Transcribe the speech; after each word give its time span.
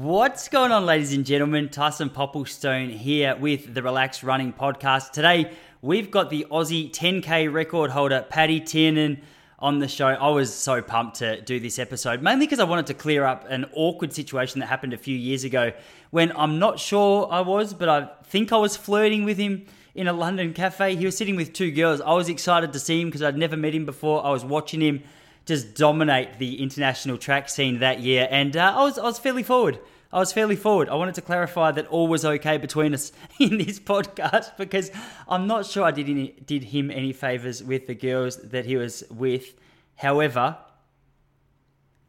What's 0.00 0.48
going 0.48 0.70
on, 0.70 0.86
ladies 0.86 1.12
and 1.12 1.26
gentlemen? 1.26 1.70
Tyson 1.70 2.08
Popplestone 2.08 2.96
here 2.96 3.34
with 3.34 3.74
the 3.74 3.82
Relaxed 3.82 4.22
Running 4.22 4.52
Podcast. 4.52 5.10
Today, 5.10 5.50
we've 5.82 6.08
got 6.08 6.30
the 6.30 6.46
Aussie 6.52 6.88
10K 6.92 7.52
record 7.52 7.90
holder, 7.90 8.24
Paddy 8.30 8.60
Tiernan, 8.60 9.20
on 9.58 9.80
the 9.80 9.88
show. 9.88 10.06
I 10.06 10.28
was 10.28 10.54
so 10.54 10.80
pumped 10.82 11.16
to 11.16 11.40
do 11.40 11.58
this 11.58 11.80
episode, 11.80 12.22
mainly 12.22 12.46
because 12.46 12.60
I 12.60 12.64
wanted 12.64 12.86
to 12.86 12.94
clear 12.94 13.24
up 13.24 13.46
an 13.50 13.66
awkward 13.72 14.12
situation 14.12 14.60
that 14.60 14.66
happened 14.66 14.92
a 14.92 14.96
few 14.96 15.16
years 15.16 15.42
ago 15.42 15.72
when 16.10 16.30
I'm 16.36 16.60
not 16.60 16.78
sure 16.78 17.26
I 17.28 17.40
was, 17.40 17.74
but 17.74 17.88
I 17.88 18.08
think 18.22 18.52
I 18.52 18.56
was 18.56 18.76
flirting 18.76 19.24
with 19.24 19.36
him 19.36 19.66
in 19.96 20.06
a 20.06 20.12
London 20.12 20.54
cafe. 20.54 20.94
He 20.94 21.06
was 21.06 21.16
sitting 21.16 21.34
with 21.34 21.52
two 21.52 21.72
girls. 21.72 22.00
I 22.00 22.12
was 22.12 22.28
excited 22.28 22.72
to 22.72 22.78
see 22.78 23.00
him 23.00 23.08
because 23.08 23.24
I'd 23.24 23.36
never 23.36 23.56
met 23.56 23.74
him 23.74 23.84
before. 23.84 24.24
I 24.24 24.30
was 24.30 24.44
watching 24.44 24.80
him 24.80 25.02
just 25.48 25.74
dominate 25.74 26.38
the 26.38 26.62
international 26.62 27.16
track 27.16 27.48
scene 27.48 27.80
that 27.80 28.00
year, 28.00 28.28
and 28.30 28.56
uh, 28.56 28.74
I 28.76 28.82
was 28.84 28.98
I 28.98 29.04
was 29.04 29.18
fairly 29.18 29.42
forward. 29.42 29.80
I 30.12 30.18
was 30.18 30.32
fairly 30.32 30.56
forward. 30.56 30.88
I 30.88 30.94
wanted 30.94 31.14
to 31.16 31.22
clarify 31.22 31.70
that 31.72 31.86
all 31.88 32.06
was 32.06 32.24
okay 32.24 32.56
between 32.58 32.94
us 32.94 33.12
in 33.40 33.58
this 33.58 33.80
podcast 33.80 34.56
because 34.56 34.90
I'm 35.26 35.46
not 35.46 35.66
sure 35.66 35.84
I 35.84 35.90
did 35.90 36.08
any, 36.08 36.28
did 36.44 36.64
him 36.64 36.90
any 36.90 37.12
favors 37.12 37.62
with 37.62 37.86
the 37.86 37.94
girls 37.94 38.36
that 38.36 38.64
he 38.64 38.76
was 38.76 39.04
with. 39.10 39.54
However, 39.96 40.56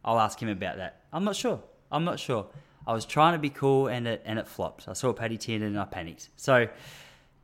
I'll 0.05 0.19
ask 0.19 0.41
him 0.41 0.49
about 0.49 0.77
that. 0.77 1.03
I'm 1.11 1.23
not 1.23 1.35
sure. 1.35 1.61
I'm 1.91 2.05
not 2.05 2.19
sure. 2.19 2.47
I 2.85 2.93
was 2.93 3.05
trying 3.05 3.33
to 3.33 3.39
be 3.39 3.49
cool 3.49 3.87
and 3.87 4.07
it 4.07 4.21
and 4.25 4.37
it 4.37 4.47
flopped. 4.47 4.87
I 4.87 4.93
saw 4.93 5.13
Paddy 5.13 5.37
Tiernan 5.37 5.69
and 5.69 5.79
I 5.79 5.85
panicked. 5.85 6.29
So 6.37 6.67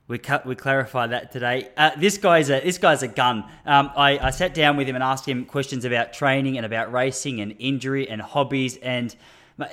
we 0.08 0.20
cut, 0.20 0.46
we 0.46 0.56
clarify 0.56 1.08
that 1.08 1.32
today. 1.32 1.70
Uh, 1.76 1.92
this 1.98 2.18
guy's 2.18 2.50
a 2.50 2.60
this 2.60 2.78
guy's 2.78 3.02
a 3.02 3.08
gun. 3.08 3.44
Um, 3.66 3.92
I, 3.96 4.20
I 4.20 4.30
sat 4.30 4.54
down 4.54 4.78
with 4.78 4.88
him 4.88 4.96
and 4.96 5.04
asked 5.04 5.28
him 5.28 5.46
questions 5.46 5.84
about 5.84 6.14
training 6.14 6.58
and 6.58 6.66
about 6.66 6.92
racing 6.92 7.42
and 7.42 7.56
injury 7.58 8.08
and 8.08 8.22
hobbies 8.22 8.78
and 8.78 9.16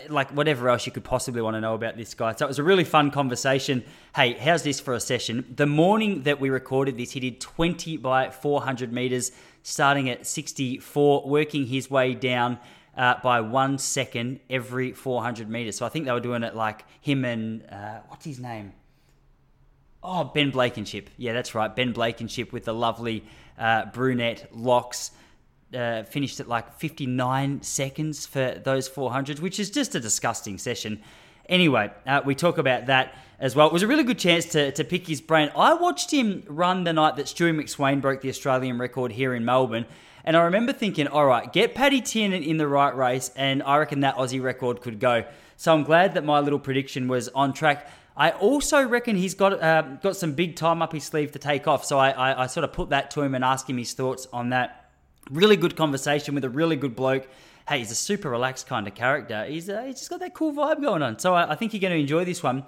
like 0.09 0.31
whatever 0.31 0.69
else 0.69 0.87
you 0.87 0.93
could 0.93 1.05
possibly 1.05 1.43
want 1.43 1.55
to 1.55 1.61
know 1.61 1.75
about 1.75 1.97
this 1.97 2.15
guy. 2.15 2.33
So 2.35 2.47
it 2.47 2.49
was 2.49 2.61
a 2.61 2.63
really 2.63 2.85
fun 2.85 3.11
conversation. 3.11 3.85
Hey, 4.15 4.35
how's 4.35 4.63
this 4.63 4.79
for 4.81 4.95
a 4.95 5.01
session? 5.01 5.53
The 5.57 5.67
morning 5.67 6.23
that 6.23 6.41
we 6.41 6.51
recorded 6.51 6.97
this, 6.97 7.11
he 7.11 7.21
did 7.21 7.41
20 7.41 7.97
by 7.97 8.31
400 8.31 8.93
meters, 8.93 9.33
starting 9.65 10.09
at 10.09 10.25
64, 10.27 11.29
working 11.29 11.67
his 11.67 11.91
way 11.91 12.15
down 12.15 12.59
uh, 12.97 13.15
by 13.25 13.41
one 13.41 13.77
second 13.77 14.39
every 14.49 14.93
400 14.93 15.51
meters. 15.51 15.77
So 15.77 15.85
I 15.85 15.89
think 15.89 16.05
they 16.05 16.13
were 16.13 16.21
doing 16.21 16.45
it 16.45 16.55
like 16.55 16.85
him 17.01 17.25
and 17.25 17.65
uh, 17.69 18.01
what's 18.07 18.25
his 18.25 18.39
name? 18.39 18.75
Oh, 20.03 20.25
Ben 20.25 20.51
Blankenship. 20.51 21.11
Yeah, 21.17 21.33
that's 21.33 21.55
right. 21.55 21.75
Ben 21.75 21.93
Blankenship 21.93 22.53
with 22.53 22.65
the 22.65 22.75
lovely 22.75 23.25
uh, 23.59 23.87
brunette 23.87 24.49
locks. 24.53 25.13
Uh, 25.73 26.03
finished 26.03 26.39
at 26.39 26.47
like 26.47 26.75
59 26.79 27.63
seconds 27.63 28.27
for 28.27 28.61
those 28.63 28.91
400s, 28.91 29.41
which 29.41 29.59
is 29.59 29.71
just 29.71 29.95
a 29.95 30.01
disgusting 30.01 30.59
session. 30.59 31.01
Anyway, 31.49 31.91
uh, 32.07 32.21
we 32.27 32.35
talk 32.35 32.59
about 32.59 32.87
that 32.87 33.15
as 33.41 33.57
well. 33.57 33.69
It 33.69 33.73
was 33.73 33.83
a 33.83 33.87
really 33.87 34.05
good 34.05 34.19
chance 34.19 34.45
to, 34.47 34.71
to 34.73 34.85
pick 34.85 35.07
his 35.07 35.23
brain. 35.23 35.51
I 35.57 35.73
watched 35.73 36.11
him 36.11 36.43
run 36.47 36.85
the 36.85 36.93
night 36.93 37.17
that 37.17 37.25
Stewie 37.25 37.59
McSweyn 37.59 38.03
broke 38.03 38.21
the 38.21 38.29
Australian 38.29 38.79
record 38.79 39.13
here 39.13 39.35
in 39.35 39.47
Melbourne. 39.47 39.87
And 40.25 40.37
I 40.37 40.43
remember 40.43 40.73
thinking, 40.73 41.09
all 41.09 41.27
right, 41.27 41.53
get 41.53 41.75
Paddy 41.75 42.01
Tiernan 42.01 42.43
in 42.43 42.57
the 42.57 42.69
right 42.69 42.95
race, 42.95 43.31
and 43.35 43.63
I 43.63 43.79
reckon 43.79 44.01
that 44.01 44.17
Aussie 44.17 44.43
record 44.43 44.81
could 44.81 45.01
go. 45.01 45.25
So 45.57 45.73
I'm 45.73 45.85
glad 45.85 46.15
that 46.15 46.25
my 46.25 46.41
little 46.41 46.59
prediction 46.59 47.09
was 47.09 47.29
on 47.31 47.53
track. 47.53 47.89
I 48.17 48.31
also 48.31 48.87
reckon 48.87 49.17
he's 49.17 49.35
got 49.35 49.63
uh, 49.63 49.83
got 50.03 50.17
some 50.17 50.33
big 50.33 50.57
time 50.57 50.83
up 50.83 50.93
his 50.93 51.05
sleeve 51.05 51.33
to 51.33 51.39
take 51.39 51.67
off. 51.67 51.85
So 51.85 51.99
I, 51.99 52.11
I, 52.11 52.43
I, 52.43 52.47
sort 52.47 52.65
of 52.65 52.73
put 52.73 52.91
that 52.91 53.11
to 53.13 53.23
him 53.23 53.35
and 53.35 53.45
asked 53.45 53.69
him 53.69 53.79
his 53.79 53.95
thoughts 53.95 54.27
on 54.33 54.51
that. 54.51 54.91
Really 55.31 55.57
good 55.57 55.77
conversation 55.77 56.35
with 56.35 56.45
a 56.45 56.51
really 56.51 56.77
good 56.77 56.95
bloke. 56.95 57.29
Hey, 57.69 57.79
he's 57.79 57.91
a 57.91 57.95
super 57.95 58.29
relaxed 58.29 58.67
kind 58.67 58.87
of 58.87 58.95
character. 58.95 59.45
He's, 59.45 59.71
uh, 59.71 59.83
he's 59.83 59.99
just 59.99 60.11
got 60.11 60.21
that 60.21 60.35
cool 60.35 60.53
vibe 60.53 60.83
going 60.83 61.01
on. 61.01 61.19
So 61.21 61.33
I, 61.33 61.53
I 61.53 61.55
think 61.55 61.73
you're 61.73 61.81
going 61.81 61.95
to 61.95 62.01
enjoy 62.01 62.25
this 62.25 62.43
one. 62.43 62.65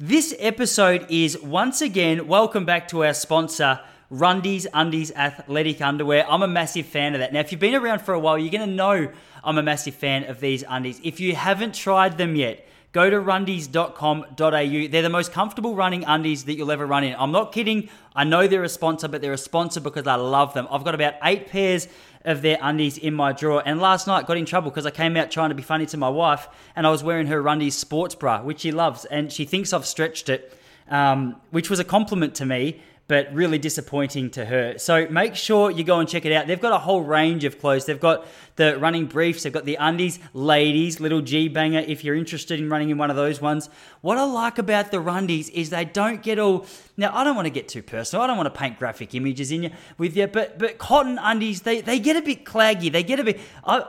This 0.00 0.34
episode 0.38 1.06
is 1.10 1.38
once 1.38 1.82
again 1.82 2.26
welcome 2.26 2.64
back 2.64 2.88
to 2.88 3.04
our 3.04 3.14
sponsor. 3.14 3.80
Rundies 4.10 4.66
Undies 4.72 5.12
Athletic 5.12 5.82
Underwear. 5.82 6.24
I'm 6.28 6.42
a 6.42 6.48
massive 6.48 6.86
fan 6.86 7.14
of 7.14 7.20
that. 7.20 7.32
Now, 7.32 7.40
if 7.40 7.52
you've 7.52 7.60
been 7.60 7.74
around 7.74 8.00
for 8.00 8.14
a 8.14 8.18
while, 8.18 8.38
you're 8.38 8.50
going 8.50 8.66
to 8.66 8.74
know 8.74 9.12
I'm 9.44 9.58
a 9.58 9.62
massive 9.62 9.94
fan 9.94 10.24
of 10.24 10.40
these 10.40 10.64
undies. 10.66 10.98
If 11.04 11.20
you 11.20 11.34
haven't 11.34 11.74
tried 11.74 12.16
them 12.16 12.34
yet, 12.34 12.66
go 12.92 13.10
to 13.10 13.16
rundies.com.au. 13.16 14.88
They're 14.88 15.02
the 15.02 15.08
most 15.08 15.32
comfortable 15.32 15.74
running 15.74 16.04
undies 16.04 16.44
that 16.44 16.54
you'll 16.54 16.72
ever 16.72 16.86
run 16.86 17.04
in. 17.04 17.14
I'm 17.18 17.32
not 17.32 17.52
kidding. 17.52 17.88
I 18.14 18.24
know 18.24 18.46
they're 18.46 18.64
a 18.64 18.68
sponsor, 18.68 19.08
but 19.08 19.20
they're 19.20 19.32
a 19.32 19.38
sponsor 19.38 19.80
because 19.80 20.06
I 20.06 20.16
love 20.16 20.54
them. 20.54 20.66
I've 20.70 20.84
got 20.84 20.94
about 20.94 21.14
eight 21.22 21.48
pairs 21.48 21.88
of 22.24 22.42
their 22.42 22.58
undies 22.60 22.98
in 22.98 23.14
my 23.14 23.32
drawer. 23.32 23.62
And 23.64 23.80
last 23.80 24.06
night 24.06 24.26
got 24.26 24.36
in 24.36 24.44
trouble 24.44 24.70
because 24.70 24.86
I 24.86 24.90
came 24.90 25.16
out 25.16 25.30
trying 25.30 25.50
to 25.50 25.54
be 25.54 25.62
funny 25.62 25.86
to 25.86 25.96
my 25.96 26.08
wife 26.08 26.48
and 26.74 26.86
I 26.86 26.90
was 26.90 27.04
wearing 27.04 27.26
her 27.28 27.42
Rundies 27.42 27.72
sports 27.72 28.14
bra, 28.14 28.42
which 28.42 28.60
she 28.60 28.72
loves. 28.72 29.04
And 29.04 29.32
she 29.32 29.44
thinks 29.44 29.72
I've 29.72 29.86
stretched 29.86 30.28
it, 30.28 30.56
um, 30.88 31.36
which 31.50 31.70
was 31.70 31.78
a 31.78 31.84
compliment 31.84 32.34
to 32.36 32.46
me 32.46 32.80
but 33.08 33.32
really 33.32 33.58
disappointing 33.58 34.30
to 34.30 34.44
her. 34.44 34.76
So 34.76 35.08
make 35.08 35.34
sure 35.34 35.70
you 35.70 35.82
go 35.82 35.98
and 35.98 36.06
check 36.06 36.26
it 36.26 36.32
out. 36.32 36.46
They've 36.46 36.60
got 36.60 36.74
a 36.74 36.78
whole 36.78 37.02
range 37.02 37.44
of 37.44 37.58
clothes. 37.58 37.86
They've 37.86 37.98
got 37.98 38.26
the 38.58 38.76
running 38.78 39.06
briefs, 39.06 39.44
they've 39.44 39.52
got 39.52 39.64
the 39.64 39.76
undies, 39.76 40.18
ladies, 40.34 41.00
little 41.00 41.22
G 41.22 41.48
banger 41.48 41.78
if 41.78 42.04
you're 42.04 42.16
interested 42.16 42.60
in 42.60 42.68
running 42.68 42.90
in 42.90 42.98
one 42.98 43.08
of 43.08 43.16
those 43.16 43.40
ones. 43.40 43.70
What 44.02 44.18
I 44.18 44.24
like 44.24 44.58
about 44.58 44.90
the 44.90 44.98
rundies 44.98 45.48
is 45.50 45.70
they 45.70 45.86
don't 45.86 46.22
get 46.22 46.38
all 46.38 46.66
now 46.96 47.16
I 47.16 47.22
don't 47.22 47.36
want 47.36 47.46
to 47.46 47.50
get 47.50 47.68
too 47.68 47.82
personal. 47.82 48.22
I 48.22 48.26
don't 48.26 48.36
want 48.36 48.52
to 48.52 48.58
paint 48.58 48.78
graphic 48.78 49.14
images 49.14 49.52
in 49.52 49.62
you 49.62 49.70
with 49.96 50.16
you, 50.16 50.26
but 50.26 50.58
but 50.58 50.76
cotton 50.76 51.18
undies 51.18 51.62
they, 51.62 51.80
they 51.80 51.98
get 51.98 52.16
a 52.16 52.22
bit 52.22 52.44
claggy. 52.44 52.92
They 52.92 53.02
get 53.02 53.20
a 53.20 53.24
bit 53.24 53.40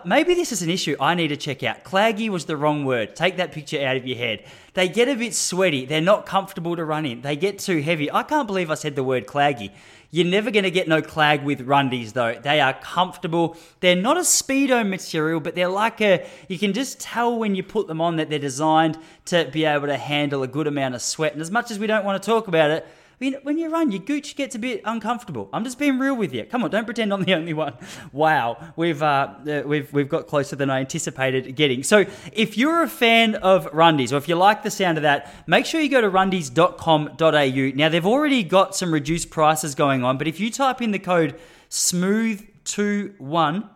maybe 0.06 0.35
this 0.35 0.52
is 0.52 0.62
an 0.62 0.69
issue 0.69 0.96
I 1.00 1.16
need 1.16 1.29
to 1.29 1.38
check 1.38 1.63
out. 1.63 1.84
Claggy 1.84 2.29
was 2.29 2.46
the 2.46 2.56
wrong 2.56 2.85
word. 2.85 3.16
Take 3.16 3.38
that 3.38 3.52
picture 3.52 3.84
out 3.85 3.97
of 3.97 4.08
your 4.08 4.18
head. 4.18 4.46
They 4.75 4.88
get 4.88 5.09
a 5.09 5.16
bit 5.16 5.34
sweaty. 5.34 5.85
They're 5.85 6.00
not 6.00 6.25
comfortable 6.25 6.75
to 6.75 6.85
run 6.85 7.06
in. 7.06 7.22
They 7.22 7.35
get 7.35 7.59
too 7.59 7.81
heavy. 7.81 8.12
I 8.12 8.24
can't 8.24 8.47
believe 8.47 8.69
I 8.69 8.75
said 8.75 8.96
the 8.96 9.03
word 9.03 9.25
claggy. 9.25 9.72
You're 10.12 10.25
never 10.25 10.50
going 10.50 10.64
to 10.64 10.72
get 10.72 10.88
no 10.88 11.02
clag 11.03 11.44
with 11.44 11.68
rundies 11.68 12.14
though. 12.14 12.34
They 12.34 12.59
are 12.59 12.74
comfortable. 12.74 13.56
They're 13.80 13.96
not 13.96 14.18
a 14.18 14.22
speedo 14.22 14.88
material, 14.88 15.40
but 15.40 15.53
they're 15.53 15.70
like 15.70 16.02
a. 16.02 16.28
You 16.47 16.58
can 16.58 16.74
just 16.74 17.00
tell 17.00 17.38
when 17.38 17.53
you 17.53 17.62
put 17.62 17.88
them 17.88 18.02
on 18.02 18.16
that 18.16 18.30
they're 18.30 18.40
designed 18.40 18.97
to 19.25 19.47
be 19.52 19.66
able 19.66 19.88
to 19.88 19.97
handle 19.97 20.42
a 20.42 20.47
good 20.47 20.66
amount 20.66 20.96
of 20.96 21.02
sweat. 21.03 21.34
And 21.34 21.42
as 21.42 21.52
much 21.52 21.70
as 21.70 21.78
we 21.78 21.86
don't 21.86 22.06
want 22.06 22.22
to 22.22 22.25
talk 22.25 22.47
about 22.47 22.72
it, 22.72 22.88
mean, 23.19 23.35
when 23.44 23.57
you 23.57 23.69
run, 23.69 23.91
your 23.91 24.02
gooch 24.02 24.35
gets 24.35 24.56
a 24.56 24.59
bit 24.59 24.81
uncomfortable. 24.85 25.50
I'm 25.52 25.66
just 25.66 25.78
being 25.78 26.00
real 26.00 26.16
with 26.16 26.34
you. 26.34 26.46
Come 26.46 26.63
on, 26.63 26.69
don't 26.69 26.85
pretend 26.85 27.12
I'm 27.13 27.24
the 27.24 27.34
only 27.35 27.53
one. 27.53 27.74
Wow, 28.13 28.72
we've 28.75 29.03
uh, 29.03 29.34
uh, 29.47 29.63
we've 29.66 29.91
we've 29.91 30.07
got 30.07 30.28
closer 30.28 30.56
than 30.56 30.69
I 30.69 30.80
anticipated 30.80 31.56
getting. 31.56 31.84
So, 31.84 32.06
if 32.31 32.58
you're 32.58 32.84
a 32.84 32.88
fan 32.88 33.35
of 33.35 33.69
Rundies, 33.72 34.13
or 34.13 34.18
if 34.18 34.29
you 34.29 34.35
like 34.35 34.63
the 34.63 34.72
sound 34.72 34.97
of 34.97 35.03
that, 35.03 35.34
make 35.47 35.66
sure 35.66 35.81
you 35.81 35.90
go 35.90 36.02
to 36.02 36.09
rundies.com.au. 36.09 37.75
Now, 37.75 37.90
they've 37.90 38.06
already 38.06 38.44
got 38.44 38.75
some 38.75 38.94
reduced 38.94 39.29
prices 39.29 39.75
going 39.75 40.03
on, 40.03 40.18
but 40.18 40.28
if 40.28 40.40
you 40.40 40.50
type 40.50 40.81
in 40.81 40.91
the 40.91 41.00
code 41.00 41.38
smooth21, 41.69 43.69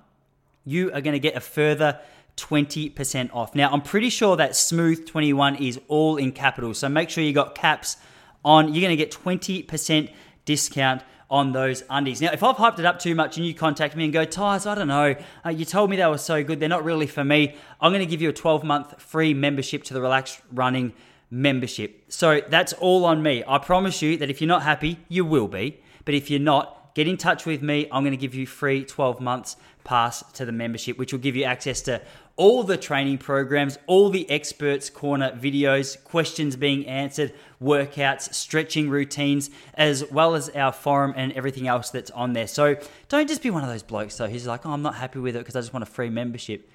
you 0.66 0.94
are 0.94 1.02
going 1.02 1.14
to 1.14 1.20
get 1.20 1.36
a 1.36 1.42
further 1.42 2.00
20% 2.38 3.30
off. 3.34 3.54
Now, 3.54 3.70
I'm 3.72 3.82
pretty 3.82 4.10
sure 4.10 4.38
that 4.38 4.56
smooth 4.56 5.06
21 5.06 5.58
is 5.58 5.80
all 5.88 6.18
in 6.18 6.32
capitals, 6.32 6.80
so 6.80 6.90
make 6.90 7.10
sure 7.10 7.24
you 7.24 7.34
got 7.34 7.56
caps 7.56 7.98
on, 8.44 8.74
you're 8.74 8.82
going 8.82 8.96
to 8.96 8.96
get 8.96 9.12
20% 9.12 10.12
discount 10.46 11.02
on 11.30 11.52
those 11.52 11.84
undies. 11.90 12.22
Now, 12.22 12.32
if 12.32 12.44
I've 12.44 12.58
hyped 12.58 12.80
it 12.80 12.86
up 12.86 13.00
too 13.00 13.16
much 13.16 13.38
and 13.38 13.46
you 13.46 13.56
contact 13.56 13.96
me 13.96 14.04
and 14.04 14.14
go, 14.14 14.24
Tyres, 14.24 14.68
I 14.68 14.76
don't 14.76 14.88
know, 14.88 15.16
uh, 15.46 15.50
you 15.50 15.66
told 15.66 15.90
me 15.90 15.96
they 15.96 16.06
were 16.06 16.18
so 16.18 16.44
good, 16.44 16.60
they're 16.60 16.70
not 16.70 16.84
really 16.84 17.08
for 17.08 17.24
me, 17.24 17.56
I'm 17.82 17.92
going 17.92 18.02
to 18.02 18.10
give 18.10 18.22
you 18.22 18.30
a 18.30 18.34
12 18.34 18.64
month 18.64 19.02
free 19.02 19.34
membership 19.34 19.84
to 19.86 19.94
the 19.94 20.02
Relaxed 20.02 20.42
Running 20.52 20.94
membership. 21.32 22.06
So 22.10 22.42
that's 22.48 22.74
all 22.74 23.06
on 23.06 23.24
me. 23.24 23.44
I 23.48 23.58
promise 23.58 24.02
you 24.02 24.18
that 24.18 24.30
if 24.30 24.42
you're 24.42 24.48
not 24.48 24.62
happy, 24.62 25.00
you 25.10 25.26
will 25.26 25.48
be. 25.48 25.80
But 26.06 26.14
if 26.14 26.30
you're 26.30 26.40
not, 26.40 26.94
get 26.94 27.08
in 27.08 27.18
touch 27.18 27.46
with 27.46 27.64
me. 27.64 27.88
I'm 27.92 28.04
going 28.04 28.12
to 28.12 28.18
give 28.18 28.36
you 28.36 28.46
free 28.46 28.86
12 28.86 29.20
months 29.20 29.56
pass 29.84 30.24
to 30.34 30.46
the 30.46 30.52
membership, 30.52 30.98
which 30.98 31.12
will 31.12 31.20
give 31.20 31.36
you 31.36 31.44
access 31.44 31.82
to 31.82 32.02
all 32.36 32.64
the 32.64 32.78
training 32.78 33.20
programs, 33.20 33.78
all 33.86 34.10
the 34.10 34.30
experts 34.30 34.90
corner 34.90 35.32
videos, 35.32 36.04
questions 36.04 36.56
being 36.56 36.88
answered, 36.88 37.32
workouts, 37.62 38.34
stretching 38.34 38.90
routines, 38.90 39.52
as 39.76 40.10
well 40.12 40.34
as 40.34 40.50
our 40.50 40.72
forum 40.72 41.14
and 41.16 41.32
everything 41.34 41.68
else 41.68 41.92
that's 41.92 42.10
on 42.12 42.34
there. 42.34 42.48
So 42.48 42.76
don't 43.08 43.28
just 43.28 43.44
be 43.44 43.52
one 43.52 43.64
of 43.64 43.70
those 43.70 43.84
blokes 43.84 44.18
though 44.18 44.28
who's 44.28 44.48
like, 44.48 44.66
oh, 44.66 44.72
I'm 44.72 44.82
not 44.82 44.96
happy 44.96 45.20
with 45.20 45.36
it 45.36 45.40
because 45.40 45.56
I 45.56 45.60
just 45.60 45.74
want 45.74 45.84
a 45.84 45.88
free 45.88 46.10
membership. 46.10 46.70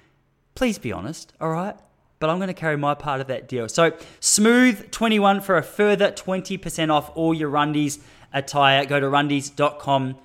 Please 0.55 0.77
be 0.77 0.93
honest, 0.93 1.33
all 1.41 1.49
right? 1.49 1.75
But 2.19 2.29
I'm 2.29 2.37
going 2.37 2.47
to 2.47 2.53
carry 2.53 2.77
my 2.77 2.95
part 2.95 3.21
of 3.21 3.27
that 3.27 3.47
deal. 3.47 3.69
So 3.69 3.93
smooth 4.19 4.91
21 4.91 5.41
for 5.41 5.57
a 5.57 5.63
further 5.63 6.11
20% 6.11 6.89
off 6.89 7.11
all 7.15 7.33
your 7.33 7.49
Rundies 7.49 7.99
attire. 8.33 8.85
Go 8.85 8.99
to 8.99 9.05
rundies.com 9.07 10.17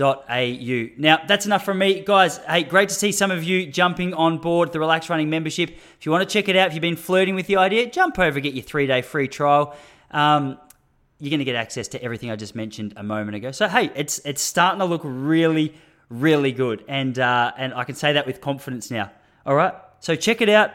au. 0.00 0.88
Now, 0.96 1.20
that's 1.26 1.46
enough 1.46 1.64
from 1.64 1.78
me. 1.78 2.00
Guys, 2.04 2.38
hey, 2.38 2.62
great 2.62 2.88
to 2.88 2.94
see 2.94 3.12
some 3.12 3.30
of 3.30 3.44
you 3.44 3.66
jumping 3.66 4.14
on 4.14 4.38
board 4.38 4.72
the 4.72 4.80
Relax 4.80 5.08
Running 5.10 5.30
membership. 5.30 5.70
If 5.70 6.06
you 6.06 6.12
want 6.12 6.28
to 6.28 6.32
check 6.32 6.48
it 6.48 6.56
out, 6.56 6.68
if 6.68 6.74
you've 6.74 6.80
been 6.80 6.96
flirting 6.96 7.34
with 7.34 7.46
the 7.46 7.56
idea, 7.56 7.90
jump 7.90 8.18
over, 8.18 8.40
get 8.40 8.54
your 8.54 8.64
three 8.64 8.86
day 8.86 9.02
free 9.02 9.28
trial. 9.28 9.76
Um, 10.10 10.58
you're 11.18 11.30
going 11.30 11.40
to 11.40 11.44
get 11.44 11.56
access 11.56 11.88
to 11.88 12.02
everything 12.02 12.30
I 12.30 12.36
just 12.36 12.54
mentioned 12.54 12.94
a 12.96 13.02
moment 13.02 13.36
ago. 13.36 13.50
So, 13.50 13.68
hey, 13.68 13.90
it's 13.94 14.20
it's 14.24 14.40
starting 14.40 14.78
to 14.78 14.84
look 14.84 15.02
really, 15.04 15.74
really 16.10 16.52
good. 16.52 16.84
And, 16.88 17.18
uh, 17.18 17.52
and 17.56 17.74
I 17.74 17.84
can 17.84 17.94
say 17.94 18.12
that 18.12 18.26
with 18.26 18.40
confidence 18.40 18.90
now. 18.90 19.10
All 19.44 19.54
right? 19.54 19.74
So, 20.00 20.14
check 20.14 20.40
it 20.40 20.48
out. 20.48 20.70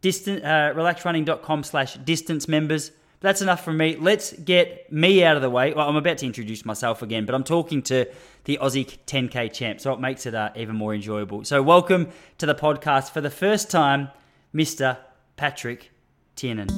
distant, 0.00 0.44
uh, 0.44 0.72
relaxrunning.com 0.74 1.62
slash 1.62 1.96
distance 1.98 2.48
members. 2.48 2.92
That's 3.20 3.40
enough 3.40 3.64
from 3.64 3.78
me. 3.78 3.96
Let's 3.96 4.32
get 4.32 4.92
me 4.92 5.24
out 5.24 5.36
of 5.36 5.42
the 5.42 5.50
way. 5.50 5.72
Well, 5.72 5.88
I'm 5.88 5.96
about 5.96 6.18
to 6.18 6.26
introduce 6.26 6.64
myself 6.64 7.02
again, 7.02 7.24
but 7.24 7.34
I'm 7.34 7.44
talking 7.44 7.82
to 7.84 8.06
the 8.44 8.58
Aussie 8.60 8.98
10K 9.06 9.52
champ, 9.52 9.80
so 9.80 9.92
it 9.92 10.00
makes 10.00 10.26
it 10.26 10.34
uh, 10.34 10.50
even 10.54 10.76
more 10.76 10.94
enjoyable. 10.94 11.44
So, 11.44 11.62
welcome 11.62 12.08
to 12.38 12.46
the 12.46 12.54
podcast 12.54 13.10
for 13.10 13.20
the 13.20 13.30
first 13.30 13.70
time, 13.70 14.10
Mr. 14.54 14.98
Patrick 15.36 15.90
Tiernan. 16.36 16.68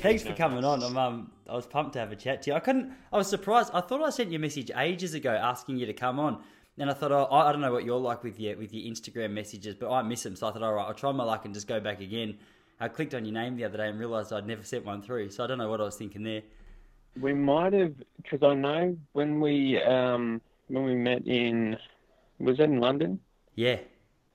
Thanks 0.00 0.22
for 0.22 0.32
coming 0.34 0.64
on. 0.64 0.82
I'm, 0.82 0.96
um, 0.96 1.30
I 1.48 1.54
was 1.54 1.66
pumped 1.66 1.92
to 1.94 1.98
have 1.98 2.12
a 2.12 2.16
chat 2.16 2.42
to 2.42 2.50
you. 2.50 2.56
I 2.56 2.60
couldn't. 2.60 2.92
I 3.12 3.16
was 3.16 3.28
surprised. 3.28 3.70
I 3.74 3.80
thought 3.80 4.02
I 4.02 4.10
sent 4.10 4.30
you 4.30 4.36
a 4.36 4.40
message 4.40 4.70
ages 4.76 5.14
ago 5.14 5.30
asking 5.30 5.78
you 5.78 5.86
to 5.86 5.92
come 5.92 6.18
on, 6.18 6.42
and 6.78 6.90
I 6.90 6.94
thought, 6.94 7.12
oh, 7.12 7.28
I 7.30 7.52
don't 7.52 7.60
know 7.60 7.72
what 7.72 7.84
you're 7.84 8.00
like 8.00 8.22
with 8.22 8.40
your 8.40 8.56
with 8.56 8.72
your 8.72 8.90
Instagram 8.92 9.32
messages, 9.32 9.74
but 9.74 9.90
I 9.90 10.02
miss 10.02 10.22
them. 10.22 10.36
So 10.36 10.48
I 10.48 10.52
thought, 10.52 10.62
all 10.62 10.74
right, 10.74 10.86
I'll 10.86 10.94
try 10.94 11.12
my 11.12 11.24
luck 11.24 11.44
and 11.44 11.54
just 11.54 11.66
go 11.66 11.80
back 11.80 12.00
again. 12.00 12.38
I 12.80 12.88
clicked 12.88 13.14
on 13.14 13.24
your 13.24 13.34
name 13.34 13.56
the 13.56 13.64
other 13.64 13.76
day 13.76 13.88
and 13.88 13.98
realised 13.98 14.32
I'd 14.32 14.46
never 14.46 14.62
sent 14.62 14.86
one 14.86 15.02
through. 15.02 15.30
So 15.30 15.44
I 15.44 15.46
don't 15.46 15.58
know 15.58 15.68
what 15.68 15.80
I 15.80 15.84
was 15.84 15.96
thinking 15.96 16.22
there. 16.22 16.42
We 17.20 17.34
might 17.34 17.74
have, 17.74 17.94
because 18.22 18.42
I 18.42 18.54
know 18.54 18.96
when 19.12 19.40
we 19.40 19.82
um, 19.82 20.40
when 20.68 20.84
we 20.84 20.94
met 20.94 21.26
in, 21.26 21.76
was 22.38 22.56
that 22.56 22.64
in 22.64 22.80
London? 22.80 23.20
Yeah. 23.54 23.80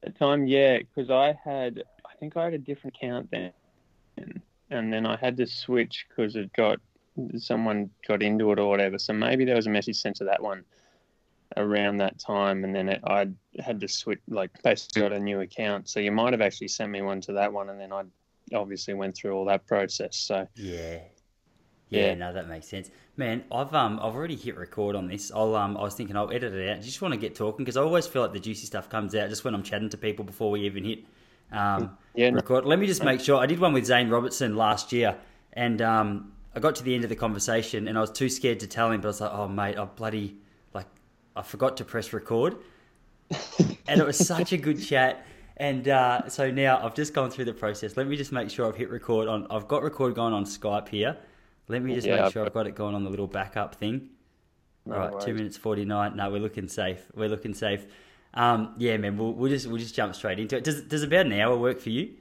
At 0.04 0.14
the 0.14 0.20
time, 0.20 0.46
yeah, 0.46 0.78
because 0.78 1.10
I 1.10 1.38
had, 1.44 1.84
I 2.06 2.16
think 2.20 2.38
I 2.38 2.44
had 2.44 2.54
a 2.54 2.60
different 2.60 2.96
account 2.98 3.32
then 3.32 3.52
and 4.70 4.92
then 4.92 5.06
I 5.06 5.16
had 5.18 5.38
to 5.38 5.48
switch 5.48 6.06
because 6.10 6.36
it 6.36 6.52
got 6.54 6.80
someone 7.38 7.90
got 8.08 8.22
into 8.22 8.52
it 8.52 8.60
or 8.60 8.70
whatever. 8.70 9.00
So 9.00 9.14
maybe 9.14 9.46
there 9.46 9.56
was 9.56 9.68
a 9.68 9.70
message 9.70 9.98
sent 9.98 10.18
to 10.18 10.26
that 10.26 10.42
one 10.42 10.64
around 11.58 11.98
that 11.98 12.20
time, 12.20 12.64
and 12.64 12.76
then 12.76 12.90
it, 12.90 13.02
I 13.06 13.28
had 13.60 13.80
to 13.82 13.88
switch, 13.88 14.20
like 14.28 14.52
basically 14.64 15.02
got 15.02 15.14
a 15.14 15.20
new 15.20 15.42
account. 15.42 15.90
So 15.90 16.00
you 16.00 16.12
might 16.12 16.34
have 16.34 16.42
actually 16.42 16.68
sent 16.70 16.92
me 16.92 17.02
one 17.02 17.22
to 17.22 17.34
that 17.34 17.54
one, 17.54 17.70
and 17.70 17.80
then 17.80 17.94
I 17.94 18.04
obviously 18.54 18.94
went 18.94 19.16
through 19.16 19.34
all 19.34 19.46
that 19.46 19.66
process. 19.66 20.18
So 20.18 20.48
yeah. 20.56 21.00
Yeah, 21.90 22.08
yeah, 22.08 22.14
no, 22.16 22.34
that 22.34 22.50
makes 22.50 22.68
sense, 22.68 22.90
man. 23.16 23.44
I've 23.52 23.74
um, 23.76 24.00
I've 24.02 24.16
already 24.16 24.36
hit 24.36 24.58
record 24.58 24.96
on 24.96 25.08
this. 25.08 25.32
I'll 25.32 25.56
um, 25.56 25.78
I 25.78 25.84
was 25.84 25.94
thinking 25.94 26.18
I'll 26.18 26.32
edit 26.32 26.52
it 26.52 26.68
out. 26.68 26.78
I 26.78 26.82
just 26.82 27.00
want 27.00 27.14
to 27.14 27.20
get 27.20 27.36
talking 27.36 27.64
because 27.64 27.78
I 27.78 27.82
always 27.82 28.08
feel 28.08 28.24
like 28.24 28.34
the 28.34 28.40
juicy 28.40 28.66
stuff 28.66 28.90
comes 28.90 29.14
out 29.14 29.30
just 29.30 29.46
when 29.46 29.54
I'm 29.54 29.62
chatting 29.62 29.90
to 29.90 29.98
people 29.98 30.26
before 30.26 30.50
we 30.50 30.62
even 30.62 30.84
hit 30.84 31.06
um, 31.52 31.98
yeah, 32.16 32.30
record. 32.30 32.66
Let 32.66 32.80
me 32.80 32.88
just 32.88 33.04
make 33.04 33.20
sure. 33.20 33.38
I 33.38 33.46
did 33.46 33.60
one 33.60 33.74
with 33.74 33.86
Zane 33.86 34.10
Robertson 34.10 34.56
last 34.56 34.92
year, 34.92 35.18
and 35.54 35.82
um, 35.82 36.34
I 36.56 36.60
got 36.60 36.76
to 36.76 36.84
the 36.84 36.96
end 36.96 37.04
of 37.04 37.10
the 37.10 37.16
conversation, 37.16 37.88
and 37.88 37.98
I 37.98 38.02
was 38.02 38.12
too 38.12 38.30
scared 38.30 38.60
to 38.62 38.68
tell 38.68 38.92
him. 38.92 39.02
But 39.02 39.08
I 39.08 39.10
was 39.10 39.22
like, 39.22 39.32
"Oh, 39.34 39.48
mate, 39.48 39.78
I 39.78 39.86
bloody 39.86 40.38
like 40.74 40.88
I 41.36 41.42
forgot 41.42 41.78
to 41.78 41.86
press 41.86 42.14
record," 42.14 42.58
and 43.88 44.00
it 44.00 44.06
was 44.06 44.18
such 44.18 44.54
a 44.54 44.58
good 44.58 44.82
chat. 44.82 45.26
And 45.58 45.88
uh, 45.88 46.28
so 46.28 46.52
now 46.52 46.86
I've 46.86 46.96
just 46.96 47.14
gone 47.14 47.32
through 47.32 47.46
the 47.46 47.54
process. 47.54 47.96
Let 47.96 48.08
me 48.08 48.18
just 48.18 48.32
make 48.32 48.50
sure 48.50 48.68
I've 48.68 48.76
hit 48.76 48.90
record 48.90 49.28
on. 49.28 49.48
I've 49.50 49.68
got 49.68 49.84
record 49.84 50.14
going 50.14 50.34
on 50.34 50.44
Skype 50.44 50.90
here. 50.90 51.18
Let 51.68 51.82
me 51.82 51.96
just 51.96 52.06
yeah, 52.06 52.24
make 52.24 52.34
sure 52.34 52.46
I've 52.46 52.54
got 52.54 52.68
it 52.68 52.76
going 52.76 52.94
on 52.94 53.04
the 53.04 53.10
little 53.10 53.28
backup 53.28 53.76
thing. 53.76 54.10
No 54.86 54.94
All 54.94 55.00
right, 55.00 55.12
worries. 55.12 55.26
two 55.26 55.34
minutes 55.34 55.58
forty 55.58 55.86
nine. 55.86 56.16
No, 56.16 56.30
we're 56.30 56.42
looking 56.42 56.68
safe. 56.68 57.06
We're 57.16 57.30
looking 57.30 57.54
safe. 57.54 57.86
Um, 58.36 58.76
yeah, 58.78 58.98
man, 58.98 59.18
we'll, 59.18 59.34
we'll 59.34 59.50
just 59.50 59.68
we'll 59.68 59.78
just 59.78 59.96
jump 59.96 60.14
straight 60.16 60.40
into 60.40 60.58
it. 60.58 60.64
Does 60.64 60.82
does 60.82 61.04
about 61.04 61.26
an 61.26 61.34
hour 61.34 61.58
work 61.58 61.80
for 61.80 61.90
you? 61.90 62.14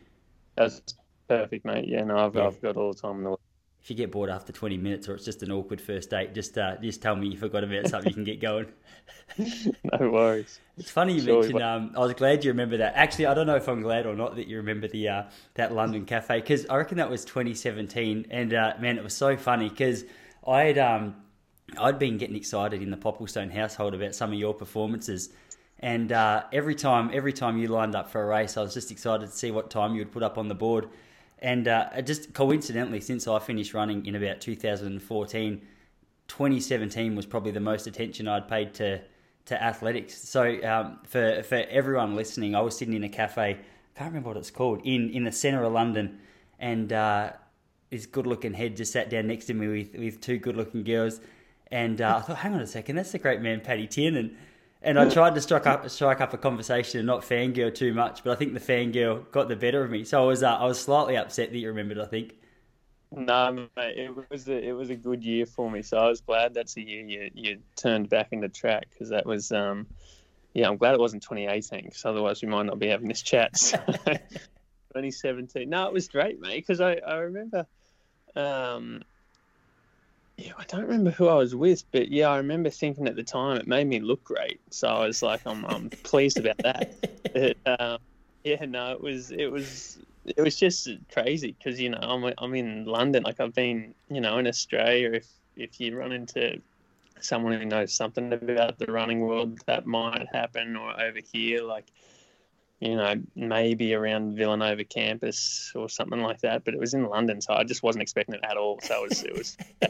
That's 0.57 0.81
perfect, 1.29 1.65
mate. 1.65 1.89
Yeah, 1.89 2.05
no, 2.05 2.19
I've, 2.19 2.35
yeah. 2.35 2.47
I've 2.47 2.61
got 2.61 2.77
all 2.77 2.93
the 2.93 3.01
time 3.01 3.17
in 3.19 3.23
the 3.25 3.31
world. 3.31 3.41
If 3.83 3.91
you 3.91 3.97
get 3.97 4.13
bored 4.13 4.31
after 4.31 4.53
twenty 4.53 4.79
minutes, 4.79 5.09
or 5.09 5.15
it's 5.15 5.25
just 5.25 5.43
an 5.43 5.51
awkward 5.51 5.81
first 5.81 6.11
date, 6.11 6.33
just 6.33 6.57
uh, 6.57 6.77
just 6.81 7.03
tell 7.03 7.17
me 7.17 7.29
you 7.29 7.37
forgot 7.37 7.65
about 7.65 7.89
something. 7.89 8.11
you 8.11 8.15
can 8.15 8.25
get 8.25 8.41
going. 8.41 8.67
no 9.39 10.11
worries. 10.11 10.61
It's 10.79 10.91
funny 10.91 11.15
you 11.15 11.21
sure 11.21 11.41
mentioned. 11.41 11.63
Um, 11.63 11.93
I 11.97 12.01
was 12.01 12.15
glad 12.15 12.45
you 12.45 12.53
remember 12.53 12.79
that. 12.79 12.95
Actually, 12.95 13.27
I 13.27 13.35
don't 13.35 13.47
know 13.47 13.57
if 13.57 13.69
I'm 13.69 13.83
glad 13.83 14.07
or 14.07 14.15
not 14.15 14.37
that 14.37 14.47
you 14.47 14.59
remember 14.59 14.89
the 14.89 15.09
uh, 15.09 15.23
that 15.55 15.75
London 15.75 16.07
cafe 16.07 16.41
because 16.41 16.65
I 16.67 16.77
reckon 16.77 16.99
that 16.99 17.11
was 17.11 17.25
2017, 17.25 18.29
and 18.31 18.55
uh, 18.55 18.75
man, 18.81 18.97
it 18.97 19.05
was 19.05 19.15
so 19.15 19.37
funny 19.37 19.69
because 19.69 20.05
I 20.47 20.63
had 20.63 20.79
um, 20.79 21.17
I'd 21.79 21.99
been 21.99 22.19
getting 22.19 22.37
excited 22.37 22.83
in 22.83 22.91
the 22.91 22.97
Popplestone 22.97 23.53
household 23.53 23.95
about 23.95 24.15
some 24.15 24.33
of 24.33 24.39
your 24.39 24.55
performances 24.55 25.31
and 25.81 26.13
uh, 26.13 26.45
every 26.53 26.75
time, 26.75 27.11
every 27.13 27.33
time 27.33 27.59
you 27.59 27.69
lined 27.69 27.95
up 27.95 28.11
for 28.11 28.23
a 28.23 28.27
race, 28.27 28.57
I 28.57 28.63
was 28.63 28.75
just 28.75 28.91
excited 28.91 29.31
to 29.31 29.37
see 29.37 29.51
what 29.51 29.71
time 29.71 29.95
you 29.95 30.01
would 30.01 30.13
put 30.13 30.23
up 30.23 30.39
on 30.39 30.49
the 30.49 30.55
board. 30.55 30.89
And 31.39 31.69
uh, 31.69 32.01
just 32.03 32.33
coincidentally, 32.33 33.01
since 33.01 33.29
I 33.29 33.39
finished 33.39 33.75
running 33.75 34.07
in 34.07 34.15
about 34.15 34.41
2014, 34.41 35.63
2017 36.27 37.17
was 37.17 37.27
probably 37.27 37.51
the 37.51 37.61
most 37.61 37.87
attention 37.87 38.29
I'd 38.29 38.49
paid 38.49 38.75
to 38.75 39.03
to 39.47 39.63
athletics. 39.63 40.17
So 40.27 40.59
um, 40.65 41.01
for 41.05 41.43
for 41.43 41.57
everyone 41.69 42.17
listening, 42.17 42.55
I 42.55 42.61
was 42.61 42.79
sitting 42.79 42.95
in 42.95 43.05
a 43.05 43.09
cafe. 43.09 43.51
I 43.51 43.99
can't 43.99 44.11
remember 44.11 44.31
what 44.31 44.39
it's 44.39 44.51
called 44.51 44.81
in 44.85 45.11
in 45.11 45.25
the 45.25 45.33
centre 45.33 45.63
of 45.65 45.73
London, 45.73 46.21
and 46.59 46.91
uh, 46.93 47.33
this 47.91 48.07
good 48.07 48.27
looking 48.27 48.55
head 48.55 48.77
just 48.77 48.93
sat 48.93 49.11
down 49.11 49.27
next 49.27 49.45
to 49.47 49.55
me 49.55 49.67
with 49.67 49.95
with 50.01 50.21
two 50.21 50.39
good 50.39 50.57
looking 50.57 50.83
girls. 50.83 51.21
And 51.71 52.01
uh, 52.01 52.19
I 52.19 52.21
thought, 52.21 52.37
hang 52.39 52.55
on 52.55 52.61
a 52.61 52.67
second, 52.67 52.97
that's 52.97 53.13
the 53.13 53.19
great 53.19 53.41
man 53.41 53.61
Paddy 53.61 53.87
Tiernan 53.87 54.37
and 54.85 54.99
I 54.99 55.09
tried 55.09 55.35
to 55.35 55.41
strike 55.41 55.67
up 55.67 55.89
strike 55.89 56.21
up 56.21 56.33
a 56.33 56.39
conversation 56.39 57.01
and 57.01 57.07
not 57.07 57.23
fangirl 57.23 57.75
too 57.75 57.95
much, 57.95 58.23
but 58.23 58.33
I 58.33 58.37
think 58.37 58.55
the 58.55 58.61
fangirl 58.61 59.31
got 59.31 59.49
the 59.49 59.57
better 59.57 59.83
of 59.83 59.91
me. 59.91 60.05
So 60.05 60.23
I 60.23 60.27
was 60.27 60.43
uh, 60.43 60.55
I 60.55 60.67
was 60.67 60.81
slightly 60.81 61.17
upset 61.17 61.51
that 61.51 61.59
you 61.59 61.69
remembered. 61.69 61.99
I 61.99 62.07
think. 62.07 62.35
No, 63.11 63.69
mate, 63.77 63.97
it 63.97 64.31
was 64.31 64.49
a, 64.49 64.69
it 64.69 64.73
was 64.73 64.91
a 64.91 64.97
good 64.97 65.25
year 65.25 65.47
for 65.47 65.71
me. 65.71 65.83
So 65.83 65.97
I 65.97 66.09
was 66.09 66.21
glad 66.21 66.55
that's 66.55 66.75
the 66.75 66.83
year 66.83 67.05
you 67.05 67.31
you 67.35 67.59
turned 67.77 68.09
back 68.09 68.29
into 68.33 68.49
track 68.49 68.89
because 68.91 69.11
that 69.11 69.25
was 69.25 69.53
um 69.53 69.87
yeah 70.53 70.69
I'm 70.69 70.77
glad 70.77 70.95
it 70.95 71.01
wasn't 71.01 71.23
2018 71.23 71.85
because 71.85 72.05
otherwise 72.05 72.43
we 72.43 72.49
might 72.49 72.67
not 72.67 72.79
be 72.79 72.89
having 72.89 73.09
this 73.09 73.23
chat. 73.23 73.53
So, 74.95 75.01
2017. 75.01 75.69
No, 75.69 75.89
it 75.89 75.93
was 75.93 76.07
great, 76.07 76.41
mate. 76.41 76.55
Because 76.55 76.81
I 76.81 76.95
I 76.95 77.17
remember 77.17 77.67
um 78.37 79.03
yeah, 80.37 80.53
I 80.59 80.65
don't 80.65 80.83
remember 80.83 81.11
who 81.11 81.29
I 81.29 81.35
was 81.35 81.55
with, 81.55 81.85
but 81.93 82.09
yeah, 82.09 82.29
I 82.29 82.39
remember 82.39 82.69
thinking 82.69 83.07
at 83.07 83.15
the 83.15 83.23
time 83.23 83.57
it 83.57 83.69
made 83.69 83.87
me 83.87 84.01
look 84.01 84.25
great. 84.25 84.61
So 84.71 84.89
I 84.89 85.07
was 85.07 85.23
like, 85.23 85.43
I'm, 85.47 85.65
I'm 85.67 85.91
pleased 85.91 86.39
about 86.39 86.59
that. 86.59 86.95
But, 87.35 87.81
um, 87.81 87.99
yeah, 88.45 88.65
no, 88.65 88.93
it 88.93 89.01
was 89.01 89.33
it 89.33 89.51
was 89.51 89.99
it 90.25 90.41
was 90.41 90.55
just 90.55 90.89
crazy 91.13 91.57
because 91.59 91.81
you 91.81 91.91
know 91.91 91.99
I'm 92.01 92.33
I'm 92.39 92.55
in 92.55 92.85
London. 92.85 93.25
Like 93.25 93.41
I've 93.41 93.55
been 93.55 93.93
you 94.09 94.21
know 94.21 94.39
in 94.39 94.47
Australia. 94.47 95.11
If 95.15 95.27
if 95.57 95.81
you 95.81 95.99
run 95.99 96.13
into 96.13 96.61
someone 97.21 97.59
who 97.59 97.65
knows 97.65 97.93
something 97.93 98.33
about 98.33 98.79
the 98.79 98.87
running 98.87 99.19
world, 99.19 99.59
that 99.67 99.85
might 99.85 100.29
happen. 100.33 100.77
Or 100.77 100.93
over 101.01 101.19
here, 101.33 101.63
like 101.63 101.91
you 102.79 102.95
know, 102.95 103.15
maybe 103.35 103.95
around 103.95 104.37
Villanova 104.37 104.85
campus 104.85 105.73
or 105.75 105.89
something 105.89 106.21
like 106.21 106.41
that. 106.43 106.65
But 106.65 106.75
it 106.75 106.81
was 106.81 106.95
in 106.95 107.05
London, 107.05 107.41
so 107.41 107.55
I 107.55 107.65
just 107.65 107.83
wasn't 107.83 108.03
expecting 108.03 108.37
it 108.37 108.45
at 108.45 108.57
all. 108.57 108.79
So 108.81 109.05
it 109.05 109.09
was, 109.09 109.23
it 109.25 109.37
was 109.37 109.57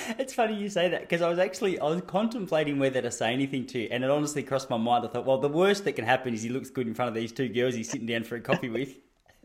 it's 0.18 0.32
funny 0.32 0.54
you 0.54 0.68
say 0.68 0.88
that 0.88 1.02
because 1.02 1.22
I 1.22 1.28
was 1.28 1.38
actually 1.38 1.78
I 1.78 1.84
was 1.84 2.02
contemplating 2.02 2.78
whether 2.78 3.02
to 3.02 3.10
say 3.10 3.32
anything 3.32 3.66
to 3.68 3.80
you, 3.80 3.88
and 3.90 4.04
it 4.04 4.10
honestly 4.10 4.42
crossed 4.42 4.70
my 4.70 4.76
mind. 4.76 5.04
I 5.04 5.08
thought, 5.08 5.26
well, 5.26 5.38
the 5.38 5.48
worst 5.48 5.84
that 5.84 5.92
can 5.92 6.04
happen 6.04 6.34
is 6.34 6.42
he 6.42 6.48
looks 6.48 6.70
good 6.70 6.86
in 6.86 6.94
front 6.94 7.08
of 7.08 7.14
these 7.14 7.32
two 7.32 7.48
girls 7.48 7.74
he's 7.74 7.90
sitting 7.90 8.06
down 8.06 8.24
for 8.24 8.36
a 8.36 8.40
coffee 8.40 8.68
with. 8.68 8.94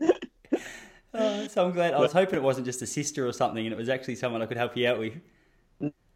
oh, 1.14 1.48
so 1.48 1.66
I'm 1.66 1.72
glad. 1.72 1.94
I 1.94 2.00
was 2.00 2.12
hoping 2.12 2.36
it 2.36 2.42
wasn't 2.42 2.66
just 2.66 2.82
a 2.82 2.86
sister 2.86 3.26
or 3.26 3.32
something, 3.32 3.64
and 3.64 3.72
it 3.72 3.78
was 3.78 3.88
actually 3.88 4.16
someone 4.16 4.42
I 4.42 4.46
could 4.46 4.56
help 4.56 4.76
you 4.76 4.88
out 4.88 4.98
with. 4.98 5.14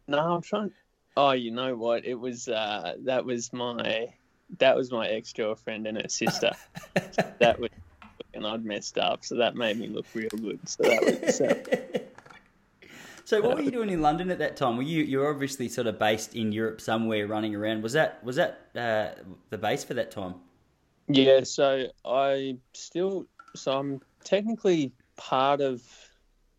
No, 0.07 0.19
I'm 0.19 0.41
trying. 0.41 0.71
Oh, 1.15 1.31
you 1.31 1.51
know 1.51 1.75
what? 1.75 2.05
It 2.05 2.15
was 2.15 2.47
uh, 2.47 2.95
that 3.03 3.23
was 3.23 3.53
my 3.53 4.07
that 4.59 4.75
was 4.75 4.91
my 4.91 5.07
ex 5.07 5.31
girlfriend 5.33 5.87
and 5.87 6.01
her 6.01 6.09
sister. 6.09 6.51
that 7.39 7.59
was 7.59 7.69
and 8.33 8.47
I'd 8.47 8.65
messed 8.65 8.97
up, 8.97 9.23
so 9.23 9.35
that 9.35 9.55
made 9.55 9.77
me 9.77 9.87
look 9.87 10.07
real 10.15 10.29
good. 10.29 10.67
So 10.67 10.83
that 10.83 11.21
was. 11.21 11.41
Uh, 11.41 11.99
so, 13.25 13.41
what 13.41 13.55
were 13.55 13.61
you 13.61 13.71
doing 13.71 13.89
in 13.89 14.01
London 14.01 14.29
at 14.31 14.39
that 14.39 14.57
time? 14.57 14.77
Were 14.77 14.83
you 14.83 15.03
you 15.03 15.19
were 15.19 15.29
obviously 15.29 15.69
sort 15.69 15.87
of 15.87 15.97
based 15.97 16.35
in 16.35 16.51
Europe 16.51 16.81
somewhere, 16.81 17.27
running 17.27 17.55
around? 17.55 17.83
Was 17.83 17.93
that 17.93 18.23
was 18.23 18.35
that 18.35 18.67
uh, 18.75 19.21
the 19.49 19.57
base 19.57 19.83
for 19.83 19.93
that 19.93 20.11
time? 20.11 20.35
Yeah. 21.07 21.43
So 21.43 21.87
I 22.05 22.57
still 22.73 23.27
so 23.55 23.77
I'm 23.77 24.01
technically 24.23 24.91
part 25.15 25.61
of 25.61 25.81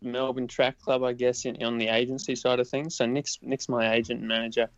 Melbourne 0.01 0.47
Track 0.47 0.79
Club, 0.79 1.03
I 1.03 1.13
guess, 1.13 1.45
in, 1.45 1.61
on 1.63 1.77
the 1.77 1.87
agency 1.87 2.35
side 2.35 2.59
of 2.59 2.67
things. 2.67 2.95
So 2.95 3.05
Nick's 3.05 3.39
Nick's 3.41 3.69
my 3.69 3.93
agent 3.93 4.19
and 4.19 4.27
manager, 4.27 4.69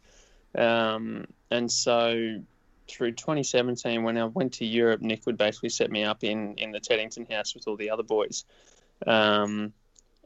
um, 0.56 1.26
and 1.52 1.72
so 1.72 2.42
through 2.90 3.12
2017, 3.12 4.04
when 4.04 4.18
I 4.18 4.26
went 4.26 4.54
to 4.54 4.66
Europe, 4.66 5.02
Nick 5.02 5.26
would 5.26 5.38
basically 5.38 5.70
set 5.70 5.92
me 5.92 6.04
up 6.04 6.24
in 6.24 6.56
in 6.56 6.72
the 6.72 6.80
Teddington 6.80 7.32
house 7.32 7.56
with 7.56 7.68
all 7.68 7.78
the 7.78 7.90
other 7.90 8.04
boys. 8.04 8.46
Um, 9.06 9.74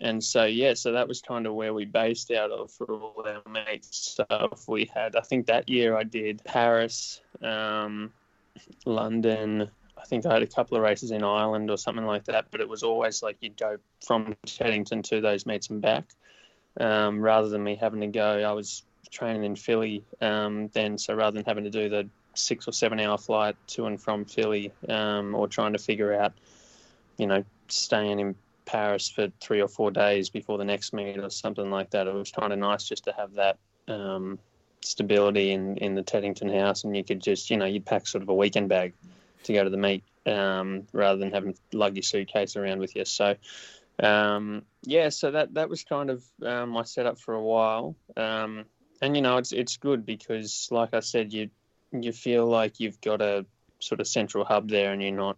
and 0.01 0.23
so 0.23 0.45
yeah, 0.45 0.73
so 0.73 0.91
that 0.93 1.07
was 1.07 1.21
kind 1.21 1.45
of 1.45 1.53
where 1.53 1.73
we 1.73 1.85
based 1.85 2.31
out 2.31 2.49
of 2.51 2.71
for 2.71 2.91
all 2.91 3.23
our 3.25 3.49
mates 3.49 3.95
stuff. 3.95 4.67
We 4.67 4.89
had, 4.93 5.15
I 5.15 5.21
think 5.21 5.45
that 5.45 5.69
year 5.69 5.95
I 5.95 6.03
did 6.03 6.43
Paris, 6.43 7.21
um, 7.41 8.11
London. 8.85 9.69
I 9.97 10.03
think 10.05 10.25
I 10.25 10.33
had 10.33 10.41
a 10.41 10.47
couple 10.47 10.75
of 10.75 10.83
races 10.83 11.11
in 11.11 11.23
Ireland 11.23 11.69
or 11.69 11.77
something 11.77 12.05
like 12.05 12.25
that, 12.25 12.47
but 12.49 12.61
it 12.61 12.67
was 12.67 12.81
always 12.81 13.21
like 13.21 13.37
you'd 13.41 13.57
go 13.57 13.77
from 14.03 14.35
Teddington 14.47 15.03
to 15.03 15.21
those 15.21 15.45
meets 15.45 15.69
and 15.69 15.81
back, 15.81 16.05
um, 16.79 17.21
rather 17.21 17.49
than 17.49 17.63
me 17.63 17.75
having 17.75 18.01
to 18.01 18.07
go. 18.07 18.41
I 18.41 18.53
was 18.53 18.81
training 19.11 19.43
in 19.43 19.55
Philly 19.55 20.03
um, 20.19 20.69
then, 20.73 20.97
so 20.97 21.13
rather 21.13 21.35
than 21.35 21.45
having 21.45 21.65
to 21.65 21.69
do 21.69 21.89
the 21.89 22.09
six 22.33 22.67
or 22.67 22.71
seven 22.71 22.99
hour 22.99 23.19
flight 23.19 23.55
to 23.67 23.85
and 23.85 24.01
from 24.01 24.25
Philly, 24.25 24.71
um, 24.89 25.35
or 25.35 25.47
trying 25.47 25.73
to 25.73 25.79
figure 25.79 26.11
out, 26.13 26.33
you 27.17 27.27
know, 27.27 27.43
staying 27.67 28.19
in 28.19 28.35
Paris 28.71 29.09
for 29.09 29.27
three 29.41 29.61
or 29.61 29.67
four 29.67 29.91
days 29.91 30.29
before 30.29 30.57
the 30.57 30.63
next 30.63 30.93
meet 30.93 31.17
or 31.17 31.29
something 31.29 31.69
like 31.69 31.89
that. 31.89 32.07
It 32.07 32.13
was 32.13 32.31
kind 32.31 32.53
of 32.53 32.59
nice 32.59 32.85
just 32.85 33.03
to 33.03 33.11
have 33.11 33.33
that 33.33 33.57
um, 33.89 34.39
stability 34.79 35.51
in, 35.51 35.75
in 35.77 35.93
the 35.93 36.03
Teddington 36.03 36.49
house, 36.49 36.85
and 36.85 36.95
you 36.95 37.03
could 37.03 37.21
just, 37.21 37.49
you 37.49 37.57
know, 37.57 37.65
you'd 37.65 37.85
pack 37.85 38.07
sort 38.07 38.23
of 38.23 38.29
a 38.29 38.33
weekend 38.33 38.69
bag 38.69 38.93
to 39.43 39.53
go 39.53 39.63
to 39.65 39.69
the 39.69 39.77
meet 39.77 40.03
um, 40.25 40.87
rather 40.93 41.19
than 41.19 41.31
having 41.31 41.53
to 41.53 41.77
lug 41.77 41.95
your 41.95 42.03
suitcase 42.03 42.55
around 42.55 42.79
with 42.79 42.95
you. 42.95 43.03
So, 43.03 43.35
um, 43.99 44.63
yeah, 44.83 45.09
so 45.09 45.31
that 45.31 45.53
that 45.55 45.69
was 45.69 45.83
kind 45.83 46.09
of 46.09 46.23
um, 46.41 46.69
my 46.69 46.83
setup 46.83 47.19
for 47.19 47.33
a 47.33 47.41
while, 47.41 47.95
um, 48.15 48.63
and 49.01 49.17
you 49.17 49.21
know, 49.21 49.37
it's 49.37 49.51
it's 49.51 49.77
good 49.77 50.05
because, 50.05 50.69
like 50.71 50.93
I 50.93 51.01
said, 51.01 51.33
you 51.33 51.49
you 51.91 52.13
feel 52.13 52.45
like 52.47 52.79
you've 52.79 53.01
got 53.01 53.21
a 53.21 53.45
sort 53.79 53.99
of 53.99 54.07
central 54.07 54.45
hub 54.45 54.69
there, 54.69 54.93
and 54.93 55.01
you're 55.01 55.11
not 55.11 55.37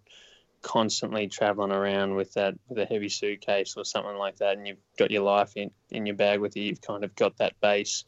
constantly 0.64 1.28
traveling 1.28 1.72
around 1.72 2.16
with 2.16 2.34
that 2.34 2.56
with 2.68 2.80
a 2.80 2.86
heavy 2.86 3.10
suitcase 3.10 3.76
or 3.78 3.86
something 3.86 4.16
like 4.16 4.38
that, 4.38 4.58
and 4.58 4.68
you've 4.68 4.78
got 4.98 5.12
your 5.12 5.24
life 5.24 5.52
in, 5.56 5.70
in 5.92 6.08
your 6.08 6.16
bag 6.16 6.40
with 6.40 6.58
you. 6.58 6.64
You've 6.64 6.82
kind 6.82 7.04
of 7.04 7.16
got 7.16 7.38
that 7.38 7.54
base 7.62 8.06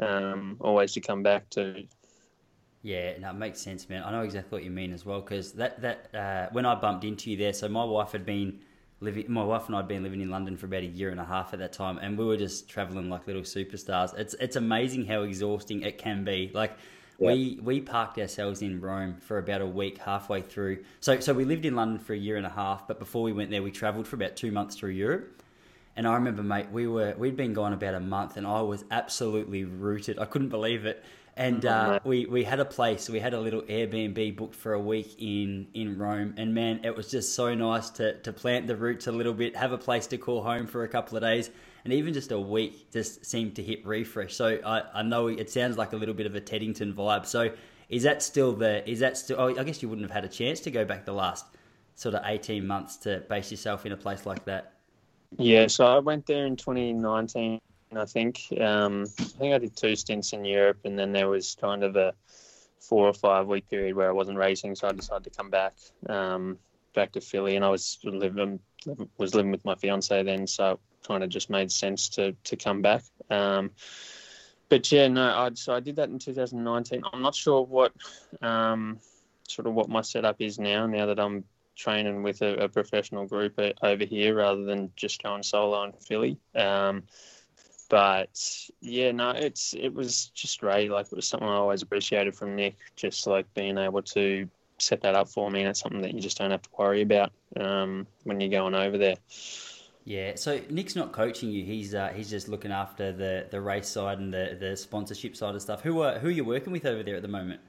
um, 0.00 0.58
always 0.60 0.92
to 0.92 1.00
come 1.00 1.22
back 1.22 1.48
to. 1.50 1.84
Yeah, 2.82 3.16
no, 3.18 3.30
it 3.30 3.34
makes 3.34 3.60
sense, 3.60 3.88
man. 3.88 4.02
I 4.02 4.10
know 4.10 4.22
exactly 4.22 4.56
what 4.56 4.64
you 4.64 4.70
mean 4.70 4.92
as 4.92 5.06
well 5.06 5.20
because 5.20 5.52
that 5.52 5.80
that 5.80 6.14
uh, 6.14 6.48
when 6.52 6.66
I 6.66 6.74
bumped 6.74 7.04
into 7.04 7.30
you 7.30 7.36
there, 7.36 7.52
so 7.52 7.68
my 7.68 7.84
wife 7.84 8.12
had 8.12 8.26
been 8.26 8.60
living. 9.00 9.24
My 9.28 9.44
wife 9.44 9.66
and 9.66 9.76
I 9.76 9.78
had 9.78 9.88
been 9.88 10.02
living 10.02 10.20
in 10.20 10.30
London 10.30 10.56
for 10.56 10.66
about 10.66 10.82
a 10.82 10.86
year 10.86 11.10
and 11.10 11.20
a 11.20 11.24
half 11.24 11.52
at 11.52 11.60
that 11.60 11.72
time, 11.72 11.98
and 11.98 12.18
we 12.18 12.24
were 12.24 12.36
just 12.36 12.68
traveling 12.68 13.08
like 13.08 13.26
little 13.28 13.42
superstars. 13.42 14.18
It's 14.18 14.34
it's 14.34 14.56
amazing 14.56 15.06
how 15.06 15.22
exhausting 15.22 15.82
it 15.82 15.96
can 15.96 16.24
be. 16.24 16.50
Like 16.52 16.76
we 17.26 17.58
we 17.62 17.80
parked 17.80 18.18
ourselves 18.18 18.62
in 18.62 18.80
Rome 18.80 19.16
for 19.20 19.38
about 19.38 19.60
a 19.60 19.66
week 19.66 19.98
halfway 19.98 20.42
through. 20.42 20.84
So 21.00 21.20
so 21.20 21.32
we 21.32 21.44
lived 21.44 21.64
in 21.64 21.74
London 21.76 21.98
for 21.98 22.12
a 22.12 22.18
year 22.18 22.36
and 22.36 22.46
a 22.46 22.50
half, 22.50 22.86
but 22.86 22.98
before 22.98 23.22
we 23.22 23.32
went 23.32 23.50
there, 23.50 23.62
we 23.62 23.70
travelled 23.70 24.06
for 24.06 24.16
about 24.16 24.36
two 24.36 24.50
months 24.50 24.76
through 24.76 24.90
Europe. 24.90 25.42
And 25.94 26.06
I 26.06 26.14
remember, 26.14 26.42
mate, 26.42 26.70
we 26.70 26.86
were 26.86 27.14
we'd 27.18 27.36
been 27.36 27.52
gone 27.52 27.72
about 27.72 27.94
a 27.94 28.00
month, 28.00 28.36
and 28.36 28.46
I 28.46 28.62
was 28.62 28.84
absolutely 28.90 29.64
rooted. 29.64 30.18
I 30.18 30.24
couldn't 30.24 30.48
believe 30.48 30.86
it. 30.86 31.04
And 31.36 31.64
uh, 31.64 31.98
we 32.04 32.26
we 32.26 32.44
had 32.44 32.60
a 32.60 32.64
place, 32.64 33.08
we 33.08 33.18
had 33.18 33.32
a 33.32 33.40
little 33.40 33.62
Airbnb 33.62 34.36
booked 34.36 34.54
for 34.54 34.74
a 34.74 34.80
week 34.80 35.16
in 35.18 35.66
in 35.72 35.98
Rome, 35.98 36.34
and 36.36 36.54
man, 36.54 36.80
it 36.84 36.94
was 36.94 37.10
just 37.10 37.34
so 37.34 37.54
nice 37.54 37.88
to 37.90 38.18
to 38.18 38.32
plant 38.32 38.66
the 38.66 38.76
roots 38.76 39.06
a 39.06 39.12
little 39.12 39.32
bit, 39.32 39.56
have 39.56 39.72
a 39.72 39.78
place 39.78 40.06
to 40.08 40.18
call 40.18 40.42
home 40.42 40.66
for 40.66 40.84
a 40.84 40.88
couple 40.88 41.16
of 41.16 41.22
days, 41.22 41.50
and 41.84 41.92
even 41.92 42.14
just 42.14 42.32
a 42.32 42.38
week 42.38 42.90
just 42.92 43.24
seemed 43.24 43.56
to 43.56 43.62
hit 43.62 43.84
refresh. 43.86 44.34
So 44.34 44.58
I, 44.64 45.00
I 45.00 45.02
know 45.02 45.28
it 45.28 45.50
sounds 45.50 45.76
like 45.76 45.92
a 45.92 45.96
little 45.96 46.14
bit 46.14 46.26
of 46.26 46.34
a 46.34 46.40
Teddington 46.40 46.94
vibe. 46.94 47.26
So 47.26 47.50
is 47.88 48.02
that 48.04 48.22
still 48.22 48.52
the? 48.52 48.88
Is 48.88 49.00
that 49.00 49.16
still? 49.16 49.36
Oh, 49.38 49.58
I 49.58 49.64
guess 49.64 49.82
you 49.82 49.88
wouldn't 49.88 50.08
have 50.08 50.14
had 50.14 50.24
a 50.24 50.32
chance 50.32 50.60
to 50.60 50.70
go 50.70 50.84
back 50.84 51.04
the 51.04 51.12
last 51.12 51.44
sort 51.94 52.14
of 52.14 52.22
eighteen 52.24 52.66
months 52.66 52.96
to 52.98 53.22
base 53.28 53.50
yourself 53.50 53.84
in 53.84 53.92
a 53.92 53.96
place 53.96 54.26
like 54.26 54.44
that. 54.46 54.74
Yeah, 55.38 55.66
so 55.66 55.86
I 55.86 55.98
went 55.98 56.26
there 56.26 56.46
in 56.46 56.56
2019. 56.56 57.60
I 57.94 58.04
think 58.06 58.40
um, 58.60 59.04
I 59.18 59.24
think 59.24 59.54
I 59.54 59.58
did 59.58 59.76
two 59.76 59.96
stints 59.96 60.32
in 60.32 60.44
Europe, 60.44 60.78
and 60.84 60.98
then 60.98 61.12
there 61.12 61.28
was 61.28 61.56
kind 61.60 61.82
of 61.82 61.96
a 61.96 62.14
four 62.80 63.06
or 63.06 63.12
five 63.12 63.46
week 63.46 63.68
period 63.68 63.94
where 63.94 64.08
I 64.08 64.12
wasn't 64.12 64.38
racing, 64.38 64.74
so 64.74 64.88
I 64.88 64.92
decided 64.92 65.24
to 65.24 65.30
come 65.30 65.50
back 65.50 65.74
um, 66.08 66.58
back 66.92 67.12
to 67.12 67.20
Philly, 67.20 67.56
and 67.56 67.64
I 67.64 67.68
was 67.68 67.98
living 68.04 68.60
was 69.18 69.34
living 69.34 69.52
with 69.52 69.64
my 69.64 69.74
fiance 69.74 70.22
then, 70.22 70.46
so 70.46 70.72
it 70.72 70.80
kind 71.06 71.22
of 71.22 71.30
just 71.30 71.50
made 71.50 71.70
sense 71.70 72.08
to 72.10 72.32
to 72.44 72.56
come 72.56 72.82
back. 72.82 73.02
Um, 73.30 73.70
but 74.68 74.90
yeah, 74.90 75.08
no, 75.08 75.22
I 75.22 75.50
so 75.54 75.74
I 75.74 75.80
did 75.80 75.96
that 75.96 76.08
in 76.08 76.18
2019. 76.18 77.02
I'm 77.12 77.22
not 77.22 77.34
sure 77.34 77.62
what 77.62 77.92
um, 78.40 78.98
sort 79.48 79.66
of 79.66 79.74
what 79.74 79.88
my 79.88 80.00
setup 80.00 80.40
is 80.40 80.58
now. 80.58 80.86
Now 80.86 81.06
that 81.06 81.20
I'm 81.20 81.44
training 81.76 82.22
with 82.22 82.42
a, 82.42 82.64
a 82.64 82.68
professional 82.68 83.26
group 83.26 83.58
over 83.82 84.04
here 84.04 84.34
rather 84.36 84.64
than 84.64 84.92
just 84.96 85.22
going 85.22 85.42
solo 85.42 85.84
in 85.84 85.92
Philly. 85.92 86.38
Um, 86.54 87.04
but 87.88 88.68
yeah, 88.80 89.12
no, 89.12 89.30
it's 89.30 89.74
it 89.74 89.92
was 89.92 90.28
just 90.28 90.60
great. 90.60 90.90
Like 90.90 91.06
it 91.06 91.16
was 91.16 91.28
something 91.28 91.46
I 91.46 91.56
always 91.56 91.82
appreciated 91.82 92.34
from 92.34 92.56
Nick, 92.56 92.76
just 92.96 93.26
like 93.26 93.52
being 93.52 93.76
able 93.76 94.00
to 94.02 94.48
set 94.82 95.00
that 95.02 95.14
up 95.14 95.28
for 95.28 95.50
me. 95.50 95.60
And 95.60 95.70
it's 95.70 95.80
something 95.80 96.02
that 96.02 96.14
you 96.14 96.20
just 96.20 96.38
don't 96.38 96.50
have 96.50 96.62
to 96.62 96.70
worry 96.78 97.02
about 97.02 97.32
um, 97.58 98.06
when 98.24 98.40
you're 98.40 98.50
going 98.50 98.74
over 98.74 98.98
there. 98.98 99.16
Yeah, 100.04 100.34
so 100.34 100.60
Nick's 100.68 100.96
not 100.96 101.12
coaching 101.12 101.50
you. 101.50 101.64
He's 101.64 101.94
uh, 101.94 102.08
he's 102.08 102.28
just 102.28 102.48
looking 102.48 102.72
after 102.72 103.12
the, 103.12 103.46
the 103.50 103.60
race 103.60 103.88
side 103.88 104.18
and 104.18 104.34
the, 104.34 104.56
the 104.58 104.76
sponsorship 104.76 105.36
side 105.36 105.54
of 105.54 105.62
stuff. 105.62 105.80
Who 105.82 106.00
are 106.00 106.18
who 106.18 106.28
are 106.28 106.32
you 106.32 106.44
working 106.44 106.72
with 106.72 106.86
over 106.86 107.02
there 107.02 107.16
at 107.16 107.22
the 107.22 107.28
moment? 107.28 107.60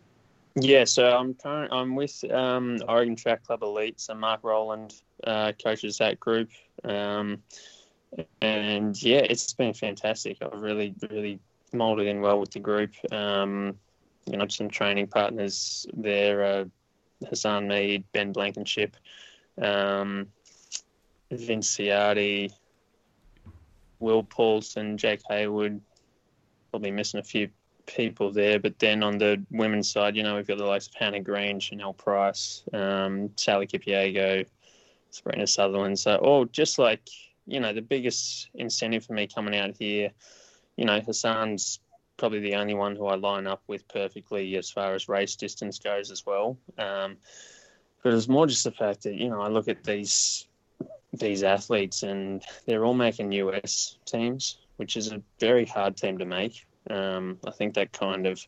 Yeah, 0.55 0.83
so 0.83 1.15
I'm 1.15 1.35
current. 1.35 1.71
I'm 1.71 1.95
with 1.95 2.23
um, 2.31 2.79
Oregon 2.87 3.15
Track 3.15 3.43
Club 3.43 3.61
Elite. 3.61 3.99
So 3.99 4.15
Mark 4.15 4.39
Rowland 4.43 4.95
uh, 5.25 5.51
coaches 5.63 5.99
that 5.99 6.19
group, 6.19 6.49
um, 6.83 7.43
and 8.41 9.01
yeah, 9.01 9.21
it's 9.29 9.53
been 9.53 9.73
fantastic. 9.73 10.37
I've 10.41 10.59
really 10.59 10.95
really 11.11 11.39
molded 11.71 12.07
in 12.07 12.21
well 12.21 12.39
with 12.39 12.51
the 12.51 12.59
group. 12.59 12.93
Um, 13.11 13.77
you 14.25 14.37
know, 14.37 14.47
some 14.47 14.69
training 14.69 15.07
partners 15.07 15.85
there, 15.93 16.43
uh, 16.43 16.65
Hassan 17.27 17.67
Mead, 17.67 18.03
Ben 18.11 18.31
Blankenship. 18.31 18.95
Um, 19.61 20.27
Vince 21.31 21.77
Ciattei, 21.77 22.51
Will 23.99 24.23
Paulson, 24.23 24.97
Jake 24.97 25.21
Haywood, 25.29 25.81
probably 26.71 26.91
missing 26.91 27.19
a 27.19 27.23
few 27.23 27.49
people 27.85 28.31
there. 28.31 28.59
But 28.59 28.79
then 28.79 29.03
on 29.03 29.17
the 29.17 29.43
women's 29.51 29.89
side, 29.91 30.15
you 30.15 30.23
know, 30.23 30.35
we've 30.35 30.47
got 30.47 30.57
the 30.57 30.65
likes 30.65 30.87
of 30.87 30.95
Hanna 30.95 31.19
Green, 31.19 31.59
Chanelle 31.59 31.97
Price, 31.97 32.63
um, 32.73 33.29
Sally 33.35 33.67
Kipyego, 33.67 34.45
Sabrina 35.11 35.47
Southerland. 35.47 35.99
So, 35.99 36.15
all 36.17 36.45
just 36.45 36.79
like, 36.79 37.07
you 37.45 37.59
know, 37.59 37.73
the 37.73 37.81
biggest 37.81 38.49
incentive 38.55 39.05
for 39.05 39.13
me 39.13 39.27
coming 39.27 39.55
out 39.55 39.75
here, 39.77 40.11
you 40.75 40.85
know, 40.85 40.99
Hassan's 41.01 41.79
probably 42.17 42.39
the 42.39 42.55
only 42.55 42.73
one 42.73 42.95
who 42.95 43.07
I 43.07 43.15
line 43.15 43.47
up 43.47 43.61
with 43.67 43.87
perfectly 43.87 44.55
as 44.57 44.69
far 44.69 44.93
as 44.93 45.09
race 45.09 45.35
distance 45.35 45.79
goes 45.79 46.11
as 46.11 46.25
well. 46.25 46.57
Um, 46.77 47.17
but 48.03 48.13
it's 48.13 48.27
more 48.27 48.47
just 48.47 48.63
the 48.63 48.71
fact 48.71 49.03
that, 49.03 49.15
you 49.15 49.29
know, 49.29 49.41
I 49.41 49.47
look 49.47 49.67
at 49.67 49.83
these 49.83 50.47
these 51.13 51.43
athletes, 51.43 52.01
and 52.03 52.43
they're 52.65 52.83
all 52.83 52.93
making 52.93 53.31
US 53.33 53.97
teams, 54.05 54.57
which 54.77 54.97
is 54.97 55.11
a 55.11 55.21
very 55.39 55.65
hard 55.65 55.95
team 55.95 56.17
to 56.17 56.25
make. 56.25 56.65
Um, 56.89 57.37
I 57.45 57.51
think 57.51 57.75
that 57.75 57.91
kind 57.91 58.25
of 58.25 58.45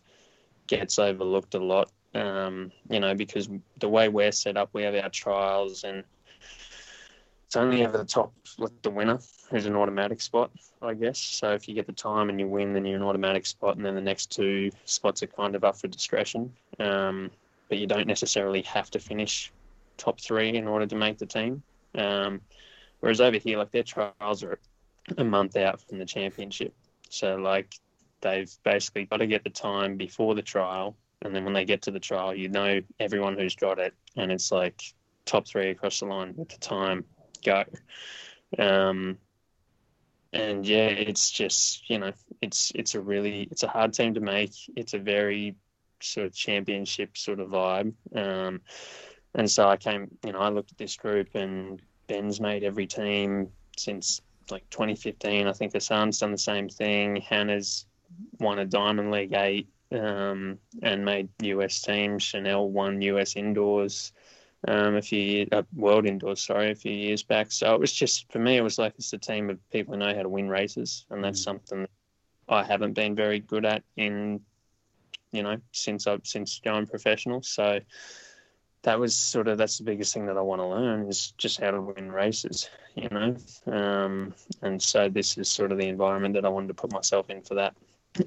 gets 0.68 0.98
overlooked 0.98 1.54
a 1.54 1.60
lot, 1.60 1.92
um, 2.16 2.72
you 2.90 3.00
know, 3.00 3.14
because 3.14 3.50
the 3.78 3.88
way 3.88 4.10
we're 4.10 4.32
set 4.32 4.58
up, 4.58 4.70
we 4.74 4.82
have 4.84 4.96
our 4.96 5.10
trials, 5.10 5.84
and 5.84 6.04
it's 7.46 7.56
only 7.56 7.84
ever 7.84 7.98
the 7.98 8.06
top, 8.06 8.34
like 8.58 8.82
the 8.82 8.90
winner, 8.90 9.20
who's 9.50 9.66
an 9.66 9.76
automatic 9.76 10.22
spot, 10.22 10.52
I 10.82 10.94
guess. 10.94 11.20
So 11.20 11.52
if 11.52 11.68
you 11.68 11.76
get 11.76 11.86
the 11.86 11.94
time 11.94 12.30
and 12.30 12.40
you 12.40 12.48
win, 12.48 12.74
then 12.74 12.86
you're 12.86 12.98
an 12.98 13.04
automatic 13.04 13.46
spot, 13.46 13.78
and 13.78 13.86
then 13.86 13.96
the 13.96 14.02
next 14.02 14.32
two 14.32 14.72
spots 14.86 15.22
are 15.24 15.28
kind 15.28 15.56
of 15.56 15.64
up 15.64 15.78
for 15.78 15.88
discretion. 15.88 16.52
Um, 16.80 17.30
but 17.70 17.78
you 17.78 17.88
don't 17.88 18.08
necessarily 18.08 18.62
have 18.64 18.90
to 18.92 19.00
finish 19.00 19.52
top 19.98 20.20
three 20.20 20.56
in 20.56 20.68
order 20.68 20.86
to 20.86 20.96
make 20.96 21.18
the 21.18 21.26
team. 21.26 21.62
Um, 21.96 22.42
whereas 23.00 23.22
over 23.22 23.38
here, 23.38 23.58
like 23.58 23.72
their 23.72 23.84
trials 23.84 24.44
are 24.44 24.60
a 25.18 25.24
month 25.24 25.56
out 25.56 25.80
from 25.82 26.00
the 26.00 26.06
championship. 26.06 26.74
So 27.10 27.36
like 27.36 27.76
they've 28.22 28.52
basically 28.64 29.06
got 29.06 29.18
to 29.18 29.28
get 29.28 29.44
the 29.44 29.50
time 29.50 29.98
before 29.98 30.36
the 30.36 30.42
trial, 30.42 30.96
and 31.22 31.34
then 31.34 31.46
when 31.46 31.54
they 31.54 31.66
get 31.66 31.84
to 31.84 31.92
the 31.92 32.00
trial, 32.00 32.36
you 32.36 32.50
know 32.50 32.82
everyone 33.00 33.38
who's 33.38 33.56
got 33.56 33.80
it, 33.80 33.94
and 34.18 34.32
it's 34.32 34.52
like 34.52 34.82
top 35.26 35.48
three 35.48 35.70
across 35.70 36.00
the 36.00 36.06
line 36.06 36.34
with 36.36 36.50
the 36.50 36.58
time 36.58 37.04
go. 37.46 37.64
Um, 38.58 39.18
and 40.34 40.68
yeah, 40.68 40.88
it's 40.88 41.32
just 41.32 41.90
you 41.90 42.00
know 42.00 42.12
it's 42.42 42.72
it's 42.76 42.96
a 42.96 43.00
really 43.00 43.48
it's 43.52 43.64
a 43.64 43.68
hard 43.68 43.94
team 43.94 44.16
to 44.16 44.20
make. 44.20 44.54
It's 44.76 44.94
a 44.94 45.00
very 45.00 45.56
sort 46.02 46.28
of 46.28 46.34
championship 46.34 47.18
sort 47.18 47.40
of 47.40 47.50
vibe. 47.50 47.94
Um, 48.14 48.62
and 49.34 49.50
so 49.50 49.68
I 49.68 49.78
came, 49.78 50.18
you 50.26 50.32
know, 50.32 50.40
I 50.40 50.50
looked 50.50 50.72
at 50.72 50.78
this 50.78 50.96
group 50.96 51.36
and 51.36 51.82
Ben's 52.08 52.40
made 52.40 52.64
every 52.64 52.88
team 52.88 53.50
since 53.78 54.22
like 54.50 54.70
2015. 54.70 55.48
I 55.48 55.54
think 55.54 55.74
Hassan's 55.74 56.20
done 56.20 56.32
the 56.32 56.38
same 56.38 56.70
thing. 56.70 57.18
Hannah's 57.18 57.86
won 58.40 58.60
a 58.60 58.66
Diamond 58.66 59.12
League 59.12 59.34
8 59.34 59.68
um, 59.92 60.60
and 60.82 61.04
made 61.04 61.30
US 61.42 61.82
teams. 61.82 62.24
Chanel 62.24 62.70
won 62.70 63.02
US 63.02 63.36
indoors. 63.36 64.14
Um, 64.68 64.96
a 64.96 65.02
few 65.02 65.20
years, 65.20 65.50
uh, 65.52 65.64
World 65.76 66.06
Indoors, 66.06 66.42
sorry, 66.42 66.72
a 66.72 66.76
few 66.76 66.92
years 66.92 67.24
back. 67.24 67.52
So 67.52 67.74
it 67.74 67.80
was 67.80 67.94
just 67.94 68.32
for 68.32 68.40
me, 68.40 68.58
it 68.58 68.62
was 68.62 68.78
like 68.78 68.94
it's 68.98 69.14
a 69.14 69.18
team 69.18 69.50
of 69.50 69.70
people 69.70 69.94
who 69.94 70.00
know 70.00 70.16
how 70.16 70.24
to 70.24 70.30
win 70.30 70.50
races, 70.50 71.06
and 71.10 71.24
that's 71.24 71.42
mm. 71.42 71.46
something 71.46 71.88
I 72.48 72.64
haven't 72.64 72.94
been 72.94 73.16
very 73.16 73.40
good 73.40 73.66
at 73.66 73.84
in, 73.98 74.42
you 75.32 75.44
know, 75.44 75.58
since 75.72 76.08
I've 76.08 76.26
since 76.26 76.60
going 76.64 76.88
professional. 76.88 77.42
So 77.44 77.80
that 78.84 79.00
was 79.00 79.16
sort 79.16 79.48
of 79.48 79.58
that's 79.58 79.78
the 79.80 79.84
biggest 79.84 80.14
thing 80.14 80.28
that 80.28 80.38
I 80.38 80.42
want 80.42 80.62
to 80.62 80.68
learn 80.68 81.08
is 81.08 81.34
just 81.38 81.60
how 81.60 81.72
to 81.72 81.82
win 81.82 82.12
races, 82.12 82.70
you 82.96 83.10
know. 83.10 83.36
Um, 83.68 84.34
and 84.62 84.82
so 84.82 85.10
this 85.10 85.38
is 85.38 85.50
sort 85.50 85.72
of 85.72 85.78
the 85.78 85.88
environment 85.88 86.36
that 86.36 86.46
I 86.46 86.50
wanted 86.50 86.68
to 86.68 86.74
put 86.76 86.92
myself 86.92 87.30
in 87.30 87.42
for 87.42 87.56
that. 87.56 87.76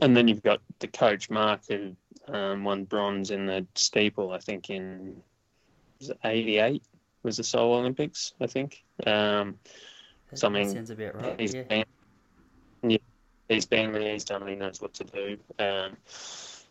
And 0.02 0.16
then 0.16 0.28
you've 0.28 0.42
got 0.42 0.60
the 0.80 0.88
coach 0.88 1.30
Mark 1.30 1.62
who 1.68 1.96
um, 2.26 2.64
won 2.64 2.84
bronze 2.84 3.30
in 3.30 3.46
the 3.46 3.66
steeple, 3.74 4.32
I 4.32 4.38
think 4.38 4.68
in 4.68 5.22
'88 6.24 6.82
was 7.22 7.36
the 7.36 7.44
Seoul 7.44 7.74
Olympics, 7.74 8.34
I 8.40 8.46
think. 8.46 8.84
Um, 9.06 9.58
something 10.34 10.72
sounds 10.72 10.90
a 10.90 10.94
bit 10.94 11.14
right. 11.14 11.38
He's 11.38 11.54
yeah. 11.54 11.62
been, 11.62 11.84
yeah, 12.82 12.98
he's 13.48 13.66
been 13.66 13.92
there. 13.92 14.12
He's 14.12 14.24
done. 14.24 14.46
He 14.46 14.54
knows 14.54 14.80
what 14.80 14.94
to 14.94 15.04
do. 15.04 15.38
Um, 15.58 15.96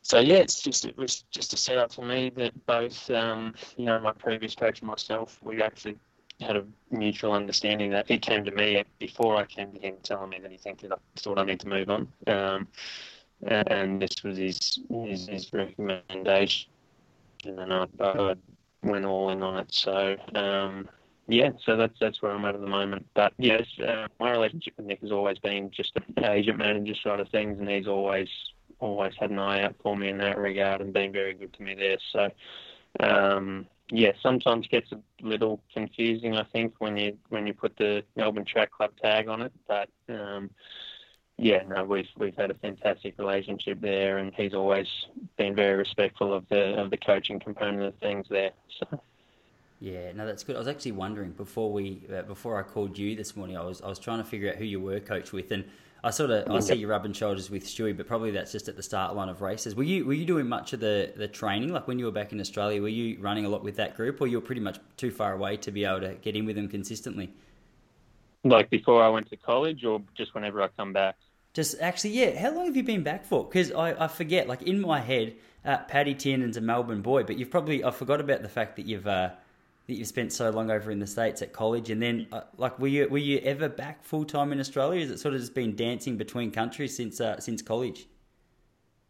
so 0.08 0.20
yeah, 0.20 0.38
it's 0.38 0.62
just 0.62 0.86
it 0.86 0.98
was 0.98 1.26
just 1.32 1.54
a 1.54 1.58
setup 1.58 1.92
for 1.92 2.06
me 2.06 2.32
that 2.38 2.66
both 2.66 3.10
um, 3.12 3.54
you 3.76 3.86
know 3.86 4.00
my 4.00 4.14
previous 4.14 4.56
coach 4.56 4.80
and 4.80 4.88
myself 4.88 5.38
we 5.44 5.62
actually 5.62 5.98
had 6.40 6.56
a 6.56 6.64
mutual 6.92 7.34
understanding 7.34 7.92
that 7.92 8.08
he 8.08 8.18
came 8.18 8.46
to 8.46 8.52
me 8.52 8.84
before 9.00 9.36
I 9.36 9.46
came 9.46 9.74
to 9.74 9.80
him 9.80 9.96
telling 10.04 10.30
me 10.30 10.40
that 10.40 10.52
he 10.52 10.58
think 10.58 10.82
that 10.82 10.94
I 10.94 10.98
thought 11.18 11.40
I 11.40 11.44
need 11.44 11.60
to 11.62 11.68
move 11.68 11.90
on, 11.90 12.08
um, 12.28 12.68
and 13.48 14.02
this 14.02 14.24
was 14.24 14.38
his 14.38 14.80
his, 14.90 15.28
his 15.28 15.52
recommendation, 15.52 16.70
and 17.44 17.74
I, 17.74 17.88
I, 18.00 18.36
went 18.84 19.06
all 19.06 19.30
in 19.30 19.44
on 19.44 19.58
it. 19.58 19.74
So 19.74 20.16
um, 20.36 20.90
yeah, 21.28 21.52
so 21.66 21.76
that's 21.76 21.98
that's 22.00 22.22
where 22.22 22.32
I'm 22.32 22.46
at 22.46 22.56
at 22.56 22.62
the 22.62 22.68
moment. 22.68 23.06
But 23.14 23.34
yes, 23.38 23.66
uh, 23.86 24.08
my 24.20 24.32
relationship 24.32 24.74
with 24.78 24.86
Nick 24.86 25.02
has 25.02 25.12
always 25.12 25.38
been 25.40 25.72
just 25.72 25.94
an 25.96 26.24
agent 26.24 26.58
manager 26.58 26.96
side 27.04 27.20
of 27.20 27.30
things, 27.30 27.60
and 27.60 27.70
he's 27.70 27.88
always 27.88 28.30
always 28.80 29.14
had 29.20 29.32
an 29.32 29.40
eye 29.40 29.64
out 29.64 29.76
for 29.82 29.98
me 29.98 30.10
in 30.10 30.18
that 30.20 30.38
regard 30.38 30.82
and 30.82 30.94
been 30.94 31.12
very 31.12 31.34
good 31.34 31.54
to 31.54 31.64
me 31.64 31.76
there. 31.76 31.98
So, 32.14 32.30
um, 33.00 33.66
yeah, 33.90 34.12
sometimes 34.22 34.68
gets 34.68 34.92
a 34.92 35.00
little 35.22 35.62
confusing, 35.74 36.36
I 36.36 36.44
think, 36.44 36.76
when 36.80 36.98
you 36.98 37.18
when 37.30 37.48
you 37.48 37.54
put 37.54 37.76
the 37.78 38.04
Melbourne 38.16 38.46
Track 38.46 38.72
Club 38.72 38.92
tag 39.02 39.28
on 39.28 39.42
it. 39.42 39.52
But 39.68 39.90
um, 40.10 40.50
yeah, 41.38 41.64
no, 41.68 41.84
we've 41.84 42.08
we've 42.18 42.36
had 42.36 42.50
a 42.50 42.56
fantastic 42.56 43.16
relationship 43.18 43.80
there, 43.80 44.18
and 44.18 44.34
he's 44.34 44.54
always 44.54 44.88
been 45.38 45.56
very 45.56 45.76
respectful 45.76 46.34
of 46.34 46.48
the 46.50 46.76
of 46.82 46.90
the 46.90 46.98
coaching 46.98 47.40
component 47.40 47.84
of 47.84 47.96
things 47.96 48.26
there. 48.30 48.52
So. 48.80 49.00
Yeah, 49.80 50.12
no, 50.14 50.26
that's 50.26 50.44
good. 50.44 50.56
I 50.56 50.60
was 50.60 50.68
actually 50.68 50.94
wondering 50.94 51.32
before 51.32 51.72
we 51.72 52.02
uh, 52.12 52.24
before 52.24 52.60
I 52.60 52.64
called 52.64 52.98
you 52.98 53.16
this 53.16 53.36
morning, 53.36 53.56
I 53.56 53.64
was 53.64 53.82
I 53.82 53.88
was 53.88 54.00
trying 54.00 54.18
to 54.18 54.24
figure 54.24 54.50
out 54.50 54.56
who 54.56 54.66
you 54.66 54.80
were 54.80 55.00
coach 55.00 55.32
with, 55.32 55.52
and 55.52 55.64
I 56.04 56.10
sort 56.10 56.32
of 56.32 56.50
I 56.50 56.60
see 56.60 56.76
you 56.76 56.88
rubbing 56.88 57.14
shoulders 57.14 57.52
with 57.52 57.66
Stewie, 57.66 57.96
but 57.96 58.08
probably 58.08 58.32
that's 58.32 58.52
just 58.52 58.68
at 58.68 58.76
the 58.76 58.82
start 58.82 59.16
line 59.16 59.30
of 59.30 59.42
races. 59.42 59.76
Were 59.76 59.84
you 59.84 60.06
were 60.06 60.14
you 60.14 60.26
doing 60.26 60.48
much 60.48 60.74
of 60.74 60.80
the 60.80 61.14
the 61.16 61.28
training? 61.28 61.72
Like 61.72 61.88
when 61.88 62.00
you 62.00 62.06
were 62.06 62.12
back 62.12 62.32
in 62.32 62.40
Australia, 62.40 62.82
were 62.82 62.88
you 62.88 63.20
running 63.20 63.46
a 63.46 63.50
lot 63.50 63.64
with 63.64 63.76
that 63.76 63.96
group, 63.96 64.20
or 64.20 64.26
you 64.26 64.38
were 64.38 64.46
pretty 64.46 64.62
much 64.62 64.80
too 64.96 65.12
far 65.12 65.34
away 65.34 65.58
to 65.58 65.70
be 65.70 65.86
able 65.86 66.02
to 66.02 66.16
get 66.16 66.36
in 66.36 66.46
with 66.46 66.56
them 66.56 66.68
consistently? 66.68 67.32
Like 68.44 68.72
before 68.72 69.04
I 69.04 69.10
went 69.10 69.30
to 69.30 69.38
college, 69.38 69.86
or 69.86 70.02
just 70.16 70.34
whenever 70.34 70.62
I 70.64 70.70
come 70.70 70.92
back? 70.92 71.18
Just 71.58 71.82
actually, 71.82 72.12
yeah. 72.12 72.40
How 72.40 72.52
long 72.52 72.68
have 72.68 72.78
you 72.78 72.84
been 72.84 73.02
back 73.02 73.26
for? 73.26 73.44
Because 73.44 73.72
I, 73.72 74.04
I 74.04 74.08
forget. 74.08 74.48
Like 74.48 74.62
in 74.62 74.80
my 74.80 75.02
head, 75.02 75.34
uh, 75.66 75.80
Paddy 75.88 76.14
Tiernan's 76.14 76.56
a 76.56 76.62
Melbourne 76.62 77.02
boy, 77.02 77.24
but 77.24 77.36
you've 77.36 77.50
probably 77.50 77.84
I 77.84 77.90
forgot 77.90 78.22
about 78.22 78.44
the 78.44 78.48
fact 78.48 78.76
that 78.76 78.86
you've. 78.86 79.08
Uh, 79.08 79.32
that 79.88 79.96
you've 79.96 80.08
spent 80.08 80.34
so 80.34 80.50
long 80.52 80.70
over 80.70 80.92
in 80.92 81.00
the 81.00 81.08
states 81.08 81.42
at 81.42 81.54
college, 81.54 81.90
and 81.90 82.00
then 82.00 82.28
uh, 82.32 82.42
like 82.58 82.78
were 82.78 82.90
you 82.90 83.08
were 83.10 83.18
you 83.18 83.40
ever 83.40 83.70
back 83.70 84.04
full 84.04 84.24
time 84.24 84.52
in 84.52 84.60
Australia? 84.60 85.02
Has 85.02 85.10
it 85.10 85.18
sort 85.18 85.34
of 85.34 85.40
just 85.40 85.56
been 85.56 85.76
dancing 85.76 86.16
between 86.16 86.52
countries 86.52 86.96
since 86.96 87.20
uh, 87.20 87.40
since 87.40 87.64
college? 87.64 88.06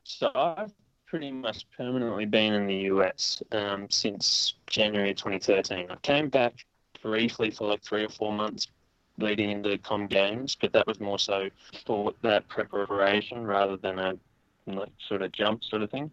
So 0.06 0.32
I've 0.34 0.72
pretty 1.06 1.34
much 1.34 1.66
permanently 1.76 2.26
been 2.26 2.54
in 2.54 2.66
the 2.66 2.78
US 2.94 3.44
um, 3.52 3.90
since 3.90 4.54
January 4.68 5.14
2013. 5.14 5.88
I 5.90 5.96
came 5.98 6.30
back 6.30 6.54
briefly 7.02 7.52
for 7.52 7.68
like 7.68 7.84
three 7.84 8.06
or 8.06 8.10
four 8.10 8.32
months 8.32 8.68
leading 9.18 9.50
into 9.50 9.78
Com 9.80 10.08
Games, 10.08 10.56
but 10.60 10.74
that 10.74 10.88
was 10.88 11.00
more 11.00 11.20
so 11.20 11.50
for 11.86 12.14
that 12.22 12.48
preparation 12.48 13.46
rather 13.46 13.78
than 13.78 14.00
a 14.00 14.18
like 14.68 14.92
sort 15.08 15.22
of 15.22 15.32
jump 15.32 15.64
sort 15.64 15.82
of 15.82 15.90
thing. 15.90 16.12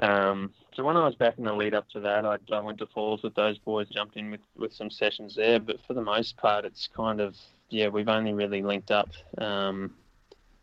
Um, 0.00 0.52
so 0.74 0.82
when 0.82 0.96
I 0.96 1.04
was 1.04 1.14
back 1.14 1.36
in 1.36 1.44
the 1.44 1.52
lead 1.52 1.74
up 1.74 1.88
to 1.90 2.00
that, 2.00 2.24
I, 2.24 2.38
I 2.50 2.60
went 2.60 2.78
to 2.78 2.86
Falls 2.86 3.22
with 3.22 3.34
those 3.34 3.58
boys, 3.58 3.88
jumped 3.90 4.16
in 4.16 4.30
with, 4.30 4.40
with 4.56 4.72
some 4.72 4.90
sessions 4.90 5.36
there. 5.36 5.60
But 5.60 5.76
for 5.86 5.92
the 5.92 6.02
most 6.02 6.36
part, 6.38 6.64
it's 6.64 6.88
kind 6.96 7.20
of 7.20 7.36
yeah, 7.68 7.88
we've 7.88 8.08
only 8.08 8.34
really 8.34 8.62
linked 8.62 8.90
up 8.90 9.10
um, 9.38 9.94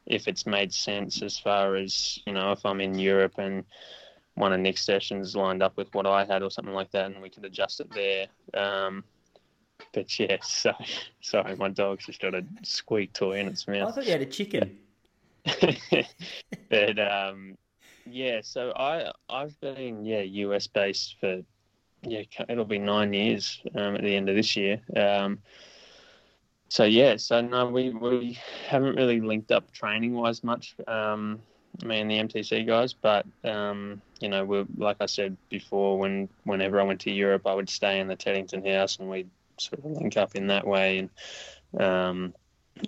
if 0.05 0.27
it's 0.27 0.45
made 0.45 0.73
sense 0.73 1.21
as 1.21 1.39
far 1.39 1.75
as 1.75 2.19
you 2.25 2.33
know 2.33 2.51
if 2.51 2.65
I'm 2.65 2.81
in 2.81 2.97
Europe 2.97 3.33
and 3.37 3.63
one 4.35 4.53
of 4.53 4.59
Nick's 4.59 4.85
sessions 4.85 5.35
lined 5.35 5.61
up 5.61 5.75
with 5.75 5.93
what 5.93 6.05
I 6.05 6.23
had 6.23 6.43
or 6.43 6.49
something 6.49 6.73
like 6.73 6.91
that, 6.91 7.07
and 7.07 7.21
we 7.21 7.29
could 7.29 7.45
adjust 7.45 7.81
it 7.81 7.91
there. 7.93 8.27
Um, 8.53 9.03
but 9.93 10.19
yeah, 10.19 10.37
so 10.41 10.73
sorry, 11.21 11.55
my 11.55 11.69
dog's 11.69 12.05
just 12.05 12.21
got 12.21 12.35
a 12.35 12.43
squeak 12.63 13.13
toy 13.13 13.39
in 13.39 13.47
its 13.47 13.67
mouth. 13.67 13.89
I 13.89 13.91
thought 13.91 14.05
you 14.05 14.11
had 14.11 14.21
a 14.21 14.25
chicken. 14.25 14.77
but 16.69 16.99
um, 16.99 17.57
yeah, 18.05 18.41
so 18.43 18.71
I 18.75 19.11
I've 19.29 19.59
been 19.61 20.05
yeah 20.05 20.21
US 20.21 20.67
based 20.67 21.15
for 21.19 21.41
yeah 22.01 22.21
it'll 22.47 22.65
be 22.65 22.79
nine 22.79 23.13
years 23.13 23.61
um, 23.75 23.95
at 23.95 24.01
the 24.01 24.15
end 24.15 24.29
of 24.29 24.35
this 24.35 24.55
year. 24.55 24.81
Um, 24.95 25.39
so 26.69 26.83
yeah, 26.83 27.17
so 27.17 27.41
no, 27.41 27.67
we 27.67 27.89
we 27.89 28.37
haven't 28.67 28.95
really 28.95 29.21
linked 29.21 29.51
up 29.51 29.71
training 29.71 30.13
wise 30.13 30.43
much. 30.43 30.75
Um, 30.87 31.41
me 31.83 31.99
and 31.99 32.09
the 32.09 32.19
MTC 32.19 32.67
guys, 32.67 32.93
but 32.93 33.25
um, 33.43 34.01
you 34.19 34.29
know, 34.29 34.43
we 34.43 34.65
like 34.77 34.97
I 34.99 35.05
said 35.05 35.37
before, 35.49 35.97
when 35.97 36.29
whenever 36.43 36.79
I 36.79 36.83
went 36.83 37.01
to 37.01 37.11
Europe, 37.11 37.47
I 37.47 37.53
would 37.53 37.69
stay 37.69 37.99
in 37.99 38.07
the 38.07 38.15
Teddington 38.15 38.65
house 38.65 38.99
and 38.99 39.09
we'd 39.09 39.29
sort 39.61 39.79
of 39.79 39.91
link 39.91 40.17
up 40.17 40.35
in 40.35 40.47
that 40.47 40.65
way. 40.65 40.99
And 40.99 41.81
um, 41.81 42.33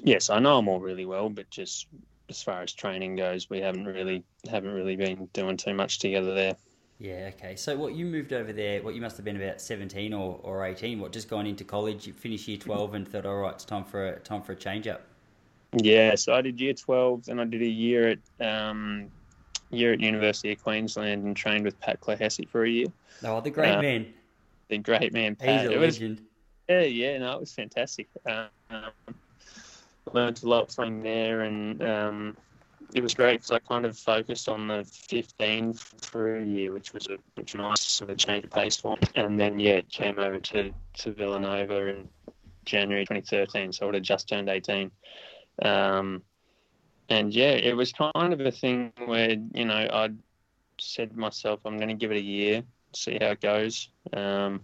yes, 0.03 0.29
I 0.29 0.39
know 0.39 0.57
them 0.57 0.67
all 0.67 0.79
really 0.79 1.05
well, 1.05 1.29
but 1.29 1.49
just 1.49 1.87
as 2.29 2.41
far 2.41 2.61
as 2.61 2.73
training 2.73 3.15
goes, 3.15 3.49
we 3.49 3.59
haven't 3.59 3.85
really 3.85 4.23
haven't 4.49 4.73
really 4.73 4.95
been 4.95 5.27
doing 5.33 5.57
too 5.57 5.73
much 5.73 5.99
together 5.99 6.33
there. 6.33 6.55
Yeah, 6.99 7.31
okay. 7.33 7.55
So 7.55 7.75
what 7.75 7.95
you 7.95 8.05
moved 8.05 8.31
over 8.31 8.53
there? 8.53 8.83
What 8.83 8.93
you 8.93 9.01
must 9.01 9.17
have 9.17 9.25
been 9.25 9.35
about 9.35 9.59
seventeen 9.59 10.13
or, 10.13 10.39
or 10.43 10.65
eighteen? 10.65 10.99
What 10.99 11.11
just 11.11 11.27
gone 11.29 11.47
into 11.47 11.63
college? 11.63 12.05
You 12.05 12.13
finished 12.13 12.47
year 12.47 12.57
twelve 12.57 12.93
and 12.93 13.07
thought, 13.07 13.25
all 13.25 13.37
right, 13.37 13.53
it's 13.53 13.65
time 13.65 13.83
for 13.83 14.07
a 14.07 14.19
time 14.19 14.43
for 14.43 14.51
a 14.51 14.55
change 14.55 14.87
up. 14.87 15.01
Yeah, 15.73 16.15
so 16.15 16.33
I 16.33 16.41
did 16.41 16.59
year 16.59 16.73
twelve, 16.73 17.27
and 17.27 17.41
I 17.41 17.45
did 17.45 17.63
a 17.63 17.67
year 17.67 18.17
at 18.39 18.45
um, 18.45 19.09
year 19.71 19.93
at 19.93 19.99
University 19.99 20.51
of 20.51 20.61
Queensland 20.61 21.25
and 21.25 21.35
trained 21.35 21.65
with 21.65 21.79
Pat 21.79 21.99
Clohessy 22.01 22.47
for 22.47 22.65
a 22.65 22.69
year. 22.69 22.87
Oh, 23.23 23.41
the 23.41 23.49
great 23.49 23.71
uh, 23.71 23.81
man. 23.81 24.13
The 24.69 24.77
great 24.77 25.11
man, 25.11 25.35
Pat. 25.35 25.61
He's 25.61 25.75
a 25.75 25.79
legend. 25.79 26.21
Yeah, 26.71 26.81
yeah, 26.81 27.17
no, 27.17 27.33
it 27.33 27.39
was 27.41 27.53
fantastic. 27.53 28.07
Um, 28.25 28.47
learned 30.13 30.41
a 30.43 30.47
lot 30.47 30.71
from 30.71 31.01
there, 31.01 31.41
and 31.41 31.81
um, 31.83 32.37
it 32.93 33.01
was 33.01 33.13
great 33.13 33.41
because 33.41 33.51
I 33.51 33.59
kind 33.59 33.85
of 33.85 33.97
focused 33.97 34.49
on 34.49 34.67
the 34.67 34.83
15 35.09 35.73
for 35.73 36.37
a 36.37 36.45
year, 36.45 36.71
which 36.73 36.93
was 36.93 37.07
a 37.07 37.17
which 37.35 37.53
was 37.53 37.61
nice 37.61 37.81
sort 37.81 38.09
of 38.09 38.17
change 38.17 38.45
of 38.45 38.51
pace 38.51 38.77
for 38.77 38.97
me. 38.97 39.07
And 39.15 39.39
then 39.39 39.59
yeah, 39.59 39.81
came 39.89 40.19
over 40.19 40.39
to 40.39 40.73
to 40.99 41.11
Villanova 41.11 41.87
in 41.87 42.09
January 42.65 43.05
2013, 43.05 43.73
so 43.73 43.83
I 43.83 43.85
would 43.87 43.95
have 43.95 44.03
just 44.03 44.29
turned 44.29 44.49
18. 44.49 44.91
Um, 45.63 46.23
and 47.09 47.33
yeah, 47.33 47.51
it 47.51 47.75
was 47.75 47.91
kind 47.93 48.33
of 48.33 48.39
a 48.41 48.51
thing 48.51 48.93
where 49.05 49.35
you 49.53 49.65
know 49.65 49.87
I 49.91 50.09
said 50.79 51.11
to 51.11 51.19
myself, 51.19 51.61
I'm 51.65 51.77
going 51.77 51.89
to 51.89 51.95
give 51.95 52.11
it 52.11 52.17
a 52.17 52.21
year, 52.21 52.63
see 52.95 53.17
how 53.19 53.31
it 53.31 53.41
goes. 53.41 53.89
Um, 54.13 54.61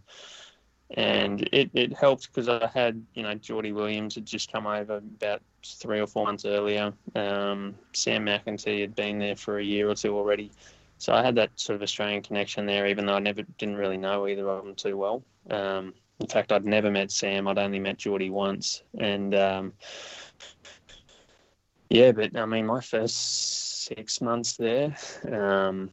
and 0.92 1.48
it, 1.52 1.70
it 1.74 1.94
helped 1.94 2.28
because 2.28 2.48
I 2.48 2.68
had 2.68 3.04
you 3.14 3.24
know 3.24 3.34
Jordy 3.36 3.72
Williams 3.72 4.16
had 4.16 4.26
just 4.26 4.52
come 4.52 4.66
over 4.66 4.98
about 4.98 5.42
three 5.66 6.00
or 6.00 6.08
four 6.08 6.26
months 6.26 6.46
earlier. 6.46 6.94
Um, 7.16 7.76
Sam 7.94 8.26
McEntee 8.26 8.82
had 8.82 8.96
been 8.96 9.20
there 9.20 9.36
for 9.36 9.60
a 9.60 9.64
year 9.64 9.90
or 9.90 9.96
two 9.96 10.16
already, 10.18 10.52
so 10.98 11.14
I 11.14 11.24
had 11.24 11.36
that 11.36 11.52
sort 11.56 11.76
of 11.76 11.82
Australian 11.82 12.22
connection 12.24 12.66
there, 12.66 12.88
even 12.88 13.06
though 13.06 13.16
I 13.16 13.20
never 13.20 13.42
didn't 13.58 13.76
really 13.76 13.98
know 13.98 14.28
either 14.28 14.48
of 14.50 14.64
them 14.64 14.76
too 14.76 14.98
well. 14.98 15.24
Um, 15.50 15.94
in 16.20 16.28
fact, 16.28 16.52
I'd 16.52 16.66
never 16.66 16.90
met 16.90 17.12
Sam. 17.12 17.48
I'd 17.48 17.60
only 17.60 17.80
met 17.80 17.98
Jordy 17.98 18.30
once, 18.30 18.84
and 18.98 19.36
um, 19.36 19.74
yeah, 21.90 22.12
but 22.12 22.36
I 22.36 22.46
mean, 22.46 22.66
my 22.66 22.82
first 22.82 23.86
six 23.86 24.22
months 24.22 24.56
there, 24.58 24.96
um, 25.32 25.92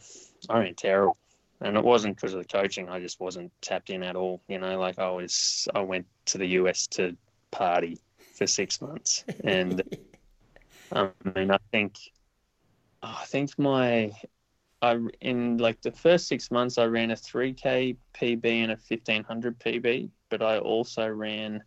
I 0.49 0.61
ran 0.61 0.75
terrible 0.75 1.17
and 1.65 1.79
it 1.79 1.83
wasn't 1.83 2.15
because 2.15 2.35
of 2.35 2.41
the 2.41 2.45
coaching. 2.49 2.91
I 2.91 3.01
just 3.01 3.19
wasn't 3.19 3.51
tapped 3.63 3.89
in 3.89 4.03
at 4.03 4.17
all. 4.17 4.43
You 4.49 4.59
know, 4.59 4.79
like 4.79 4.99
I 4.99 5.11
was, 5.11 5.67
I 5.75 5.81
went 5.81 6.07
to 6.27 6.39
the 6.39 6.47
US 6.61 6.87
to 6.89 7.17
party 7.51 7.99
for 8.35 8.47
six 8.47 8.81
months, 8.83 9.25
and 9.43 9.83
um, 10.93 11.11
I 11.25 11.39
mean, 11.39 11.51
I 11.51 11.59
think, 11.73 11.97
oh, 13.03 13.19
I 13.23 13.25
think 13.25 13.59
my, 13.59 14.13
I 14.83 14.99
in 15.23 15.57
like 15.57 15.81
the 15.81 15.93
first 15.93 16.29
six 16.29 16.51
months 16.51 16.77
I 16.77 16.85
ran 16.85 17.11
a 17.11 17.15
3k 17.15 17.97
PB 18.15 18.45
and 18.45 18.73
a 18.73 18.77
1500 18.77 19.59
PB, 19.59 20.11
but 20.29 20.43
I 20.43 20.59
also 20.59 21.09
ran 21.09 21.63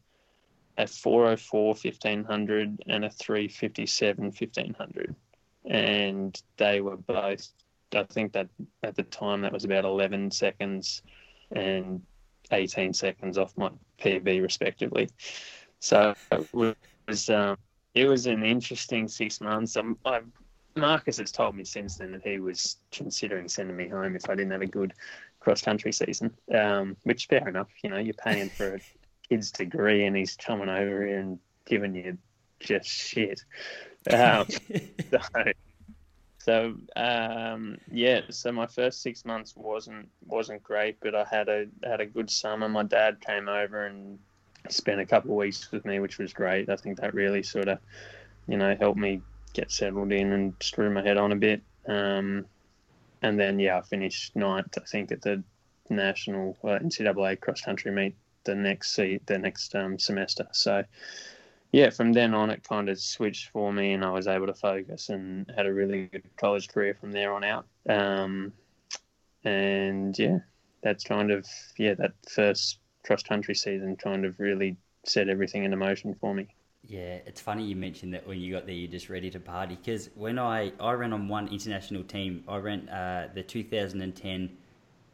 a 0.78 0.86
404 0.86 1.70
1500 1.70 2.84
and 2.86 3.04
a 3.04 3.10
357 3.10 4.26
1500, 4.26 5.16
and 5.66 6.40
they 6.58 6.82
were 6.82 6.98
both. 6.98 7.50
I 7.96 8.04
think 8.04 8.34
that 8.34 8.48
at 8.84 8.96
the 8.96 9.04
time 9.04 9.42
that 9.42 9.54
was 9.54 9.66
about 9.66 9.86
11 9.86 10.32
seconds 10.32 11.02
and 11.52 12.02
18 12.52 12.94
seconds 12.94 13.38
off 13.38 13.58
my 13.58 13.70
PB 14.00 14.42
respectively. 14.42 15.10
So 15.80 16.14
it 16.32 16.78
was 17.08 17.30
um, 17.30 17.58
it 17.94 18.08
was 18.08 18.28
an 18.28 18.44
interesting 18.44 19.08
six 19.08 19.42
months. 19.42 19.76
I'm, 19.76 19.98
i 20.06 20.22
Marcus 20.76 21.18
has 21.18 21.32
told 21.32 21.56
me 21.56 21.64
since 21.64 21.96
then 21.98 22.12
that 22.12 22.22
he 22.24 22.40
was 22.40 22.78
considering 22.92 23.48
sending 23.48 23.76
me 23.76 23.88
home 23.88 24.16
if 24.16 24.30
I 24.30 24.36
didn't 24.36 24.52
have 24.52 24.62
a 24.62 24.68
good 24.68 24.94
cross 25.40 25.62
country 25.62 25.92
season. 25.92 26.32
Um, 26.54 26.96
which 27.04 27.26
fair 27.26 27.48
enough, 27.48 27.70
you 27.84 27.90
know, 27.90 27.98
you're 27.98 28.14
paying 28.14 28.50
for 28.50 28.76
a 28.76 28.80
kid's 29.28 29.52
degree 29.52 30.06
and 30.06 30.16
he's 30.16 30.36
coming 30.36 30.70
over 30.70 31.04
and 31.04 31.40
giving 31.66 31.96
you 31.96 32.18
just 32.60 32.88
shit. 32.88 33.42
Um, 34.10 34.46
so, 35.12 35.20
so 36.48 36.76
um, 36.96 37.78
yeah, 37.92 38.22
so 38.30 38.54
my 38.54 38.68
first 38.68 39.02
six 39.02 39.26
months 39.26 39.54
wasn't 39.58 40.08
wasn't 40.26 40.64
great, 40.64 40.98
but 41.02 41.14
I 41.14 41.26
had 41.30 41.50
a 41.50 41.66
had 41.84 42.00
a 42.00 42.06
good 42.06 42.30
summer. 42.30 42.70
My 42.70 42.84
dad 42.84 43.20
came 43.20 43.50
over 43.50 43.86
and 43.86 44.18
spent 44.70 45.02
a 45.02 45.06
couple 45.06 45.32
of 45.32 45.38
weeks 45.38 45.70
with 45.74 45.84
me, 45.84 46.00
which 46.00 46.20
was 46.20 46.32
great. 46.32 46.70
I 46.70 46.78
think 46.78 47.02
that 47.02 47.14
really 47.14 47.44
sort 47.44 47.68
of, 47.68 47.80
you 48.48 48.56
know, 48.56 48.78
helped 48.80 48.98
me 48.98 49.22
get 49.52 49.74
settled 49.74 50.14
in 50.14 50.32
and 50.32 50.54
screw 50.62 50.90
my 50.90 51.04
head 51.04 51.18
on 51.18 51.34
a 51.34 51.36
bit. 51.36 51.64
Um, 51.86 52.46
and 53.22 53.38
then 53.38 53.60
yeah, 53.60 53.80
I 53.80 53.82
finished 53.82 54.34
ninth, 54.34 54.78
I 54.78 54.86
think, 54.86 55.12
at 55.12 55.22
the 55.22 55.44
national 55.90 56.56
uh, 56.64 56.80
NCAA 56.80 57.42
cross 57.42 57.60
country 57.60 57.92
meet 57.92 58.16
the 58.46 58.56
next 58.56 58.96
seat 58.96 59.28
the 59.28 59.38
next 59.38 59.76
um, 59.76 60.00
semester. 60.00 60.48
So 60.54 60.86
yeah, 61.72 61.90
from 61.90 62.14
then 62.14 62.34
on, 62.34 62.50
it 62.50 62.64
kind 62.64 62.90
of 62.90 63.00
switched 63.00 63.50
for 63.50 63.72
me, 63.74 63.94
and 63.94 64.04
I 64.04 64.12
was 64.12 64.28
able 64.28 64.48
to 64.48 64.54
focus 64.54 65.10
and 65.10 65.52
had 65.56 65.66
a 65.66 65.74
really 65.74 66.08
good 66.08 66.24
college 66.38 66.70
career 66.70 66.94
from 66.94 67.12
there 67.12 67.34
on 67.34 67.44
out. 67.44 67.66
Um, 67.90 68.54
and 69.44 70.18
yeah, 70.18 70.40
that's 70.84 71.04
kind 71.04 71.32
of 71.32 71.46
yeah 71.78 71.94
that 71.96 72.14
first 72.30 72.80
cross 73.06 73.24
country 73.24 73.56
season 73.56 73.96
kind 73.96 74.26
of 74.26 74.40
really 74.40 74.78
set 75.06 75.30
everything 75.30 75.64
into 75.64 75.78
motion 75.78 76.16
for 76.20 76.34
me. 76.34 76.48
Yeah, 76.86 77.20
it's 77.26 77.42
funny 77.42 77.66
you 77.66 77.76
mentioned 77.76 78.14
that 78.14 78.26
when 78.26 78.40
you 78.40 78.54
got 78.54 78.66
there, 78.66 78.76
you're 78.76 78.92
just 78.92 79.10
ready 79.10 79.30
to 79.32 79.40
party. 79.40 79.76
Because 79.76 80.10
when 80.16 80.40
I, 80.40 80.72
I 80.80 80.94
ran 80.94 81.12
on 81.12 81.28
one 81.28 81.50
international 81.50 82.04
team, 82.04 82.44
I 82.48 82.58
ran 82.58 82.88
uh, 82.88 83.28
the 83.34 83.44
2010 83.44 84.58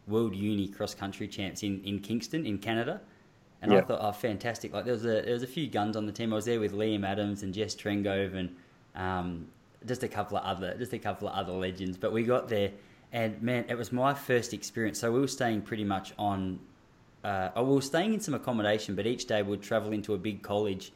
World 0.07 0.35
Uni 0.35 0.67
Cross 0.67 0.95
Country 0.95 1.27
Champs 1.27 1.63
in, 1.63 1.81
in 1.83 1.99
Kingston, 1.99 2.45
in 2.45 2.59
Canada. 2.59 3.01
And 3.63 3.73
I 3.73 3.81
thought, 3.81 3.99
oh, 4.01 4.11
fantastic! 4.11 4.73
Like 4.73 4.85
there 4.85 4.93
was 4.93 5.05
a 5.05 5.21
there 5.21 5.33
was 5.33 5.43
a 5.43 5.47
few 5.47 5.67
guns 5.67 5.95
on 5.95 6.05
the 6.05 6.11
team. 6.11 6.33
I 6.33 6.35
was 6.35 6.45
there 6.45 6.59
with 6.59 6.73
Liam 6.73 7.05
Adams 7.05 7.43
and 7.43 7.53
Jess 7.53 7.75
Trengove 7.75 8.35
and 8.35 8.55
um, 8.95 9.47
just 9.85 10.03
a 10.03 10.07
couple 10.07 10.37
of 10.37 10.43
other 10.43 10.75
just 10.77 10.93
a 10.93 10.99
couple 10.99 11.27
of 11.27 11.33
other 11.33 11.53
legends. 11.53 11.97
But 11.97 12.11
we 12.11 12.23
got 12.23 12.49
there, 12.49 12.71
and 13.11 13.41
man, 13.41 13.65
it 13.69 13.75
was 13.75 13.91
my 13.91 14.13
first 14.13 14.53
experience. 14.53 14.99
So 14.99 15.11
we 15.11 15.19
were 15.19 15.27
staying 15.27 15.61
pretty 15.61 15.85
much 15.85 16.13
on 16.19 16.59
uh, 17.23 17.49
we 17.57 17.63
were 17.63 17.81
staying 17.81 18.13
in 18.13 18.19
some 18.19 18.33
accommodation, 18.33 18.95
but 18.95 19.07
each 19.07 19.25
day 19.25 19.41
we'd 19.41 19.61
travel 19.61 19.93
into 19.93 20.13
a 20.13 20.17
big 20.17 20.41
college. 20.41 20.91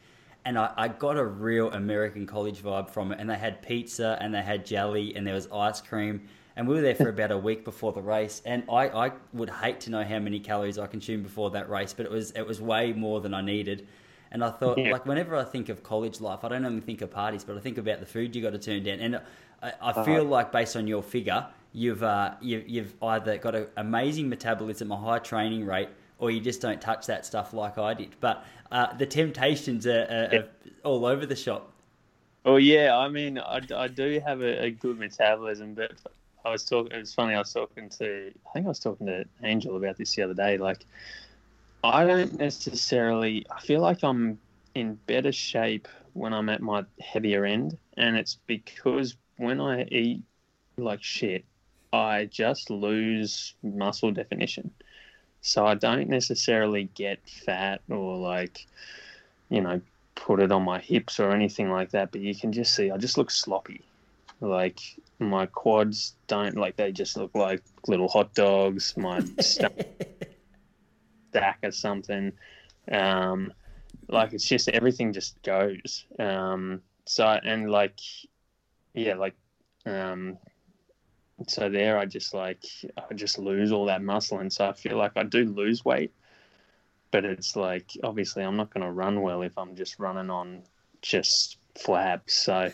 And 0.46 0.58
I, 0.58 0.74
I 0.78 0.88
got 0.88 1.18
a 1.18 1.26
real 1.26 1.72
American 1.72 2.26
college 2.26 2.62
vibe 2.62 2.90
from 2.90 3.12
it. 3.12 3.20
And 3.20 3.30
they 3.30 3.36
had 3.36 3.62
pizza 3.62 4.18
and 4.22 4.34
they 4.34 4.42
had 4.42 4.66
jelly 4.66 5.16
and 5.16 5.26
there 5.26 5.34
was 5.34 5.48
ice 5.52 5.82
cream. 5.82 6.28
And 6.58 6.68
we 6.68 6.76
were 6.76 6.82
there 6.82 6.96
for 6.96 7.10
about 7.10 7.32
a 7.32 7.38
week 7.38 7.64
before 7.64 7.94
the 7.94 8.02
race. 8.02 8.42
And 8.44 8.64
I, 8.68 8.90
I 8.90 9.12
would 9.32 9.50
hate 9.50 9.80
to 9.82 9.92
know 9.92 10.04
how 10.04 10.18
many 10.18 10.40
calories 10.40 10.80
I 10.80 10.88
consumed 10.88 11.24
before 11.24 11.52
that 11.52 11.70
race, 11.70 11.94
but 11.94 12.08
it 12.08 12.12
was 12.12 12.32
it 12.32 12.46
was 12.46 12.60
way 12.60 12.94
more 12.94 13.22
than 13.22 13.34
I 13.34 13.42
needed. 13.42 13.88
And 14.32 14.44
I 14.44 14.50
thought, 14.50 14.78
yeah. 14.78 14.92
like, 14.92 15.06
whenever 15.06 15.36
I 15.36 15.44
think 15.44 15.70
of 15.70 15.84
college 15.84 16.20
life, 16.20 16.44
I 16.44 16.50
don't 16.50 16.66
only 16.66 16.82
think 16.82 17.02
of 17.02 17.12
parties, 17.12 17.44
but 17.44 17.56
I 17.56 17.60
think 17.60 17.78
about 17.78 18.00
the 18.02 18.06
food 18.06 18.36
you 18.36 18.42
got 18.42 18.52
to 18.52 18.60
turn 18.60 18.84
down. 18.84 19.00
And 19.00 19.16
I, 19.16 19.22
I 19.62 19.70
uh-huh. 19.82 20.04
feel 20.04 20.24
like, 20.26 20.52
based 20.52 20.76
on 20.76 20.88
your 20.88 21.02
figure, 21.02 21.46
you've 21.74 22.04
uh, 22.04 22.34
you, 22.42 22.64
you've 22.66 22.96
either 23.04 23.38
got 23.38 23.56
an 23.56 23.68
amazing 23.78 24.28
metabolism, 24.28 24.92
a 24.92 24.98
high 24.98 25.20
training 25.20 25.66
rate, 25.66 25.90
or 26.18 26.32
you 26.32 26.42
just 26.42 26.60
don't 26.60 26.82
touch 26.82 27.06
that 27.06 27.26
stuff 27.26 27.54
like 27.54 27.78
I 27.78 27.94
did. 27.94 28.16
But 28.20 28.44
uh, 28.72 28.94
the 28.96 29.06
temptations 29.06 29.86
are, 29.86 30.08
are, 30.10 30.40
are, 30.40 30.48
all 30.84 31.06
over 31.06 31.26
the 31.26 31.36
shop. 31.36 31.72
Well, 32.44 32.60
yeah, 32.60 32.98
I 32.98 33.10
mean, 33.10 33.38
I, 33.38 33.62
I 33.76 33.88
do 33.88 34.22
have 34.26 34.42
a, 34.42 34.66
a, 34.66 34.72
good 34.72 34.98
metabolism, 34.98 35.74
but 35.74 35.92
I 36.46 36.52
was 36.52 36.64
talking. 36.64 36.92
It 36.92 37.00
was 37.00 37.14
funny. 37.14 37.34
I 37.34 37.40
was 37.40 37.54
talking 37.54 37.90
to. 37.90 38.32
I 38.48 38.54
think 38.54 38.66
I 38.66 38.70
was 38.70 38.80
talking 38.80 39.08
to 39.08 39.26
Angel 39.44 39.76
about 39.76 39.98
this 39.98 40.16
the 40.16 40.24
other 40.24 40.34
day. 40.34 40.58
Like, 40.58 40.86
I 41.84 42.06
don't 42.06 42.38
necessarily. 42.40 43.46
I 43.52 43.60
feel 43.60 43.82
like 43.82 44.04
I'm 44.04 44.40
in 44.76 44.96
better 45.08 45.32
shape 45.32 45.88
when 46.14 46.34
I'm 46.34 46.50
at 46.50 46.62
my 46.62 46.86
heavier 47.02 47.46
end, 47.46 47.78
and 47.98 48.16
it's 48.16 48.38
because 48.48 49.16
when 49.38 49.60
I 49.60 49.84
eat 49.86 50.24
like 50.78 51.04
shit, 51.04 51.46
I 51.92 52.26
just 52.26 52.70
lose 52.70 53.56
muscle 53.64 54.12
definition. 54.12 54.72
So 55.42 55.66
I 55.66 55.76
don't 55.76 56.10
necessarily 56.10 56.90
get 56.96 57.20
fat 57.46 57.82
or 57.90 58.18
like, 58.18 58.68
you 59.50 59.62
know, 59.62 59.82
put 60.16 60.40
it 60.40 60.52
on 60.52 60.64
my 60.64 60.80
hips 60.80 61.20
or 61.20 61.32
anything 61.32 61.72
like 61.72 61.92
that. 61.92 62.12
But 62.12 62.22
you 62.22 62.36
can 62.36 62.52
just 62.52 62.76
see 62.76 62.92
I 62.92 62.98
just 62.98 63.18
look 63.18 63.32
sloppy. 63.32 63.82
Like 64.40 64.80
my 65.20 65.48
quads 65.48 66.16
don't 66.28 66.56
like 66.56 66.76
they 66.76 66.92
just 66.92 67.18
look 67.18 67.34
like 67.34 67.64
little 67.88 68.08
hot 68.08 68.34
dogs. 68.34 68.94
My 68.98 69.22
stack 69.40 69.74
or 71.64 71.72
something. 71.72 72.34
Um, 72.92 73.54
like 74.08 74.34
it's 74.34 74.48
just 74.48 74.70
everything 74.70 75.14
just 75.14 75.42
goes. 75.42 76.06
Um, 76.20 76.82
so 77.06 77.26
and 77.26 77.72
like 77.72 78.00
yeah, 78.94 79.16
like 79.16 79.36
um, 79.86 80.38
so 81.48 81.70
there 81.70 81.98
I 81.98 82.06
just 82.06 82.34
like 82.34 82.64
I 82.98 83.14
just 83.14 83.38
lose 83.38 83.72
all 83.72 83.86
that 83.86 84.02
muscle 84.02 84.40
and 84.40 84.52
so 84.52 84.68
I 84.68 84.74
feel 84.74 84.98
like 84.98 85.12
I 85.16 85.24
do 85.24 85.46
lose 85.46 85.86
weight 85.86 86.14
but 87.12 87.26
it's 87.26 87.56
like 87.56 87.92
obviously 88.04 88.44
I'm 88.44 88.58
not 88.58 88.74
going 88.74 88.86
to 88.86 88.92
run 88.92 89.22
well 89.22 89.44
if 89.44 89.58
I'm 89.58 89.76
just 89.76 90.00
running 90.00 90.30
on 90.30 90.64
just 91.02 91.58
flaps 91.76 92.34
so 92.34 92.72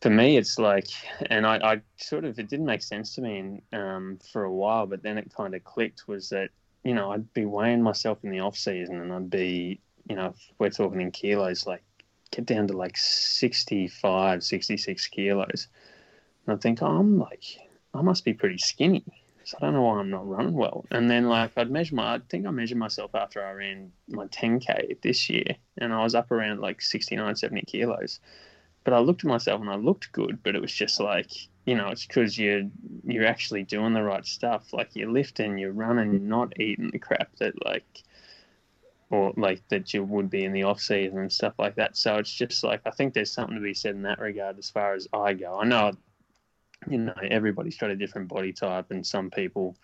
for 0.00 0.10
me 0.10 0.36
it's 0.36 0.58
like 0.58 0.88
and 1.28 1.46
I, 1.46 1.56
I 1.56 1.80
sort 1.96 2.24
of 2.24 2.38
it 2.38 2.48
didn't 2.48 2.66
make 2.66 2.82
sense 2.82 3.14
to 3.14 3.20
me 3.20 3.62
um, 3.72 4.18
for 4.32 4.44
a 4.44 4.52
while 4.52 4.86
but 4.86 5.02
then 5.02 5.18
it 5.18 5.32
kind 5.34 5.54
of 5.54 5.64
clicked 5.64 6.08
was 6.08 6.30
that 6.30 6.50
you 6.84 6.94
know 6.94 7.12
I'd 7.12 7.32
be 7.34 7.44
weighing 7.44 7.82
myself 7.82 8.18
in 8.22 8.30
the 8.30 8.40
off 8.40 8.56
season 8.56 9.00
and 9.00 9.12
I'd 9.12 9.30
be 9.30 9.80
you 10.08 10.16
know 10.16 10.34
we're 10.58 10.70
talking 10.70 11.00
in 11.00 11.10
kilos 11.10 11.66
like 11.66 11.82
get 12.30 12.46
down 12.46 12.68
to 12.68 12.76
like 12.76 12.96
65 12.96 14.42
66 14.42 15.06
kilos 15.08 15.68
and 16.46 16.56
I 16.56 16.60
think, 16.60 16.82
oh, 16.82 16.86
I'm 16.86 17.18
like, 17.18 17.44
I 17.94 18.02
must 18.02 18.24
be 18.24 18.32
pretty 18.32 18.58
skinny. 18.58 19.04
So 19.44 19.56
I 19.60 19.64
don't 19.64 19.74
know 19.74 19.82
why 19.82 19.98
I'm 19.98 20.10
not 20.10 20.28
running 20.28 20.54
well. 20.54 20.84
And 20.90 21.10
then 21.10 21.28
like 21.28 21.52
I'd 21.56 21.70
measure 21.70 21.94
my, 21.94 22.14
I 22.14 22.20
think 22.28 22.46
I 22.46 22.50
measured 22.50 22.78
myself 22.78 23.14
after 23.14 23.44
I 23.44 23.52
ran 23.52 23.92
my 24.08 24.26
10k 24.26 25.00
this 25.02 25.28
year, 25.30 25.56
and 25.78 25.92
I 25.92 26.02
was 26.02 26.14
up 26.14 26.30
around 26.30 26.60
like 26.60 26.82
69, 26.82 27.36
70 27.36 27.62
kilos. 27.62 28.20
But 28.84 28.94
I 28.94 28.98
looked 28.98 29.24
at 29.24 29.28
myself 29.28 29.60
and 29.60 29.70
I 29.70 29.76
looked 29.76 30.12
good, 30.12 30.42
but 30.42 30.54
it 30.54 30.62
was 30.62 30.72
just 30.72 31.00
like, 31.00 31.30
you 31.66 31.74
know, 31.74 31.88
it's 31.88 32.06
because 32.06 32.38
you're 32.38 32.62
you're 33.04 33.26
actually 33.26 33.62
doing 33.62 33.92
the 33.92 34.02
right 34.02 34.26
stuff. 34.26 34.72
Like 34.72 34.96
you're 34.96 35.10
lifting, 35.10 35.58
you're 35.58 35.72
running, 35.72 36.12
you're 36.12 36.20
not 36.20 36.58
eating 36.58 36.90
the 36.90 36.98
crap 36.98 37.36
that 37.36 37.64
like 37.64 38.02
or 39.10 39.32
like 39.36 39.62
that 39.68 39.92
you 39.92 40.04
would 40.04 40.30
be 40.30 40.44
in 40.44 40.52
the 40.52 40.62
off 40.62 40.80
season 40.80 41.18
and 41.18 41.32
stuff 41.32 41.54
like 41.58 41.74
that. 41.76 41.96
So 41.96 42.16
it's 42.16 42.32
just 42.32 42.64
like 42.64 42.80
I 42.86 42.90
think 42.90 43.12
there's 43.12 43.32
something 43.32 43.56
to 43.56 43.62
be 43.62 43.74
said 43.74 43.94
in 43.94 44.02
that 44.02 44.20
regard 44.20 44.58
as 44.58 44.70
far 44.70 44.94
as 44.94 45.06
I 45.12 45.34
go. 45.34 45.58
I 45.60 45.64
know 45.64 45.92
you 46.88 46.98
know, 46.98 47.14
everybody's 47.22 47.76
got 47.76 47.90
a 47.90 47.96
different 47.96 48.28
body 48.28 48.52
type, 48.52 48.90
and 48.90 49.06
some 49.06 49.30
people, 49.30 49.76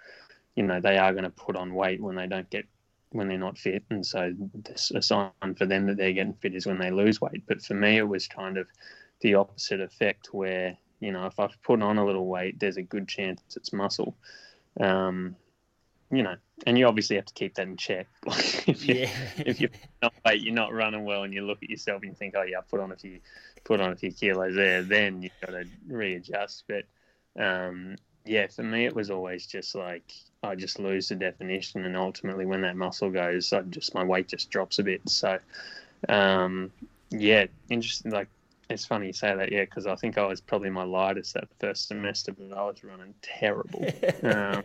you 0.55 0.63
know, 0.63 0.81
they 0.81 0.97
are 0.97 1.13
going 1.13 1.25
to 1.25 1.31
put 1.31 1.57
on 1.57 1.75
weight 1.75 2.01
when 2.01 2.17
they 2.17 2.27
don't 2.27 2.49
get 2.51 2.67
when 3.17 3.29
they're 3.29 3.39
not 3.39 3.59
fit, 3.59 3.85
and 3.91 4.05
so 4.05 4.33
this 4.55 4.91
a 4.95 5.03
sign 5.03 5.31
for 5.57 5.67
them 5.67 5.87
that 5.87 5.97
they're 5.97 6.13
getting 6.13 6.35
fit 6.35 6.55
is 6.55 6.67
when 6.67 6.79
they 6.79 6.91
lose 6.91 7.21
weight. 7.21 7.45
But 7.47 7.63
for 7.63 7.75
me, 7.75 7.99
it 7.99 8.09
was 8.09 8.29
kind 8.29 8.59
of 8.59 8.69
the 9.21 9.35
opposite 9.35 9.81
effect, 9.81 10.33
where 10.33 10.77
you 11.01 11.13
know, 11.13 11.27
if 11.27 11.39
I've 11.39 11.61
put 11.63 11.83
on 11.83 11.99
a 11.99 12.05
little 12.05 12.27
weight, 12.27 12.59
there's 12.59 12.77
a 12.77 12.83
good 12.83 13.09
chance 13.09 13.41
it's 13.57 13.73
muscle. 13.73 14.17
Um, 14.81 15.37
you 16.11 16.23
know, 16.23 16.37
and 16.67 16.79
you 16.79 16.87
obviously 16.87 17.17
have 17.17 17.27
to 17.27 17.35
keep 17.35 17.55
that 17.57 17.67
in 17.67 17.77
check. 17.77 18.07
if 18.27 18.87
you 18.87 18.95
yeah. 18.95 19.11
if 19.39 19.61
you're 19.61 19.71
not 20.03 20.15
weight, 20.25 20.43
you're 20.43 20.55
not 20.55 20.73
running 20.73 21.05
well, 21.05 21.25
and 21.25 21.35
you 21.35 21.45
look 21.45 21.63
at 21.63 21.71
yourself 21.71 22.03
and 22.03 22.13
you 22.13 22.17
think, 22.17 22.35
oh 22.37 22.43
yeah, 22.43 22.59
I 22.59 22.63
put 22.63 22.81
on 22.81 22.93
a 22.93 22.97
few 22.97 23.21
put 23.65 23.81
on 23.81 23.93
a 23.93 23.97
few 23.97 24.13
kilos 24.13 24.55
there, 24.55 24.83
then 24.83 25.23
you've 25.23 25.33
got 25.41 25.53
to 25.53 25.65
readjust. 25.89 26.65
But 26.69 26.85
um, 27.43 27.97
yeah, 28.27 28.47
for 28.49 28.63
me, 28.63 28.85
it 28.85 28.95
was 28.95 29.11
always 29.11 29.47
just 29.47 29.75
like 29.75 30.13
I 30.43 30.55
just 30.55 30.79
lose 30.79 31.09
the 31.09 31.15
definition, 31.15 31.85
and 31.85 31.97
ultimately, 31.97 32.47
when 32.47 32.63
that 32.63 32.77
muscle 32.77 33.11
goes, 33.11 33.53
I 33.53 33.63
just 33.63 33.95
my 33.95 34.05
weight 34.05 34.29
just 34.29 34.51
drops 34.51 34.79
a 34.79 34.83
bit. 34.83 35.09
So, 35.09 35.39
um, 36.09 36.71
yeah, 37.11 37.47
interesting. 37.71 38.13
Like 38.13 38.29
it's 38.69 38.85
funny 38.85 39.09
you 39.09 39.13
say 39.13 39.35
that, 39.35 39.53
yeah, 39.53 39.65
because 39.65 39.87
I 39.87 39.95
think 39.97 40.19
I 40.19 40.27
was 40.27 40.41
probably 40.41 40.71
my 40.71 40.85
lightest 40.85 41.35
that 41.35 41.49
first 41.61 41.89
semester, 41.89 42.33
but 42.33 42.57
I 42.57 42.63
was 42.65 42.83
running 42.83 43.15
terrible. 43.23 43.87
um, 44.23 44.63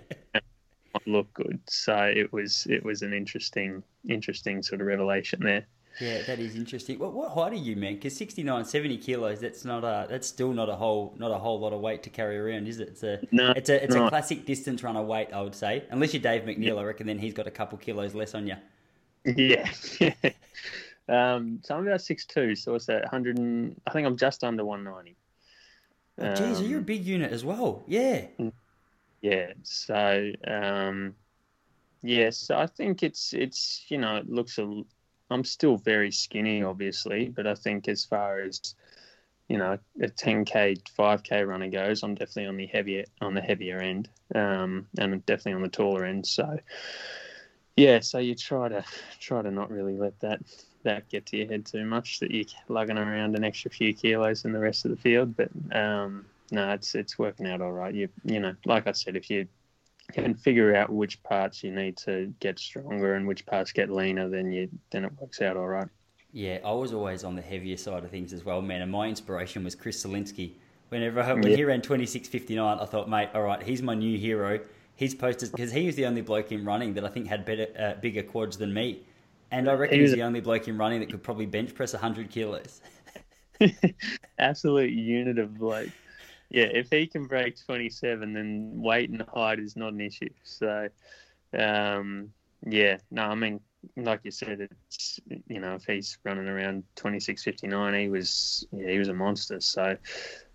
look 1.05 1.33
good. 1.33 1.59
So 1.67 1.95
it 1.97 2.31
was 2.33 2.67
it 2.69 2.83
was 2.83 3.01
an 3.01 3.13
interesting 3.13 3.83
interesting 4.07 4.63
sort 4.63 4.81
of 4.81 4.87
revelation 4.87 5.39
there. 5.43 5.65
Yeah, 5.99 6.21
that 6.23 6.39
is 6.39 6.55
interesting. 6.55 6.99
What, 6.99 7.13
what 7.13 7.31
height 7.31 7.51
are 7.51 7.55
you, 7.55 7.75
man? 7.75 7.95
Because 7.95 8.15
69, 8.15 8.65
70 8.65 8.97
kilos, 8.97 9.39
that's 9.39 9.65
not 9.65 9.83
a 9.83 10.07
that's 10.09 10.27
still 10.27 10.53
not 10.53 10.69
a 10.69 10.75
whole 10.75 11.13
not 11.17 11.31
a 11.31 11.37
whole 11.37 11.59
lot 11.59 11.73
of 11.73 11.81
weight 11.81 12.01
to 12.03 12.09
carry 12.09 12.39
around, 12.39 12.67
is 12.67 12.79
it? 12.79 12.89
It's 12.89 13.03
a 13.03 13.19
no, 13.31 13.51
it's 13.51 13.69
a 13.69 13.83
it's 13.83 13.95
a 13.95 14.09
classic 14.09 14.45
distance 14.45 14.83
runner 14.83 15.01
weight, 15.01 15.29
I 15.33 15.41
would 15.41 15.55
say. 15.55 15.83
Unless 15.89 16.13
you're 16.13 16.23
Dave 16.23 16.43
McNeill, 16.43 16.63
yeah. 16.63 16.73
I 16.75 16.83
reckon 16.83 17.07
then 17.07 17.19
he's 17.19 17.33
got 17.33 17.47
a 17.47 17.51
couple 17.51 17.77
kilos 17.77 18.15
less 18.15 18.33
on 18.33 18.47
you. 18.47 18.55
Yeah. 19.25 19.69
um, 21.09 21.59
so 21.63 21.75
I'm 21.75 21.87
about 21.87 22.01
six 22.01 22.25
two, 22.25 22.55
so 22.55 22.75
it's 22.75 22.89
at 22.89 23.01
100. 23.01 23.37
And, 23.37 23.79
I 23.85 23.91
think 23.91 24.07
I'm 24.07 24.17
just 24.17 24.43
under 24.43 24.65
190. 24.65 25.15
Oh, 26.19 26.35
geez, 26.35 26.59
um, 26.59 26.65
you're 26.65 26.79
a 26.79 26.83
big 26.83 27.05
unit 27.05 27.31
as 27.31 27.43
well. 27.43 27.83
Yeah. 27.87 28.27
Yeah. 29.21 29.53
So, 29.63 30.31
um, 30.47 31.15
yes, 32.01 32.49
I 32.49 32.65
think 32.65 33.03
it's 33.03 33.33
it's 33.33 33.85
you 33.89 33.97
know 33.97 34.17
it 34.17 34.29
looks 34.29 34.57
a. 34.57 34.83
I'm 35.31 35.45
still 35.45 35.77
very 35.77 36.11
skinny, 36.11 36.61
obviously, 36.61 37.29
but 37.29 37.47
I 37.47 37.55
think 37.55 37.87
as 37.87 38.03
far 38.05 38.41
as 38.41 38.75
you 39.47 39.57
know 39.57 39.77
a 40.01 40.07
10k, 40.07 40.81
5k 40.97 41.47
runner 41.47 41.69
goes, 41.69 42.03
I'm 42.03 42.15
definitely 42.15 42.47
on 42.47 42.57
the 42.57 42.67
heavier 42.67 43.05
on 43.21 43.33
the 43.33 43.41
heavier 43.41 43.79
end, 43.79 44.09
um, 44.35 44.87
and 44.97 45.25
definitely 45.25 45.53
on 45.53 45.61
the 45.61 45.69
taller 45.69 46.05
end. 46.05 46.27
So, 46.27 46.59
yeah, 47.77 48.01
so 48.01 48.19
you 48.19 48.35
try 48.35 48.69
to 48.69 48.83
try 49.19 49.41
to 49.41 49.51
not 49.51 49.71
really 49.71 49.97
let 49.97 50.19
that 50.19 50.41
that 50.83 51.09
get 51.09 51.25
to 51.27 51.37
your 51.37 51.47
head 51.47 51.65
too 51.65 51.85
much 51.85 52.19
that 52.19 52.31
you're 52.31 52.45
lugging 52.67 52.97
around 52.97 53.35
an 53.35 53.43
extra 53.43 53.71
few 53.71 53.93
kilos 53.93 54.45
in 54.45 54.51
the 54.51 54.59
rest 54.59 54.83
of 54.83 54.91
the 54.91 54.97
field, 54.97 55.35
but 55.37 55.49
um, 55.75 56.25
no, 56.51 56.71
it's 56.71 56.93
it's 56.93 57.17
working 57.17 57.47
out 57.47 57.61
all 57.61 57.71
right. 57.71 57.93
You 57.95 58.09
you 58.25 58.41
know, 58.41 58.55
like 58.65 58.87
I 58.87 58.91
said, 58.91 59.15
if 59.15 59.29
you 59.29 59.47
can 60.11 60.35
figure 60.35 60.75
out 60.75 60.89
which 60.89 61.21
parts 61.23 61.63
you 61.63 61.71
need 61.71 61.97
to 61.97 62.33
get 62.39 62.59
stronger 62.59 63.15
and 63.15 63.27
which 63.27 63.45
parts 63.45 63.71
get 63.71 63.89
leaner, 63.89 64.29
then 64.29 64.51
you 64.51 64.69
then 64.91 65.05
it 65.05 65.11
works 65.19 65.41
out 65.41 65.57
all 65.57 65.67
right. 65.67 65.87
Yeah, 66.33 66.59
I 66.63 66.71
was 66.71 66.93
always 66.93 67.23
on 67.23 67.35
the 67.35 67.41
heavier 67.41 67.77
side 67.77 68.03
of 68.03 68.11
things 68.11 68.31
as 68.31 68.45
well, 68.45 68.61
man. 68.61 68.81
And 68.81 68.91
my 68.91 69.07
inspiration 69.07 69.63
was 69.63 69.75
Chris 69.75 70.03
Solinsky. 70.03 70.53
Whenever 70.89 71.23
when 71.23 71.43
yeah. 71.43 71.55
he 71.55 71.63
ran 71.63 71.81
twenty 71.81 72.05
six 72.05 72.27
fifty 72.27 72.55
nine, 72.55 72.77
I 72.79 72.85
thought, 72.85 73.09
mate, 73.09 73.29
all 73.33 73.43
right, 73.43 73.61
he's 73.61 73.81
my 73.81 73.95
new 73.95 74.17
hero. 74.17 74.59
He's 74.95 75.15
posted 75.15 75.51
because 75.51 75.71
he 75.71 75.85
was 75.85 75.95
the 75.95 76.05
only 76.05 76.21
bloke 76.21 76.51
in 76.51 76.63
running 76.63 76.93
that 76.93 77.05
I 77.05 77.07
think 77.07 77.27
had 77.27 77.45
better, 77.45 77.67
uh, 77.79 77.99
bigger 77.99 78.23
quads 78.23 78.57
than 78.57 78.73
me, 78.73 79.01
and 79.49 79.69
I 79.69 79.73
reckon 79.73 79.97
he 79.97 80.03
he's 80.03 80.13
the 80.13 80.23
only 80.23 80.41
bloke 80.41 80.67
in 80.67 80.77
running 80.77 80.99
that 80.99 81.09
could 81.09 81.23
probably 81.23 81.45
bench 81.45 81.73
press 81.73 81.93
hundred 81.93 82.29
kilos. 82.29 82.81
Absolute 84.39 84.91
unit 84.91 85.39
of 85.39 85.57
bloke 85.57 85.89
yeah, 86.51 86.65
if 86.65 86.89
he 86.91 87.07
can 87.07 87.27
break 87.27 87.55
27, 87.65 88.33
then 88.33 88.73
weight 88.75 89.09
and 89.09 89.23
height 89.33 89.59
is 89.59 89.77
not 89.77 89.93
an 89.93 90.01
issue. 90.01 90.29
So, 90.43 90.89
um, 91.57 92.33
yeah, 92.67 92.97
no, 93.09 93.23
I 93.23 93.35
mean, 93.35 93.61
like 93.95 94.19
you 94.23 94.31
said, 94.31 94.59
it's 94.59 95.19
you 95.47 95.61
know, 95.61 95.75
if 95.75 95.85
he's 95.85 96.17
running 96.25 96.49
around 96.49 96.83
26.59, 96.97 98.01
he 98.01 98.09
was 98.09 98.67
yeah, 98.73 98.91
he 98.91 98.99
was 98.99 99.07
a 99.07 99.13
monster. 99.13 99.61
So, 99.61 99.95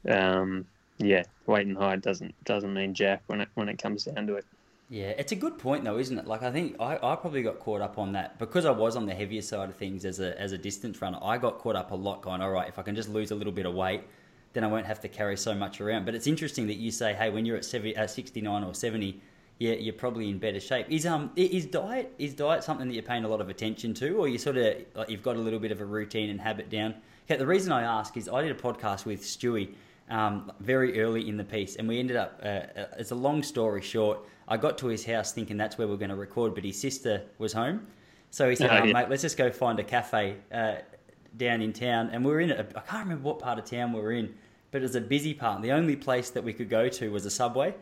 um, 0.08 0.66
yeah, 0.98 1.24
weight 1.46 1.66
and 1.66 1.78
height 1.78 2.02
doesn't 2.02 2.34
doesn't 2.44 2.74
mean 2.74 2.92
jack 2.92 3.22
when 3.26 3.40
it 3.40 3.48
when 3.54 3.70
it 3.70 3.78
comes 3.78 4.04
down 4.04 4.26
to 4.26 4.34
it. 4.34 4.44
Yeah, 4.90 5.08
it's 5.18 5.32
a 5.32 5.36
good 5.36 5.58
point 5.58 5.82
though, 5.84 5.98
isn't 5.98 6.18
it? 6.18 6.26
Like 6.26 6.42
I 6.42 6.52
think 6.52 6.76
I, 6.78 6.96
I 6.96 7.16
probably 7.16 7.42
got 7.42 7.58
caught 7.58 7.80
up 7.80 7.98
on 7.98 8.12
that 8.12 8.38
because 8.38 8.66
I 8.66 8.70
was 8.70 8.96
on 8.96 9.06
the 9.06 9.14
heavier 9.14 9.42
side 9.42 9.70
of 9.70 9.76
things 9.76 10.04
as 10.04 10.20
a 10.20 10.38
as 10.38 10.52
a 10.52 10.58
distance 10.58 11.00
runner. 11.00 11.18
I 11.22 11.38
got 11.38 11.58
caught 11.58 11.74
up 11.74 11.90
a 11.90 11.96
lot 11.96 12.20
going, 12.20 12.42
all 12.42 12.50
right, 12.50 12.68
if 12.68 12.78
I 12.78 12.82
can 12.82 12.94
just 12.94 13.08
lose 13.08 13.30
a 13.30 13.34
little 13.34 13.52
bit 13.52 13.64
of 13.64 13.74
weight, 13.74 14.02
then 14.56 14.64
I 14.64 14.68
won't 14.68 14.86
have 14.86 15.00
to 15.00 15.08
carry 15.08 15.36
so 15.36 15.54
much 15.54 15.82
around. 15.82 16.06
But 16.06 16.14
it's 16.14 16.26
interesting 16.26 16.66
that 16.68 16.76
you 16.76 16.90
say, 16.90 17.12
hey, 17.12 17.28
when 17.28 17.44
you're 17.44 17.58
at 17.58 17.64
70, 17.64 17.94
uh, 17.94 18.06
69 18.06 18.64
or 18.64 18.72
70, 18.74 19.20
yeah, 19.58 19.74
you're 19.74 19.92
probably 19.92 20.30
in 20.30 20.38
better 20.38 20.60
shape. 20.60 20.86
Is 20.88 21.04
um 21.04 21.30
is 21.36 21.66
diet 21.66 22.14
is 22.18 22.34
diet 22.34 22.64
something 22.64 22.88
that 22.88 22.94
you're 22.94 23.02
paying 23.02 23.24
a 23.24 23.28
lot 23.28 23.40
of 23.42 23.50
attention 23.50 23.92
to, 23.94 24.16
or 24.16 24.28
you 24.28 24.38
sort 24.38 24.56
of 24.56 24.76
like 24.94 25.10
you've 25.10 25.22
got 25.22 25.36
a 25.36 25.38
little 25.38 25.58
bit 25.58 25.72
of 25.72 25.80
a 25.80 25.84
routine 25.84 26.30
and 26.30 26.40
habit 26.40 26.70
down? 26.70 26.94
Okay, 27.26 27.36
the 27.36 27.46
reason 27.46 27.70
I 27.72 27.82
ask 27.82 28.16
is 28.16 28.28
I 28.28 28.42
did 28.42 28.50
a 28.50 28.54
podcast 28.54 29.04
with 29.04 29.22
Stewie 29.22 29.74
um, 30.08 30.50
very 30.60 31.00
early 31.00 31.28
in 31.28 31.36
the 31.36 31.44
piece, 31.44 31.76
and 31.76 31.86
we 31.86 31.98
ended 31.98 32.16
up. 32.16 32.40
Uh, 32.42 32.46
uh, 32.46 32.86
it's 32.98 33.10
a 33.10 33.14
long 33.14 33.42
story 33.42 33.82
short. 33.82 34.20
I 34.48 34.56
got 34.56 34.78
to 34.78 34.86
his 34.86 35.04
house 35.04 35.32
thinking 35.32 35.56
that's 35.56 35.76
where 35.76 35.88
we 35.88 35.94
are 35.94 35.98
going 35.98 36.10
to 36.10 36.16
record, 36.16 36.54
but 36.54 36.64
his 36.64 36.78
sister 36.78 37.22
was 37.38 37.52
home, 37.52 37.86
so 38.30 38.48
he 38.48 38.56
said, 38.56 38.70
oh, 38.70 38.88
oh, 38.88 38.92
"Mate, 38.92 39.08
let's 39.10 39.22
just 39.22 39.36
go 39.36 39.50
find 39.50 39.78
a 39.80 39.84
cafe 39.84 40.36
uh, 40.52 40.76
down 41.36 41.60
in 41.62 41.72
town." 41.72 42.10
And 42.12 42.24
we 42.24 42.30
were 42.30 42.40
in 42.40 42.50
a, 42.50 42.66
I 42.76 42.80
can't 42.80 43.04
remember 43.04 43.24
what 43.24 43.38
part 43.38 43.58
of 43.58 43.64
town 43.64 43.92
we 43.92 44.00
were 44.00 44.12
in 44.12 44.34
but 44.70 44.78
it 44.78 44.82
was 44.82 44.96
a 44.96 45.00
busy 45.00 45.34
part. 45.34 45.62
The 45.62 45.72
only 45.72 45.96
place 45.96 46.30
that 46.30 46.44
we 46.44 46.52
could 46.52 46.68
go 46.68 46.88
to 46.88 47.10
was 47.10 47.26
a 47.26 47.30
subway. 47.30 47.74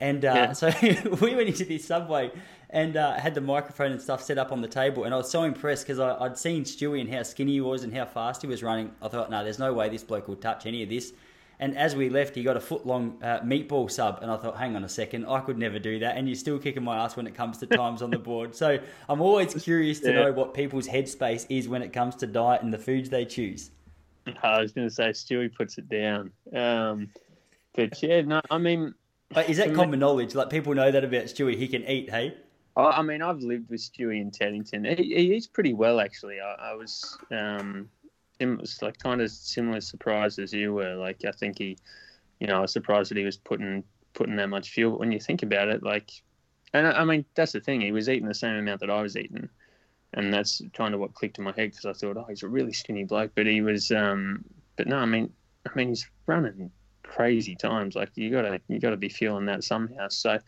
And 0.00 0.24
uh, 0.24 0.32
yeah. 0.34 0.52
so 0.54 0.72
we 1.20 1.34
went 1.34 1.48
into 1.48 1.64
this 1.64 1.84
subway 1.84 2.30
and 2.70 2.96
uh, 2.96 3.14
had 3.14 3.34
the 3.34 3.40
microphone 3.40 3.92
and 3.92 4.00
stuff 4.00 4.22
set 4.22 4.38
up 4.38 4.52
on 4.52 4.60
the 4.60 4.68
table. 4.68 5.04
And 5.04 5.14
I 5.14 5.16
was 5.16 5.30
so 5.30 5.42
impressed 5.42 5.86
because 5.86 6.00
I'd 6.00 6.38
seen 6.38 6.64
Stewie 6.64 7.00
and 7.00 7.12
how 7.12 7.22
skinny 7.22 7.52
he 7.52 7.60
was 7.60 7.84
and 7.84 7.94
how 7.94 8.06
fast 8.06 8.42
he 8.42 8.48
was 8.48 8.62
running. 8.62 8.92
I 9.02 9.08
thought, 9.08 9.30
no, 9.30 9.44
there's 9.44 9.58
no 9.58 9.72
way 9.72 9.88
this 9.88 10.04
bloke 10.04 10.28
will 10.28 10.36
touch 10.36 10.66
any 10.66 10.82
of 10.82 10.88
this. 10.88 11.12
And 11.60 11.76
as 11.76 11.94
we 11.94 12.08
left, 12.08 12.34
he 12.34 12.42
got 12.42 12.56
a 12.56 12.60
foot 12.60 12.86
long 12.86 13.18
uh, 13.22 13.40
meatball 13.40 13.90
sub. 13.90 14.20
And 14.22 14.30
I 14.30 14.38
thought, 14.38 14.56
hang 14.56 14.76
on 14.76 14.84
a 14.84 14.88
second, 14.88 15.26
I 15.26 15.40
could 15.40 15.58
never 15.58 15.78
do 15.78 15.98
that. 15.98 16.16
And 16.16 16.26
you're 16.26 16.34
still 16.34 16.58
kicking 16.58 16.82
my 16.82 16.96
ass 16.96 17.16
when 17.16 17.26
it 17.26 17.34
comes 17.34 17.58
to 17.58 17.66
times 17.66 18.00
on 18.00 18.10
the 18.10 18.18
board. 18.18 18.54
So 18.54 18.78
I'm 19.10 19.20
always 19.20 19.52
curious 19.62 20.00
to 20.00 20.10
yeah. 20.10 20.22
know 20.22 20.32
what 20.32 20.54
people's 20.54 20.88
headspace 20.88 21.44
is 21.50 21.68
when 21.68 21.82
it 21.82 21.92
comes 21.92 22.16
to 22.16 22.26
diet 22.26 22.62
and 22.62 22.72
the 22.72 22.78
foods 22.78 23.10
they 23.10 23.26
choose. 23.26 23.70
I 24.42 24.60
was 24.60 24.72
going 24.72 24.88
to 24.88 24.94
say 24.94 25.10
Stewie 25.10 25.54
puts 25.54 25.78
it 25.78 25.88
down. 25.88 26.32
Um, 26.54 27.08
but 27.74 28.02
yeah, 28.02 28.22
no, 28.22 28.40
I 28.50 28.58
mean, 28.58 28.94
but 29.30 29.48
is 29.48 29.58
that 29.58 29.74
common 29.74 29.92
me, 29.92 29.98
knowledge? 29.98 30.34
Like 30.34 30.50
people 30.50 30.74
know 30.74 30.90
that 30.90 31.04
about 31.04 31.24
Stewie, 31.24 31.56
he 31.56 31.68
can 31.68 31.84
eat. 31.86 32.10
Hey. 32.10 32.34
I 32.76 33.02
mean, 33.02 33.20
I've 33.20 33.40
lived 33.40 33.68
with 33.68 33.80
Stewie 33.80 34.20
in 34.20 34.30
Teddington. 34.30 34.84
He, 34.84 35.14
he 35.14 35.34
eats 35.34 35.46
pretty 35.46 35.74
well, 35.74 36.00
actually. 36.00 36.40
I, 36.40 36.70
I 36.70 36.74
was, 36.74 37.18
um, 37.30 37.90
it 38.38 38.46
was 38.46 38.80
like 38.80 38.98
kind 38.98 39.20
of 39.20 39.30
similar 39.30 39.80
surprise 39.80 40.38
as 40.38 40.52
you 40.52 40.72
were. 40.72 40.94
Like 40.94 41.24
I 41.26 41.32
think 41.32 41.58
he, 41.58 41.76
you 42.38 42.46
know, 42.46 42.58
I 42.58 42.60
was 42.60 42.72
surprised 42.72 43.10
that 43.10 43.18
he 43.18 43.24
was 43.24 43.36
putting 43.36 43.84
putting 44.14 44.36
that 44.36 44.48
much 44.48 44.70
fuel. 44.70 44.92
But 44.92 45.00
when 45.00 45.12
you 45.12 45.20
think 45.20 45.42
about 45.42 45.68
it, 45.68 45.82
like, 45.82 46.10
and 46.72 46.86
I, 46.86 46.92
I 46.92 47.04
mean, 47.04 47.24
that's 47.34 47.52
the 47.52 47.60
thing. 47.60 47.80
He 47.80 47.92
was 47.92 48.08
eating 48.08 48.28
the 48.28 48.34
same 48.34 48.56
amount 48.56 48.80
that 48.80 48.90
I 48.90 49.02
was 49.02 49.16
eating 49.16 49.48
and 50.14 50.32
that's 50.32 50.60
kind 50.74 50.94
of 50.94 51.00
what 51.00 51.14
clicked 51.14 51.38
in 51.38 51.44
my 51.44 51.52
head 51.52 51.70
because 51.70 51.86
I 51.86 51.92
thought, 51.92 52.16
oh, 52.16 52.26
he's 52.28 52.42
a 52.42 52.48
really 52.48 52.72
skinny 52.72 53.04
bloke, 53.04 53.32
but 53.34 53.46
he 53.46 53.60
was, 53.60 53.90
um, 53.92 54.44
but 54.76 54.86
no, 54.86 54.96
I 54.96 55.06
mean, 55.06 55.32
I 55.66 55.70
mean, 55.74 55.88
he's 55.88 56.08
running 56.26 56.70
crazy 57.02 57.54
times. 57.54 57.94
Like 57.94 58.10
you 58.14 58.30
gotta, 58.30 58.60
you 58.68 58.80
gotta 58.80 58.96
be 58.96 59.08
feeling 59.08 59.46
that 59.46 59.62
somehow. 59.62 60.08
So, 60.08 60.38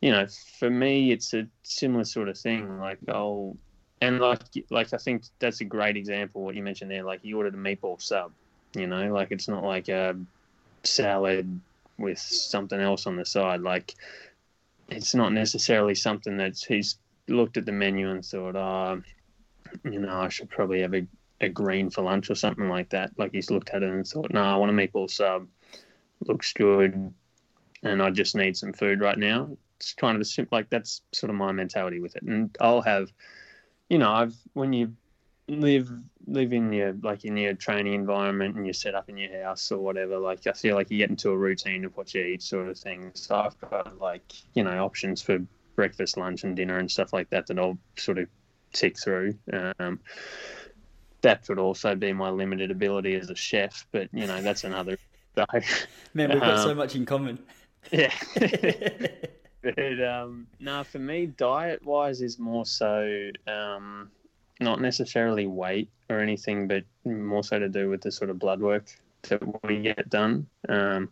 you 0.00 0.10
know, 0.10 0.26
for 0.58 0.70
me, 0.70 1.12
it's 1.12 1.32
a 1.34 1.46
similar 1.62 2.04
sort 2.04 2.28
of 2.28 2.38
thing. 2.38 2.78
Like 2.78 2.98
I'll, 3.08 3.56
and 4.00 4.20
like, 4.20 4.40
like 4.70 4.92
I 4.92 4.96
think 4.96 5.24
that's 5.38 5.60
a 5.60 5.64
great 5.64 5.96
example 5.96 6.42
what 6.42 6.54
you 6.54 6.62
mentioned 6.62 6.90
there. 6.90 7.02
Like 7.02 7.20
you 7.22 7.36
ordered 7.36 7.54
a 7.54 7.58
meatball 7.58 8.00
sub, 8.00 8.32
you 8.74 8.86
know, 8.86 9.12
like 9.12 9.30
it's 9.30 9.48
not 9.48 9.64
like 9.64 9.88
a 9.88 10.16
salad 10.82 11.60
with 11.98 12.18
something 12.18 12.80
else 12.80 13.06
on 13.06 13.16
the 13.16 13.24
side. 13.24 13.60
Like 13.60 13.94
it's 14.88 15.14
not 15.14 15.32
necessarily 15.32 15.94
something 15.94 16.36
that 16.38 16.58
he's 16.66 16.96
looked 17.28 17.56
at 17.56 17.66
the 17.66 17.72
menu 17.72 18.10
and 18.10 18.24
thought, 18.24 18.56
oh, 18.56 19.02
you 19.84 20.00
know, 20.00 20.20
I 20.20 20.28
should 20.28 20.48
probably 20.48 20.80
have 20.82 20.94
a, 20.94 21.06
a 21.40 21.48
green 21.48 21.90
for 21.90 22.02
lunch 22.02 22.30
or 22.30 22.34
something 22.34 22.68
like 22.68 22.90
that. 22.90 23.10
Like 23.18 23.32
he's 23.32 23.50
looked 23.50 23.70
at 23.70 23.82
it 23.82 23.90
and 23.90 24.06
thought, 24.06 24.32
no, 24.32 24.42
I 24.42 24.56
want 24.56 24.70
a 24.70 24.74
meatball 24.74 25.10
sub. 25.10 25.46
Looks 26.26 26.52
good. 26.52 27.12
And 27.82 28.02
I 28.02 28.10
just 28.10 28.34
need 28.34 28.56
some 28.56 28.72
food 28.72 29.00
right 29.00 29.18
now. 29.18 29.50
It's 29.76 29.94
kind 29.94 30.16
of 30.16 30.20
a 30.20 30.24
simple, 30.24 30.56
like 30.56 30.70
that's 30.70 31.02
sort 31.12 31.30
of 31.30 31.36
my 31.36 31.52
mentality 31.52 32.00
with 32.00 32.16
it. 32.16 32.22
And 32.22 32.56
I'll 32.60 32.82
have, 32.82 33.12
you 33.88 33.98
know, 33.98 34.10
I've, 34.10 34.34
when 34.54 34.72
you 34.72 34.94
live, 35.46 35.90
live 36.26 36.52
in 36.52 36.72
your, 36.72 36.94
like 37.02 37.24
in 37.24 37.36
your 37.36 37.54
training 37.54 37.94
environment 37.94 38.56
and 38.56 38.66
you're 38.66 38.72
set 38.72 38.96
up 38.96 39.08
in 39.08 39.16
your 39.16 39.44
house 39.44 39.70
or 39.70 39.78
whatever, 39.78 40.18
like 40.18 40.46
I 40.48 40.52
feel 40.52 40.74
like 40.74 40.90
you 40.90 40.98
get 40.98 41.10
into 41.10 41.30
a 41.30 41.36
routine 41.36 41.84
of 41.84 41.96
what 41.96 42.12
you 42.12 42.22
eat 42.22 42.42
sort 42.42 42.68
of 42.68 42.76
thing. 42.76 43.12
So 43.14 43.36
I've 43.36 43.58
got 43.60 43.98
like, 44.00 44.32
you 44.54 44.64
know, 44.64 44.84
options 44.84 45.22
for 45.22 45.38
breakfast, 45.78 46.16
lunch, 46.16 46.42
and 46.42 46.56
dinner 46.56 46.76
and 46.78 46.90
stuff 46.90 47.12
like 47.12 47.30
that 47.30 47.46
that 47.46 47.56
I'll 47.56 47.78
sort 47.96 48.18
of 48.18 48.26
tick 48.72 48.98
through. 48.98 49.38
Um, 49.78 50.00
that 51.20 51.48
would 51.48 51.60
also 51.60 51.94
be 51.94 52.12
my 52.12 52.30
limited 52.30 52.72
ability 52.72 53.14
as 53.14 53.30
a 53.30 53.36
chef, 53.36 53.86
but 53.92 54.08
you 54.12 54.26
know 54.26 54.42
that's 54.42 54.64
another. 54.64 54.98
Man, 56.14 56.30
we've 56.30 56.40
got 56.40 56.58
um, 56.58 56.64
so 56.64 56.74
much 56.74 56.96
in 56.96 57.06
common. 57.06 57.38
Yeah. 57.92 58.12
but 59.62 60.04
um, 60.04 60.48
no, 60.58 60.82
for 60.82 60.98
me, 60.98 61.26
diet 61.26 61.82
wise 61.84 62.20
is 62.20 62.38
more 62.38 62.66
so 62.66 63.30
um, 63.46 64.10
not 64.60 64.80
necessarily 64.80 65.46
weight 65.46 65.88
or 66.10 66.18
anything, 66.18 66.66
but 66.66 66.82
more 67.04 67.44
so 67.44 67.60
to 67.60 67.68
do 67.68 67.88
with 67.88 68.00
the 68.00 68.10
sort 68.10 68.30
of 68.30 68.38
blood 68.40 68.60
work 68.60 68.88
that 69.28 69.40
we 69.64 69.80
get 69.80 70.10
done. 70.10 70.48
Um, 70.68 71.10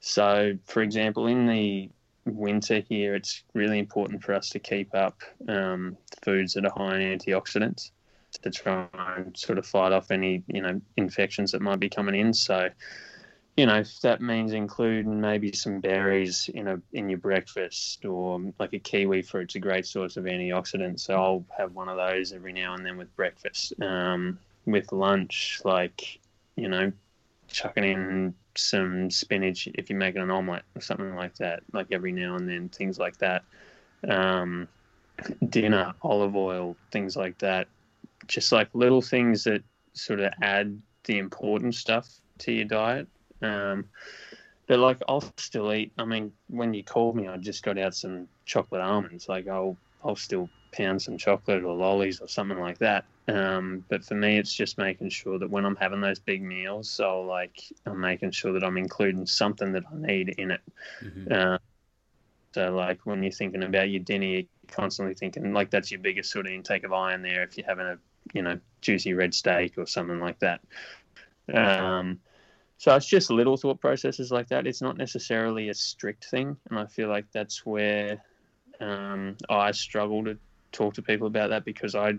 so, 0.00 0.56
for 0.64 0.82
example, 0.82 1.26
in 1.26 1.46
the 1.46 1.90
winter 2.36 2.80
here, 2.88 3.14
it's 3.14 3.42
really 3.54 3.78
important 3.78 4.22
for 4.22 4.34
us 4.34 4.50
to 4.50 4.58
keep 4.58 4.94
up 4.94 5.22
um, 5.48 5.96
foods 6.22 6.54
that 6.54 6.64
are 6.64 6.72
high 6.76 6.98
in 6.98 7.18
antioxidants. 7.18 7.90
to 8.42 8.50
try 8.50 8.86
and 9.16 9.36
sort 9.36 9.58
of 9.58 9.66
fight 9.66 9.92
off 9.92 10.10
any 10.10 10.42
you 10.46 10.60
know 10.60 10.80
infections 10.96 11.52
that 11.52 11.62
might 11.62 11.80
be 11.80 11.88
coming 11.88 12.14
in. 12.14 12.32
So 12.32 12.68
you 13.56 13.66
know, 13.66 13.78
if 13.78 14.00
that 14.02 14.20
means 14.20 14.52
including 14.52 15.20
maybe 15.20 15.50
some 15.52 15.80
berries 15.80 16.48
in 16.54 16.68
a 16.68 16.80
in 16.92 17.08
your 17.08 17.18
breakfast 17.18 18.04
or 18.04 18.40
like 18.60 18.72
a 18.72 18.78
kiwi 18.78 19.22
fruit's 19.22 19.56
a 19.56 19.58
great 19.58 19.84
source 19.84 20.16
of 20.16 20.24
antioxidants. 20.24 21.00
So 21.00 21.14
I'll 21.14 21.44
have 21.56 21.72
one 21.74 21.88
of 21.88 21.96
those 21.96 22.32
every 22.32 22.52
now 22.52 22.74
and 22.74 22.86
then 22.86 22.96
with 22.96 23.14
breakfast. 23.16 23.72
Um, 23.82 24.38
with 24.68 24.92
lunch, 24.92 25.60
like, 25.64 26.20
you 26.56 26.68
know, 26.68 26.92
chucking 27.48 27.84
in 27.84 28.34
some 28.58 29.10
spinach 29.10 29.68
if 29.74 29.88
you're 29.88 29.98
making 29.98 30.22
an 30.22 30.30
omelette 30.30 30.64
or 30.74 30.80
something 30.80 31.14
like 31.14 31.34
that, 31.36 31.62
like 31.72 31.86
every 31.90 32.12
now 32.12 32.36
and 32.36 32.48
then, 32.48 32.68
things 32.68 32.98
like 32.98 33.16
that. 33.18 33.44
Um, 34.08 34.68
dinner, 35.48 35.94
olive 36.02 36.36
oil, 36.36 36.76
things 36.90 37.16
like 37.16 37.38
that. 37.38 37.68
Just 38.26 38.52
like 38.52 38.68
little 38.74 39.02
things 39.02 39.44
that 39.44 39.62
sort 39.92 40.20
of 40.20 40.32
add 40.42 40.80
the 41.04 41.18
important 41.18 41.74
stuff 41.74 42.08
to 42.38 42.52
your 42.52 42.66
diet. 42.66 43.08
Um, 43.42 43.86
but 44.66 44.78
like 44.78 44.98
I'll 45.08 45.24
still 45.36 45.72
eat. 45.72 45.92
I 45.98 46.04
mean, 46.04 46.32
when 46.48 46.74
you 46.74 46.84
called 46.84 47.16
me, 47.16 47.28
I 47.28 47.36
just 47.38 47.62
got 47.62 47.78
out 47.78 47.94
some 47.94 48.28
chocolate 48.44 48.82
almonds. 48.82 49.28
Like 49.28 49.48
I'll 49.48 49.76
I'll 50.04 50.16
still 50.16 50.48
pound 50.72 51.02
some 51.02 51.18
chocolate 51.18 51.64
or 51.64 51.74
lollies 51.74 52.20
or 52.20 52.28
something 52.28 52.58
like 52.58 52.78
that. 52.78 53.04
Um, 53.28 53.84
but 53.88 54.04
for 54.04 54.14
me, 54.14 54.38
it's 54.38 54.52
just 54.52 54.78
making 54.78 55.10
sure 55.10 55.38
that 55.38 55.50
when 55.50 55.64
I'm 55.64 55.76
having 55.76 56.00
those 56.00 56.18
big 56.18 56.42
meals, 56.42 56.88
so 56.88 57.22
like 57.22 57.62
I'm 57.86 58.00
making 58.00 58.30
sure 58.30 58.52
that 58.52 58.64
I'm 58.64 58.78
including 58.78 59.26
something 59.26 59.72
that 59.72 59.84
I 59.92 59.96
need 59.96 60.30
in 60.38 60.50
it. 60.50 60.60
Mm-hmm. 61.02 61.32
Uh, 61.32 61.58
so 62.52 62.74
like 62.74 63.00
when 63.04 63.22
you're 63.22 63.32
thinking 63.32 63.62
about 63.62 63.90
your 63.90 64.00
dinner, 64.00 64.26
you're 64.26 64.42
constantly 64.68 65.14
thinking 65.14 65.52
like 65.52 65.70
that's 65.70 65.90
your 65.90 66.00
biggest 66.00 66.30
sort 66.30 66.46
of 66.46 66.52
intake 66.52 66.84
of 66.84 66.92
iron 66.92 67.22
there. 67.22 67.42
If 67.42 67.56
you're 67.56 67.66
having 67.66 67.86
a 67.86 67.98
you 68.32 68.42
know 68.42 68.58
juicy 68.80 69.14
red 69.14 69.34
steak 69.34 69.76
or 69.76 69.86
something 69.86 70.20
like 70.20 70.38
that. 70.40 70.60
Um, 71.52 72.20
so 72.78 72.94
it's 72.94 73.06
just 73.06 73.30
little 73.30 73.56
thought 73.56 73.80
processes 73.80 74.30
like 74.30 74.48
that. 74.48 74.66
It's 74.66 74.82
not 74.82 74.96
necessarily 74.96 75.68
a 75.68 75.74
strict 75.74 76.26
thing, 76.26 76.56
and 76.70 76.78
I 76.78 76.86
feel 76.86 77.08
like 77.08 77.26
that's 77.32 77.66
where 77.66 78.22
um, 78.80 79.36
I 79.50 79.72
struggle 79.72 80.24
to 80.24 80.38
talk 80.72 80.94
to 80.94 81.02
people 81.02 81.26
about 81.26 81.50
that 81.50 81.64
because 81.64 81.94
I, 81.94 82.10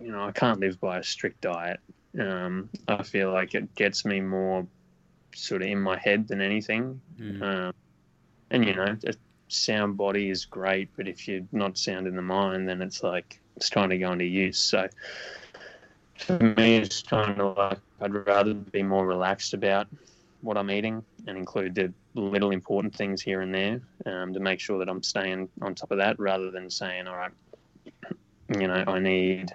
you 0.00 0.12
know, 0.12 0.24
I 0.24 0.32
can't 0.32 0.60
live 0.60 0.80
by 0.80 0.98
a 0.98 1.02
strict 1.02 1.40
diet. 1.40 1.80
Um, 2.18 2.68
I 2.88 3.02
feel 3.02 3.32
like 3.32 3.54
it 3.54 3.74
gets 3.74 4.04
me 4.04 4.20
more 4.20 4.66
sort 5.34 5.62
of 5.62 5.68
in 5.68 5.80
my 5.80 5.98
head 5.98 6.28
than 6.28 6.40
anything. 6.40 7.00
Mm. 7.18 7.42
Um, 7.42 7.74
and 8.50 8.64
you 8.64 8.74
know, 8.74 8.96
a 9.06 9.14
sound 9.48 9.96
body 9.96 10.28
is 10.28 10.44
great, 10.44 10.88
but 10.96 11.08
if 11.08 11.26
you're 11.26 11.46
not 11.52 11.78
sound 11.78 12.06
in 12.06 12.16
the 12.16 12.22
mind, 12.22 12.68
then 12.68 12.82
it's 12.82 13.02
like 13.02 13.40
it's 13.56 13.70
trying 13.70 13.90
to 13.90 13.98
go 13.98 14.12
into 14.12 14.24
use. 14.24 14.58
So 14.58 14.88
for 16.18 16.38
me, 16.38 16.76
it's 16.76 17.02
kind 17.02 17.40
of 17.40 17.56
like 17.56 17.78
I'd 18.00 18.14
rather 18.14 18.54
be 18.54 18.82
more 18.82 19.06
relaxed 19.06 19.54
about 19.54 19.88
what 20.42 20.56
I'm 20.56 20.70
eating 20.70 21.04
and 21.26 21.38
include 21.38 21.74
the 21.74 21.92
little 22.14 22.50
important 22.50 22.94
things 22.94 23.22
here 23.22 23.40
and 23.40 23.54
there 23.54 23.80
um, 24.06 24.34
to 24.34 24.40
make 24.40 24.60
sure 24.60 24.78
that 24.78 24.88
I'm 24.88 25.02
staying 25.02 25.48
on 25.62 25.74
top 25.74 25.90
of 25.90 25.98
that 25.98 26.18
rather 26.18 26.50
than 26.50 26.68
saying, 26.68 27.06
all 27.06 27.16
right, 27.16 27.30
you 28.48 28.68
know, 28.68 28.84
I 28.86 28.98
need 28.98 29.52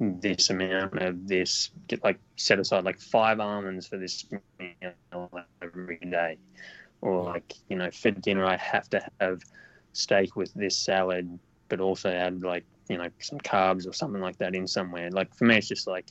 this 0.00 0.50
amount 0.50 1.00
of 1.00 1.26
this, 1.28 1.70
get 1.88 2.02
like 2.02 2.18
set 2.36 2.58
aside 2.58 2.84
like 2.84 3.00
five 3.00 3.40
almonds 3.40 3.86
for 3.86 3.96
this 3.96 4.24
meal 4.58 5.30
every 5.62 5.98
day. 5.98 6.36
Or 7.00 7.22
like, 7.24 7.54
you 7.68 7.76
know, 7.76 7.90
for 7.90 8.10
dinner, 8.10 8.44
I 8.44 8.56
have 8.56 8.88
to 8.90 9.06
have 9.20 9.42
steak 9.92 10.36
with 10.36 10.52
this 10.54 10.76
salad, 10.76 11.38
but 11.68 11.80
also 11.80 12.10
add 12.10 12.42
like 12.42 12.64
you 12.88 12.98
know 12.98 13.08
some 13.20 13.38
carbs 13.40 13.88
or 13.88 13.92
something 13.92 14.20
like 14.20 14.38
that 14.38 14.54
in 14.54 14.66
somewhere. 14.66 15.10
Like 15.10 15.34
for 15.34 15.44
me, 15.44 15.56
it's 15.56 15.68
just 15.68 15.86
like 15.86 16.06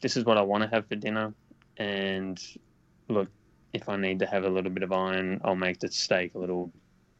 this 0.00 0.16
is 0.16 0.24
what 0.24 0.38
I 0.38 0.42
want 0.42 0.62
to 0.62 0.70
have 0.70 0.86
for 0.86 0.96
dinner, 0.96 1.34
and 1.76 2.40
look, 3.08 3.28
if 3.72 3.88
I 3.88 3.96
need 3.96 4.20
to 4.20 4.26
have 4.26 4.44
a 4.44 4.48
little 4.48 4.70
bit 4.70 4.82
of 4.82 4.92
iron, 4.92 5.40
I'll 5.44 5.56
make 5.56 5.80
the 5.80 5.90
steak 5.90 6.34
a 6.34 6.38
little, 6.38 6.72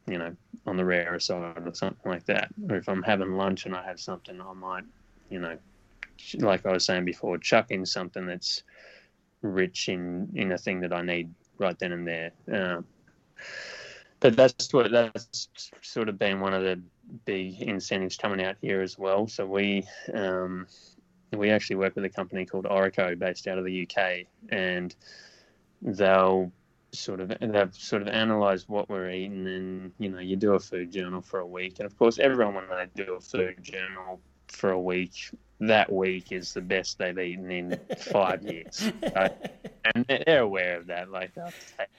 you 0.08 0.18
know, 0.18 0.34
on 0.66 0.76
the 0.76 0.84
rarer 0.84 1.20
side 1.20 1.66
or 1.66 1.74
something 1.74 2.10
like 2.10 2.24
that. 2.26 2.48
Or 2.68 2.76
if 2.76 2.88
I'm 2.88 3.02
having 3.02 3.32
lunch 3.32 3.66
and 3.66 3.74
I 3.74 3.84
have 3.84 4.00
something, 4.00 4.40
I 4.40 4.52
might, 4.52 4.84
you 5.30 5.38
know, 5.38 5.56
like 6.34 6.66
I 6.66 6.72
was 6.72 6.84
saying 6.84 7.04
before, 7.04 7.38
chuck 7.38 7.70
in 7.70 7.86
something 7.86 8.26
that's 8.26 8.62
rich 9.42 9.88
in 9.88 10.28
in 10.34 10.52
a 10.52 10.58
thing 10.58 10.80
that 10.80 10.92
I 10.92 11.02
need 11.02 11.32
right 11.58 11.78
then 11.78 11.92
and 11.92 12.06
there. 12.06 12.32
Um, 12.52 12.84
but 14.20 14.36
that's 14.36 14.72
what 14.72 14.90
that's 14.90 15.48
sort 15.82 16.08
of 16.08 16.18
been 16.18 16.40
one 16.40 16.54
of 16.54 16.62
the 16.62 16.80
big 17.24 17.62
incentives 17.62 18.16
coming 18.16 18.44
out 18.44 18.56
here 18.60 18.82
as 18.82 18.98
well. 18.98 19.28
So 19.28 19.46
we 19.46 19.84
um, 20.12 20.66
we 21.32 21.50
actually 21.50 21.76
work 21.76 21.94
with 21.94 22.04
a 22.04 22.10
company 22.10 22.44
called 22.44 22.64
Orreco 22.64 23.18
based 23.18 23.46
out 23.46 23.58
of 23.58 23.64
the 23.64 23.88
UK, 23.88 24.26
and 24.48 24.94
they'll 25.82 26.50
sort 26.92 27.20
of 27.20 27.33
they've 27.40 27.74
sort 27.74 28.03
of 28.03 28.09
analysed 28.09 28.68
what 28.68 28.88
we're 28.88 29.11
eating, 29.11 29.46
and 29.46 29.92
you 29.98 30.09
know 30.09 30.18
you 30.18 30.37
do 30.37 30.55
a 30.55 30.59
food 30.59 30.92
journal 30.92 31.20
for 31.20 31.40
a 31.40 31.46
week, 31.46 31.79
and 31.79 31.87
of 31.87 31.98
course 31.98 32.18
everyone 32.18 32.55
when 32.55 32.68
they 32.70 33.05
do 33.05 33.14
a 33.14 33.20
food 33.20 33.62
journal 33.62 34.20
for 34.48 34.70
a 34.70 34.81
week, 34.81 35.31
that 35.61 35.92
week 35.92 36.33
is 36.33 36.55
the 36.55 36.61
best 36.61 36.98
they've 36.98 37.18
eaten 37.18 37.51
in 37.51 37.79
five 37.98 38.42
years, 38.42 38.90
and 39.14 40.05
they're 40.07 40.40
aware 40.40 40.79
of 40.79 40.87
that. 40.87 41.11
Like 41.11 41.35
they'll 41.35 41.53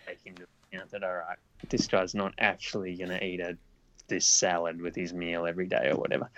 take 0.08 0.20
into 0.26 0.46
account 0.72 0.92
that 0.92 1.04
all 1.04 1.14
right, 1.14 1.38
this 1.70 1.88
guy's 1.88 2.16
not 2.16 2.34
actually 2.40 2.96
going 2.96 3.12
to 3.12 3.24
eat 3.24 3.40
a 3.40 3.58
this 4.08 4.26
salad 4.26 4.82
with 4.82 4.96
his 4.96 5.14
meal 5.14 5.46
every 5.46 5.68
day 5.68 5.90
or 5.92 5.96
whatever. 5.96 6.30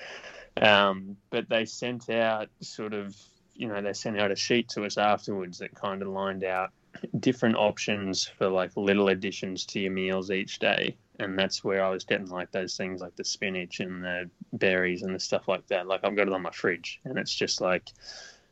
Um, 0.61 1.17
but 1.29 1.47
they 1.49 1.65
sent 1.65 2.09
out 2.09 2.49
sort 2.61 2.93
of, 2.93 3.15
you 3.55 3.67
know, 3.67 3.81
they 3.81 3.93
sent 3.93 4.19
out 4.19 4.31
a 4.31 4.35
sheet 4.35 4.69
to 4.69 4.83
us 4.83 4.97
afterwards 4.97 5.59
that 5.59 5.73
kind 5.73 6.01
of 6.01 6.09
lined 6.09 6.43
out 6.43 6.71
different 7.19 7.55
options 7.55 8.25
for 8.37 8.49
like 8.49 8.71
little 8.75 9.09
additions 9.09 9.65
to 9.65 9.79
your 9.79 9.91
meals 9.91 10.31
each 10.31 10.59
day. 10.59 10.97
And 11.19 11.37
that's 11.37 11.63
where 11.63 11.83
I 11.83 11.89
was 11.89 12.03
getting 12.03 12.29
like 12.29 12.51
those 12.51 12.75
things 12.75 13.01
like 13.01 13.15
the 13.15 13.23
spinach 13.23 13.79
and 13.79 14.03
the 14.03 14.29
berries 14.53 15.03
and 15.03 15.13
the 15.13 15.19
stuff 15.19 15.47
like 15.47 15.67
that. 15.67 15.87
Like 15.87 16.01
I've 16.03 16.15
got 16.15 16.27
it 16.27 16.33
on 16.33 16.41
my 16.41 16.51
fridge 16.51 16.99
and 17.05 17.17
it's 17.17 17.33
just 17.33 17.61
like, 17.61 17.89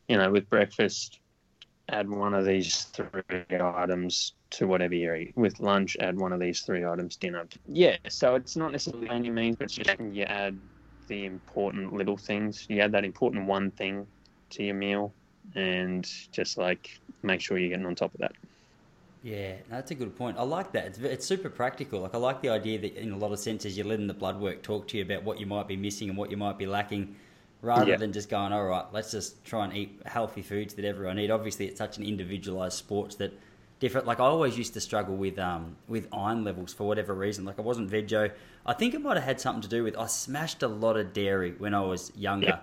you 0.07 0.17
know, 0.17 0.31
with 0.31 0.49
breakfast, 0.49 1.19
add 1.89 2.09
one 2.09 2.33
of 2.33 2.45
these 2.45 2.83
three 2.85 3.45
items 3.49 4.33
to 4.51 4.67
whatever 4.67 4.95
you 4.95 5.13
eat. 5.13 5.33
With 5.35 5.59
lunch, 5.59 5.97
add 5.99 6.17
one 6.17 6.33
of 6.33 6.39
these 6.39 6.61
three 6.61 6.85
items. 6.85 7.15
Dinner, 7.15 7.47
yeah. 7.67 7.97
So 8.07 8.35
it's 8.35 8.55
not 8.55 8.71
necessarily 8.71 9.09
any 9.09 9.29
means, 9.29 9.55
but 9.57 9.69
just 9.69 9.99
you 9.99 10.23
add 10.23 10.59
the 11.07 11.25
important 11.25 11.93
little 11.93 12.17
things. 12.17 12.65
You 12.69 12.81
add 12.81 12.91
that 12.91 13.05
important 13.05 13.47
one 13.47 13.71
thing 13.71 14.07
to 14.51 14.63
your 14.63 14.75
meal, 14.75 15.13
and 15.55 16.09
just 16.31 16.57
like 16.57 16.99
make 17.23 17.41
sure 17.41 17.57
you're 17.57 17.69
getting 17.69 17.85
on 17.85 17.95
top 17.95 18.13
of 18.13 18.19
that. 18.19 18.33
Yeah, 19.23 19.55
that's 19.69 19.91
a 19.91 19.95
good 19.95 20.15
point. 20.15 20.37
I 20.37 20.43
like 20.43 20.71
that. 20.71 20.85
It's, 20.85 20.99
it's 20.99 21.25
super 21.25 21.49
practical. 21.49 22.01
Like 22.01 22.15
I 22.15 22.17
like 22.17 22.41
the 22.41 22.49
idea 22.49 22.79
that 22.79 22.95
in 22.95 23.11
a 23.11 23.17
lot 23.17 23.31
of 23.31 23.39
senses 23.39 23.77
you're 23.77 23.85
letting 23.85 24.07
the 24.07 24.13
blood 24.13 24.39
work 24.39 24.61
talk 24.61 24.87
to 24.89 24.97
you 24.97 25.03
about 25.03 25.23
what 25.23 25.39
you 25.39 25.45
might 25.45 25.67
be 25.67 25.75
missing 25.75 26.09
and 26.09 26.17
what 26.17 26.31
you 26.31 26.37
might 26.37 26.57
be 26.57 26.65
lacking 26.65 27.15
rather 27.61 27.91
yeah. 27.91 27.97
than 27.97 28.13
just 28.13 28.29
going, 28.29 28.53
all 28.53 28.65
right, 28.65 28.85
let's 28.93 29.11
just 29.11 29.43
try 29.43 29.65
and 29.65 29.75
eat 29.75 30.01
healthy 30.05 30.41
foods 30.41 30.73
that 30.75 30.85
everyone 30.85 31.19
eat. 31.19 31.29
Obviously, 31.29 31.67
it's 31.67 31.77
such 31.77 31.97
an 31.97 32.05
individualized 32.05 32.77
sports 32.77 33.15
that 33.15 33.33
different. 33.79 34.07
Like 34.07 34.19
I 34.19 34.25
always 34.25 34.57
used 34.57 34.73
to 34.75 34.81
struggle 34.81 35.15
with 35.15 35.39
um, 35.39 35.75
with 35.87 36.07
iron 36.13 36.43
levels 36.43 36.73
for 36.73 36.87
whatever 36.87 37.13
reason. 37.13 37.45
Like 37.45 37.59
I 37.59 37.61
wasn't 37.61 37.89
veggie. 37.89 38.31
I 38.65 38.73
think 38.73 38.93
it 38.93 39.01
might 39.01 39.17
have 39.17 39.25
had 39.25 39.41
something 39.41 39.61
to 39.61 39.67
do 39.67 39.83
with 39.83 39.97
I 39.97 40.07
smashed 40.07 40.63
a 40.63 40.67
lot 40.67 40.97
of 40.97 41.13
dairy 41.13 41.53
when 41.57 41.73
I 41.73 41.81
was 41.81 42.11
younger, 42.15 42.47
yeah. 42.47 42.59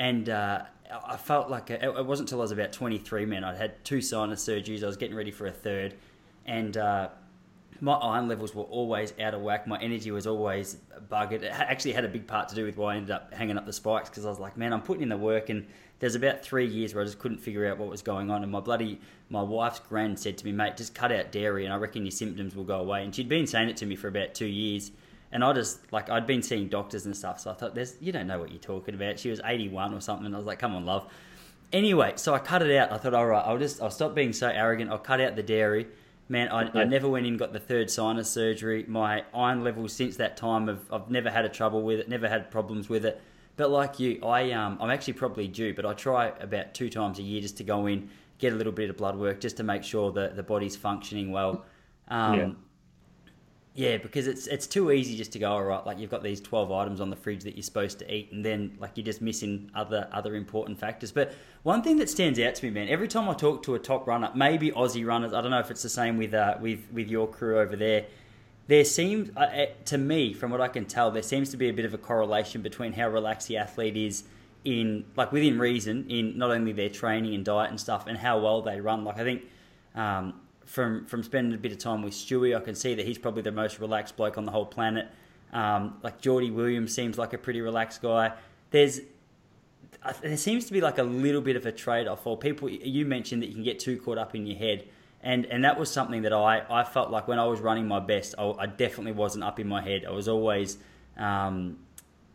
And 0.00 0.30
uh, 0.30 0.62
I 1.06 1.16
felt 1.18 1.50
like 1.50 1.70
it, 1.70 1.82
it 1.84 2.06
wasn't 2.06 2.30
until 2.30 2.40
I 2.40 2.42
was 2.42 2.52
about 2.52 2.72
23, 2.72 3.26
man. 3.26 3.44
I'd 3.44 3.58
had 3.58 3.84
two 3.84 4.00
sinus 4.00 4.44
surgeries. 4.44 4.82
I 4.82 4.86
was 4.86 4.96
getting 4.96 5.14
ready 5.14 5.30
for 5.30 5.46
a 5.46 5.52
third, 5.52 5.94
and 6.46 6.74
uh, 6.74 7.10
my 7.82 7.92
iron 7.92 8.26
levels 8.26 8.54
were 8.54 8.64
always 8.64 9.12
out 9.20 9.34
of 9.34 9.42
whack. 9.42 9.66
My 9.66 9.78
energy 9.78 10.10
was 10.10 10.26
always 10.26 10.78
buggered. 11.10 11.42
It 11.42 11.52
actually 11.52 11.92
had 11.92 12.06
a 12.06 12.08
big 12.08 12.26
part 12.26 12.48
to 12.48 12.54
do 12.54 12.64
with 12.64 12.78
why 12.78 12.94
I 12.94 12.96
ended 12.96 13.10
up 13.10 13.34
hanging 13.34 13.58
up 13.58 13.66
the 13.66 13.74
spikes 13.74 14.08
because 14.08 14.24
I 14.24 14.30
was 14.30 14.38
like, 14.38 14.56
man, 14.56 14.72
I'm 14.72 14.80
putting 14.80 15.02
in 15.02 15.10
the 15.10 15.18
work. 15.18 15.50
And 15.50 15.66
there's 15.98 16.14
about 16.14 16.42
three 16.42 16.66
years 16.66 16.94
where 16.94 17.02
I 17.02 17.04
just 17.04 17.18
couldn't 17.18 17.38
figure 17.38 17.70
out 17.70 17.76
what 17.76 17.90
was 17.90 18.00
going 18.00 18.30
on. 18.30 18.42
And 18.42 18.50
my 18.50 18.60
bloody, 18.60 19.00
my 19.28 19.42
wife's 19.42 19.80
grand 19.80 20.18
said 20.18 20.38
to 20.38 20.46
me, 20.46 20.52
mate, 20.52 20.78
just 20.78 20.94
cut 20.94 21.12
out 21.12 21.30
dairy 21.30 21.66
and 21.66 21.74
I 21.74 21.76
reckon 21.76 22.06
your 22.06 22.10
symptoms 22.10 22.56
will 22.56 22.64
go 22.64 22.80
away. 22.80 23.04
And 23.04 23.14
she'd 23.14 23.28
been 23.28 23.46
saying 23.46 23.68
it 23.68 23.76
to 23.78 23.86
me 23.86 23.96
for 23.96 24.08
about 24.08 24.34
two 24.34 24.46
years. 24.46 24.92
And 25.32 25.44
I 25.44 25.52
just, 25.52 25.92
like, 25.92 26.10
I'd 26.10 26.26
been 26.26 26.42
seeing 26.42 26.68
doctors 26.68 27.06
and 27.06 27.16
stuff. 27.16 27.40
So 27.40 27.50
I 27.50 27.54
thought, 27.54 27.74
there's, 27.74 27.94
you 28.00 28.12
don't 28.12 28.26
know 28.26 28.38
what 28.38 28.50
you're 28.50 28.58
talking 28.58 28.94
about. 28.94 29.18
She 29.18 29.30
was 29.30 29.40
81 29.44 29.94
or 29.94 30.00
something. 30.00 30.34
I 30.34 30.36
was 30.36 30.46
like, 30.46 30.58
come 30.58 30.74
on, 30.74 30.84
love. 30.84 31.06
Anyway, 31.72 32.14
so 32.16 32.34
I 32.34 32.40
cut 32.40 32.62
it 32.62 32.76
out. 32.76 32.90
I 32.90 32.98
thought, 32.98 33.14
all 33.14 33.26
right, 33.26 33.44
I'll 33.46 33.58
just, 33.58 33.80
I'll 33.80 33.92
stop 33.92 34.14
being 34.14 34.32
so 34.32 34.48
arrogant. 34.48 34.90
I'll 34.90 34.98
cut 34.98 35.20
out 35.20 35.36
the 35.36 35.42
dairy 35.42 35.86
man, 36.30 36.48
I. 36.48 36.70
I, 36.80 36.84
never 36.84 37.08
went 37.08 37.26
in 37.26 37.36
got 37.36 37.52
the 37.52 37.58
third 37.58 37.90
sinus 37.90 38.30
surgery. 38.30 38.84
My 38.88 39.24
iron 39.34 39.62
levels 39.64 39.92
since 39.92 40.16
that 40.16 40.36
time 40.36 40.68
have 40.68 40.80
I've 40.90 41.10
never 41.10 41.28
had 41.28 41.44
a 41.44 41.48
trouble 41.48 41.82
with 41.82 41.98
it, 41.98 42.08
never 42.08 42.28
had 42.28 42.50
problems 42.50 42.88
with 42.88 43.04
it. 43.04 43.20
But 43.56 43.70
like 43.70 44.00
you, 44.00 44.20
I 44.24 44.52
um, 44.52 44.78
I'm 44.80 44.90
actually 44.90 45.14
probably 45.14 45.48
due, 45.48 45.74
but 45.74 45.84
I 45.84 45.92
try 45.92 46.28
about 46.40 46.72
two 46.72 46.88
times 46.88 47.18
a 47.18 47.22
year 47.22 47.42
just 47.42 47.58
to 47.58 47.64
go 47.64 47.86
in, 47.86 48.08
get 48.38 48.52
a 48.54 48.56
little 48.56 48.72
bit 48.72 48.88
of 48.88 48.96
blood 48.96 49.18
work, 49.18 49.40
just 49.40 49.58
to 49.58 49.64
make 49.64 49.82
sure 49.82 50.12
that 50.12 50.36
the 50.36 50.42
body's 50.42 50.76
functioning 50.76 51.32
well. 51.32 51.66
Um, 52.08 52.38
yeah. 52.38 52.50
Yeah, 53.74 53.98
because 53.98 54.26
it's 54.26 54.48
it's 54.48 54.66
too 54.66 54.90
easy 54.90 55.16
just 55.16 55.32
to 55.32 55.38
go 55.38 55.52
all 55.52 55.62
right. 55.62 55.86
Like 55.86 55.98
you've 55.98 56.10
got 56.10 56.24
these 56.24 56.40
twelve 56.40 56.72
items 56.72 57.00
on 57.00 57.08
the 57.08 57.16
fridge 57.16 57.44
that 57.44 57.54
you're 57.54 57.62
supposed 57.62 58.00
to 58.00 58.12
eat, 58.12 58.32
and 58.32 58.44
then 58.44 58.76
like 58.80 58.92
you're 58.96 59.04
just 59.06 59.22
missing 59.22 59.70
other 59.74 60.08
other 60.12 60.34
important 60.34 60.78
factors. 60.78 61.12
But 61.12 61.32
one 61.62 61.80
thing 61.82 61.96
that 61.98 62.10
stands 62.10 62.40
out 62.40 62.56
to 62.56 62.64
me, 62.64 62.70
man, 62.70 62.88
every 62.88 63.06
time 63.06 63.28
I 63.28 63.34
talk 63.34 63.62
to 63.64 63.76
a 63.76 63.78
top 63.78 64.08
runner, 64.08 64.32
maybe 64.34 64.72
Aussie 64.72 65.06
runners, 65.06 65.32
I 65.32 65.40
don't 65.40 65.52
know 65.52 65.60
if 65.60 65.70
it's 65.70 65.82
the 65.84 65.88
same 65.88 66.16
with 66.16 66.34
uh, 66.34 66.56
with 66.60 66.80
with 66.92 67.08
your 67.08 67.28
crew 67.28 67.60
over 67.60 67.76
there. 67.76 68.06
There 68.66 68.84
seems, 68.84 69.36
uh, 69.36 69.66
to 69.86 69.98
me, 69.98 70.32
from 70.32 70.50
what 70.52 70.60
I 70.60 70.68
can 70.68 70.84
tell, 70.84 71.10
there 71.10 71.22
seems 71.24 71.50
to 71.50 71.56
be 71.56 71.68
a 71.68 71.72
bit 71.72 71.84
of 71.84 71.94
a 71.94 71.98
correlation 71.98 72.62
between 72.62 72.92
how 72.92 73.08
relaxed 73.08 73.48
the 73.48 73.56
athlete 73.56 73.96
is 73.96 74.22
in, 74.64 75.04
like 75.16 75.32
within 75.32 75.58
reason, 75.58 76.08
in 76.08 76.38
not 76.38 76.52
only 76.52 76.72
their 76.72 76.88
training 76.88 77.34
and 77.34 77.44
diet 77.44 77.70
and 77.70 77.80
stuff, 77.80 78.06
and 78.06 78.18
how 78.18 78.38
well 78.40 78.62
they 78.62 78.80
run. 78.80 79.04
Like 79.04 79.18
I 79.18 79.22
think. 79.22 79.42
Um, 79.94 80.39
from 80.70 81.04
from 81.06 81.24
spending 81.24 81.52
a 81.52 81.58
bit 81.58 81.72
of 81.72 81.78
time 81.78 82.00
with 82.00 82.14
Stewie, 82.14 82.56
I 82.56 82.60
can 82.60 82.76
see 82.76 82.94
that 82.94 83.04
he's 83.04 83.18
probably 83.18 83.42
the 83.42 83.50
most 83.50 83.80
relaxed 83.80 84.16
bloke 84.16 84.38
on 84.38 84.44
the 84.44 84.52
whole 84.52 84.66
planet. 84.66 85.08
Um, 85.52 85.98
like 86.04 86.20
Jordy 86.20 86.52
Williams 86.52 86.94
seems 86.94 87.18
like 87.18 87.32
a 87.32 87.38
pretty 87.38 87.60
relaxed 87.60 88.00
guy. 88.02 88.32
There's 88.70 89.00
there 90.22 90.36
seems 90.36 90.66
to 90.66 90.72
be 90.72 90.80
like 90.80 90.98
a 90.98 91.02
little 91.02 91.40
bit 91.40 91.56
of 91.56 91.66
a 91.66 91.72
trade 91.72 92.06
off. 92.06 92.24
Or 92.24 92.36
people, 92.36 92.68
you 92.68 93.04
mentioned 93.04 93.42
that 93.42 93.48
you 93.48 93.54
can 93.54 93.64
get 93.64 93.80
too 93.80 93.98
caught 93.98 94.16
up 94.16 94.36
in 94.36 94.46
your 94.46 94.56
head, 94.56 94.84
and 95.22 95.44
and 95.46 95.64
that 95.64 95.76
was 95.76 95.90
something 95.90 96.22
that 96.22 96.32
I 96.32 96.62
I 96.70 96.84
felt 96.84 97.10
like 97.10 97.26
when 97.26 97.40
I 97.40 97.46
was 97.46 97.60
running 97.60 97.88
my 97.88 97.98
best, 97.98 98.36
I, 98.38 98.48
I 98.52 98.66
definitely 98.66 99.12
wasn't 99.12 99.42
up 99.42 99.58
in 99.58 99.66
my 99.66 99.82
head. 99.82 100.04
I 100.06 100.12
was 100.12 100.28
always, 100.28 100.78
um, 101.16 101.78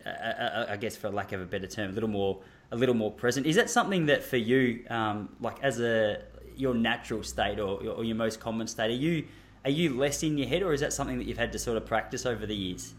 I, 0.06 0.66
I, 0.72 0.78
guess 0.78 0.98
for 0.98 1.10
lack 1.10 1.32
of 1.32 1.40
a 1.40 1.46
better 1.46 1.68
term, 1.68 1.92
a 1.92 1.94
little 1.94 2.10
more 2.10 2.42
a 2.74 2.76
little 2.76 2.96
more 2.96 3.12
present. 3.12 3.46
Is 3.46 3.56
that 3.56 3.70
something 3.70 4.08
that 4.08 4.26
for 4.26 4.38
you, 4.38 4.84
um, 4.90 5.30
like 5.40 5.64
as 5.64 5.80
a 5.80 6.22
your 6.58 6.74
natural 6.74 7.24
state 7.24 7.60
or, 7.60 7.80
or 7.88 8.04
your 8.04 8.16
most 8.16 8.40
common 8.40 8.68
state? 8.68 8.92
Are 8.92 8.94
you 8.94 9.26
are 9.64 9.72
you 9.72 9.98
less 9.98 10.22
in 10.22 10.38
your 10.38 10.48
head, 10.48 10.62
or 10.62 10.74
is 10.74 10.82
that 10.82 10.94
something 10.94 11.18
that 11.18 11.26
you've 11.26 11.40
had 11.40 11.52
to 11.54 11.60
sort 11.60 11.78
of 11.78 11.86
practice 11.86 12.26
over 12.26 12.46
the 12.46 12.56
years? 12.56 12.94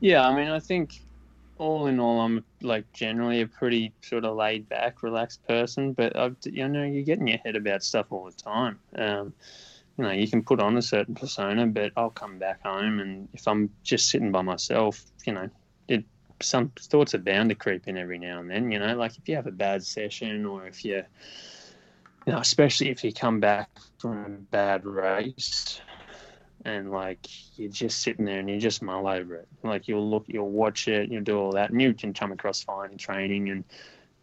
Yeah, 0.00 0.28
I 0.28 0.36
mean, 0.36 0.48
I 0.48 0.60
think 0.60 1.00
all 1.56 1.86
in 1.86 1.98
all, 2.00 2.20
I'm 2.20 2.44
like 2.60 2.92
generally 2.92 3.40
a 3.40 3.46
pretty 3.46 3.92
sort 4.02 4.24
of 4.24 4.36
laid 4.36 4.68
back, 4.68 5.02
relaxed 5.02 5.46
person. 5.46 5.92
But 5.94 6.16
I've, 6.16 6.36
you 6.44 6.68
know, 6.68 6.82
you 6.82 7.02
get 7.02 7.18
in 7.18 7.26
your 7.26 7.38
head 7.38 7.56
about 7.56 7.82
stuff 7.82 8.06
all 8.10 8.26
the 8.26 8.32
time. 8.32 8.78
Um, 8.96 9.32
you 9.96 10.04
know, 10.04 10.10
you 10.10 10.28
can 10.28 10.42
put 10.42 10.60
on 10.60 10.76
a 10.76 10.82
certain 10.82 11.14
persona, 11.14 11.66
but 11.66 11.92
I'll 11.96 12.10
come 12.10 12.38
back 12.38 12.62
home, 12.62 13.00
and 13.00 13.28
if 13.32 13.46
I'm 13.46 13.70
just 13.84 14.10
sitting 14.10 14.32
by 14.32 14.42
myself, 14.42 15.04
you 15.24 15.32
know, 15.32 15.48
it 15.88 16.04
some 16.40 16.72
thoughts 16.78 17.14
are 17.14 17.18
bound 17.18 17.48
to 17.50 17.54
creep 17.54 17.86
in 17.86 17.96
every 17.96 18.18
now 18.18 18.40
and 18.40 18.50
then. 18.50 18.70
You 18.70 18.80
know, 18.80 18.96
like 18.96 19.16
if 19.16 19.28
you 19.28 19.36
have 19.36 19.46
a 19.46 19.52
bad 19.52 19.84
session, 19.84 20.44
or 20.44 20.66
if 20.66 20.84
you 20.84 21.04
you 22.26 22.32
know, 22.32 22.38
especially 22.38 22.88
if 22.88 23.04
you 23.04 23.12
come 23.12 23.40
back 23.40 23.70
from 23.98 24.24
a 24.24 24.28
bad 24.28 24.84
race 24.84 25.80
and 26.64 26.90
like 26.90 27.28
you're 27.58 27.70
just 27.70 28.02
sitting 28.02 28.24
there 28.24 28.38
and 28.38 28.48
you 28.48 28.58
just 28.58 28.82
mull 28.82 29.06
over 29.06 29.36
it. 29.36 29.48
Like 29.62 29.86
you'll 29.88 30.08
look, 30.08 30.24
you'll 30.26 30.50
watch 30.50 30.88
it, 30.88 31.10
you'll 31.10 31.22
do 31.22 31.38
all 31.38 31.52
that, 31.52 31.70
and 31.70 31.80
you 31.80 31.92
can 31.92 32.14
come 32.14 32.32
across 32.32 32.62
fine 32.62 32.92
in 32.92 32.98
training 32.98 33.50
and 33.50 33.64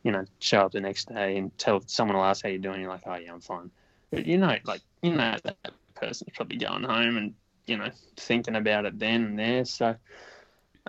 you 0.03 0.11
know 0.11 0.25
show 0.39 0.61
up 0.61 0.71
the 0.71 0.81
next 0.81 1.09
day 1.09 1.37
and 1.37 1.55
tell 1.57 1.81
someone 1.85 2.17
will 2.17 2.23
ask 2.23 2.43
how 2.43 2.49
you're 2.49 2.57
doing. 2.57 2.81
You're 2.81 2.89
like, 2.89 3.03
oh 3.05 3.15
yeah, 3.15 3.33
I'm 3.33 3.41
fine. 3.41 3.69
But 4.09 4.25
you 4.25 4.37
know, 4.37 4.55
like 4.65 4.81
you 5.03 5.15
know 5.15 5.37
that 5.43 5.57
person's 5.95 6.31
probably 6.35 6.57
going 6.57 6.83
home 6.83 7.17
and 7.17 7.33
you 7.67 7.77
know 7.77 7.89
thinking 8.17 8.55
about 8.55 8.85
it 8.85 8.97
then 8.97 9.23
and 9.23 9.39
there. 9.39 9.65
So 9.65 9.95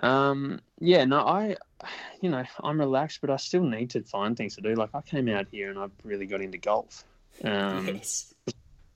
um, 0.01 0.59
yeah, 0.79 1.05
no, 1.05 1.19
I 1.19 1.55
you 2.21 2.29
know, 2.29 2.43
I'm 2.63 2.79
relaxed, 2.79 3.19
but 3.21 3.29
I 3.29 3.37
still 3.37 3.63
need 3.63 3.91
to 3.91 4.03
find 4.03 4.35
things 4.35 4.55
to 4.55 4.61
do. 4.61 4.73
Like 4.75 4.89
I 4.93 5.01
came 5.01 5.29
out 5.29 5.47
here 5.51 5.69
and 5.69 5.79
I've 5.79 5.91
really 6.03 6.25
got 6.25 6.41
into 6.41 6.57
golf. 6.57 7.03
Um, 7.43 7.87
yes. 7.87 8.33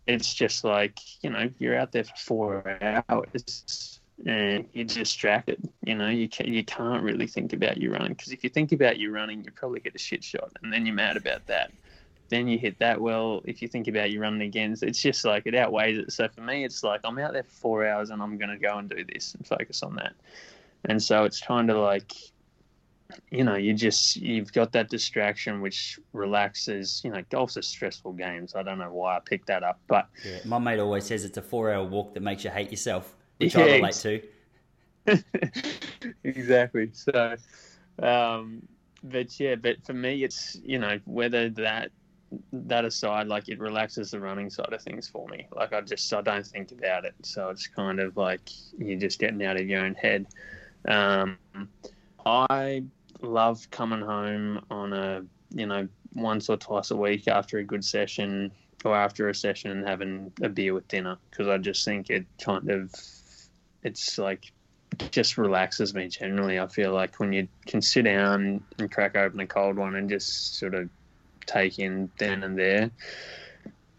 It's 0.06 0.34
just 0.34 0.64
like 0.64 1.00
you 1.22 1.30
know, 1.30 1.50
you're 1.60 1.78
out 1.78 1.92
there 1.92 2.06
for 2.06 2.16
four 2.16 3.04
hours 3.10 4.00
and 4.26 4.66
you're 4.74 4.86
distracted. 4.86 5.70
You 5.86 5.96
know, 5.96 6.10
you 6.10 6.30
can, 6.30 6.52
you 6.52 6.64
can't 6.64 7.04
really 7.04 7.28
think 7.28 7.54
about 7.54 7.78
your 7.78 7.94
run 7.94 8.10
because 8.10 8.32
if 8.32 8.44
you 8.44 8.50
think 8.50 8.72
about 8.72 9.00
your 9.00 9.12
running, 9.12 9.44
you 9.44 9.52
probably 9.52 9.80
get 9.80 9.96
a 9.96 10.00
shit 10.00 10.24
shot, 10.24 10.52
and 10.64 10.72
then 10.72 10.86
you're 10.86 10.96
mad 10.96 11.18
about 11.18 11.46
that. 11.48 11.72
Then 12.30 12.48
you 12.48 12.58
hit 12.58 12.80
that 12.80 13.00
well. 13.00 13.42
If 13.46 13.62
you 13.62 13.68
think 13.68 13.88
about 13.88 14.12
your 14.12 14.22
running 14.22 14.42
again, 14.42 14.76
it's 14.82 15.02
just 15.02 15.24
like 15.24 15.44
it 15.46 15.56
outweighs 15.56 15.98
it. 15.98 16.12
So 16.12 16.28
for 16.28 16.42
me, 16.42 16.66
it's 16.66 16.84
like 16.84 17.02
I'm 17.04 17.18
out 17.20 17.34
there 17.34 17.44
for 17.44 17.56
four 17.56 17.88
hours 17.88 18.10
and 18.10 18.22
I'm 18.22 18.38
going 18.38 18.50
to 18.50 18.58
go 18.58 18.78
and 18.78 18.90
do 18.90 19.04
this 19.06 19.34
and 19.34 19.48
focus 19.48 19.82
on 19.82 19.96
that. 19.96 20.14
And 20.86 21.02
so 21.02 21.24
it's 21.24 21.40
kind 21.42 21.70
of 21.70 21.78
like 21.78 22.14
you 23.32 23.43
know, 23.43 23.55
you 23.55 23.74
just 23.74 24.16
you've 24.18 24.51
got 24.53 24.72
that 24.74 24.89
distraction 24.89 25.62
which 25.62 25.99
relaxes. 26.14 27.01
You 27.03 27.12
know, 27.12 27.24
golf's 27.30 27.58
a 27.58 27.64
stressful 27.64 28.14
game, 28.14 28.47
so 28.47 28.60
I 28.60 28.64
don't 28.64 28.78
know 28.78 28.91
why 28.91 29.18
I 29.18 29.20
picked 29.20 29.47
that 29.47 29.64
up. 29.64 29.80
But 29.88 30.08
yeah, 30.26 30.39
my 30.45 30.60
mate 30.60 30.80
always 30.80 31.05
says 31.05 31.26
it's 31.26 31.38
a 31.38 31.41
four-hour 31.41 31.86
walk 31.86 32.14
that 32.14 32.22
makes 32.22 32.43
you 32.43 32.49
hate 32.49 32.72
yourself, 32.72 33.16
which 33.38 33.55
yeah, 33.55 33.62
I 33.62 33.76
relate 33.78 33.93
to. 33.93 34.22
exactly. 36.24 36.89
So, 36.93 37.36
um, 38.01 38.62
but 39.03 39.39
yeah, 39.39 39.55
but 39.55 39.86
for 39.86 39.93
me, 39.93 40.24
it's 40.24 40.58
you 40.64 40.80
know 40.80 40.99
whether 41.05 41.49
that 41.49 41.91
that 42.51 42.84
aside, 42.84 43.28
like 43.28 43.47
it 43.47 43.60
relaxes 43.60 44.12
the 44.12 44.20
running 44.20 44.49
side 44.49 44.74
of 44.74 44.82
things 44.82 45.08
for 45.08 45.28
me. 45.30 45.47
Like 45.55 45.74
I 45.74 45.82
just 45.82 46.14
I 46.14 46.22
don't 46.22 46.45
think 46.45 46.72
about 46.72 47.05
it, 47.05 47.16
so 47.24 47.49
it's 47.49 47.68
kind 47.68 47.99
of 47.99 48.18
like 48.18 48.41
you're 48.78 48.99
just 48.99 49.20
getting 49.20 49.43
out 49.45 49.58
of 49.58 49.68
your 49.68 49.82
own 49.82 49.95
head. 49.95 50.26
Um, 50.88 51.38
I 52.26 52.84
love 53.22 53.70
coming 53.72 54.01
home 54.01 54.63
on 54.70 54.93
a 54.93 55.24
you 55.51 55.65
know 55.65 55.88
once 56.13 56.49
or 56.49 56.57
twice 56.57 56.91
a 56.91 56.95
week 56.95 57.28
after 57.28 57.59
a 57.59 57.63
good 57.63 57.84
session 57.84 58.51
or 58.86 58.95
after 58.95 59.30
a 59.30 59.36
session 59.36 59.72
and 59.72 59.88
having 59.88 60.32
a 60.41 60.49
beer 60.49 60.74
with 60.74 60.88
dinner 60.88 61.18
because 61.30 61.47
I 61.47 61.57
just 61.57 61.84
think 61.86 62.09
it 62.09 62.26
kind 62.39 62.70
of 62.70 62.93
it's 63.84 64.18
like 64.18 64.51
just 65.11 65.38
relaxes 65.38 65.93
me 65.93 66.07
generally. 66.07 66.59
I 66.59 66.68
feel 66.68 66.93
like 66.93 67.20
when 67.20 67.34
you 67.34 67.47
can 67.65 67.82
sit 67.82 68.03
down 68.03 68.63
and 68.80 68.91
crack 68.91 69.15
open 69.15 69.39
a 69.39 69.47
cold 69.47 69.76
one 69.76 69.95
and 69.95 70.09
just 70.09 70.57
sort 70.57 70.74
of 70.74 70.89
take 71.45 71.80
in 71.80 72.09
then 72.18 72.43
and 72.43 72.57
there, 72.57 72.89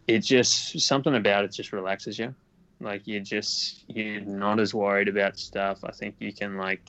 it 0.07 0.21
just 0.21 0.81
something 0.81 1.15
about 1.15 1.45
it 1.45 1.53
just 1.53 1.73
relaxes 1.73 2.19
you. 2.19 2.35
Like 2.81 3.07
you're 3.07 3.21
just 3.21 3.85
you're 3.89 4.21
not 4.21 4.61
as 4.61 4.73
worried 4.73 5.09
about 5.09 5.39
stuff. 5.39 5.81
I 5.85 5.93
think 5.93 6.17
you 6.21 6.33
can 6.33 6.57
like 6.57 6.83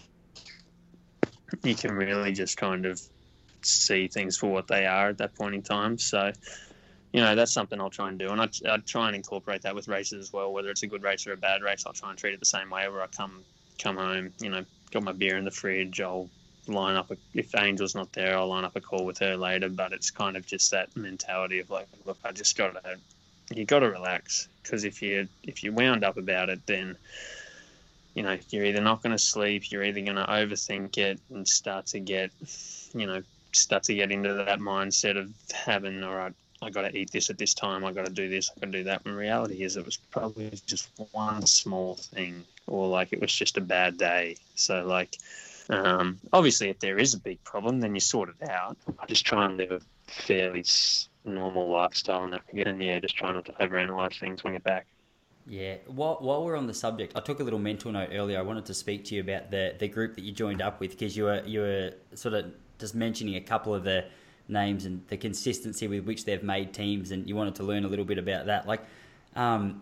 you 1.64 1.76
can 1.76 1.92
really 1.92 2.32
just 2.32 2.58
kind 2.58 2.86
of 2.86 3.02
see 3.62 4.08
things 4.08 4.38
for 4.38 4.48
what 4.48 4.68
they 4.68 4.86
are 4.86 5.10
at 5.10 5.18
that 5.18 5.36
point 5.36 5.56
in 5.56 5.62
time. 5.62 5.98
So, 5.98 6.32
you 7.12 7.22
know, 7.22 7.36
that's 7.36 7.52
something 7.52 7.80
I'll 7.80 7.90
try 7.90 8.10
and 8.10 8.20
do. 8.20 8.30
And 8.30 8.42
I, 8.42 8.50
I 8.70 8.78
try 8.78 9.08
and 9.08 9.16
incorporate 9.16 9.64
that 9.64 9.76
with 9.76 9.88
races 9.88 10.28
as 10.28 10.34
well, 10.34 10.54
whether 10.54 10.70
it's 10.70 10.84
a 10.84 10.88
good 10.88 11.04
race 11.04 11.26
or 11.28 11.34
a 11.34 11.38
bad 11.38 11.62
race. 11.62 11.84
I'll 11.86 11.94
try 11.94 12.10
and 12.10 12.18
treat 12.18 12.34
it 12.34 12.40
the 12.40 12.46
same 12.46 12.70
way 12.70 12.88
where 12.88 13.02
I 13.02 13.08
come 13.08 13.44
come 13.80 13.98
home, 13.98 14.32
you 14.42 14.50
know, 14.50 14.64
got 14.92 15.04
my 15.04 15.14
beer 15.14 15.38
in 15.38 15.46
the 15.46 15.52
fridge. 15.52 16.02
I'll 16.02 16.30
line 16.68 16.96
up, 16.96 17.12
a, 17.12 17.18
if 17.34 17.56
Angel's 17.56 17.96
not 17.96 18.12
there, 18.14 18.38
I'll 18.38 18.48
line 18.48 18.66
up 18.66 18.76
a 18.76 18.82
call 18.82 19.06
with 19.06 19.18
her 19.20 19.38
later. 19.38 19.70
But 19.70 19.94
it's 19.94 20.12
kind 20.12 20.38
of 20.38 20.46
just 20.46 20.72
that 20.72 20.96
mentality 20.96 21.60
of 21.60 21.70
like, 21.70 21.88
look, 22.06 22.18
I 22.24 22.32
just 22.32 22.58
got 22.58 22.74
to, 22.84 22.98
you 23.52 23.66
got 23.66 23.80
to 23.80 23.90
relax. 23.90 24.48
Because 24.62 24.84
if 24.84 25.02
you, 25.02 25.28
if 25.44 25.64
you 25.64 25.74
wound 25.74 26.04
up 26.04 26.18
about 26.18 26.50
it, 26.50 26.66
then, 26.68 26.96
you 28.20 28.26
know, 28.26 28.38
you're 28.50 28.66
either 28.66 28.82
not 28.82 29.02
going 29.02 29.14
to 29.14 29.18
sleep, 29.18 29.72
you're 29.72 29.86
either 29.86 30.02
going 30.02 30.18
to 30.18 30.26
overthink 30.26 30.98
it 30.98 31.22
and 31.30 31.48
start 31.48 31.86
to 31.86 32.02
get, 32.02 32.32
you 32.94 33.08
know, 33.08 33.24
start 33.54 33.84
to 33.84 33.96
get 33.96 34.12
into 34.12 34.34
that 34.34 34.60
mindset 34.60 35.18
of 35.18 35.32
having, 35.54 36.04
all 36.04 36.16
right, 36.16 36.34
I 36.62 36.70
got 36.70 36.82
to 36.82 36.98
eat 36.98 37.12
this 37.12 37.30
at 37.30 37.38
this 37.38 37.54
time, 37.54 37.86
I 37.86 37.94
got 37.94 38.08
to 38.08 38.12
do 38.12 38.28
this, 38.28 38.52
I 38.52 38.60
got 38.60 38.74
to 38.74 38.78
do 38.80 38.84
that. 38.84 39.06
When 39.06 39.16
reality 39.16 39.64
is, 39.64 39.78
it 39.78 39.86
was 39.86 39.96
probably 39.96 40.52
just 40.66 40.90
one 41.14 41.46
small 41.46 41.96
thing, 41.96 42.44
or 42.68 42.90
like 42.90 43.14
it 43.14 43.22
was 43.22 43.34
just 43.34 43.56
a 43.56 43.62
bad 43.62 43.98
day. 43.98 44.36
So, 44.56 44.86
like, 44.86 45.16
um, 45.70 46.20
obviously, 46.34 46.68
if 46.68 46.80
there 46.80 47.00
is 47.00 47.14
a 47.14 47.20
big 47.20 47.42
problem, 47.46 47.80
then 47.80 47.96
you 47.96 48.02
sort 48.02 48.28
it 48.28 48.50
out. 48.50 48.76
I 49.00 49.06
just 49.06 49.26
try 49.26 49.46
and 49.46 49.56
live 49.56 49.72
a 49.72 49.80
fairly 50.12 50.66
normal 51.24 51.70
lifestyle 51.70 52.26
and, 52.26 52.38
and 52.68 52.84
yeah, 52.84 53.00
just 53.00 53.16
try 53.16 53.32
not 53.32 53.46
to 53.46 53.54
overanalyze 53.54 54.20
things 54.20 54.44
when 54.44 54.52
you're 54.52 54.60
back. 54.60 54.88
Yeah. 55.50 55.78
While, 55.88 56.18
while 56.22 56.46
we're 56.46 56.56
on 56.56 56.68
the 56.68 56.74
subject, 56.74 57.14
I 57.16 57.22
took 57.22 57.40
a 57.40 57.44
little 57.44 57.60
mental 57.60 57.92
note 57.92 58.10
earlier. 58.14 58.38
I 58.38 58.44
wanted 58.44 58.66
to 58.68 58.74
speak 58.76 59.04
to 59.06 59.16
you 59.16 59.22
about 59.22 59.50
the, 59.50 59.74
the 59.78 59.88
group 59.88 60.16
that 60.16 60.22
you 60.24 60.32
joined 60.32 60.62
up 60.62 60.80
with 60.80 60.92
because 60.92 61.18
you 61.18 61.24
were 61.24 61.44
you 61.44 61.62
were 61.62 61.94
sort 62.14 62.36
of 62.36 62.54
just 62.78 62.94
mentioning 62.94 63.36
a 63.36 63.42
couple 63.42 63.74
of 63.74 63.84
the 63.84 64.06
names 64.48 64.86
and 64.86 65.06
the 65.08 65.18
consistency 65.18 65.88
with 65.88 66.06
which 66.06 66.26
they've 66.26 66.44
made 66.44 66.72
teams, 66.72 67.10
and 67.12 67.28
you 67.28 67.36
wanted 67.36 67.56
to 67.56 67.64
learn 67.64 67.84
a 67.84 67.88
little 67.88 68.06
bit 68.06 68.20
about 68.20 68.46
that. 68.46 68.68
Like, 68.68 68.82
um, 69.36 69.82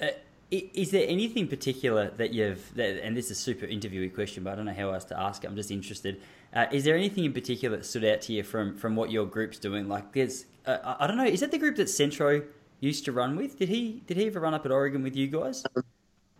uh, 0.00 0.06
is 0.50 0.92
there 0.92 1.06
anything 1.08 1.48
particular 1.48 2.10
that 2.10 2.32
you've 2.32 2.74
that, 2.76 3.04
and 3.04 3.16
this 3.16 3.26
is 3.26 3.32
a 3.32 3.34
super 3.34 3.66
interviewee 3.66 4.14
question, 4.14 4.44
but 4.44 4.52
I 4.52 4.56
don't 4.56 4.66
know 4.66 4.72
how 4.72 4.92
else 4.92 5.04
to 5.06 5.18
ask 5.18 5.42
it. 5.42 5.48
I'm 5.48 5.56
just 5.56 5.72
interested. 5.72 6.20
Uh, 6.54 6.66
is 6.70 6.84
there 6.84 6.96
anything 6.96 7.24
in 7.24 7.32
particular 7.32 7.76
that 7.76 7.84
stood 7.84 8.04
out 8.04 8.20
to 8.22 8.32
you 8.32 8.44
from 8.44 8.76
from 8.76 8.94
what 8.94 9.10
your 9.10 9.26
group's 9.26 9.58
doing? 9.58 9.88
Like, 9.88 10.12
there's 10.12 10.46
uh, 10.64 10.96
I 11.00 11.08
don't 11.08 11.16
know. 11.16 11.24
Is 11.24 11.40
that 11.40 11.50
the 11.50 11.58
group 11.58 11.76
that 11.76 11.88
Centro 11.88 12.42
used 12.80 13.04
to 13.06 13.12
run 13.12 13.36
with. 13.36 13.58
Did 13.58 13.68
he 13.68 14.02
did 14.06 14.16
he 14.16 14.26
ever 14.26 14.40
run 14.40 14.54
up 14.54 14.64
at 14.64 14.72
Oregon 14.72 15.02
with 15.02 15.16
you 15.16 15.26
guys? 15.26 15.64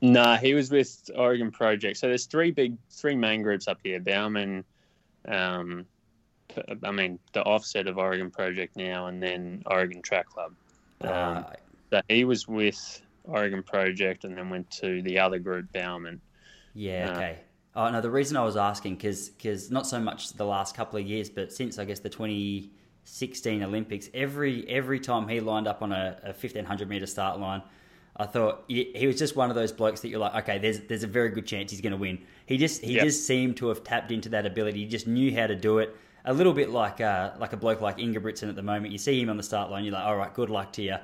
No, 0.00 0.22
nah, 0.22 0.36
he 0.36 0.54
was 0.54 0.70
with 0.70 1.10
Oregon 1.16 1.50
Project. 1.50 1.96
So 1.96 2.08
there's 2.08 2.26
three 2.26 2.50
big, 2.50 2.76
three 2.90 3.16
main 3.16 3.42
groups 3.42 3.66
up 3.66 3.78
here. 3.82 3.98
Bowerman, 3.98 4.64
um, 5.26 5.86
I 6.82 6.90
mean 6.90 7.18
the 7.32 7.42
offset 7.42 7.86
of 7.86 7.98
Oregon 7.98 8.30
Project 8.30 8.76
now, 8.76 9.06
and 9.06 9.22
then 9.22 9.62
Oregon 9.66 10.02
Track 10.02 10.26
Club. 10.26 10.52
Um, 11.00 11.10
uh, 11.10 11.42
so 11.90 12.00
he 12.08 12.24
was 12.24 12.46
with 12.46 13.02
Oregon 13.24 13.62
Project, 13.62 14.24
and 14.24 14.36
then 14.36 14.50
went 14.50 14.70
to 14.72 15.02
the 15.02 15.18
other 15.18 15.38
group, 15.38 15.72
Bowerman. 15.72 16.20
Yeah. 16.74 17.12
Okay. 17.12 17.38
Uh, 17.74 17.80
oh 17.80 17.90
no, 17.90 18.00
the 18.00 18.10
reason 18.10 18.36
I 18.36 18.44
was 18.44 18.56
asking 18.56 18.96
because 18.96 19.30
because 19.30 19.70
not 19.70 19.86
so 19.86 19.98
much 19.98 20.32
the 20.34 20.46
last 20.46 20.76
couple 20.76 20.98
of 20.98 21.06
years, 21.06 21.28
but 21.28 21.52
since 21.52 21.78
I 21.78 21.84
guess 21.84 21.98
the 21.98 22.10
2016 23.08 23.62
Olympics, 23.62 24.08
every 24.14 24.68
every 24.68 25.00
time 25.00 25.28
he 25.28 25.40
lined 25.40 25.66
up 25.66 25.82
on 25.82 25.92
a, 25.92 26.16
a 26.22 26.26
1500 26.28 26.88
meter 26.88 27.06
start 27.06 27.40
line. 27.40 27.62
I 28.20 28.26
thought 28.26 28.64
he, 28.66 28.92
he 28.96 29.06
was 29.06 29.16
just 29.16 29.36
one 29.36 29.48
of 29.48 29.54
those 29.54 29.70
blokes 29.70 30.00
that 30.00 30.08
you're 30.08 30.18
like, 30.18 30.34
okay, 30.42 30.58
there's 30.58 30.80
there's 30.80 31.04
a 31.04 31.08
very 31.08 31.30
good 31.30 31.46
chance 31.46 31.70
he's 31.70 31.80
going 31.80 31.92
to 31.92 31.96
win. 31.98 32.18
He 32.46 32.58
just 32.58 32.82
he 32.82 32.94
yep. 32.94 33.04
just 33.04 33.26
seemed 33.26 33.56
to 33.58 33.68
have 33.68 33.84
tapped 33.84 34.10
into 34.10 34.28
that 34.30 34.44
ability. 34.44 34.80
He 34.80 34.86
just 34.86 35.06
knew 35.06 35.34
how 35.34 35.46
to 35.46 35.54
do 35.54 35.78
it. 35.78 35.96
A 36.24 36.32
little 36.32 36.52
bit 36.52 36.70
like 36.70 37.00
uh, 37.00 37.32
like 37.38 37.52
a 37.52 37.56
bloke 37.56 37.80
like 37.80 37.98
Ingebrigtsen 37.98 38.48
at 38.48 38.56
the 38.56 38.62
moment. 38.62 38.92
You 38.92 38.98
see 38.98 39.20
him 39.20 39.30
on 39.30 39.36
the 39.36 39.42
start 39.42 39.70
line, 39.70 39.84
you're 39.84 39.94
like, 39.94 40.04
all 40.04 40.16
right, 40.16 40.34
good 40.34 40.50
luck 40.50 40.72
to 40.74 40.82
you. 40.82 40.96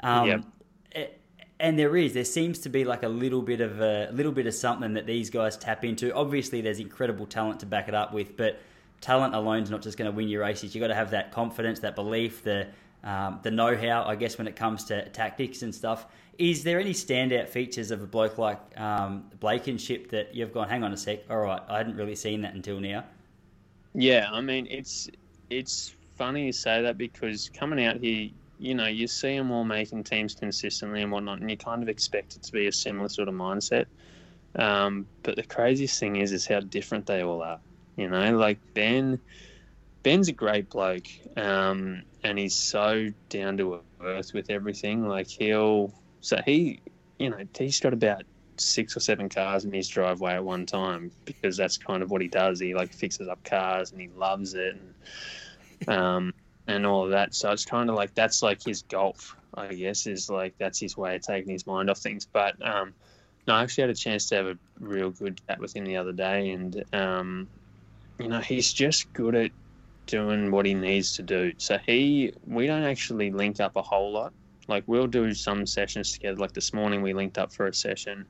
Um, 0.00 0.26
yep. 0.26 1.16
And 1.58 1.78
there 1.78 1.94
is 1.94 2.14
there 2.14 2.24
seems 2.24 2.60
to 2.60 2.70
be 2.70 2.84
like 2.84 3.02
a 3.02 3.08
little 3.08 3.42
bit 3.42 3.60
of 3.60 3.80
a 3.80 4.08
little 4.12 4.32
bit 4.32 4.46
of 4.46 4.54
something 4.54 4.94
that 4.94 5.06
these 5.06 5.28
guys 5.28 5.56
tap 5.58 5.84
into. 5.84 6.14
Obviously, 6.14 6.62
there's 6.62 6.80
incredible 6.80 7.26
talent 7.26 7.60
to 7.60 7.66
back 7.66 7.86
it 7.86 7.94
up 7.94 8.14
with, 8.14 8.36
but 8.36 8.58
talent 9.00 9.34
alone 9.34 9.62
is 9.62 9.70
not 9.70 9.82
just 9.82 9.96
going 9.96 10.10
to 10.10 10.16
win 10.16 10.28
your 10.28 10.42
races. 10.42 10.74
You've 10.74 10.82
got 10.82 10.88
to 10.88 10.94
have 10.94 11.10
that 11.10 11.32
confidence, 11.32 11.80
that 11.80 11.94
belief, 11.94 12.42
the 12.42 12.68
um, 13.02 13.40
the 13.42 13.50
know-how, 13.50 14.04
I 14.04 14.14
guess, 14.14 14.36
when 14.36 14.46
it 14.46 14.56
comes 14.56 14.84
to 14.84 15.08
tactics 15.08 15.62
and 15.62 15.74
stuff. 15.74 16.06
Is 16.36 16.64
there 16.64 16.78
any 16.78 16.92
standout 16.92 17.48
features 17.48 17.90
of 17.90 18.02
a 18.02 18.06
bloke 18.06 18.36
like 18.36 18.58
um, 18.78 19.24
Blankenship 19.40 20.10
that 20.10 20.34
you've 20.34 20.52
gone, 20.52 20.68
hang 20.68 20.84
on 20.84 20.92
a 20.92 20.96
sec, 20.96 21.20
all 21.30 21.38
right, 21.38 21.62
I 21.68 21.78
hadn't 21.78 21.96
really 21.96 22.14
seen 22.14 22.42
that 22.42 22.54
until 22.54 22.78
now? 22.78 23.04
Yeah, 23.94 24.28
I 24.30 24.40
mean, 24.40 24.66
it's 24.70 25.08
it's 25.48 25.94
funny 26.16 26.46
you 26.46 26.52
say 26.52 26.82
that 26.82 26.98
because 26.98 27.50
coming 27.54 27.84
out 27.84 27.96
here, 27.96 28.28
you 28.58 28.74
know, 28.74 28.86
you 28.86 29.06
see 29.06 29.36
them 29.36 29.50
all 29.50 29.64
making 29.64 30.04
teams 30.04 30.34
consistently 30.34 31.02
and 31.02 31.10
whatnot, 31.10 31.40
and 31.40 31.50
you 31.50 31.56
kind 31.56 31.82
of 31.82 31.88
expect 31.88 32.36
it 32.36 32.42
to 32.42 32.52
be 32.52 32.66
a 32.66 32.72
similar 32.72 33.08
sort 33.08 33.28
of 33.28 33.34
mindset. 33.34 33.86
Um, 34.56 35.06
but 35.22 35.36
the 35.36 35.42
craziest 35.42 35.98
thing 35.98 36.16
is, 36.16 36.32
is 36.32 36.46
how 36.46 36.60
different 36.60 37.06
they 37.06 37.22
all 37.22 37.42
are. 37.42 37.60
You 37.96 38.08
know, 38.08 38.36
like 38.36 38.58
Ben, 38.74 39.20
Ben's 40.02 40.28
a 40.28 40.32
great 40.32 40.70
bloke, 40.70 41.06
um, 41.36 42.02
and 42.22 42.38
he's 42.38 42.56
so 42.56 43.08
down 43.28 43.56
to 43.58 43.80
earth 44.02 44.32
with 44.32 44.50
everything. 44.50 45.06
Like 45.06 45.28
he'll, 45.28 45.92
so 46.20 46.40
he, 46.44 46.80
you 47.18 47.30
know, 47.30 47.38
he's 47.56 47.80
got 47.80 47.92
about 47.92 48.22
six 48.56 48.96
or 48.96 49.00
seven 49.00 49.28
cars 49.28 49.64
in 49.64 49.72
his 49.72 49.88
driveway 49.88 50.34
at 50.34 50.44
one 50.44 50.66
time 50.66 51.10
because 51.24 51.56
that's 51.56 51.78
kind 51.78 52.02
of 52.02 52.10
what 52.10 52.20
he 52.22 52.28
does. 52.28 52.60
He 52.60 52.74
like 52.74 52.92
fixes 52.92 53.28
up 53.28 53.42
cars 53.44 53.92
and 53.92 54.00
he 54.00 54.08
loves 54.08 54.54
it. 54.54 54.76
And, 55.86 55.88
um, 55.88 56.34
and 56.70 56.86
all 56.86 57.04
of 57.04 57.10
that. 57.10 57.34
So 57.34 57.50
it's 57.50 57.64
kind 57.64 57.90
of 57.90 57.96
like 57.96 58.14
that's 58.14 58.42
like 58.42 58.62
his 58.62 58.82
golf, 58.82 59.36
I 59.54 59.74
guess, 59.74 60.06
is 60.06 60.30
like 60.30 60.54
that's 60.58 60.78
his 60.78 60.96
way 60.96 61.16
of 61.16 61.22
taking 61.22 61.52
his 61.52 61.66
mind 61.66 61.90
off 61.90 61.98
things. 61.98 62.26
But 62.26 62.54
um, 62.66 62.94
no, 63.46 63.54
I 63.54 63.62
actually 63.62 63.82
had 63.82 63.90
a 63.90 63.94
chance 63.94 64.28
to 64.28 64.36
have 64.36 64.46
a 64.46 64.58
real 64.78 65.10
good 65.10 65.40
chat 65.48 65.58
with 65.58 65.74
him 65.74 65.84
the 65.84 65.96
other 65.96 66.12
day, 66.12 66.50
and 66.50 66.84
um, 66.92 67.48
you 68.20 68.28
know, 68.28 68.40
he's 68.40 68.72
just 68.72 69.12
good 69.12 69.34
at 69.34 69.50
doing 70.06 70.50
what 70.50 70.66
he 70.66 70.74
needs 70.74 71.16
to 71.16 71.22
do. 71.22 71.52
So 71.58 71.78
he, 71.78 72.32
we 72.46 72.66
don't 72.66 72.84
actually 72.84 73.30
link 73.30 73.60
up 73.60 73.76
a 73.76 73.82
whole 73.82 74.12
lot. 74.12 74.32
Like 74.68 74.84
we'll 74.86 75.06
do 75.06 75.32
some 75.34 75.66
sessions 75.66 76.12
together. 76.12 76.36
Like 76.36 76.52
this 76.52 76.72
morning, 76.72 77.02
we 77.02 77.14
linked 77.14 77.38
up 77.38 77.52
for 77.52 77.66
a 77.66 77.74
session. 77.74 78.26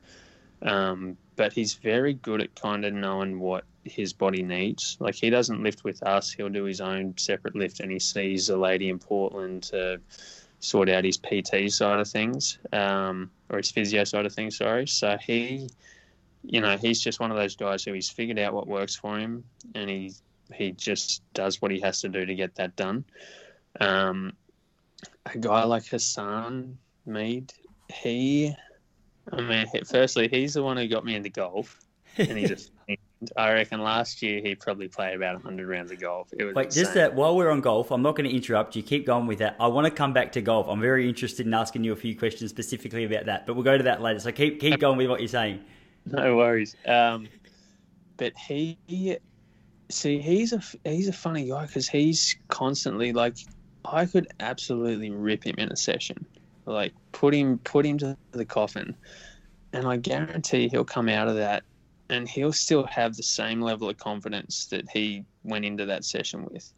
Um, 0.61 1.17
but 1.35 1.53
he's 1.53 1.73
very 1.73 2.13
good 2.13 2.41
at 2.41 2.55
kind 2.55 2.85
of 2.85 2.93
knowing 2.93 3.39
what 3.39 3.65
his 3.83 4.13
body 4.13 4.43
needs. 4.43 4.97
Like 4.99 5.15
he 5.15 5.29
doesn't 5.29 5.61
lift 5.63 5.83
with 5.83 6.03
us; 6.03 6.31
he'll 6.31 6.49
do 6.49 6.65
his 6.65 6.81
own 6.81 7.15
separate 7.17 7.55
lift, 7.55 7.79
and 7.79 7.91
he 7.91 7.99
sees 7.99 8.49
a 8.49 8.57
lady 8.57 8.89
in 8.89 8.99
Portland 8.99 9.63
to 9.63 9.99
sort 10.59 10.89
out 10.89 11.03
his 11.03 11.17
PT 11.17 11.71
side 11.71 11.99
of 11.99 12.07
things, 12.07 12.59
um, 12.71 13.31
or 13.49 13.57
his 13.57 13.71
physio 13.71 14.03
side 14.03 14.25
of 14.25 14.33
things. 14.33 14.57
Sorry. 14.57 14.87
So 14.87 15.17
he, 15.17 15.67
you 16.43 16.61
know, 16.61 16.77
he's 16.77 16.99
just 16.99 17.19
one 17.19 17.31
of 17.31 17.37
those 17.37 17.55
guys 17.55 17.83
who 17.83 17.93
he's 17.93 18.09
figured 18.09 18.39
out 18.39 18.53
what 18.53 18.67
works 18.67 18.95
for 18.95 19.17
him, 19.17 19.43
and 19.75 19.89
he 19.89 20.13
he 20.53 20.71
just 20.71 21.21
does 21.33 21.61
what 21.61 21.71
he 21.71 21.79
has 21.79 22.01
to 22.01 22.09
do 22.09 22.25
to 22.25 22.35
get 22.35 22.55
that 22.55 22.75
done. 22.75 23.05
Um, 23.79 24.33
a 25.25 25.37
guy 25.37 25.63
like 25.63 25.85
Hassan 25.85 26.77
Mead, 27.05 27.53
he, 27.93 28.53
I 29.31 29.41
mean, 29.41 29.65
firstly, 29.85 30.27
he's 30.27 30.55
the 30.55 30.63
one 30.63 30.77
who 30.77 30.87
got 30.87 31.05
me 31.05 31.15
into 31.15 31.29
golf, 31.29 31.79
and 32.17 32.37
he's 32.37 32.71
I 33.37 33.53
reckon 33.53 33.81
last 33.81 34.23
year 34.23 34.41
he 34.41 34.55
probably 34.55 34.87
played 34.87 35.15
about 35.15 35.35
100 35.35 35.67
rounds 35.67 35.91
of 35.91 35.99
golf. 35.99 36.29
It 36.37 36.43
was 36.43 36.55
Wait, 36.55 36.65
insane. 36.67 36.83
just 36.83 36.95
that 36.95 37.13
while 37.13 37.35
we're 37.35 37.51
on 37.51 37.61
golf, 37.61 37.91
I'm 37.91 38.01
not 38.01 38.15
going 38.15 38.27
to 38.27 38.35
interrupt 38.35 38.75
you. 38.75 38.81
Keep 38.81 39.05
going 39.05 39.27
with 39.27 39.39
that. 39.39 39.55
I 39.59 39.67
want 39.67 39.85
to 39.85 39.91
come 39.91 40.11
back 40.11 40.31
to 40.33 40.41
golf. 40.41 40.67
I'm 40.67 40.81
very 40.81 41.07
interested 41.07 41.45
in 41.45 41.53
asking 41.53 41.83
you 41.83 41.93
a 41.93 41.95
few 41.95 42.17
questions 42.17 42.49
specifically 42.49 43.03
about 43.03 43.27
that, 43.27 43.45
but 43.45 43.53
we'll 43.53 43.63
go 43.63 43.77
to 43.77 43.83
that 43.83 44.01
later. 44.01 44.19
So 44.19 44.31
keep 44.31 44.59
keep 44.59 44.79
going 44.79 44.97
with 44.97 45.07
what 45.07 45.19
you're 45.19 45.27
saying. 45.27 45.63
No 46.11 46.35
worries. 46.35 46.75
Um, 46.85 47.27
but 48.17 48.33
he, 48.35 48.77
see, 49.89 50.19
he's 50.19 50.51
a 50.51 50.61
he's 50.83 51.07
a 51.07 51.13
funny 51.13 51.47
guy 51.47 51.67
because 51.67 51.87
he's 51.87 52.35
constantly 52.47 53.13
like, 53.13 53.37
I 53.85 54.07
could 54.07 54.27
absolutely 54.39 55.11
rip 55.11 55.43
him 55.45 55.55
in 55.57 55.71
a 55.71 55.75
session, 55.75 56.25
like 56.65 56.93
put 57.11 57.33
him 57.33 57.59
put 57.59 57.85
him 57.85 57.99
to 57.99 58.17
the 58.31 58.45
coffin, 58.45 58.95
and 59.73 59.87
I 59.87 59.97
guarantee 59.97 60.69
he'll 60.69 60.85
come 60.85 61.07
out 61.07 61.27
of 61.27 61.35
that 61.35 61.63
and 62.11 62.27
he'll 62.27 62.53
still 62.53 62.85
have 62.85 63.15
the 63.15 63.23
same 63.23 63.61
level 63.61 63.89
of 63.89 63.97
confidence 63.97 64.65
that 64.65 64.89
he 64.91 65.23
went 65.43 65.63
into 65.63 65.85
that 65.85 66.03
session 66.03 66.45
with. 66.51 66.71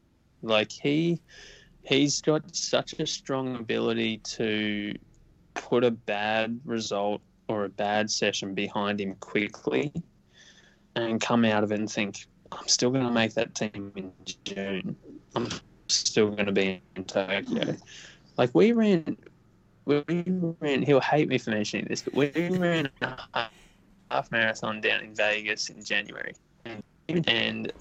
Like 0.44 0.72
he 0.72 1.20
he's 1.82 2.22
got 2.22 2.56
such 2.56 2.94
a 3.00 3.08
strong 3.08 3.56
ability 3.56 4.20
to 4.20 4.94
put 5.56 5.84
a 5.84 5.92
bad 5.92 6.60
result 6.66 7.22
or 7.48 7.66
a 7.66 7.70
bad 7.70 8.10
session 8.10 8.54
behind 8.54 9.00
him 9.02 9.16
quickly 9.16 9.92
and 10.96 11.20
come 11.20 11.46
out 11.46 11.64
of 11.64 11.72
it 11.72 11.80
and 11.80 11.92
think, 11.92 12.26
I'm 12.52 12.68
still 12.68 12.92
going 12.92 13.06
to 13.06 13.12
make 13.12 13.34
that 13.34 13.56
team 13.56 13.92
in 13.96 14.12
June. 14.46 14.96
I'm 15.36 15.50
still 15.88 16.30
going 16.32 16.46
to 16.46 16.52
be 16.52 16.82
in 16.96 17.06
Tokyo. 17.06 17.76
Like 18.38 18.52
we 18.54 18.72
ran, 18.72 19.18
we 19.86 20.04
ran. 20.60 20.82
He'll 20.84 21.02
hate 21.02 21.28
me 21.28 21.38
for 21.38 21.52
mentioning 21.52 21.88
this, 21.90 22.02
but 22.02 22.14
we 22.14 22.32
ran 22.50 22.90
a 23.02 23.48
half 24.12 24.32
marathon 24.32 24.82
down 24.82 25.02
in 25.02 25.16
Vegas 25.16 25.70
in 25.70 25.84
January. 25.84 26.34
And 27.28 27.72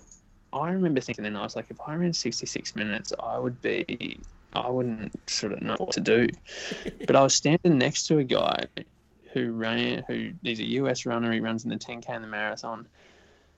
I 0.52 0.70
remember 0.70 1.00
thinking 1.00 1.24
then, 1.24 1.36
I 1.36 1.42
was 1.42 1.56
like, 1.56 1.66
if 1.70 1.78
I 1.86 1.94
ran 1.94 2.12
66 2.12 2.76
minutes, 2.76 3.12
I 3.22 3.38
would 3.38 3.60
be, 3.62 4.18
I 4.52 4.68
wouldn't 4.68 5.12
sort 5.30 5.52
of 5.52 5.62
know 5.62 5.76
what 5.78 5.92
to 5.92 6.00
do. 6.00 6.28
but 7.06 7.16
I 7.16 7.22
was 7.22 7.34
standing 7.34 7.78
next 7.78 8.06
to 8.08 8.18
a 8.18 8.24
guy 8.24 8.66
who 9.32 9.52
ran, 9.52 10.04
who 10.06 10.32
he's 10.42 10.60
a 10.60 10.64
US 10.64 11.06
runner, 11.06 11.32
he 11.32 11.40
runs 11.40 11.64
in 11.64 11.70
the 11.70 11.76
10K 11.76 12.08
and 12.08 12.24
the 12.24 12.28
marathon. 12.28 12.86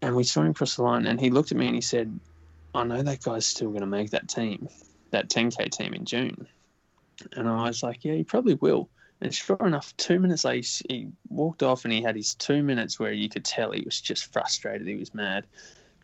And 0.03 0.15
we 0.15 0.25
saw 0.25 0.43
him 0.43 0.55
cross 0.55 0.77
the 0.77 0.83
line, 0.83 1.07
and 1.07 1.21
he 1.21 1.31
looked 1.31 1.53
at 1.53 1.59
me 1.59 1.67
and 1.67 1.75
he 1.75 1.81
said, 1.81 2.19
I 2.75 2.85
know 2.85 3.03
that 3.03 3.23
guy's 3.23 3.47
still 3.47 3.69
going 3.69 3.81
to 3.81 3.87
make 3.87 4.11
that 4.11 4.29
team, 4.29 4.69
that 5.11 5.29
10K 5.29 5.71
team 5.71 5.95
in 5.95 6.05
June. 6.05 6.47
And 7.33 7.49
I 7.49 7.69
was 7.69 7.83
like, 7.83 8.05
yeah, 8.05 8.15
he 8.15 8.25
probably 8.25 8.55
will. 8.55 8.89
And 9.21 9.33
sure 9.33 9.57
enough, 9.61 9.97
two 9.97 10.19
minutes 10.19 10.45
later, 10.45 10.67
he 10.89 11.09
walked 11.29 11.63
off 11.63 11.85
and 11.85 11.93
he 11.93 12.03
had 12.03 12.17
his 12.17 12.35
two 12.35 12.63
minutes 12.63 12.99
where 12.99 13.13
you 13.13 13.29
could 13.29 13.45
tell 13.45 13.71
he 13.71 13.83
was 13.83 14.01
just 14.01 14.33
frustrated. 14.33 14.87
He 14.87 14.97
was 14.97 15.15
mad. 15.15 15.47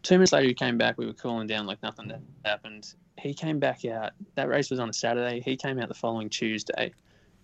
Two 0.03 0.15
minutes 0.15 0.33
later, 0.33 0.49
he 0.49 0.55
came 0.55 0.79
back. 0.79 0.97
We 0.97 1.07
were 1.07 1.13
cooling 1.13 1.47
down 1.47 1.67
like 1.67 1.83
nothing 1.83 2.09
had 2.09 2.23
happened. 2.45 2.95
He 3.19 3.35
came 3.35 3.59
back 3.59 3.85
out. 3.85 4.13
That 4.37 4.49
race 4.49 4.71
was 4.71 4.81
on 4.81 4.89
a 4.89 4.95
Saturday. 4.95 5.41
He 5.41 5.57
came 5.57 5.79
out 5.79 5.89
the 5.89 5.95
following 5.95 6.31
Tuesday 6.31 6.93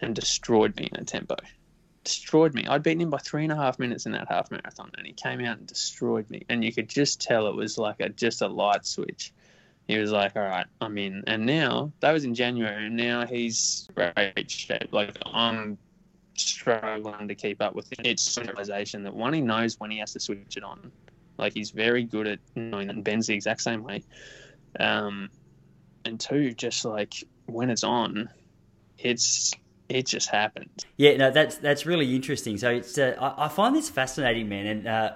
and 0.01 0.15
destroyed 0.15 0.77
me 0.77 0.89
in 0.91 1.01
a 1.01 1.05
tempo. 1.05 1.37
Destroyed 2.07 2.55
me. 2.55 2.67
I'd 2.67 2.83
beaten 2.83 3.03
him 3.03 3.11
by 3.11 3.19
three 3.19 3.43
and 3.43 3.53
a 3.53 3.57
half 3.57 3.79
minutes 3.79 4.07
in 4.07 4.13
that 4.13 4.29
half 4.29 4.51
marathon, 4.51 4.91
and 4.97 5.07
he 5.07 5.13
came 5.13 5.45
out 5.45 5.59
and 5.59 5.67
destroyed 5.67 6.31
me. 6.31 6.43
And 6.49 6.65
you 6.65 6.73
could 6.73 6.89
just 6.89 7.21
tell 7.21 7.49
it 7.49 7.55
was 7.55 7.79
like 7.79 8.01
a 8.01 8.09
just 8.09 8.43
a 8.43 8.49
light 8.49 8.87
switch 8.87 9.33
he 9.89 9.99
was 9.99 10.11
like, 10.11 10.37
"All 10.37 10.43
right, 10.43 10.67
I'm 10.81 10.99
in." 10.99 11.23
And 11.27 11.47
now 11.47 11.93
that 12.01 12.13
was 12.13 12.25
in 12.25 12.35
January, 12.35 12.87
and 12.87 12.97
now 12.97 13.27
he's 13.27 13.89
great 13.95 14.51
shape. 14.51 14.93
Like 14.93 15.17
I'm 15.27 15.79
struggling 16.35 17.29
to 17.29 17.35
keep 17.35 17.63
up 17.63 17.75
with 17.75 17.93
it. 17.93 18.01
It's 18.05 18.37
realization 18.37 19.05
that 19.05 19.15
one, 19.15 19.33
he 19.33 19.41
knows 19.41 19.79
when 19.79 19.91
he 19.91 19.99
has 19.99 20.13
to 20.15 20.21
switch 20.21 20.57
it 20.57 20.65
on. 20.65 20.91
Like 21.39 21.55
he's 21.55 21.71
very 21.71 22.03
good 22.03 22.27
at 22.27 22.39
knowing 22.55 22.89
that. 22.89 22.97
And 22.97 23.05
Ben's 23.05 23.29
the 23.29 23.35
exact 23.35 23.61
same 23.63 23.85
way. 23.85 24.03
Um, 24.81 25.31
and 26.05 26.19
two, 26.19 26.53
just 26.53 26.85
like 26.85 27.15
when 27.47 27.71
it's 27.71 27.85
on, 27.85 28.29
it's 28.99 29.55
it 29.89 30.07
just 30.07 30.29
happens. 30.29 30.85
Yeah, 30.97 31.17
no, 31.17 31.31
that's 31.31 31.57
that's 31.57 31.87
really 31.87 32.15
interesting. 32.15 32.59
So 32.59 32.71
it's 32.71 32.97
uh, 32.99 33.17
I, 33.21 33.47
I, 33.47 33.49
find 33.49 33.75
this 33.75 33.91
fascinating, 33.91 34.49
man, 34.49 34.67
and. 34.67 34.87
Uh, 34.87 35.13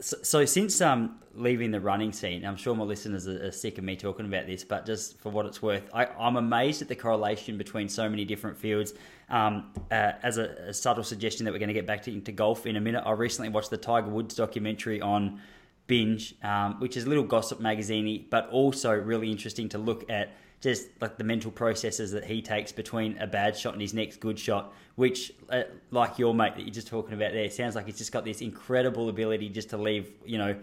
so, 0.00 0.16
so, 0.22 0.44
since 0.44 0.80
um, 0.80 1.20
leaving 1.34 1.70
the 1.70 1.80
running 1.80 2.12
scene, 2.12 2.44
I'm 2.44 2.56
sure 2.56 2.74
my 2.74 2.84
listeners 2.84 3.26
are, 3.26 3.46
are, 3.46 3.50
sick 3.50 3.78
of 3.78 3.84
me 3.84 3.96
talking 3.96 4.26
about 4.26 4.46
this, 4.46 4.64
but 4.64 4.84
just 4.84 5.18
for 5.18 5.30
what 5.30 5.46
it's 5.46 5.62
worth, 5.62 5.88
I, 5.92 6.06
am 6.18 6.36
amazed 6.36 6.82
at 6.82 6.88
the 6.88 6.96
correlation 6.96 7.56
between 7.56 7.88
so 7.88 8.08
many 8.08 8.24
different 8.24 8.58
fields. 8.58 8.92
Um, 9.30 9.72
uh, 9.90 10.12
as 10.22 10.36
a, 10.36 10.50
a, 10.68 10.74
subtle 10.74 11.04
suggestion 11.04 11.44
that 11.44 11.52
we're 11.52 11.58
going 11.58 11.68
to 11.68 11.74
get 11.74 11.86
back 11.86 12.02
to, 12.02 12.12
into 12.12 12.32
golf 12.32 12.66
in 12.66 12.76
a 12.76 12.80
minute, 12.80 13.02
I 13.06 13.12
recently 13.12 13.48
watched 13.48 13.70
the 13.70 13.76
Tiger 13.76 14.08
Woods 14.08 14.34
documentary 14.34 15.00
on 15.00 15.40
Binge, 15.86 16.34
um, 16.42 16.80
which 16.80 16.96
is 16.96 17.04
a 17.04 17.08
little 17.08 17.24
gossip 17.24 17.60
magazine, 17.60 18.26
but 18.30 18.48
also 18.50 18.92
really 18.92 19.30
interesting 19.30 19.68
to 19.70 19.78
look 19.78 20.08
at 20.10 20.34
just 20.64 20.88
like 20.98 21.18
the 21.18 21.24
mental 21.24 21.50
processes 21.50 22.10
that 22.12 22.24
he 22.24 22.40
takes 22.40 22.72
between 22.72 23.18
a 23.18 23.26
bad 23.26 23.54
shot 23.54 23.74
and 23.74 23.82
his 23.82 23.92
next 23.92 24.18
good 24.18 24.38
shot, 24.38 24.72
which, 24.94 25.30
uh, 25.50 25.64
like 25.90 26.18
your 26.18 26.32
mate 26.32 26.56
that 26.56 26.62
you're 26.62 26.72
just 26.72 26.88
talking 26.88 27.12
about 27.12 27.32
there, 27.32 27.50
sounds 27.50 27.74
like 27.74 27.84
he's 27.84 27.98
just 27.98 28.12
got 28.12 28.24
this 28.24 28.40
incredible 28.40 29.10
ability 29.10 29.50
just 29.50 29.68
to 29.68 29.76
leave, 29.76 30.10
you 30.24 30.38
know, 30.38 30.56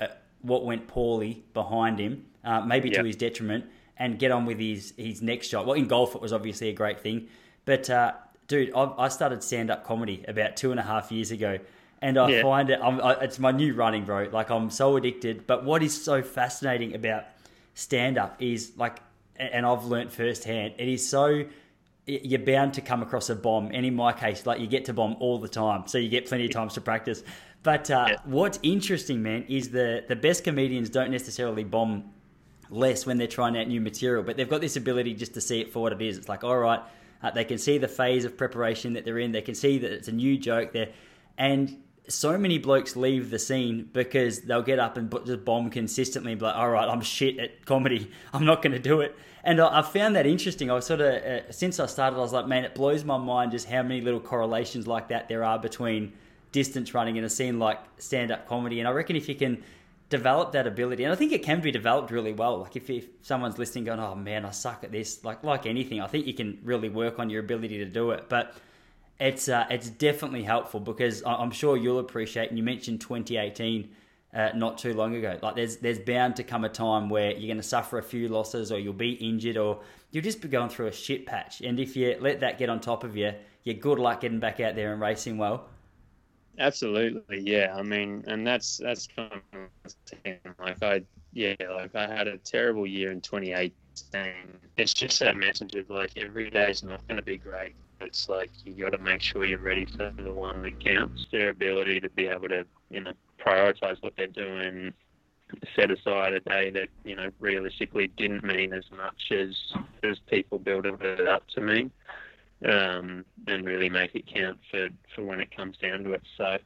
uh, 0.00 0.06
what 0.42 0.64
went 0.64 0.86
poorly 0.86 1.42
behind 1.52 1.98
him, 1.98 2.24
uh, 2.44 2.60
maybe 2.60 2.90
to 2.90 3.02
his 3.02 3.16
detriment, 3.16 3.64
and 3.96 4.20
get 4.20 4.30
on 4.30 4.46
with 4.46 4.60
his 4.60 4.94
his 4.96 5.20
next 5.20 5.48
shot. 5.48 5.66
Well, 5.66 5.74
in 5.74 5.88
golf, 5.88 6.14
it 6.14 6.22
was 6.22 6.32
obviously 6.32 6.68
a 6.68 6.72
great 6.72 7.00
thing, 7.00 7.26
but 7.64 7.90
uh, 7.90 8.12
dude, 8.46 8.72
I, 8.72 8.92
I 8.98 9.08
started 9.08 9.42
stand 9.42 9.68
up 9.68 9.84
comedy 9.84 10.24
about 10.28 10.56
two 10.56 10.70
and 10.70 10.78
a 10.78 10.84
half 10.84 11.10
years 11.10 11.32
ago 11.32 11.58
and 12.02 12.16
I 12.16 12.28
yeah. 12.30 12.42
find 12.42 12.70
it. 12.70 12.80
I, 12.80 13.24
it's 13.24 13.40
my 13.40 13.50
new 13.50 13.74
running, 13.74 14.04
bro. 14.04 14.28
Like 14.32 14.50
I'm 14.50 14.70
so 14.70 14.96
addicted. 14.96 15.46
But 15.46 15.64
what 15.64 15.82
is 15.82 16.02
so 16.02 16.22
fascinating 16.22 16.94
about 16.94 17.24
stand 17.74 18.16
up 18.16 18.40
is 18.40 18.72
like, 18.76 19.00
and 19.36 19.64
I've 19.64 19.84
learnt 19.84 20.12
firsthand, 20.12 20.74
it 20.78 20.88
is 20.88 21.08
so 21.08 21.44
you're 22.06 22.40
bound 22.40 22.74
to 22.74 22.80
come 22.80 23.02
across 23.02 23.30
a 23.30 23.36
bomb. 23.36 23.70
And 23.72 23.86
in 23.86 23.94
my 23.94 24.12
case, 24.12 24.46
like 24.46 24.60
you 24.60 24.66
get 24.66 24.86
to 24.86 24.92
bomb 24.92 25.16
all 25.20 25.38
the 25.38 25.48
time, 25.48 25.86
so 25.86 25.98
you 25.98 26.08
get 26.08 26.26
plenty 26.26 26.46
of 26.46 26.50
times 26.50 26.74
to 26.74 26.80
practice. 26.80 27.22
But 27.62 27.90
uh, 27.90 28.06
yeah. 28.10 28.16
what's 28.24 28.58
interesting, 28.62 29.22
man, 29.22 29.44
is 29.48 29.70
the 29.70 30.04
the 30.08 30.16
best 30.16 30.44
comedians 30.44 30.90
don't 30.90 31.10
necessarily 31.10 31.64
bomb 31.64 32.10
less 32.70 33.04
when 33.04 33.18
they're 33.18 33.26
trying 33.26 33.58
out 33.58 33.68
new 33.68 33.80
material, 33.80 34.22
but 34.22 34.36
they've 34.36 34.48
got 34.48 34.60
this 34.60 34.76
ability 34.76 35.14
just 35.14 35.34
to 35.34 35.40
see 35.40 35.60
it 35.60 35.72
for 35.72 35.80
what 35.80 35.92
it 35.92 36.00
is. 36.00 36.16
It's 36.16 36.28
like, 36.28 36.44
all 36.44 36.58
right, 36.58 36.80
uh, 37.22 37.30
they 37.32 37.44
can 37.44 37.58
see 37.58 37.78
the 37.78 37.88
phase 37.88 38.24
of 38.24 38.36
preparation 38.36 38.92
that 38.94 39.04
they're 39.04 39.18
in. 39.18 39.32
They 39.32 39.42
can 39.42 39.54
see 39.54 39.78
that 39.78 39.90
it's 39.90 40.08
a 40.08 40.12
new 40.12 40.38
joke 40.38 40.72
there, 40.72 40.88
and 41.36 41.82
so 42.10 42.36
many 42.36 42.58
blokes 42.58 42.96
leave 42.96 43.30
the 43.30 43.38
scene 43.38 43.88
because 43.92 44.40
they'll 44.40 44.62
get 44.62 44.78
up 44.78 44.96
and 44.96 45.10
just 45.24 45.44
bomb 45.44 45.70
consistently 45.70 46.32
and 46.32 46.38
be 46.38 46.46
like, 46.46 46.56
all 46.56 46.70
right, 46.70 46.88
I'm 46.88 47.00
shit 47.00 47.38
at 47.38 47.64
comedy. 47.64 48.10
I'm 48.32 48.44
not 48.44 48.62
going 48.62 48.72
to 48.72 48.78
do 48.78 49.00
it. 49.00 49.16
And 49.42 49.60
I, 49.60 49.80
found 49.82 50.16
that 50.16 50.26
interesting. 50.26 50.70
I 50.70 50.74
was 50.74 50.84
sort 50.84 51.00
of, 51.00 51.14
uh, 51.14 51.50
since 51.50 51.80
I 51.80 51.86
started, 51.86 52.16
I 52.16 52.20
was 52.20 52.32
like, 52.32 52.46
man, 52.46 52.64
it 52.64 52.74
blows 52.74 53.04
my 53.04 53.16
mind 53.16 53.52
just 53.52 53.68
how 53.68 53.82
many 53.82 54.02
little 54.02 54.20
correlations 54.20 54.86
like 54.86 55.08
that 55.08 55.28
there 55.28 55.44
are 55.44 55.58
between 55.58 56.12
distance 56.52 56.92
running 56.92 57.16
and 57.16 57.24
a 57.24 57.30
scene 57.30 57.58
like 57.58 57.78
stand 57.96 58.30
up 58.30 58.46
comedy. 58.46 58.80
And 58.80 58.88
I 58.88 58.90
reckon 58.90 59.16
if 59.16 59.28
you 59.28 59.34
can 59.34 59.62
develop 60.10 60.52
that 60.52 60.66
ability, 60.66 61.04
and 61.04 61.12
I 61.12 61.16
think 61.16 61.32
it 61.32 61.42
can 61.42 61.60
be 61.60 61.70
developed 61.70 62.10
really 62.10 62.34
well. 62.34 62.58
Like 62.58 62.76
if, 62.76 62.90
if 62.90 63.06
someone's 63.22 63.56
listening 63.56 63.84
going, 63.84 64.00
oh 64.00 64.14
man, 64.14 64.44
I 64.44 64.50
suck 64.50 64.84
at 64.84 64.92
this, 64.92 65.24
like, 65.24 65.42
like 65.42 65.64
anything, 65.64 66.02
I 66.02 66.06
think 66.06 66.26
you 66.26 66.34
can 66.34 66.58
really 66.62 66.90
work 66.90 67.18
on 67.18 67.30
your 67.30 67.40
ability 67.40 67.78
to 67.78 67.86
do 67.86 68.10
it. 68.10 68.28
But 68.28 68.54
it's 69.20 69.48
uh, 69.48 69.66
it's 69.70 69.90
definitely 69.90 70.42
helpful 70.42 70.80
because 70.80 71.22
I'm 71.26 71.50
sure 71.50 71.76
you'll 71.76 71.98
appreciate. 71.98 72.48
And 72.48 72.58
you 72.58 72.64
mentioned 72.64 73.02
2018 73.02 73.90
uh, 74.32 74.50
not 74.54 74.78
too 74.78 74.94
long 74.94 75.14
ago. 75.14 75.38
Like 75.42 75.56
there's 75.56 75.76
there's 75.76 75.98
bound 75.98 76.36
to 76.36 76.42
come 76.42 76.64
a 76.64 76.70
time 76.70 77.10
where 77.10 77.32
you're 77.32 77.46
going 77.46 77.58
to 77.58 77.62
suffer 77.62 77.98
a 77.98 78.02
few 78.02 78.28
losses, 78.28 78.72
or 78.72 78.78
you'll 78.78 78.94
be 78.94 79.12
injured, 79.12 79.58
or 79.58 79.80
you'll 80.10 80.24
just 80.24 80.40
be 80.40 80.48
going 80.48 80.70
through 80.70 80.86
a 80.86 80.92
shit 80.92 81.26
patch. 81.26 81.60
And 81.60 81.78
if 81.78 81.96
you 81.96 82.16
let 82.18 82.40
that 82.40 82.58
get 82.58 82.70
on 82.70 82.80
top 82.80 83.04
of 83.04 83.16
you, 83.16 83.32
you're 83.64 83.74
good 83.74 83.98
luck 83.98 84.22
getting 84.22 84.40
back 84.40 84.58
out 84.58 84.74
there 84.74 84.92
and 84.92 85.02
racing 85.02 85.36
well. 85.36 85.68
Absolutely, 86.58 87.40
yeah. 87.40 87.74
I 87.76 87.82
mean, 87.82 88.24
and 88.26 88.46
that's 88.46 88.78
that's 88.78 89.06
kind 89.06 89.32
of 89.52 90.56
like 90.58 90.82
I 90.82 91.02
yeah, 91.34 91.54
like 91.74 91.94
I 91.94 92.06
had 92.06 92.26
a 92.26 92.38
terrible 92.38 92.86
year 92.86 93.12
in 93.12 93.20
2018. 93.20 93.72
It's 94.78 94.94
just 94.94 95.20
that 95.20 95.36
message 95.36 95.74
of 95.74 95.90
like 95.90 96.16
every 96.16 96.48
day 96.48 96.70
is 96.70 96.82
not 96.82 97.06
going 97.06 97.18
to 97.18 97.22
be 97.22 97.36
great 97.36 97.74
it's 98.00 98.28
like 98.28 98.50
you 98.64 98.84
got 98.84 98.92
to 98.92 98.98
make 98.98 99.20
sure 99.20 99.44
you're 99.44 99.58
ready 99.58 99.84
for 99.84 100.12
the 100.16 100.32
one 100.32 100.62
that 100.62 100.82
counts. 100.84 101.26
Their 101.30 101.50
ability 101.50 102.00
to 102.00 102.10
be 102.10 102.26
able 102.26 102.48
to, 102.48 102.64
you 102.90 103.00
know, 103.00 103.12
prioritize 103.44 104.02
what 104.02 104.14
they're 104.16 104.26
doing, 104.26 104.92
set 105.74 105.90
aside 105.90 106.32
a 106.34 106.40
day 106.40 106.70
that 106.70 106.88
you 107.04 107.16
know 107.16 107.30
realistically 107.40 108.08
didn't 108.16 108.44
mean 108.44 108.72
as 108.72 108.84
much 108.96 109.32
as 109.32 109.56
as 110.02 110.18
people 110.28 110.58
building 110.58 110.96
it 111.00 111.26
up 111.28 111.46
to 111.48 111.60
me, 111.60 111.90
um, 112.64 113.24
and 113.46 113.64
really 113.64 113.88
make 113.88 114.14
it 114.14 114.26
count 114.26 114.58
for 114.70 114.88
for 115.14 115.24
when 115.24 115.40
it 115.40 115.54
comes 115.54 115.76
down 115.78 116.04
to 116.04 116.12
it. 116.12 116.22
So. 116.36 116.58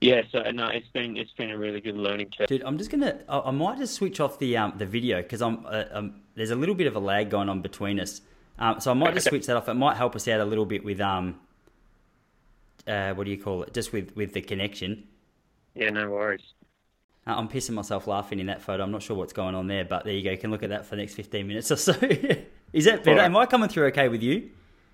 Yeah, 0.00 0.20
so 0.32 0.42
no, 0.50 0.66
it's 0.66 0.88
been 0.88 1.16
it's 1.16 1.30
been 1.32 1.50
a 1.50 1.56
really 1.56 1.80
good 1.80 1.96
learning 1.96 2.30
curve. 2.36 2.48
Dude, 2.48 2.62
I'm 2.64 2.76
just 2.76 2.90
gonna 2.90 3.20
I, 3.26 3.38
I 3.38 3.50
might 3.52 3.78
just 3.78 3.94
switch 3.94 4.20
off 4.20 4.38
the 4.38 4.54
um 4.54 4.74
the 4.76 4.84
video 4.84 5.22
because 5.22 5.40
I'm, 5.40 5.64
uh, 5.64 5.84
um, 5.92 6.20
there's 6.34 6.50
a 6.50 6.56
little 6.56 6.74
bit 6.74 6.86
of 6.86 6.94
a 6.94 6.98
lag 6.98 7.30
going 7.30 7.48
on 7.48 7.62
between 7.62 7.98
us. 7.98 8.20
Um, 8.58 8.80
so 8.80 8.90
I 8.90 8.94
might 8.94 9.14
just 9.14 9.28
switch 9.28 9.46
that 9.46 9.56
off. 9.56 9.68
It 9.68 9.74
might 9.74 9.96
help 9.96 10.14
us 10.14 10.28
out 10.28 10.40
a 10.40 10.44
little 10.44 10.66
bit 10.66 10.84
with 10.84 11.00
um, 11.00 11.40
uh, 12.86 13.12
what 13.14 13.24
do 13.24 13.30
you 13.30 13.38
call 13.38 13.62
it? 13.64 13.74
Just 13.74 13.92
with 13.92 14.14
with 14.14 14.32
the 14.32 14.40
connection. 14.40 15.08
Yeah, 15.74 15.90
no 15.90 16.10
worries. 16.10 16.54
Uh, 17.26 17.34
I'm 17.36 17.48
pissing 17.48 17.72
myself 17.72 18.06
laughing 18.06 18.38
in 18.38 18.46
that 18.46 18.62
photo. 18.62 18.82
I'm 18.82 18.90
not 18.90 19.02
sure 19.02 19.16
what's 19.16 19.32
going 19.32 19.54
on 19.54 19.66
there, 19.66 19.84
but 19.84 20.04
there 20.04 20.12
you 20.12 20.22
go. 20.22 20.30
You 20.30 20.38
can 20.38 20.50
look 20.50 20.62
at 20.62 20.68
that 20.70 20.84
for 20.84 20.94
the 20.94 21.02
next 21.02 21.14
15 21.14 21.46
minutes 21.46 21.70
or 21.70 21.76
so. 21.76 21.92
is 22.72 22.84
that 22.84 23.02
better? 23.02 23.16
Right. 23.16 23.24
Am 23.24 23.36
I 23.36 23.46
coming 23.46 23.68
through 23.68 23.86
okay 23.86 24.08
with 24.08 24.22
you? 24.22 24.50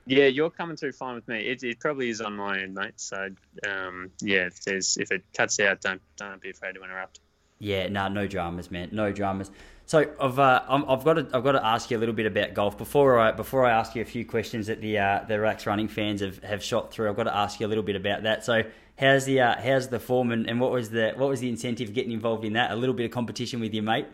Yeah, 0.06 0.26
you're 0.26 0.50
coming 0.50 0.76
through 0.76 0.92
fine 0.92 1.16
with 1.16 1.28
me. 1.28 1.40
It, 1.40 1.62
it 1.62 1.80
probably 1.80 2.08
is 2.08 2.20
on 2.20 2.36
my 2.36 2.61
end, 2.61 2.74
mate. 2.74 2.94
So 2.96 3.28
um, 3.68 4.11
yeah, 4.22 4.46
if 4.46 4.62
there's 4.64 4.96
if 4.96 5.11
it 5.11 5.22
cuts 5.36 5.61
out, 5.61 5.80
don't 5.80 6.00
don't 6.16 6.40
be 6.40 6.50
afraid 6.50 6.74
to 6.76 6.82
interrupt. 6.82 7.20
Yeah, 7.58 7.88
no, 7.88 8.08
no 8.08 8.26
dramas, 8.26 8.70
man. 8.70 8.88
No 8.92 9.12
dramas. 9.12 9.50
So 9.91 10.09
I've 10.20 10.38
uh, 10.38 10.62
I've 10.68 11.03
got 11.03 11.14
to 11.14 11.26
I've 11.34 11.43
got 11.43 11.51
to 11.51 11.66
ask 11.66 11.91
you 11.91 11.99
a 11.99 11.99
little 11.99 12.14
bit 12.14 12.24
about 12.24 12.55
golf 12.55 12.78
before 12.78 13.18
I 13.18 13.32
before 13.32 13.66
I 13.66 13.72
ask 13.72 13.97
you 13.97 14.03
a 14.03 14.05
few 14.05 14.24
questions 14.24 14.68
that 14.68 14.80
the 14.80 14.99
uh, 14.99 15.24
the 15.26 15.41
Relax 15.41 15.66
Running 15.66 15.88
fans 15.88 16.20
have, 16.20 16.41
have 16.45 16.62
shot 16.62 16.93
through. 16.93 17.11
I've 17.11 17.16
got 17.16 17.24
to 17.24 17.36
ask 17.36 17.59
you 17.59 17.66
a 17.66 17.70
little 17.70 17.82
bit 17.82 17.97
about 17.97 18.22
that. 18.22 18.45
So 18.45 18.62
how's 18.97 19.24
the 19.24 19.41
uh, 19.41 19.61
how's 19.61 19.88
the 19.88 19.99
form 19.99 20.30
and, 20.30 20.49
and 20.49 20.61
what 20.61 20.70
was 20.70 20.91
the 20.91 21.14
what 21.16 21.28
was 21.28 21.41
the 21.41 21.49
incentive 21.49 21.93
getting 21.93 22.12
involved 22.12 22.45
in 22.45 22.53
that? 22.53 22.70
A 22.70 22.76
little 22.76 22.95
bit 22.95 23.05
of 23.05 23.11
competition 23.11 23.59
with 23.59 23.74
your 23.74 23.82
mate. 23.82 24.07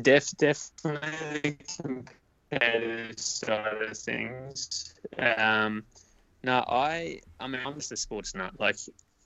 Def 0.00 0.30
definitely 0.38 1.58
competitive 1.82 3.18
side 3.18 3.82
of 3.82 3.98
things. 3.98 4.94
Um, 5.18 5.84
no, 6.42 6.64
I 6.66 7.20
I 7.38 7.48
mean 7.48 7.60
I'm 7.66 7.74
just 7.74 7.92
a 7.92 7.98
sports 7.98 8.34
nut. 8.34 8.54
Like 8.58 8.76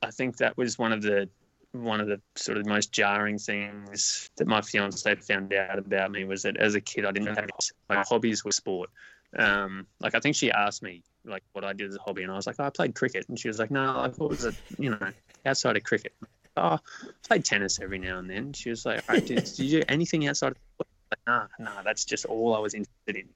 I 0.03 0.11
think 0.11 0.37
that 0.39 0.57
was 0.57 0.81
one 0.81 0.91
of 0.91 1.01
the 1.01 1.29
one 1.75 2.01
of 2.01 2.07
the 2.07 2.21
sort 2.37 2.57
of 2.57 2.67
most 2.67 2.93
jarring 2.93 3.39
things 3.39 4.31
that 4.37 4.47
my 4.47 4.61
fiance 4.61 5.15
found 5.17 5.53
out 5.53 5.79
about 5.79 6.11
me 6.11 6.25
was 6.25 6.43
that 6.43 6.57
as 6.57 6.75
a 6.75 6.81
kid 6.81 7.05
I 7.05 7.13
didn't 7.13 7.37
have 7.37 7.51
my 7.89 8.05
hobbies 8.09 8.45
were 8.45 8.53
sport. 8.53 8.91
Um, 9.37 9.87
like 10.01 10.15
I 10.15 10.21
think 10.21 10.37
she 10.37 10.53
asked 10.53 10.83
me 10.83 11.03
like 11.25 11.43
what 11.53 11.65
I 11.65 11.73
did 11.73 11.89
as 11.89 11.97
a 11.97 12.01
hobby, 12.01 12.23
and 12.23 12.31
I 12.31 12.37
was 12.37 12.47
like, 12.47 12.57
oh, 12.59 12.65
I 12.65 12.71
played 12.71 12.95
cricket, 12.95 13.29
and 13.29 13.39
she 13.39 13.49
was 13.49 13.59
like, 13.59 13.71
No, 13.71 14.01
I 14.01 14.09
thought 14.09 14.27
it 14.27 14.31
was 14.31 14.47
a 14.47 14.55
you 14.79 14.91
know 14.91 15.11
outside 15.45 15.77
of 15.77 15.83
cricket. 15.83 16.13
Oh, 16.57 16.79
I 16.79 16.79
played 17.27 17.45
tennis 17.45 17.81
every 17.81 17.99
now 17.99 18.19
and 18.19 18.31
then. 18.31 18.53
She 18.53 18.71
was 18.71 18.87
like, 18.87 19.03
All 19.09 19.15
right, 19.15 19.25
did, 19.25 19.43
did 19.43 19.59
you 19.59 19.81
do 19.81 19.85
anything 19.89 20.29
outside 20.29 20.53
of 20.53 20.87
like, 21.27 21.49
nah, 21.59 21.83
that's 21.83 22.05
just 22.05 22.25
all 22.27 22.55
I 22.55 22.59
was 22.61 22.75
interested 22.75 23.17
in. 23.17 23.29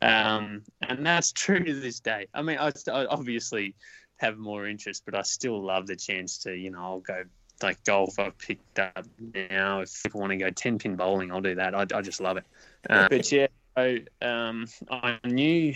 Um, 0.00 0.62
and 0.82 1.04
that's 1.04 1.32
true 1.32 1.62
to 1.64 1.74
this 1.74 2.00
day. 2.00 2.26
I 2.34 2.42
mean, 2.42 2.58
I, 2.58 2.72
I 2.90 3.06
obviously 3.06 3.74
have 4.18 4.36
more 4.36 4.66
interest, 4.66 5.02
but 5.04 5.14
I 5.14 5.22
still 5.22 5.60
love 5.62 5.86
the 5.86 5.96
chance 5.96 6.38
to, 6.38 6.54
you 6.54 6.70
know, 6.70 6.80
I'll 6.80 7.00
go 7.00 7.24
like 7.62 7.82
golf. 7.84 8.18
I've 8.18 8.38
picked 8.38 8.78
up 8.78 9.06
now. 9.18 9.80
If 9.80 10.02
people 10.02 10.20
want 10.20 10.32
to 10.32 10.36
go 10.36 10.50
10 10.50 10.78
pin 10.78 10.96
bowling, 10.96 11.32
I'll 11.32 11.40
do 11.40 11.56
that. 11.56 11.74
I, 11.74 11.86
I 11.94 12.02
just 12.02 12.20
love 12.20 12.36
it. 12.36 12.44
Uh, 12.88 13.08
but 13.08 13.30
yeah, 13.32 13.48
so, 13.76 13.98
um, 14.22 14.66
I 14.90 15.18
knew 15.24 15.74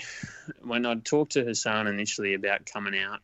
when 0.63 0.87
I 0.87 0.95
talked 0.97 1.33
to 1.33 1.45
Hassan 1.45 1.87
initially 1.87 2.35
about 2.35 2.67
coming 2.67 3.01
out 3.01 3.21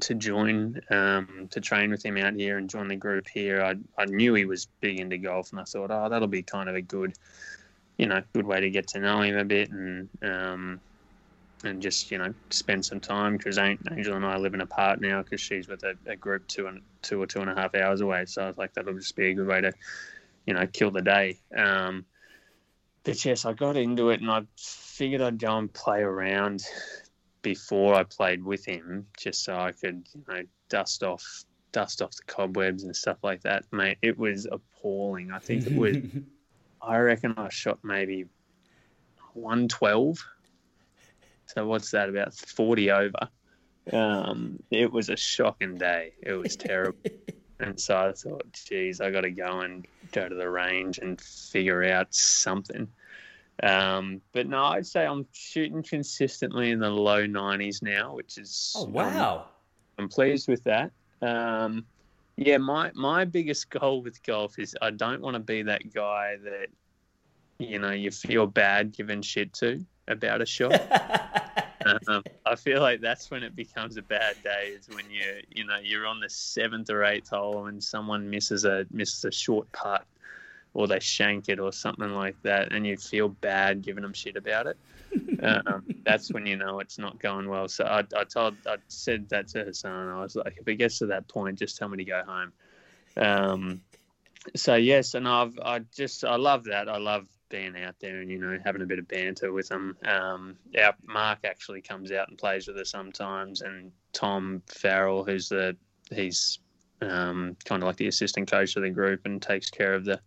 to 0.00 0.14
join, 0.14 0.80
um, 0.90 1.48
to 1.50 1.60
train 1.60 1.90
with 1.90 2.04
him 2.04 2.16
out 2.16 2.34
here 2.34 2.58
and 2.58 2.68
join 2.70 2.88
the 2.88 2.96
group 2.96 3.26
here, 3.28 3.62
I, 3.62 3.74
I 4.00 4.04
knew 4.04 4.34
he 4.34 4.44
was 4.44 4.68
big 4.80 5.00
into 5.00 5.18
golf 5.18 5.50
and 5.50 5.60
I 5.60 5.64
thought, 5.64 5.90
oh, 5.90 6.08
that'll 6.08 6.28
be 6.28 6.42
kind 6.42 6.68
of 6.68 6.76
a 6.76 6.82
good, 6.82 7.14
you 7.96 8.06
know, 8.06 8.22
good 8.32 8.46
way 8.46 8.60
to 8.60 8.70
get 8.70 8.88
to 8.88 9.00
know 9.00 9.22
him 9.22 9.36
a 9.36 9.44
bit 9.44 9.70
and, 9.70 10.08
um, 10.22 10.80
and 11.64 11.80
just 11.80 12.10
you 12.10 12.18
know 12.18 12.32
spend 12.50 12.84
some 12.84 13.00
time 13.00 13.36
because 13.36 13.58
Angel 13.58 14.14
and 14.14 14.24
I 14.24 14.32
are 14.32 14.38
living 14.38 14.60
apart 14.60 15.00
now 15.00 15.22
because 15.22 15.40
she's 15.40 15.68
with 15.68 15.82
a, 15.84 15.94
a, 16.06 16.16
group 16.16 16.46
two 16.48 16.66
and 16.66 16.82
two 17.02 17.20
or 17.20 17.26
two 17.26 17.40
and 17.40 17.50
a 17.50 17.54
half 17.54 17.74
hours 17.74 18.00
away. 18.00 18.26
So 18.26 18.42
I 18.42 18.46
was 18.48 18.58
like, 18.58 18.74
that'll 18.74 18.94
just 18.94 19.16
be 19.16 19.30
a 19.30 19.34
good 19.34 19.46
way 19.46 19.60
to, 19.60 19.72
you 20.46 20.54
know, 20.54 20.66
kill 20.66 20.90
the 20.90 21.02
day. 21.02 21.38
Um, 21.56 22.04
but 23.04 23.24
yes, 23.24 23.44
I 23.44 23.52
got 23.52 23.76
into 23.76 24.10
it 24.10 24.20
and 24.20 24.30
I 24.30 24.42
figured 24.56 25.20
I'd 25.20 25.38
go 25.38 25.56
and 25.58 25.72
play 25.72 26.00
around 26.00 26.62
before 27.42 27.94
I 27.94 28.04
played 28.04 28.44
with 28.44 28.64
him, 28.64 29.06
just 29.16 29.44
so 29.44 29.56
I 29.56 29.72
could 29.72 30.08
you 30.14 30.24
know 30.28 30.42
dust 30.68 31.02
off 31.02 31.44
dust 31.72 32.02
off 32.02 32.12
the 32.12 32.22
cobwebs 32.26 32.84
and 32.84 32.94
stuff 32.94 33.18
like 33.22 33.42
that. 33.42 33.64
Mate, 33.72 33.98
it 34.02 34.18
was 34.18 34.46
appalling. 34.50 35.32
I 35.32 35.38
think 35.38 35.66
it 35.66 35.76
was. 35.76 35.96
I 36.82 36.98
reckon 36.98 37.34
I 37.36 37.48
shot 37.48 37.78
maybe 37.84 38.26
112 39.34 40.24
so 41.46 41.66
what's 41.66 41.90
that 41.90 42.08
about 42.08 42.34
forty 42.34 42.90
over? 42.90 43.28
Um, 43.92 44.62
it 44.70 44.92
was 44.92 45.08
a 45.08 45.16
shocking 45.16 45.76
day. 45.76 46.12
It 46.22 46.34
was 46.34 46.56
terrible. 46.56 46.98
and 47.60 47.80
so 47.80 47.96
I 47.96 48.12
thought, 48.12 48.46
geez, 48.52 49.00
I 49.00 49.10
got 49.10 49.22
to 49.22 49.30
go 49.30 49.60
and 49.60 49.86
go 50.12 50.28
to 50.28 50.34
the 50.34 50.48
range 50.48 50.98
and 50.98 51.20
figure 51.20 51.82
out 51.84 52.14
something. 52.14 52.88
Um, 53.62 54.20
but 54.32 54.46
no, 54.48 54.64
I'd 54.64 54.86
say 54.86 55.06
I'm 55.06 55.26
shooting 55.32 55.82
consistently 55.82 56.70
in 56.70 56.80
the 56.80 56.90
low 56.90 57.26
90s 57.26 57.82
now, 57.82 58.14
which 58.14 58.38
is 58.38 58.74
oh 58.76 58.84
wow, 58.84 59.36
um, 59.36 59.42
I'm 59.98 60.08
pleased 60.08 60.48
with 60.48 60.64
that. 60.64 60.90
Um, 61.20 61.84
yeah, 62.36 62.58
my 62.58 62.90
my 62.94 63.24
biggest 63.24 63.70
goal 63.70 64.02
with 64.02 64.22
golf 64.22 64.58
is 64.58 64.76
I 64.80 64.90
don't 64.90 65.20
want 65.20 65.34
to 65.34 65.40
be 65.40 65.62
that 65.62 65.92
guy 65.92 66.38
that 66.42 66.68
you 67.58 67.78
know 67.78 67.92
you 67.92 68.10
feel 68.10 68.46
bad 68.46 68.92
giving 68.92 69.22
shit 69.22 69.52
to 69.54 69.84
about 70.12 70.40
a 70.40 70.46
shot. 70.46 70.72
um, 72.08 72.22
I 72.46 72.54
feel 72.54 72.80
like 72.80 73.00
that's 73.00 73.30
when 73.30 73.42
it 73.42 73.56
becomes 73.56 73.96
a 73.96 74.02
bad 74.02 74.36
day. 74.42 74.74
Is 74.78 74.88
when 74.88 75.10
you 75.10 75.40
you 75.50 75.64
know 75.64 75.78
you're 75.82 76.06
on 76.06 76.20
the 76.20 76.28
seventh 76.28 76.90
or 76.90 77.04
eighth 77.04 77.30
hole 77.30 77.66
and 77.66 77.82
someone 77.82 78.30
misses 78.30 78.64
a 78.64 78.86
misses 78.90 79.24
a 79.24 79.32
short 79.32 79.70
putt, 79.72 80.04
or 80.74 80.86
they 80.86 81.00
shank 81.00 81.48
it 81.48 81.58
or 81.58 81.72
something 81.72 82.10
like 82.10 82.36
that, 82.42 82.72
and 82.72 82.86
you 82.86 82.96
feel 82.96 83.28
bad 83.28 83.82
giving 83.82 84.02
them 84.02 84.12
shit 84.12 84.36
about 84.36 84.66
it. 84.66 84.76
um, 85.42 85.84
that's 86.04 86.32
when 86.32 86.46
you 86.46 86.56
know 86.56 86.80
it's 86.80 86.98
not 86.98 87.18
going 87.18 87.48
well. 87.48 87.68
So 87.68 87.84
I, 87.84 88.00
I 88.16 88.24
told 88.24 88.56
I 88.66 88.76
said 88.88 89.28
that 89.30 89.48
to 89.48 89.64
Hassan. 89.64 90.08
I 90.08 90.20
was 90.20 90.36
like, 90.36 90.56
if 90.58 90.66
it 90.68 90.76
gets 90.76 90.98
to 90.98 91.06
that 91.06 91.28
point, 91.28 91.58
just 91.58 91.76
tell 91.76 91.88
me 91.88 91.98
to 91.98 92.04
go 92.04 92.22
home. 92.26 92.52
Um, 93.16 93.80
so 94.56 94.74
yes, 94.74 95.14
and 95.14 95.28
I've 95.28 95.58
I 95.62 95.80
just 95.94 96.24
I 96.24 96.36
love 96.36 96.64
that. 96.64 96.88
I 96.88 96.98
love 96.98 97.26
being 97.52 97.76
out 97.76 97.94
there 98.00 98.20
and 98.20 98.30
you 98.30 98.38
know 98.38 98.58
having 98.64 98.82
a 98.82 98.86
bit 98.86 98.98
of 98.98 99.06
banter 99.06 99.52
with 99.52 99.68
them. 99.68 99.96
Um, 100.04 100.56
our 100.80 100.94
Mark 101.04 101.40
actually 101.44 101.82
comes 101.82 102.10
out 102.10 102.28
and 102.28 102.36
plays 102.36 102.66
with 102.66 102.78
us 102.78 102.90
sometimes, 102.90 103.60
and 103.60 103.92
Tom 104.12 104.62
Farrell, 104.66 105.22
who's 105.22 105.48
the 105.48 105.76
he's 106.10 106.58
um, 107.00 107.56
kind 107.64 107.82
of 107.82 107.86
like 107.86 107.96
the 107.96 108.08
assistant 108.08 108.50
coach 108.50 108.74
of 108.74 108.82
the 108.82 108.90
group 108.90 109.20
and 109.26 109.40
takes 109.40 109.70
care 109.70 109.94
of 109.94 110.04
the 110.04 110.20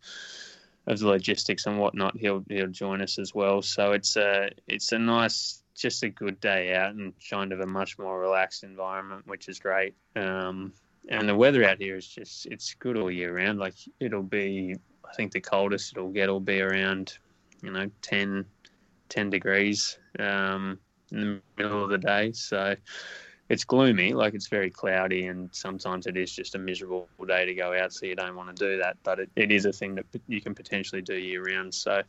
of 0.88 1.00
the 1.00 1.08
logistics 1.08 1.66
and 1.66 1.80
whatnot. 1.80 2.16
He'll 2.18 2.46
he'll 2.48 2.68
join 2.68 3.02
us 3.02 3.20
as 3.20 3.34
well. 3.36 3.62
So 3.62 3.92
it's 3.92 4.16
a 4.16 4.52
it's 4.68 4.94
a 4.94 5.00
nice 5.00 5.64
just 5.76 6.04
a 6.04 6.10
good 6.10 6.40
day 6.40 6.74
out 6.74 6.92
and 6.92 7.14
kind 7.30 7.52
of 7.52 7.60
a 7.60 7.66
much 7.66 8.00
more 8.00 8.20
relaxed 8.20 8.64
environment, 8.64 9.28
which 9.28 9.50
is 9.50 9.60
great. 9.60 9.94
Um, 10.16 10.72
and 11.10 11.28
the 11.28 11.36
weather 11.36 11.64
out 11.64 11.80
here 11.80 11.98
is 11.98 12.08
just 12.08 12.46
it's 12.48 12.74
good 12.76 12.98
all 12.98 13.12
year 13.12 13.36
round. 13.36 13.60
Like 13.60 13.76
it'll 14.00 14.24
be, 14.24 14.76
I 15.10 15.14
think 15.16 15.32
the 15.32 15.42
coldest 15.42 15.94
it'll 15.96 16.10
get 16.10 16.30
will 16.30 16.40
be 16.40 16.62
around, 16.62 17.18
you 17.62 17.72
know, 17.72 17.90
10, 18.02 18.46
10 19.10 19.30
degrees 19.30 19.98
um, 20.20 20.80
in 21.12 21.22
the 21.22 21.42
middle 21.64 21.84
of 21.84 21.90
the 21.90 21.98
day. 21.98 22.32
So 22.34 22.76
it's 23.50 23.64
gloomy, 23.64 24.14
like 24.14 24.34
it's 24.34 24.48
very 24.48 24.70
cloudy, 24.70 25.28
and 25.28 25.50
sometimes 25.52 26.08
it 26.08 26.18
is 26.18 26.34
just 26.34 26.56
a 26.56 26.60
miserable 26.60 27.08
day 27.28 27.46
to 27.46 27.54
go 27.54 27.74
out. 27.74 27.94
So 27.94 28.06
you 28.06 28.16
don't 28.16 28.36
want 28.36 28.56
to 28.56 28.66
do 28.66 28.78
that, 28.82 28.98
but 29.04 29.20
it, 29.20 29.30
it 29.36 29.52
is 29.52 29.66
a 29.66 29.74
thing 29.74 29.96
that 29.96 30.06
you 30.28 30.42
can 30.42 30.56
potentially 30.56 31.02
do 31.02 31.16
year 31.16 31.44
round. 31.44 31.74
So. 31.74 32.02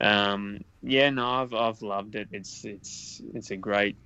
Um, 0.00 0.60
yeah, 0.80 1.10
no, 1.10 1.26
I've 1.26 1.52
I've 1.52 1.82
loved 1.82 2.14
it. 2.14 2.28
It's 2.30 2.64
it's 2.64 3.20
it's 3.34 3.50
a 3.50 3.56
great, 3.56 3.96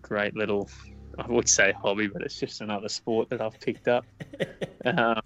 great 0.00 0.36
little 0.36 0.70
I 1.18 1.26
would 1.28 1.48
say 1.48 1.72
hobby, 1.72 2.08
but 2.08 2.22
it's 2.22 2.38
just 2.38 2.60
another 2.60 2.88
sport 2.88 3.30
that 3.30 3.40
I've 3.40 3.58
picked 3.60 3.88
up. 3.88 4.04
um, 4.84 5.20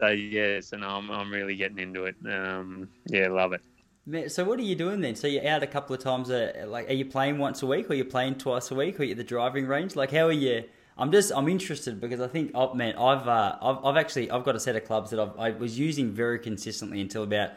so 0.00 0.08
yes, 0.08 0.72
and 0.72 0.84
I'm 0.84 1.10
I'm 1.10 1.30
really 1.30 1.56
getting 1.56 1.78
into 1.78 2.04
it. 2.04 2.16
Um, 2.26 2.88
yeah, 3.06 3.28
love 3.28 3.52
it. 3.52 4.30
So 4.30 4.44
what 4.44 4.58
are 4.58 4.62
you 4.62 4.74
doing 4.74 5.00
then? 5.00 5.14
So 5.14 5.26
you're 5.26 5.46
out 5.46 5.62
a 5.62 5.66
couple 5.66 5.94
of 5.94 6.02
times. 6.02 6.30
A, 6.30 6.64
like, 6.66 6.88
are 6.88 6.94
you 6.94 7.04
playing 7.04 7.38
once 7.38 7.62
a 7.62 7.66
week, 7.66 7.90
or 7.90 7.94
you're 7.94 8.04
playing 8.04 8.36
twice 8.36 8.70
a 8.70 8.74
week, 8.74 8.98
or 8.98 9.04
you 9.04 9.12
at 9.12 9.16
the 9.16 9.24
driving 9.24 9.66
range? 9.66 9.94
Like, 9.94 10.10
how 10.10 10.26
are 10.26 10.32
you? 10.32 10.64
I'm 11.00 11.12
just 11.12 11.32
I'm 11.34 11.48
interested 11.48 12.00
because 12.00 12.20
I 12.20 12.28
think 12.28 12.50
oh 12.54 12.74
man 12.74 12.94
I've 12.96 13.26
uh, 13.26 13.56
I've, 13.60 13.84
I've 13.84 13.96
actually 13.96 14.30
I've 14.30 14.44
got 14.44 14.56
a 14.56 14.60
set 14.60 14.76
of 14.76 14.84
clubs 14.84 15.10
that 15.10 15.20
I've, 15.20 15.38
I 15.38 15.50
was 15.50 15.78
using 15.78 16.12
very 16.12 16.38
consistently 16.38 17.00
until 17.00 17.22
about 17.22 17.52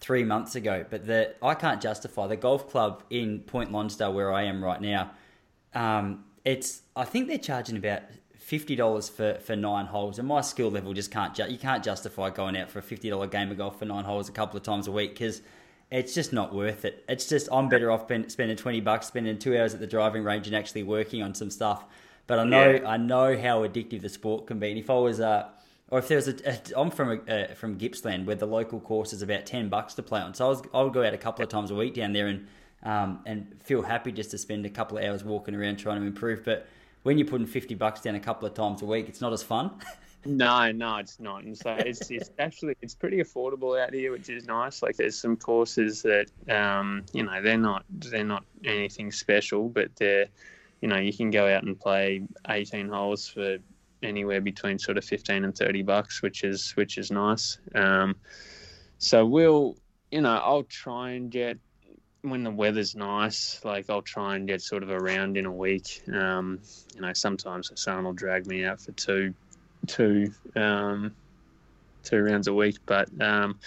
three 0.00 0.24
months 0.24 0.54
ago, 0.54 0.84
but 0.88 1.06
that 1.06 1.36
I 1.42 1.54
can't 1.54 1.80
justify 1.80 2.26
the 2.26 2.36
golf 2.36 2.70
club 2.70 3.02
in 3.10 3.40
Point 3.40 3.72
Lonsdale 3.72 4.12
where 4.12 4.32
I 4.32 4.44
am 4.44 4.64
right 4.64 4.80
now. 4.80 5.10
Um, 5.74 6.24
it's 6.44 6.82
I 6.94 7.04
think 7.04 7.28
they're 7.28 7.38
charging 7.38 7.76
about 7.76 8.02
fifty 8.46 8.76
dollars 8.76 9.08
for, 9.08 9.34
for 9.40 9.56
nine 9.56 9.86
holes, 9.86 10.20
and 10.20 10.28
my 10.28 10.40
skill 10.40 10.70
level 10.70 10.92
just 10.92 11.10
can't 11.10 11.34
ju- 11.34 11.50
you 11.50 11.58
can't 11.58 11.82
justify 11.82 12.30
going 12.30 12.56
out 12.56 12.70
for 12.70 12.78
a 12.78 12.82
fifty 12.82 13.10
dollar 13.10 13.26
game 13.26 13.50
of 13.50 13.56
golf 13.56 13.76
for 13.76 13.86
nine 13.86 14.04
holes 14.04 14.28
a 14.28 14.32
couple 14.32 14.56
of 14.56 14.62
times 14.62 14.86
a 14.86 14.92
week 14.92 15.14
because 15.14 15.42
it's 15.90 16.14
just 16.14 16.32
not 16.32 16.54
worth 16.54 16.84
it. 16.84 17.04
It's 17.08 17.28
just 17.28 17.48
I'm 17.50 17.68
better 17.68 17.90
off 17.90 18.06
spending 18.28 18.56
twenty 18.56 18.80
bucks, 18.80 19.08
spending 19.08 19.36
two 19.40 19.58
hours 19.58 19.74
at 19.74 19.80
the 19.80 19.86
driving 19.88 20.22
range, 20.22 20.46
and 20.46 20.54
actually 20.54 20.84
working 20.84 21.24
on 21.24 21.34
some 21.34 21.50
stuff. 21.50 21.84
But 22.28 22.38
I 22.38 22.44
know 22.44 22.70
yeah. 22.70 22.88
I 22.88 22.96
know 22.98 23.36
how 23.36 23.66
addictive 23.66 24.02
the 24.02 24.08
sport 24.08 24.46
can 24.46 24.60
be, 24.60 24.70
and 24.70 24.78
if 24.78 24.90
I 24.90 24.94
was 24.94 25.18
uh, 25.18 25.48
or 25.88 25.98
if 25.98 26.06
there 26.06 26.16
was 26.16 26.28
a, 26.28 26.36
a 26.48 26.80
I'm 26.80 26.92
from 26.92 27.20
a, 27.26 27.32
uh, 27.32 27.54
from 27.54 27.78
Gippsland 27.78 28.28
where 28.28 28.36
the 28.36 28.46
local 28.46 28.78
course 28.78 29.12
is 29.12 29.22
about 29.22 29.44
ten 29.44 29.68
bucks 29.68 29.94
to 29.94 30.04
play 30.04 30.20
on, 30.20 30.34
so 30.34 30.46
I 30.46 30.48
was 30.50 30.62
I 30.72 30.82
would 30.82 30.92
go 30.92 31.04
out 31.04 31.14
a 31.14 31.18
couple 31.18 31.42
of 31.42 31.48
times 31.48 31.72
a 31.72 31.74
week 31.74 31.94
down 31.94 32.12
there 32.12 32.28
and 32.28 32.46
um, 32.84 33.22
and 33.26 33.60
feel 33.64 33.82
happy 33.82 34.12
just 34.12 34.30
to 34.30 34.38
spend 34.38 34.66
a 34.66 34.70
couple 34.70 34.98
of 34.98 35.04
hours 35.04 35.24
walking 35.24 35.56
around 35.56 35.78
trying 35.78 36.00
to 36.00 36.06
improve. 36.06 36.44
But 36.44 36.68
when 37.06 37.18
you're 37.18 37.26
putting 37.26 37.46
50 37.46 37.76
bucks 37.76 38.00
down 38.00 38.16
a 38.16 38.20
couple 38.20 38.48
of 38.48 38.54
times 38.54 38.82
a 38.82 38.84
week, 38.84 39.08
it's 39.08 39.20
not 39.20 39.32
as 39.32 39.40
fun. 39.40 39.70
no, 40.24 40.72
no, 40.72 40.96
it's 40.96 41.20
not. 41.20 41.44
And 41.44 41.56
so 41.56 41.70
it's, 41.78 42.10
it's 42.10 42.30
actually, 42.40 42.74
it's 42.82 42.96
pretty 42.96 43.18
affordable 43.18 43.80
out 43.80 43.94
here, 43.94 44.10
which 44.10 44.28
is 44.28 44.44
nice. 44.44 44.82
Like 44.82 44.96
there's 44.96 45.16
some 45.16 45.36
courses 45.36 46.02
that, 46.02 46.26
um, 46.50 47.04
you 47.12 47.22
know, 47.22 47.40
they're 47.40 47.58
not, 47.58 47.84
they're 47.88 48.24
not 48.24 48.42
anything 48.64 49.12
special, 49.12 49.68
but 49.68 49.94
they're, 49.94 50.26
you 50.80 50.88
know, 50.88 50.96
you 50.96 51.12
can 51.12 51.30
go 51.30 51.46
out 51.46 51.62
and 51.62 51.78
play 51.78 52.22
18 52.48 52.88
holes 52.88 53.28
for 53.28 53.58
anywhere 54.02 54.40
between 54.40 54.76
sort 54.76 54.98
of 54.98 55.04
15 55.04 55.44
and 55.44 55.56
30 55.56 55.82
bucks, 55.82 56.22
which 56.22 56.42
is, 56.42 56.72
which 56.72 56.98
is 56.98 57.12
nice. 57.12 57.58
Um, 57.76 58.16
so 58.98 59.24
we'll, 59.24 59.76
you 60.10 60.22
know, 60.22 60.40
I'll 60.42 60.64
try 60.64 61.10
and 61.12 61.30
get 61.30 61.58
when 62.30 62.42
the 62.42 62.50
weather's 62.50 62.94
nice, 62.94 63.60
like 63.64 63.90
I'll 63.90 64.02
try 64.02 64.36
and 64.36 64.46
get 64.46 64.62
sort 64.62 64.82
of 64.82 64.90
around 64.90 65.36
in 65.36 65.46
a 65.46 65.52
week. 65.52 66.02
Um, 66.12 66.60
you 66.94 67.00
know, 67.00 67.12
sometimes 67.12 67.68
the 67.68 67.76
sun 67.76 68.04
will 68.04 68.12
drag 68.12 68.46
me 68.46 68.64
out 68.64 68.80
for 68.80 68.92
two, 68.92 69.34
two, 69.86 70.32
um, 70.54 71.14
two 72.02 72.22
rounds 72.22 72.48
a 72.48 72.54
week. 72.54 72.76
But 72.86 73.08
um, 73.20 73.58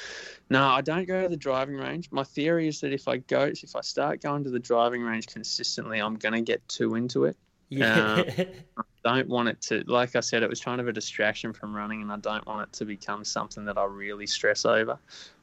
no, 0.49 0.67
I 0.67 0.81
don't 0.81 1.07
go 1.07 1.23
to 1.23 1.29
the 1.29 1.37
driving 1.37 1.75
range. 1.75 2.09
My 2.11 2.23
theory 2.23 2.67
is 2.67 2.81
that 2.81 2.93
if 2.93 3.07
I 3.07 3.17
go, 3.17 3.43
if 3.43 3.75
I 3.75 3.81
start 3.81 4.21
going 4.21 4.43
to 4.45 4.49
the 4.49 4.59
driving 4.59 5.03
range 5.03 5.27
consistently, 5.27 5.99
I'm 5.99 6.15
going 6.15 6.33
to 6.33 6.41
get 6.41 6.67
too 6.67 6.95
into 6.95 7.25
it. 7.25 7.37
Yeah. 7.69 8.23
Um, 8.37 8.45
don't 9.03 9.27
want 9.27 9.49
it 9.49 9.61
to, 9.63 9.83
like 9.87 10.15
I 10.15 10.19
said, 10.19 10.43
it 10.43 10.49
was 10.49 10.61
kind 10.61 10.81
of 10.81 10.87
a 10.87 10.93
distraction 10.93 11.53
from 11.53 11.75
running, 11.75 12.01
and 12.01 12.11
I 12.11 12.17
don't 12.17 12.45
want 12.45 12.67
it 12.67 12.73
to 12.77 12.85
become 12.85 13.23
something 13.23 13.65
that 13.65 13.77
I 13.77 13.85
really 13.85 14.27
stress 14.27 14.65
over. 14.65 14.97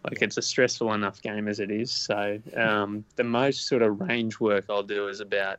Like 0.04 0.22
it's 0.22 0.36
a 0.36 0.42
stressful 0.42 0.92
enough 0.92 1.22
game 1.22 1.48
as 1.48 1.60
it 1.60 1.70
is. 1.70 1.90
So 1.90 2.40
um, 2.56 3.04
the 3.16 3.24
most 3.24 3.66
sort 3.66 3.82
of 3.82 4.00
range 4.00 4.40
work 4.40 4.66
I'll 4.68 4.82
do 4.82 5.08
is 5.08 5.20
about 5.20 5.58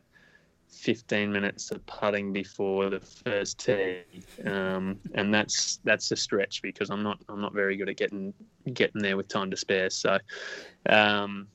15 0.68 1.32
minutes 1.32 1.70
of 1.70 1.84
putting 1.86 2.32
before 2.32 2.90
the 2.90 3.00
first 3.00 3.58
tee, 3.58 4.02
um, 4.44 4.98
and 5.14 5.32
that's 5.32 5.80
that's 5.84 6.10
a 6.12 6.16
stretch 6.16 6.62
because 6.62 6.90
I'm 6.90 7.02
not 7.02 7.18
I'm 7.28 7.40
not 7.40 7.54
very 7.54 7.76
good 7.76 7.88
at 7.88 7.96
getting 7.96 8.34
getting 8.72 9.02
there 9.02 9.16
with 9.16 9.28
time 9.28 9.50
to 9.50 9.56
spare. 9.56 9.90
So. 9.90 10.18
Um, 10.88 11.48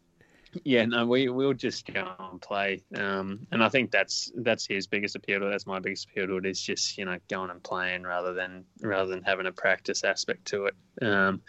yeah, 0.64 0.86
no, 0.86 1.06
we 1.06 1.30
we'll 1.30 1.54
just 1.54 1.91
go 1.91 2.12
and 2.20 2.41
play, 2.41 2.84
um, 2.95 3.47
and 3.51 3.64
I 3.64 3.70
think 3.70 3.91
that's 3.91 4.32
that's 4.36 4.66
his 4.66 4.88
biggest 4.88 5.16
appeal 5.16 5.39
to. 5.39 5.47
It. 5.47 5.51
That's 5.51 5.68
my 5.68 5.80
biggest 5.80 6.08
appeal 6.10 6.28
to 6.28 6.38
it. 6.38 6.45
Is 6.45 6.62
just 6.62 6.97
you 6.97 7.06
know 7.06 7.18
going 7.30 7.49
and 7.49 7.64
playing 7.64 8.04
rather 8.04 8.34
than 8.34 8.66
rather 8.82 9.10
than 9.10 9.24
having 9.24 9.47
a 9.47 9.51
practice 9.51 10.04
aspect 10.04 10.45
to 10.45 10.66
it. 10.66 10.76
Um, 11.01 11.41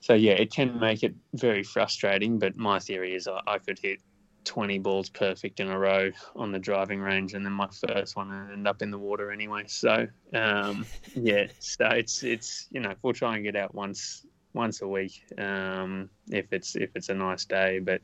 so 0.00 0.14
yeah, 0.14 0.32
it 0.32 0.52
can 0.52 0.80
make 0.80 1.02
it 1.02 1.14
very 1.34 1.62
frustrating. 1.62 2.38
But 2.38 2.56
my 2.56 2.78
theory 2.78 3.14
is 3.14 3.28
I, 3.28 3.40
I 3.46 3.58
could 3.58 3.78
hit 3.78 4.00
20 4.44 4.78
balls 4.80 5.08
perfect 5.08 5.60
in 5.60 5.68
a 5.68 5.78
row 5.78 6.10
on 6.34 6.52
the 6.52 6.58
driving 6.58 7.00
range, 7.00 7.34
and 7.34 7.44
then 7.44 7.52
my 7.52 7.68
first 7.86 8.16
one 8.16 8.50
end 8.52 8.66
up 8.66 8.82
in 8.82 8.90
the 8.90 8.98
water 8.98 9.30
anyway. 9.30 9.64
So 9.66 10.06
um, 10.34 10.86
yeah, 11.14 11.46
so 11.58 11.86
it's 11.86 12.22
it's 12.22 12.66
you 12.70 12.80
know 12.80 12.94
we'll 13.02 13.12
try 13.12 13.36
and 13.36 13.44
get 13.44 13.56
out 13.56 13.74
once 13.74 14.26
once 14.54 14.82
a 14.82 14.88
week 14.88 15.24
um, 15.38 16.10
if 16.30 16.52
it's 16.52 16.76
if 16.76 16.90
it's 16.94 17.08
a 17.08 17.14
nice 17.14 17.44
day. 17.44 17.78
But 17.78 18.02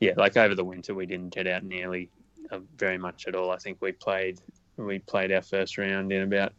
yeah, 0.00 0.12
like 0.16 0.36
over 0.36 0.54
the 0.54 0.64
winter, 0.64 0.94
we 0.94 1.06
didn't 1.06 1.30
get 1.30 1.46
out 1.46 1.64
nearly 1.64 2.10
uh, 2.50 2.60
very 2.76 2.98
much 2.98 3.26
at 3.26 3.34
all. 3.34 3.50
I 3.50 3.56
think 3.56 3.78
we 3.80 3.92
played 3.92 4.40
we 4.76 4.98
played 4.98 5.32
our 5.32 5.42
first 5.42 5.78
round 5.78 6.12
in 6.12 6.22
about 6.22 6.52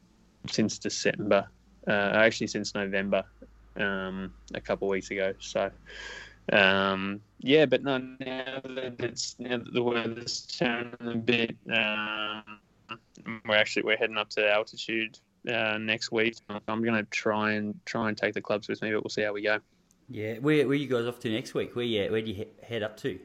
since 0.50 0.78
December, 0.78 1.48
uh, 1.88 1.92
actually 1.92 2.48
since 2.48 2.76
November, 2.76 3.24
um, 3.78 4.34
a 4.54 4.62
couple 4.62 4.88
of 4.88 4.92
weeks 4.92 5.12
ago. 5.12 5.34
So. 5.40 5.72
Um, 6.52 7.22
yeah, 7.40 7.66
but 7.68 7.84
no, 7.84 7.98
now 7.98 8.60
that 8.66 8.96
it's 9.00 9.38
now 9.40 9.60
that 9.60 9.74
the 9.74 9.82
weather's 9.82 10.42
turning 10.42 10.94
a 11.00 11.16
bit, 11.16 11.56
um, 11.74 12.44
we're 13.48 13.56
actually 13.56 13.84
we're 13.84 13.96
heading 13.96 14.18
up 14.18 14.30
to 14.32 14.52
altitude 14.52 15.18
uh, 15.48 15.78
next 15.78 16.12
week. 16.12 16.38
I'm 16.68 16.84
going 16.84 16.96
to 16.96 17.10
try 17.12 17.54
and 17.54 17.80
try 17.86 18.10
and 18.10 18.18
take 18.18 18.34
the 18.34 18.42
clubs 18.42 18.68
with 18.68 18.82
me, 18.82 18.92
but 18.92 19.04
we'll 19.04 19.10
see 19.10 19.24
how 19.24 19.34
we 19.34 19.42
go. 19.42 19.60
Yeah, 20.10 20.36
where 20.40 20.68
where 20.68 20.76
you 20.76 20.88
guys 20.88 21.06
off 21.06 21.20
to 21.22 21.30
next 21.30 21.54
week? 21.54 21.76
Where 21.76 21.86
you 21.86 22.12
where 22.12 22.22
do 22.22 22.30
you 22.30 22.36
he- 22.36 22.66
head 22.66 22.84
up 22.84 22.98
to? 22.98 23.20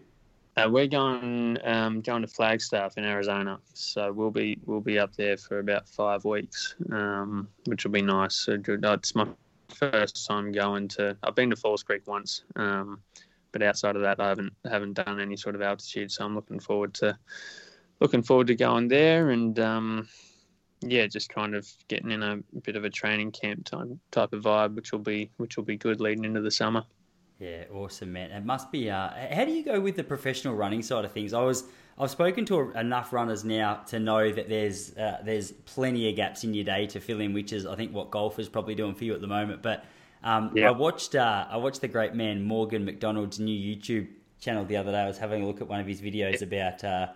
Uh, 0.57 0.69
we're 0.69 0.89
going 0.89 1.57
um, 1.64 2.01
going 2.01 2.23
to 2.23 2.29
Flagstaff 2.29 2.99
in 2.99 3.05
Arizona, 3.05 3.61
so 3.75 4.12
we'll 4.12 4.31
be 4.31 4.59
we'll 4.66 4.81
be 4.81 4.99
up 4.99 5.14
there 5.14 5.37
for 5.37 5.61
about 5.61 5.89
five 5.89 6.25
weeks, 6.25 6.75
um, 6.91 7.49
which 7.66 7.85
will 7.85 7.93
be 7.93 8.03
nice. 8.03 8.35
So 8.35 8.59
it's 8.66 9.14
my 9.14 9.27
first 9.69 10.27
time 10.27 10.51
going 10.51 10.89
to. 10.89 11.16
I've 11.23 11.35
been 11.35 11.51
to 11.51 11.57
Falls 11.57 11.83
Creek 11.83 12.03
once, 12.07 12.43
um, 12.57 13.01
but 13.53 13.62
outside 13.62 13.95
of 13.95 14.03
that, 14.03 14.19
I 14.19 14.29
haven't 14.29 14.53
haven't 14.64 14.95
done 14.95 15.21
any 15.21 15.37
sort 15.37 15.55
of 15.55 15.62
altitude. 15.62 16.11
So 16.11 16.25
I'm 16.25 16.35
looking 16.35 16.59
forward 16.59 16.95
to 16.95 17.16
looking 18.01 18.23
forward 18.23 18.49
to 18.49 18.55
going 18.55 18.89
there 18.89 19.31
and 19.31 19.59
um, 19.61 20.09
yeah, 20.81 21.07
just 21.07 21.29
kind 21.29 21.55
of 21.55 21.68
getting 21.89 22.11
in 22.11 22.22
a 22.22 22.39
bit 22.62 22.76
of 22.76 22.85
a 22.85 22.91
training 22.91 23.33
camp 23.33 23.64
type 23.64 23.89
type 24.11 24.33
of 24.33 24.43
vibe, 24.43 24.74
which 24.74 24.93
will 24.93 24.99
be 25.01 25.31
which 25.37 25.57
will 25.57 25.64
be 25.64 25.76
good 25.76 26.01
leading 26.01 26.24
into 26.24 26.41
the 26.41 26.51
summer. 26.51 26.85
Yeah, 27.39 27.64
awesome, 27.72 28.12
man. 28.12 28.33
It 28.33 28.45
must 28.45 28.72
be. 28.72 28.91
Uh, 28.91 29.11
how 29.33 29.45
do 29.45 29.53
you 29.53 29.64
go 29.64 29.81
with 29.81 29.95
the 29.95 30.03
professional 30.03 30.57
running 30.57 30.83
side 30.83 31.05
of 31.05 31.12
things? 31.12 31.33
I 31.33 31.43
was 31.43 31.64
I've 31.97 32.11
spoken 32.11 32.45
to 32.47 32.72
enough 32.72 33.12
runners 33.12 33.45
now 33.45 33.74
to 33.89 33.99
know 33.99 34.31
that 34.31 34.49
there's 34.49 34.97
uh, 34.97 35.18
there's 35.24 35.53
plenty 35.53 36.09
of 36.09 36.16
gaps 36.16 36.45
in 36.45 36.55
your 36.55 36.64
day 36.64 36.87
to 36.89 37.01
fill 37.01 37.20
in, 37.20 37.33
which 37.33 37.53
is 37.53 37.66
I 37.66 37.76
think 37.76 37.93
what 37.93 38.11
golf 38.11 38.39
is 38.39 38.49
probably 38.49 38.74
doing 38.74 38.95
for 38.95 39.05
you 39.05 39.14
at 39.14 39.20
the 39.20 39.26
moment. 39.26 39.62
But 39.62 39.85
um, 40.22 40.53
I 40.57 40.70
watched 40.70 41.14
uh, 41.14 41.47
I 41.49 41.57
watched 41.57 41.81
the 41.81 41.89
great 41.89 42.14
man 42.14 42.43
Morgan 42.43 42.85
McDonald's 42.85 43.39
new 43.39 43.76
YouTube 43.76 44.09
channel 44.41 44.64
the 44.64 44.76
other 44.76 44.93
day. 44.93 44.99
I 44.99 45.07
was 45.07 45.18
having 45.18 45.43
a 45.43 45.47
look 45.47 45.61
at 45.61 45.68
one 45.68 45.81
of 45.81 45.87
his 45.87 46.01
videos 46.01 46.43
about 46.43 46.85
uh, 46.85 47.09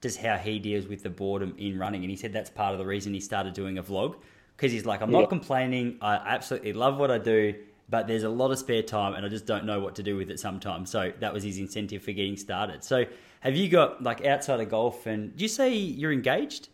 just 0.00 0.18
how 0.18 0.36
he 0.36 0.58
deals 0.58 0.86
with 0.86 1.02
the 1.02 1.10
boredom 1.10 1.54
in 1.58 1.78
running, 1.78 2.02
and 2.02 2.10
he 2.10 2.16
said 2.16 2.32
that's 2.32 2.50
part 2.50 2.72
of 2.72 2.78
the 2.78 2.86
reason 2.86 3.12
he 3.12 3.20
started 3.20 3.54
doing 3.54 3.78
a 3.78 3.82
vlog 3.82 4.16
because 4.56 4.72
he's 4.72 4.84
like, 4.84 5.00
I'm 5.00 5.10
yeah. 5.10 5.20
not 5.20 5.28
complaining. 5.28 5.96
I 6.00 6.14
absolutely 6.16 6.74
love 6.74 6.98
what 6.98 7.10
I 7.10 7.18
do, 7.18 7.54
but 7.88 8.06
there's 8.06 8.24
a 8.24 8.28
lot 8.28 8.50
of 8.50 8.58
spare 8.58 8.82
time, 8.82 9.14
and 9.14 9.24
I 9.24 9.28
just 9.28 9.46
don't 9.46 9.64
know 9.64 9.80
what 9.80 9.94
to 9.96 10.02
do 10.02 10.16
with 10.16 10.30
it 10.30 10.38
sometimes. 10.38 10.90
So 10.90 11.12
that 11.20 11.32
was 11.32 11.42
his 11.42 11.58
incentive 11.58 12.02
for 12.02 12.12
getting 12.12 12.36
started. 12.36 12.84
So 12.84 13.04
have 13.40 13.56
you 13.56 13.68
got 13.68 14.02
like 14.02 14.24
outside 14.24 14.60
of 14.60 14.68
golf, 14.68 15.06
and 15.06 15.36
do 15.36 15.42
you 15.42 15.48
say 15.48 15.74
you're 15.74 16.12
engaged? 16.12 16.68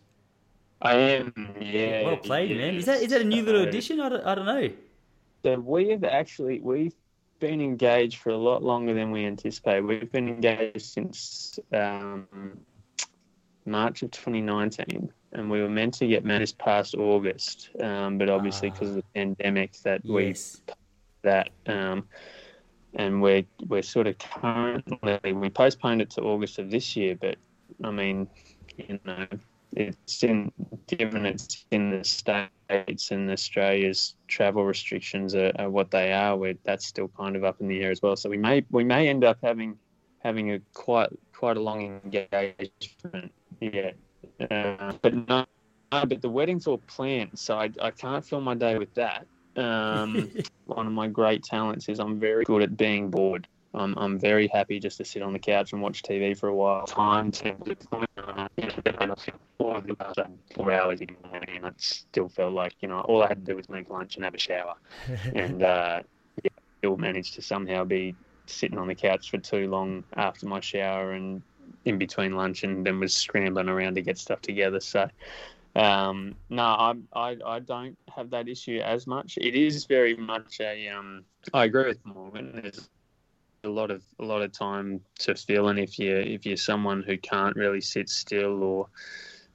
I 0.83 0.95
am. 0.95 1.55
Yeah. 1.61 2.05
Well 2.05 2.17
played, 2.19 2.51
yeah. 2.51 2.59
man. 2.59 2.75
Is 2.75 2.87
that 2.87 3.03
is 3.03 3.11
that 3.11 3.23
a 3.23 3.25
new 3.25 3.43
little 3.43 3.63
addition? 3.63 4.01
I 4.01 4.09
don't, 4.09 4.27
I 4.27 4.35
don't 4.35 4.47
know. 4.47 4.71
So 5.43 5.61
we 5.61 5.89
have 5.91 6.05
actually 6.05 6.61
we've 6.61 6.95
been 7.39 7.61
engaged 7.61 8.19
for 8.19 8.31
a 8.31 8.37
lot 8.37 8.63
longer 8.63 8.95
than 8.95 9.11
we 9.11 9.25
anticipated. 9.25 9.85
We've 9.85 10.11
been 10.11 10.29
engaged 10.29 10.83
since 10.83 11.59
um, 11.73 12.27
March 13.67 14.03
of 14.03 14.11
2019, 14.11 15.13
and 15.33 15.51
we 15.51 15.61
were 15.61 15.69
meant 15.69 15.95
to 15.95 16.07
get 16.07 16.25
married 16.25 16.53
past 16.59 16.95
August, 16.95 17.71
um, 17.81 18.19
but 18.19 18.29
obviously 18.29 18.71
because 18.71 18.91
of 18.91 18.97
the 18.97 19.05
pandemic, 19.15 19.73
that 19.83 20.01
yes. 20.05 20.61
we 20.67 20.75
that 21.23 21.51
um, 21.67 22.07
and 22.95 23.21
we're 23.21 23.45
we're 23.69 23.83
sort 23.83 24.07
of 24.07 24.19
currently 24.19 25.33
we 25.33 25.51
postponed 25.51 26.01
it 26.01 26.11
to 26.11 26.23
August 26.23 26.59
of 26.59 26.71
this 26.71 26.97
year, 26.97 27.17
but 27.21 27.37
I 27.85 27.91
mean, 27.91 28.29
you 28.77 28.99
know, 29.05 29.27
it's 29.73 30.23
in 30.23 30.51
given 30.87 31.27
it's 31.27 31.67
in 31.71 31.91
the 31.91 32.05
states 32.05 33.11
and 33.11 33.31
Australia's 33.31 34.15
travel 34.29 34.65
restrictions 34.65 35.35
are, 35.35 35.53
are 35.59 35.71
what 35.71 35.91
they 35.91 36.13
are. 36.13 36.37
Where 36.37 36.55
that's 36.65 36.87
still 36.87 37.09
kind 37.09 37.37
of 37.37 37.45
up 37.45 37.61
in 37.61 37.69
the 37.69 37.83
air 37.83 37.91
as 37.91 38.01
well. 38.03 38.17
So 38.17 38.31
we 38.31 38.39
may 38.39 38.65
we 38.71 38.85
may 38.85 39.09
end 39.09 39.25
up 39.25 39.39
having 39.43 39.77
having 40.21 40.53
a 40.53 40.61
quite 40.73 41.11
quite 41.37 41.57
a 41.57 41.61
long 41.61 42.01
engagement 42.05 43.33
yeah, 43.61 43.93
uh, 44.51 44.93
but 45.01 45.15
no, 45.15 45.47
no, 45.93 46.05
but 46.07 46.21
the 46.21 46.29
wedding's 46.29 46.67
all 46.67 46.79
planned, 46.79 47.39
so 47.39 47.59
I, 47.59 47.71
I 47.81 47.91
can't 47.91 48.25
fill 48.25 48.41
my 48.41 48.55
day 48.55 48.79
with 48.79 48.93
that. 48.95 49.27
Um, 49.57 50.31
one 50.67 50.87
of 50.87 50.93
my 50.93 51.09
great 51.09 51.43
talents 51.43 51.89
is 51.89 51.99
I'm 51.99 52.21
very 52.21 52.45
good 52.45 52.63
at 52.63 52.77
being 52.77 53.11
bored. 53.11 53.49
I'm, 53.75 53.95
I'm 53.99 54.19
very 54.19 54.49
happy 54.49 54.81
just 54.81 54.97
to 54.99 55.05
sit 55.05 55.23
on 55.23 55.33
the 55.33 55.39
couch 55.39 55.73
and 55.73 55.83
watch 55.83 56.03
TV 56.03 56.37
for 56.37 56.49
a 56.49 56.55
while. 56.55 56.87
Time 56.87 57.31
to 57.33 57.55
four 60.55 60.73
hours 60.73 61.01
in 61.01 61.09
the 61.09 61.29
morning, 61.29 61.57
and 61.57 61.67
it 61.67 61.75
still 61.79 62.29
felt 62.29 62.53
like 62.53 62.75
you 62.81 62.89
know 62.89 63.01
all 63.01 63.23
I 63.23 63.29
had 63.29 63.45
to 63.45 63.53
do 63.53 63.57
was 63.57 63.69
make 63.69 63.91
lunch 63.91 64.17
and 64.17 64.25
have 64.25 64.35
a 64.35 64.39
shower, 64.39 64.75
and 65.35 65.63
uh, 65.63 66.03
yeah, 66.43 66.51
still 66.79 66.97
managed 66.97 67.35
to 67.35 67.43
somehow 67.43 67.85
be 67.85 68.15
sitting 68.47 68.79
on 68.79 68.89
the 68.89 68.95
couch 68.95 69.31
for 69.31 69.39
too 69.39 69.69
long 69.69 70.05
after 70.17 70.47
my 70.47 70.61
shower 70.61 71.13
and 71.13 71.43
in 71.85 71.99
between 71.99 72.37
lunch 72.37 72.65
and 72.65 72.87
then 72.87 73.01
was 73.01 73.15
scrambling 73.15 73.69
around 73.69 73.95
to 73.95 74.03
get 74.03 74.19
stuff 74.19 74.41
together. 74.41 74.81
So, 74.81 75.09
um, 75.75 76.35
no, 76.49 76.63
I, 76.63 76.95
I, 77.13 77.37
I 77.45 77.59
don't 77.61 77.97
have 78.15 78.31
that 78.31 78.49
issue 78.49 78.81
as 78.85 79.07
much. 79.07 79.37
It 79.37 79.55
is 79.55 79.85
very 79.85 80.17
much 80.17 80.61
a. 80.61 80.89
Um, 80.89 81.25
I 81.53 81.65
agree 81.65 81.87
with 81.87 82.05
Morgan. 82.05 82.53
There's 82.55 82.89
a 83.65 83.69
lot 83.69 83.91
of 83.91 84.03
a 84.19 84.25
lot 84.25 84.43
of 84.43 84.53
time 84.53 85.01
to 85.21 85.35
fill, 85.35 85.69
and 85.69 85.79
if 85.79 85.99
you 85.99 86.17
if 86.17 86.47
you're 86.47 86.57
someone 86.57 87.03
who 87.03 87.17
can't 87.19 87.57
really 87.57 87.81
sit 87.81 88.09
still 88.09 88.63
or 88.63 88.89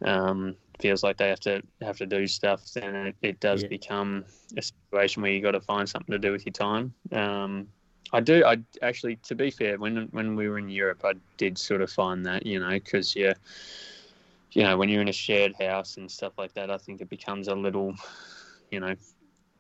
um, 0.06 0.56
feels 0.80 1.04
like 1.04 1.18
they 1.18 1.30
have 1.30 1.40
to 1.42 1.62
have 1.82 1.98
to 1.98 2.06
do 2.06 2.28
stuff, 2.28 2.66
then 2.74 2.96
it, 2.96 3.16
it 3.22 3.40
does 3.40 3.64
yeah. 3.64 3.70
become 3.70 4.26
a 4.58 4.62
situation 4.62 5.22
where 5.22 5.32
you 5.32 5.42
got 5.42 5.52
to 5.52 5.62
find 5.62 5.88
something 5.88 6.12
to 6.12 6.20
do 6.20 6.32
with 6.32 6.46
your 6.46 6.54
time. 6.54 6.94
Um, 7.12 7.68
I 8.14 8.20
do. 8.20 8.44
I 8.46 8.58
actually, 8.82 9.18
to 9.18 9.36
be 9.36 9.52
fair, 9.52 9.78
when 9.78 10.08
when 10.12 10.36
we 10.36 10.50
were 10.50 10.58
in 10.58 10.70
Europe, 10.70 11.04
I 11.06 11.14
did 11.38 11.58
sort 11.58 11.82
of 11.82 11.92
find 11.92 12.26
that 12.26 12.46
you 12.46 12.60
know 12.60 12.70
because 12.70 13.16
you, 13.16 13.34
you 14.52 14.64
know, 14.64 14.78
when 14.78 14.90
you're 14.90 15.02
in 15.02 15.08
a 15.08 15.14
shared 15.14 15.56
house 15.56 15.98
and 15.98 16.12
stuff 16.12 16.34
like 16.38 16.54
that, 16.54 16.70
I 16.70 16.78
think 16.78 17.02
it 17.02 17.10
becomes 17.10 17.48
a 17.48 17.56
little, 17.56 17.96
you 18.70 18.80
know, 18.80 18.96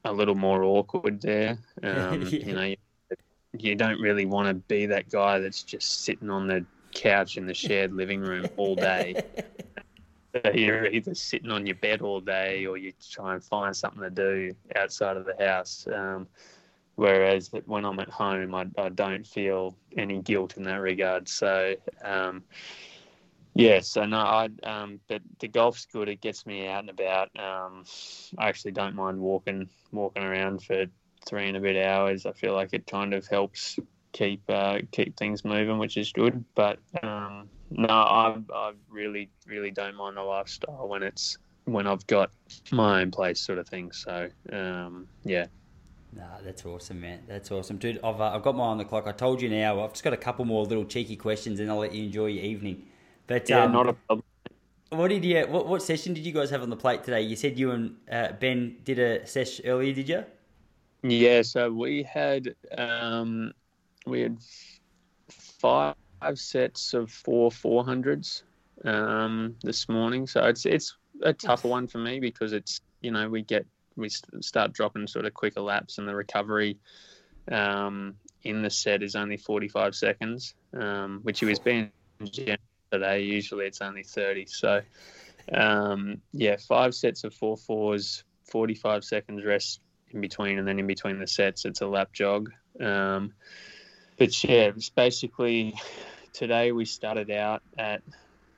a 0.04 0.12
little 0.12 0.36
more 0.36 0.64
awkward 0.64 1.22
there. 1.22 1.58
Um, 1.84 2.22
yeah. 2.22 2.28
You 2.46 2.54
know, 2.54 2.64
you, 2.64 2.78
you 3.58 3.76
don't 3.76 4.00
really 4.00 4.26
want 4.26 4.50
to 4.50 4.54
be 4.54 4.86
that 4.88 5.10
guy 5.10 5.40
that's 5.40 5.64
just 5.64 6.04
sitting 6.04 6.30
on 6.30 6.48
the 6.48 6.66
couch 6.94 7.38
in 7.38 7.48
the 7.48 7.54
shared 7.54 7.94
living 7.94 8.22
room 8.22 8.48
all 8.58 8.76
day. 8.76 9.16
you're 10.54 10.86
either 10.86 11.16
sitting 11.16 11.52
on 11.52 11.66
your 11.66 11.76
bed 11.76 12.02
all 12.02 12.22
day 12.22 12.66
or 12.66 12.78
you 12.78 12.94
try 13.10 13.34
and 13.34 13.44
find 13.44 13.76
something 13.76 14.02
to 14.02 14.10
do 14.10 14.56
outside 14.76 15.18
of 15.18 15.26
the 15.26 15.36
house. 15.46 15.88
Um, 15.92 16.28
Whereas 17.02 17.50
when 17.66 17.84
I'm 17.84 18.00
at 18.00 18.10
home, 18.10 18.54
I, 18.54 18.68
I 18.78 18.90
don't 18.90 19.26
feel 19.26 19.76
any 19.98 20.22
guilt 20.22 20.56
in 20.58 20.64
that 20.66 20.82
regard. 20.82 21.28
So, 21.28 21.74
um, 22.04 22.44
yeah, 23.56 23.80
so 23.80 24.06
no, 24.06 24.20
I 24.20 24.50
um, 24.62 25.00
but 25.08 25.24
the 25.40 25.48
golf's 25.48 25.88
good. 25.88 26.10
It 26.10 26.22
gets 26.22 26.46
me 26.46 26.68
out 26.68 26.82
and 26.82 26.92
about. 26.92 27.32
Um, 27.40 27.86
I 28.38 28.50
actually 28.50 28.74
don't 28.74 28.94
mind 28.94 29.20
walking 29.20 29.68
walking 29.92 30.22
around 30.22 30.62
for 30.62 30.86
three 31.26 31.48
and 31.48 31.58
a 31.58 31.60
bit 31.60 31.84
hours. 31.84 32.28
I 32.28 32.34
feel 32.34 32.54
like 32.54 32.70
it 32.72 32.86
kind 32.86 33.16
of 33.16 33.26
helps 33.28 33.80
keep 34.12 34.44
uh, 34.48 34.78
keep 34.92 35.18
things 35.18 35.44
moving, 35.44 35.80
which 35.80 35.98
is 35.98 36.14
good. 36.14 36.46
But 36.54 36.78
um, 37.02 37.50
no, 37.72 37.88
I 37.90 38.38
I 38.54 38.74
really 38.92 39.32
really 39.48 39.72
don't 39.72 39.96
mind 39.96 40.18
the 40.18 40.22
lifestyle 40.22 40.88
when 40.88 41.02
it's 41.02 41.36
when 41.66 41.88
I've 41.88 42.06
got 42.06 42.30
my 42.72 43.02
own 43.02 43.10
place, 43.10 43.42
sort 43.42 43.58
of 43.58 43.68
thing. 43.68 43.92
So 43.92 44.30
um, 44.54 45.08
yeah, 45.24 45.48
Nah, 46.14 46.42
that's 46.44 46.66
awesome, 46.66 47.00
man. 47.00 47.22
That's 47.28 47.52
awesome, 47.52 47.78
dude. 47.78 48.00
I've, 48.04 48.20
uh, 48.20 48.32
I've 48.36 48.44
got 48.44 48.56
my 48.56 48.66
on 48.66 48.78
the 48.78 48.86
clock. 48.86 49.08
I 49.08 49.14
told 49.14 49.42
you 49.42 49.50
now. 49.50 49.82
I've 49.82 49.92
just 49.92 50.04
got 50.04 50.14
a 50.14 50.18
couple 50.18 50.44
more 50.44 50.66
little 50.66 50.84
cheeky 50.84 51.16
questions, 51.16 51.60
and 51.60 51.72
I'll 51.72 51.78
let 51.78 51.94
you 51.94 52.04
enjoy 52.04 52.28
your 52.28 52.44
evening. 52.44 52.86
But 53.28 53.50
yeah, 53.50 53.64
um, 53.64 53.72
not 53.72 53.88
a 53.88 53.94
problem. 53.94 54.26
What 54.90 55.08
did 55.08 55.24
you? 55.24 55.46
What, 55.48 55.68
what 55.68 55.82
session 55.82 56.14
did 56.14 56.26
you 56.26 56.34
guys 56.34 56.50
have 56.50 56.64
on 56.64 56.70
the 56.70 56.76
plate 56.76 57.04
today? 57.06 57.22
You 57.22 57.38
said 57.38 57.58
you 57.58 57.72
and 57.72 57.96
uh, 58.12 58.34
Ben 58.34 58.76
did 58.84 59.00
a 59.00 59.26
session 59.26 59.66
earlier, 59.66 59.94
did 59.94 60.10
you? 60.10 60.26
Yeah. 61.04 61.44
So 61.44 61.72
we 61.72 62.04
had 62.04 62.56
um, 62.78 63.54
we 64.06 64.22
had 64.22 64.38
five 65.30 65.96
sets 66.34 66.94
of 66.94 67.10
four 67.10 67.52
four 67.52 67.86
hundreds 67.86 68.44
um, 68.84 69.56
this 69.64 69.88
morning. 69.88 70.28
So 70.28 70.44
it's 70.44 70.66
it's 70.66 70.98
a 71.24 71.32
tougher 71.32 71.70
one 71.70 71.88
for 71.88 72.00
me 72.00 72.20
because 72.20 72.52
it's 72.52 72.82
you 73.00 73.12
know 73.12 73.30
we 73.30 73.44
get 73.44 73.66
we 73.96 74.10
start 74.10 74.74
dropping 74.74 75.08
sort 75.08 75.26
of 75.26 75.34
quicker 75.34 75.62
laps, 75.62 75.98
and 75.98 76.08
the 76.08 76.16
recovery 76.16 76.80
um, 77.52 78.16
in 78.44 78.62
the 78.62 78.70
set 78.70 79.04
is 79.04 79.16
only 79.16 79.38
45 79.38 79.96
seconds, 79.96 80.54
um, 80.80 81.20
which 81.24 81.42
was 81.42 81.60
being 81.60 81.92
today. 82.92 83.22
Usually 83.22 83.66
it's 83.66 83.82
only 83.82 84.04
30. 84.04 84.46
So, 84.48 84.82
um, 85.54 86.22
yeah, 86.34 86.58
five 86.58 86.94
sets 86.94 87.24
of 87.24 87.34
four 87.34 87.58
fours, 87.58 88.24
45 88.50 89.04
seconds 89.04 89.46
rest 89.46 89.82
in 90.12 90.22
between, 90.22 90.60
and 90.60 90.68
then 90.68 90.80
in 90.80 90.88
between 90.88 91.20
the 91.20 91.28
sets, 91.28 91.66
it's 91.66 91.82
a 91.82 91.88
lap 91.88 92.12
jog. 92.14 92.52
Um, 92.80 93.34
but 94.18 94.44
yeah, 94.44 94.72
it's 94.76 94.90
basically 94.90 95.76
today 96.34 96.72
we 96.72 96.86
started 96.86 97.32
out 97.32 97.64
at 97.78 98.02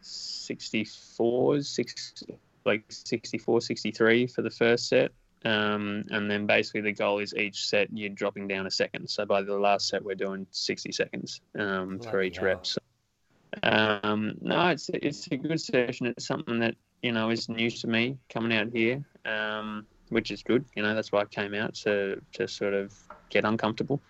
64, 0.02 1.62
six, 1.62 2.24
like 2.66 2.84
64, 2.90 3.62
63 3.62 4.28
for 4.28 4.42
the 4.42 4.50
first 4.50 4.88
set. 4.88 5.12
Um, 5.46 6.04
and 6.10 6.32
then 6.32 6.46
basically 6.46 6.82
the 6.82 6.94
goal 6.94 7.20
is 7.20 7.34
each 7.36 7.68
set 7.68 7.90
you're 7.92 8.10
dropping 8.10 8.48
down 8.48 8.66
a 8.66 8.72
second. 8.72 9.10
So 9.10 9.26
by 9.26 9.42
the 9.42 9.58
last 9.58 9.90
set 9.90 10.04
we're 10.04 10.16
doing 10.16 10.48
60 10.52 10.92
seconds 10.92 11.42
um, 11.60 12.00
for 12.00 12.22
each 12.22 12.38
hell. 12.38 12.46
rep. 12.46 12.66
So, 12.66 12.80
um, 13.62 14.36
no, 14.42 14.70
it's 14.70 14.90
it's 14.94 15.28
a 15.32 15.38
good 15.38 15.62
session. 15.62 16.08
It's 16.08 16.26
something 16.26 16.60
that 16.60 16.76
you 17.02 17.12
know 17.12 17.30
is 17.30 17.50
new 17.50 17.70
to 17.70 17.88
me 17.88 18.18
coming 18.30 18.58
out 18.58 18.70
here, 18.74 19.04
um, 19.26 19.86
which 20.10 20.32
is 20.32 20.42
good. 20.42 20.66
You 20.76 20.84
know 20.84 20.96
that's 20.96 21.12
why 21.12 21.22
I 21.22 21.26
came 21.26 21.54
out 21.54 21.76
to 21.76 22.20
to 22.34 22.48
sort 22.48 22.74
of 22.74 22.94
get 23.30 23.46
uncomfortable. 23.46 24.02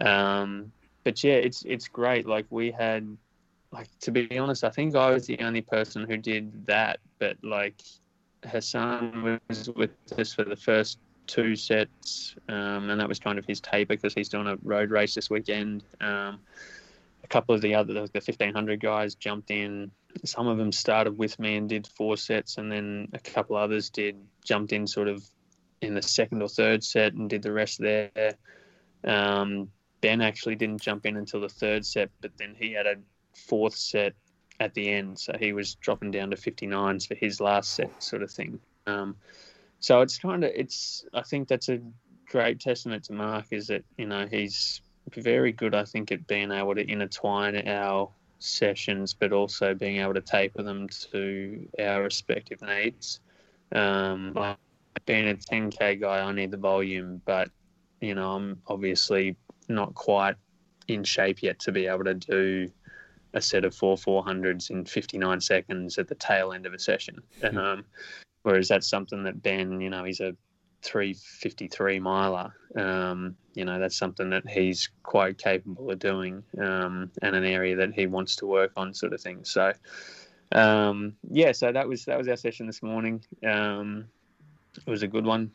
Um, 0.00 0.72
but 1.04 1.22
yeah, 1.22 1.34
it's 1.34 1.62
it's 1.66 1.88
great. 1.88 2.26
Like 2.26 2.46
we 2.50 2.70
had, 2.70 3.16
like 3.72 3.88
to 4.00 4.10
be 4.10 4.38
honest, 4.38 4.64
I 4.64 4.70
think 4.70 4.96
I 4.96 5.10
was 5.10 5.26
the 5.26 5.38
only 5.40 5.60
person 5.60 6.04
who 6.08 6.16
did 6.16 6.66
that. 6.66 6.98
But 7.18 7.36
like 7.42 7.80
Hassan 8.44 9.40
was 9.48 9.70
with 9.70 9.90
us 10.18 10.34
for 10.34 10.44
the 10.44 10.56
first 10.56 10.98
two 11.26 11.54
sets, 11.54 12.34
um, 12.48 12.90
and 12.90 13.00
that 13.00 13.08
was 13.08 13.18
kind 13.18 13.38
of 13.38 13.44
his 13.46 13.60
taper 13.60 13.94
because 13.94 14.14
he's 14.14 14.28
doing 14.28 14.46
a 14.46 14.56
road 14.62 14.90
race 14.90 15.14
this 15.14 15.30
weekend. 15.30 15.84
Um, 16.00 16.40
a 17.22 17.28
couple 17.28 17.54
of 17.54 17.60
the 17.60 17.74
other, 17.74 17.92
the 17.92 18.00
1500 18.00 18.80
guys 18.80 19.14
jumped 19.14 19.50
in. 19.50 19.90
Some 20.24 20.48
of 20.48 20.58
them 20.58 20.72
started 20.72 21.16
with 21.16 21.38
me 21.38 21.56
and 21.56 21.68
did 21.68 21.86
four 21.86 22.16
sets, 22.16 22.58
and 22.58 22.70
then 22.70 23.08
a 23.12 23.18
couple 23.18 23.56
others 23.56 23.90
did 23.90 24.16
jumped 24.44 24.72
in 24.72 24.86
sort 24.86 25.08
of 25.08 25.22
in 25.80 25.94
the 25.94 26.02
second 26.02 26.42
or 26.42 26.48
third 26.48 26.82
set 26.84 27.12
and 27.14 27.30
did 27.30 27.42
the 27.42 27.52
rest 27.52 27.78
there. 27.78 28.34
Um, 29.04 29.70
Ben 30.00 30.20
actually 30.20 30.56
didn't 30.56 30.80
jump 30.80 31.06
in 31.06 31.16
until 31.16 31.40
the 31.40 31.48
third 31.48 31.84
set, 31.84 32.10
but 32.20 32.32
then 32.38 32.54
he 32.58 32.72
had 32.72 32.86
a 32.86 32.96
fourth 33.34 33.76
set 33.76 34.14
at 34.60 34.74
the 34.74 34.90
end, 34.90 35.18
so 35.18 35.34
he 35.40 35.52
was 35.52 35.74
dropping 35.76 36.10
down 36.10 36.30
to 36.30 36.36
59s 36.36 37.08
for 37.08 37.14
his 37.14 37.40
last 37.40 37.72
set, 37.72 38.02
sort 38.02 38.22
of 38.22 38.30
thing. 38.30 38.60
Um, 38.86 39.16
so 39.80 40.02
it's 40.02 40.18
kind 40.18 40.44
of 40.44 40.52
it's. 40.54 41.04
I 41.14 41.22
think 41.22 41.48
that's 41.48 41.70
a 41.70 41.80
great 42.28 42.60
testament 42.60 43.04
to 43.04 43.14
Mark 43.14 43.46
is 43.50 43.66
that 43.68 43.82
you 43.96 44.06
know 44.06 44.26
he's 44.30 44.82
very 45.16 45.52
good. 45.52 45.74
I 45.74 45.84
think 45.84 46.12
at 46.12 46.26
being 46.26 46.52
able 46.52 46.74
to 46.74 46.88
intertwine 46.88 47.66
our 47.66 48.10
sessions, 48.38 49.14
but 49.14 49.32
also 49.32 49.74
being 49.74 49.96
able 49.96 50.14
to 50.14 50.20
taper 50.20 50.62
them 50.62 50.88
to 51.12 51.66
our 51.78 52.02
respective 52.02 52.60
needs. 52.60 53.20
Um, 53.72 54.34
being 55.06 55.28
a 55.28 55.34
10k 55.34 56.00
guy, 56.00 56.20
I 56.20 56.32
need 56.32 56.50
the 56.50 56.58
volume, 56.58 57.22
but 57.24 57.48
you 58.00 58.14
know 58.14 58.32
I'm 58.32 58.60
obviously 58.66 59.36
not 59.68 59.94
quite 59.94 60.36
in 60.88 61.04
shape 61.04 61.42
yet 61.42 61.58
to 61.60 61.72
be 61.72 61.86
able 61.86 62.04
to 62.04 62.14
do 62.14 62.70
a 63.34 63.40
set 63.40 63.64
of 63.64 63.74
four 63.74 63.96
400s 63.96 64.70
in 64.70 64.84
59 64.84 65.40
seconds 65.40 65.98
at 65.98 66.08
the 66.08 66.14
tail 66.14 66.52
end 66.52 66.66
of 66.66 66.74
a 66.74 66.78
session. 66.78 67.22
Hmm. 67.40 67.58
Um, 67.58 67.84
whereas 68.42 68.68
that's 68.68 68.88
something 68.88 69.22
that 69.24 69.42
Ben, 69.42 69.80
you 69.80 69.90
know, 69.90 70.04
he's 70.04 70.20
a 70.20 70.36
353 70.82 72.00
miler. 72.00 72.54
Um, 72.76 73.36
you 73.54 73.64
know, 73.64 73.78
that's 73.78 73.96
something 73.96 74.30
that 74.30 74.48
he's 74.48 74.88
quite 75.02 75.38
capable 75.38 75.90
of 75.90 75.98
doing 75.98 76.42
um, 76.58 77.10
and 77.22 77.36
an 77.36 77.44
area 77.44 77.76
that 77.76 77.92
he 77.92 78.06
wants 78.06 78.36
to 78.36 78.46
work 78.46 78.72
on, 78.76 78.94
sort 78.94 79.12
of 79.12 79.20
thing. 79.20 79.44
So, 79.44 79.72
um, 80.52 81.14
yeah, 81.28 81.52
so 81.52 81.72
that 81.72 81.88
was 81.88 82.04
that 82.06 82.18
was 82.18 82.28
our 82.28 82.36
session 82.36 82.66
this 82.66 82.82
morning. 82.82 83.22
Um, 83.46 84.06
it 84.76 84.90
was 84.90 85.02
a 85.02 85.08
good 85.08 85.26
one. 85.26 85.50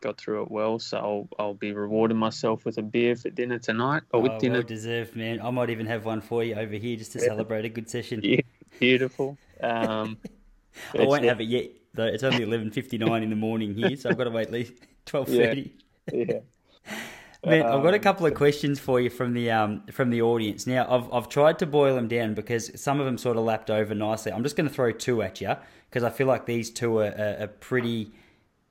Got 0.00 0.16
through 0.16 0.44
it 0.44 0.50
well, 0.50 0.78
so 0.78 0.96
I'll, 0.96 1.28
I'll 1.38 1.54
be 1.54 1.72
rewarding 1.72 2.16
myself 2.16 2.64
with 2.64 2.78
a 2.78 2.82
beer 2.82 3.16
for 3.16 3.28
dinner 3.28 3.58
tonight 3.58 4.02
or 4.12 4.22
with 4.22 4.32
oh, 4.32 4.38
dinner. 4.38 4.54
Well 4.60 4.62
deserved, 4.62 5.14
man. 5.14 5.42
I 5.42 5.50
might 5.50 5.68
even 5.68 5.84
have 5.86 6.06
one 6.06 6.22
for 6.22 6.42
you 6.42 6.54
over 6.54 6.74
here 6.74 6.96
just 6.96 7.12
to 7.12 7.18
yeah. 7.18 7.26
celebrate 7.26 7.66
a 7.66 7.68
good 7.68 7.90
session. 7.90 8.20
Yeah, 8.22 8.40
beautiful. 8.78 9.36
Um, 9.62 10.16
I 10.98 11.04
won't 11.04 11.24
have 11.24 11.40
it 11.42 11.48
yet 11.48 11.70
though. 11.92 12.06
It's 12.06 12.22
only 12.22 12.42
eleven 12.42 12.70
fifty 12.70 12.96
nine 12.96 13.22
in 13.22 13.28
the 13.28 13.36
morning 13.36 13.74
here, 13.74 13.94
so 13.96 14.08
I've 14.08 14.16
got 14.16 14.24
to 14.24 14.30
wait 14.30 14.46
at 14.46 14.52
least 14.52 14.72
twelve 15.04 15.28
thirty. 15.28 15.74
Yeah. 16.12 16.24
yeah. 16.28 16.96
Man, 17.44 17.62
I've 17.62 17.82
got 17.82 17.94
a 17.94 17.96
um, 17.96 18.02
couple 18.02 18.26
of 18.26 18.34
questions 18.34 18.78
for 18.78 19.00
you 19.00 19.08
from 19.08 19.32
the 19.32 19.50
um, 19.50 19.82
from 19.92 20.10
the 20.10 20.20
audience. 20.20 20.66
Now, 20.66 20.86
I've 20.90 21.12
I've 21.12 21.28
tried 21.28 21.58
to 21.60 21.66
boil 21.66 21.94
them 21.94 22.06
down 22.06 22.34
because 22.34 22.70
some 22.80 23.00
of 23.00 23.06
them 23.06 23.16
sort 23.16 23.38
of 23.38 23.44
lapped 23.44 23.70
over 23.70 23.94
nicely. 23.94 24.32
I'm 24.32 24.42
just 24.42 24.56
going 24.56 24.68
to 24.68 24.74
throw 24.74 24.92
two 24.92 25.22
at 25.22 25.40
you 25.40 25.56
because 25.88 26.04
I 26.04 26.10
feel 26.10 26.26
like 26.26 26.44
these 26.44 26.70
two 26.70 26.98
are, 26.98 27.14
are, 27.18 27.44
are 27.44 27.46
pretty 27.46 28.12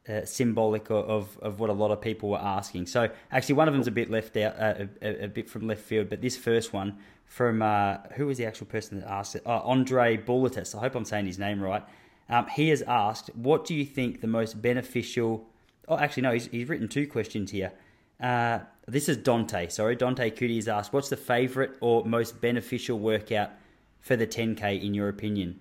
uh, 0.08 0.26
symbolic 0.26 0.90
of, 0.90 1.38
of 1.40 1.60
what 1.60 1.70
a 1.70 1.74
lot 1.74 1.92
of 1.92 2.02
people 2.02 2.30
were 2.30 2.40
asking. 2.40 2.88
So, 2.88 3.10
actually, 3.32 3.56
one 3.56 3.68
of 3.68 3.74
them's 3.74 3.88
a 3.88 3.92
bit 3.92 4.10
left 4.10 4.36
out, 4.38 4.56
uh, 4.60 4.86
a, 5.02 5.26
a, 5.26 5.28
bit 5.28 5.50
from 5.50 5.68
left 5.68 5.82
field, 5.82 6.10
but 6.10 6.22
this 6.22 6.38
first 6.38 6.74
one 6.74 6.98
from 7.26 7.62
uh, 7.62 7.98
who 8.14 8.26
was 8.26 8.38
the 8.38 8.46
actual 8.46 8.66
person 8.66 9.00
that 9.00 9.10
asked 9.10 9.36
it? 9.36 9.44
Uh, 9.46 9.60
Andre 9.60 10.18
Bulletus. 10.18 10.74
I 10.76 10.80
hope 10.80 10.96
I'm 10.96 11.06
saying 11.06 11.26
his 11.26 11.38
name 11.38 11.62
right. 11.62 11.84
Um, 12.30 12.48
he 12.48 12.70
has 12.70 12.82
asked, 12.84 13.30
what 13.36 13.66
do 13.66 13.76
you 13.76 13.86
think 13.86 14.22
the 14.22 14.28
most 14.28 14.62
beneficial? 14.62 15.48
Oh, 15.88 15.98
actually, 15.98 16.24
no, 16.24 16.32
he's, 16.32 16.48
he's 16.48 16.70
written 16.70 16.88
two 16.88 17.08
questions 17.08 17.52
here. 17.52 17.72
Uh, 18.20 18.60
this 18.88 19.10
is 19.10 19.18
Dante. 19.18 19.68
Sorry, 19.70 19.96
Dante 19.96 20.30
Cootie 20.30 20.56
has 20.56 20.68
asked, 20.68 20.92
what's 20.94 21.10
the 21.10 21.18
favourite 21.18 21.72
or 21.82 22.06
most 22.06 22.42
beneficial 22.42 23.00
workout 23.00 23.52
for 24.00 24.16
the 24.16 24.28
10k 24.28 24.84
in 24.84 24.94
your 24.94 25.10
opinion? 25.10 25.60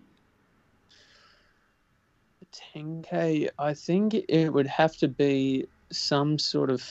10k, 2.75 3.49
I 3.59 3.75
think 3.75 4.15
it 4.15 4.51
would 4.51 4.67
have 4.67 4.97
to 4.99 5.09
be 5.09 5.67
some 5.91 6.39
sort 6.39 6.71
of 6.71 6.83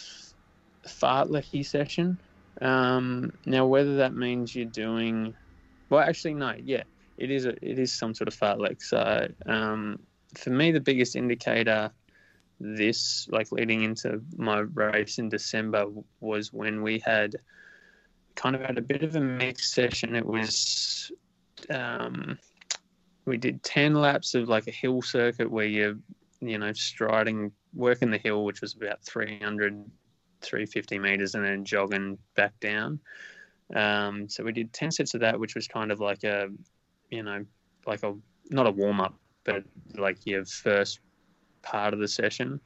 fartlek 0.86 1.66
session. 1.66 2.18
Um, 2.62 3.34
now, 3.46 3.66
whether 3.66 3.98
that 3.98 4.14
means 4.14 4.56
you're 4.56 4.66
doing, 4.66 5.36
well, 5.90 6.02
actually, 6.02 6.34
no, 6.34 6.56
yeah, 6.64 6.84
it 7.18 7.32
is 7.32 7.46
a, 7.46 7.54
it 7.62 7.80
is 7.80 7.92
some 7.94 8.14
sort 8.14 8.28
of 8.28 8.36
fartlek. 8.36 8.82
So 8.82 9.28
um, 9.46 10.00
for 10.36 10.50
me, 10.50 10.72
the 10.72 10.80
biggest 10.80 11.16
indicator 11.16 11.92
this, 12.60 13.28
like 13.32 13.52
leading 13.52 13.84
into 13.84 14.22
my 14.36 14.60
race 14.60 15.20
in 15.20 15.30
December, 15.30 15.86
was 16.20 16.52
when 16.52 16.82
we 16.82 17.00
had 17.00 17.36
kind 18.36 18.56
of 18.56 18.62
had 18.62 18.78
a 18.78 18.82
bit 18.82 19.04
of 19.04 19.16
a 19.16 19.20
mixed 19.20 19.74
session. 19.74 20.16
It 20.16 20.26
was 20.26 21.12
um, 21.70 22.40
we 23.28 23.38
did 23.38 23.62
10 23.64 23.94
laps 23.94 24.34
of 24.34 24.50
like 24.50 24.68
a 24.68 24.72
hill 24.72 25.02
circuit 25.02 25.50
where 25.52 25.66
you're 25.66 25.96
you 26.40 26.58
know 26.58 26.72
striding 26.74 27.52
working 27.74 28.10
the 28.10 28.18
hill 28.18 28.46
which 28.46 28.62
was 28.62 28.74
about 28.76 29.04
300 29.04 29.86
350 30.42 31.00
meters 31.00 31.36
and 31.36 31.44
then 31.44 31.66
jogging 31.66 32.18
back 32.36 32.60
down 32.60 33.00
um, 33.76 34.30
so 34.30 34.44
we 34.44 34.52
did 34.52 34.72
10 34.72 34.92
sets 34.92 35.14
of 35.14 35.22
that 35.22 35.40
which 35.40 35.56
was 35.56 35.68
kind 35.68 35.92
of 35.92 36.00
like 36.00 36.24
a 36.24 36.50
you 37.10 37.24
know, 37.24 37.46
like 37.86 38.04
a 38.04 38.14
not 38.50 38.68
a 38.68 38.72
warm 38.72 39.02
up, 39.02 39.16
but 39.44 39.64
like 39.96 40.18
your 40.26 40.46
first 40.46 41.00
part 41.62 41.94
of 41.94 42.00
the 42.00 42.08
session. 42.08 42.60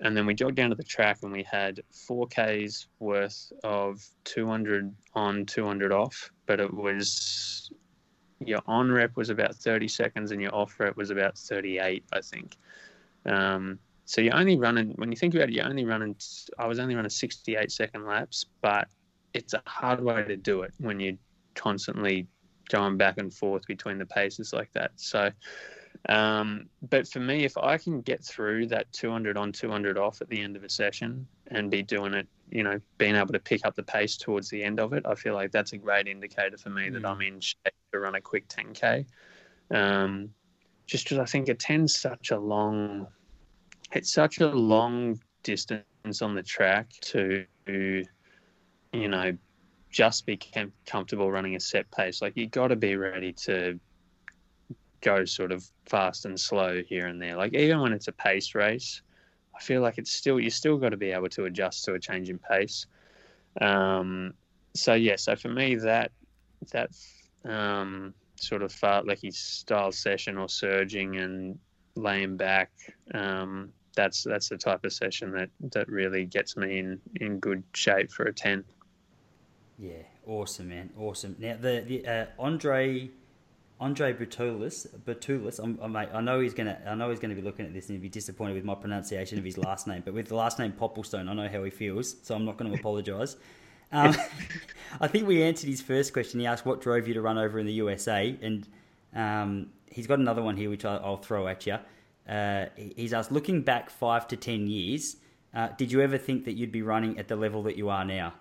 And 0.00 0.16
then 0.16 0.26
we 0.26 0.34
jogged 0.34 0.56
down 0.56 0.70
to 0.70 0.76
the 0.76 0.84
track 0.84 1.18
and 1.22 1.32
we 1.32 1.42
had 1.42 1.80
4Ks 1.92 2.86
worth 2.98 3.50
of 3.64 4.06
200 4.24 4.94
on, 5.14 5.46
200 5.46 5.90
off. 5.90 6.30
But 6.44 6.60
it 6.60 6.72
was 6.72 7.70
your 8.40 8.60
on 8.66 8.90
rep 8.90 9.16
was 9.16 9.30
about 9.30 9.54
30 9.54 9.88
seconds 9.88 10.30
and 10.30 10.40
your 10.40 10.54
off 10.54 10.78
rep 10.78 10.96
was 10.96 11.10
about 11.10 11.38
38, 11.38 12.04
I 12.12 12.20
think. 12.20 12.56
Um, 13.24 13.78
so 14.04 14.20
you're 14.20 14.36
only 14.36 14.56
running, 14.56 14.92
when 14.96 15.10
you 15.10 15.16
think 15.16 15.34
about 15.34 15.48
it, 15.48 15.54
you're 15.54 15.66
only 15.66 15.84
running, 15.84 16.16
I 16.58 16.66
was 16.66 16.78
only 16.78 16.94
running 16.94 17.10
68 17.10 17.72
second 17.72 18.06
laps, 18.06 18.46
but 18.62 18.88
it's 19.34 19.54
a 19.54 19.62
hard 19.66 20.00
way 20.00 20.22
to 20.22 20.36
do 20.36 20.62
it 20.62 20.72
when 20.78 21.00
you're 21.00 21.16
constantly 21.54 22.26
going 22.68 22.96
back 22.96 23.18
and 23.18 23.32
forth 23.32 23.66
between 23.66 23.98
the 23.98 24.06
paces 24.06 24.52
like 24.52 24.72
that. 24.74 24.92
So, 24.96 25.30
um, 26.08 26.68
but 26.88 27.08
for 27.08 27.20
me, 27.20 27.44
if 27.44 27.56
I 27.58 27.78
can 27.78 28.00
get 28.00 28.22
through 28.22 28.66
that 28.68 28.92
200 28.92 29.36
on, 29.36 29.50
200 29.50 29.98
off 29.98 30.20
at 30.20 30.28
the 30.28 30.40
end 30.40 30.56
of 30.56 30.62
a 30.62 30.68
session 30.68 31.26
and 31.48 31.70
be 31.70 31.82
doing 31.82 32.14
it, 32.14 32.28
you 32.50 32.62
know, 32.62 32.80
being 32.98 33.16
able 33.16 33.32
to 33.32 33.40
pick 33.40 33.66
up 33.66 33.74
the 33.74 33.82
pace 33.82 34.16
towards 34.16 34.48
the 34.50 34.62
end 34.62 34.78
of 34.78 34.92
it, 34.92 35.04
I 35.04 35.14
feel 35.14 35.34
like 35.34 35.50
that's 35.50 35.72
a 35.72 35.78
great 35.78 36.06
indicator 36.06 36.58
for 36.58 36.70
me 36.70 36.90
mm. 36.90 36.92
that 36.92 37.04
I'm 37.04 37.22
in 37.22 37.40
shape 37.40 37.72
to 37.92 37.98
run 37.98 38.14
a 38.14 38.20
quick 38.20 38.48
10K. 38.48 39.06
Um, 39.70 40.30
just 40.86 41.04
because 41.04 41.18
I 41.18 41.24
think 41.24 41.48
a 41.48 41.54
10 41.54 41.88
such 41.88 42.30
a 42.30 42.38
long, 42.38 43.06
it's 43.92 44.12
such 44.12 44.40
a 44.40 44.46
long 44.46 45.20
distance 45.42 46.22
on 46.22 46.34
the 46.34 46.42
track 46.42 46.90
to, 47.02 47.44
you 47.66 48.04
know, 48.92 49.36
just 49.90 50.26
be 50.26 50.38
comfortable 50.86 51.30
running 51.30 51.56
a 51.56 51.60
set 51.60 51.90
pace. 51.90 52.22
Like 52.22 52.36
you 52.36 52.46
got 52.46 52.68
to 52.68 52.76
be 52.76 52.96
ready 52.96 53.32
to 53.44 53.80
go 55.00 55.24
sort 55.24 55.52
of 55.52 55.64
fast 55.86 56.24
and 56.24 56.38
slow 56.38 56.82
here 56.82 57.06
and 57.06 57.20
there. 57.20 57.36
Like 57.36 57.54
even 57.54 57.80
when 57.80 57.92
it's 57.92 58.08
a 58.08 58.12
pace 58.12 58.54
race, 58.54 59.02
I 59.54 59.60
feel 59.60 59.80
like 59.80 59.98
it's 59.98 60.12
still 60.12 60.38
you 60.38 60.50
still 60.50 60.76
got 60.76 60.90
to 60.90 60.96
be 60.96 61.12
able 61.12 61.28
to 61.30 61.46
adjust 61.46 61.84
to 61.84 61.94
a 61.94 61.98
change 61.98 62.28
in 62.28 62.38
pace. 62.38 62.86
Um, 63.60 64.34
so 64.74 64.94
yeah, 64.94 65.16
so 65.16 65.34
for 65.34 65.48
me 65.48 65.76
that 65.76 66.12
that 66.72 66.90
um, 67.44 68.14
sort 68.36 68.62
of 68.62 68.72
fartleky 68.72 69.32
style 69.32 69.92
session 69.92 70.36
or 70.36 70.48
surging 70.48 71.16
and 71.16 71.58
laying 71.94 72.36
back, 72.36 72.70
um, 73.14 73.72
that's 73.94 74.24
that's 74.24 74.48
the 74.48 74.58
type 74.58 74.84
of 74.84 74.92
session 74.92 75.32
that 75.32 75.50
that 75.72 75.88
really 75.88 76.26
gets 76.26 76.56
me 76.56 76.78
in 76.78 77.00
in 77.16 77.38
good 77.38 77.62
shape 77.74 78.10
for 78.10 78.24
a 78.26 78.32
ten. 78.32 78.64
Yeah, 79.78 80.02
awesome, 80.26 80.68
man, 80.68 80.90
awesome. 80.98 81.36
Now 81.38 81.56
the 81.60 81.84
the 81.86 82.06
uh, 82.06 82.26
Andre 82.38 83.10
Andre 83.78 84.14
Bertulis, 84.14 84.86
Bertulis, 85.04 85.58
I'm, 85.62 85.78
I'm, 85.82 85.94
I 85.94 86.20
know 86.22 86.40
he's 86.40 86.54
gonna, 86.54 86.80
I 86.86 86.94
know 86.94 87.10
he's 87.10 87.18
gonna 87.18 87.34
be 87.34 87.42
looking 87.42 87.66
at 87.66 87.74
this 87.74 87.88
and 87.88 87.96
he'll 87.96 88.02
be 88.02 88.08
disappointed 88.08 88.54
with 88.54 88.64
my 88.64 88.74
pronunciation 88.74 89.38
of 89.38 89.44
his 89.44 89.58
last 89.58 89.86
name. 89.86 90.02
But 90.02 90.14
with 90.14 90.28
the 90.28 90.34
last 90.34 90.58
name 90.58 90.72
Popplestone, 90.72 91.28
I 91.28 91.34
know 91.34 91.48
how 91.48 91.62
he 91.62 91.70
feels, 91.70 92.16
so 92.22 92.34
I'm 92.34 92.46
not 92.46 92.56
going 92.56 92.72
to 92.72 92.78
apologise. 92.78 93.36
Um, 93.92 94.14
I 95.00 95.08
think 95.08 95.26
we 95.26 95.42
answered 95.42 95.68
his 95.68 95.82
first 95.82 96.12
question. 96.12 96.40
He 96.40 96.46
asked, 96.46 96.66
"What 96.66 96.80
drove 96.80 97.06
you 97.06 97.14
to 97.14 97.22
run 97.22 97.38
over 97.38 97.58
in 97.58 97.66
the 97.66 97.72
USA?" 97.74 98.36
And 98.40 98.66
um, 99.14 99.70
he's 99.90 100.06
got 100.06 100.18
another 100.18 100.42
one 100.42 100.56
here, 100.56 100.70
which 100.70 100.84
I'll, 100.84 101.16
throw 101.16 101.48
at 101.48 101.66
you. 101.66 101.78
Uh, 102.28 102.66
he's 102.76 103.12
asked, 103.12 103.30
looking 103.30 103.62
back 103.62 103.88
five 103.88 104.26
to 104.28 104.36
ten 104.36 104.66
years, 104.66 105.16
uh, 105.54 105.68
did 105.78 105.90
you 105.90 106.00
ever 106.02 106.18
think 106.18 106.44
that 106.44 106.52
you'd 106.52 106.72
be 106.72 106.82
running 106.82 107.18
at 107.18 107.28
the 107.28 107.36
level 107.36 107.62
that 107.62 107.76
you 107.76 107.88
are 107.88 108.04
now? 108.04 108.34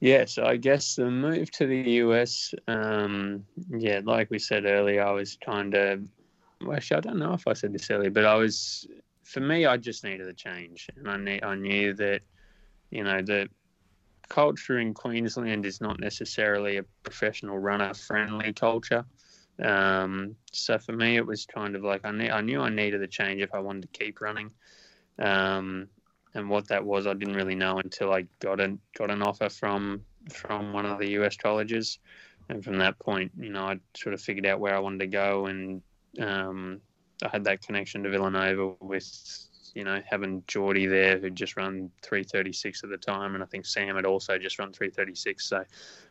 Yeah, 0.00 0.26
so 0.26 0.44
I 0.44 0.56
guess 0.56 0.96
the 0.96 1.10
move 1.10 1.50
to 1.52 1.66
the 1.66 1.80
US, 2.02 2.54
um, 2.68 3.44
yeah, 3.70 4.00
like 4.04 4.30
we 4.30 4.38
said 4.38 4.66
earlier, 4.66 5.02
I 5.02 5.12
was 5.12 5.36
trying 5.36 5.70
to. 5.70 6.02
Well, 6.60 6.76
actually, 6.76 6.98
I 6.98 7.00
don't 7.00 7.18
know 7.18 7.32
if 7.32 7.48
I 7.48 7.54
said 7.54 7.72
this 7.72 7.90
earlier, 7.90 8.10
but 8.10 8.24
I 8.26 8.34
was, 8.34 8.86
for 9.22 9.40
me, 9.40 9.66
I 9.66 9.76
just 9.76 10.04
needed 10.04 10.28
a 10.28 10.34
change, 10.34 10.88
and 10.96 11.10
I 11.10 11.16
ne- 11.16 11.42
I 11.42 11.54
knew 11.54 11.94
that, 11.94 12.20
you 12.94 13.02
know, 13.02 13.20
the 13.20 13.48
culture 14.28 14.78
in 14.78 14.94
Queensland 14.94 15.66
is 15.66 15.80
not 15.80 15.98
necessarily 16.00 16.78
a 16.78 16.84
professional 17.02 17.58
runner 17.58 17.92
friendly 17.92 18.52
culture. 18.52 19.04
Um, 19.62 20.36
so 20.52 20.78
for 20.78 20.92
me, 20.92 21.16
it 21.16 21.26
was 21.26 21.44
kind 21.44 21.74
of 21.74 21.82
like 21.82 22.02
I, 22.04 22.12
ne- 22.12 22.30
I 22.30 22.40
knew 22.40 22.60
I 22.60 22.70
needed 22.70 23.02
a 23.02 23.08
change 23.08 23.42
if 23.42 23.52
I 23.52 23.58
wanted 23.58 23.92
to 23.92 23.98
keep 23.98 24.20
running. 24.20 24.50
Um, 25.18 25.88
and 26.34 26.48
what 26.48 26.68
that 26.68 26.84
was, 26.84 27.06
I 27.06 27.14
didn't 27.14 27.34
really 27.34 27.54
know 27.56 27.78
until 27.78 28.12
I 28.12 28.26
got 28.40 28.60
an 28.60 28.80
got 28.96 29.10
an 29.10 29.22
offer 29.22 29.48
from 29.48 30.02
from 30.32 30.72
one 30.72 30.86
of 30.86 30.98
the 30.98 31.10
US 31.20 31.36
colleges, 31.36 31.98
and 32.48 32.64
from 32.64 32.78
that 32.78 32.98
point, 32.98 33.30
you 33.38 33.50
know, 33.50 33.64
I 33.64 33.78
sort 33.96 34.14
of 34.14 34.20
figured 34.20 34.46
out 34.46 34.58
where 34.58 34.74
I 34.74 34.80
wanted 34.80 35.00
to 35.00 35.06
go, 35.06 35.46
and 35.46 35.82
um, 36.20 36.80
I 37.22 37.28
had 37.28 37.44
that 37.44 37.62
connection 37.62 38.02
to 38.02 38.10
Villanova 38.10 38.74
with 38.80 39.04
you 39.74 39.84
know 39.84 40.00
having 40.08 40.42
Jordy 40.46 40.86
there 40.86 41.18
who 41.18 41.30
just 41.30 41.56
run 41.56 41.90
336 42.02 42.84
at 42.84 42.90
the 42.90 42.96
time, 42.96 43.34
and 43.34 43.42
I 43.42 43.46
think 43.46 43.66
Sam 43.66 43.96
had 43.96 44.06
also 44.06 44.38
just 44.38 44.58
run 44.58 44.72
336. 44.72 45.44
So 45.44 45.64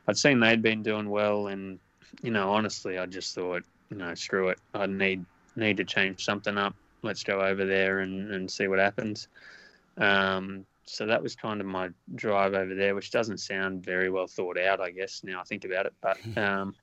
I'd 0.08 0.18
seen 0.18 0.40
they'd 0.40 0.62
been 0.62 0.84
doing 0.84 1.10
well, 1.10 1.48
and 1.48 1.80
you 2.22 2.32
know 2.32 2.52
honestly, 2.52 2.98
I 2.98 3.06
just 3.06 3.34
thought 3.34 3.64
you 3.90 3.98
know 3.98 4.14
screw 4.16 4.50
it, 4.50 4.60
I 4.74 4.86
need 4.86 5.26
need 5.56 5.78
to 5.78 5.86
change 5.86 6.24
something 6.24 6.58
up. 6.58 6.76
Let's 7.02 7.24
go 7.24 7.42
over 7.42 7.66
there 7.66 8.00
and, 8.00 8.32
and 8.32 8.50
see 8.50 8.68
what 8.68 8.80
happens. 8.80 9.28
Um, 9.98 10.66
so 10.86 11.06
that 11.06 11.22
was 11.22 11.36
kind 11.36 11.62
of 11.62 11.68
my 11.68 11.90
drive 12.16 12.54
over 12.54 12.76
there, 12.76 12.96
which 12.96 13.12
doesn't 13.12 13.40
sound 13.40 13.84
very 13.84 14.10
well 14.10 14.28
thought 14.28 14.58
out, 14.60 14.82
I 14.82 14.92
guess. 14.92 15.22
Now 15.24 15.40
I 15.40 15.44
think 15.44 15.66
about 15.66 15.86
it, 15.86 15.94
but 16.02 16.18
um, 16.38 16.76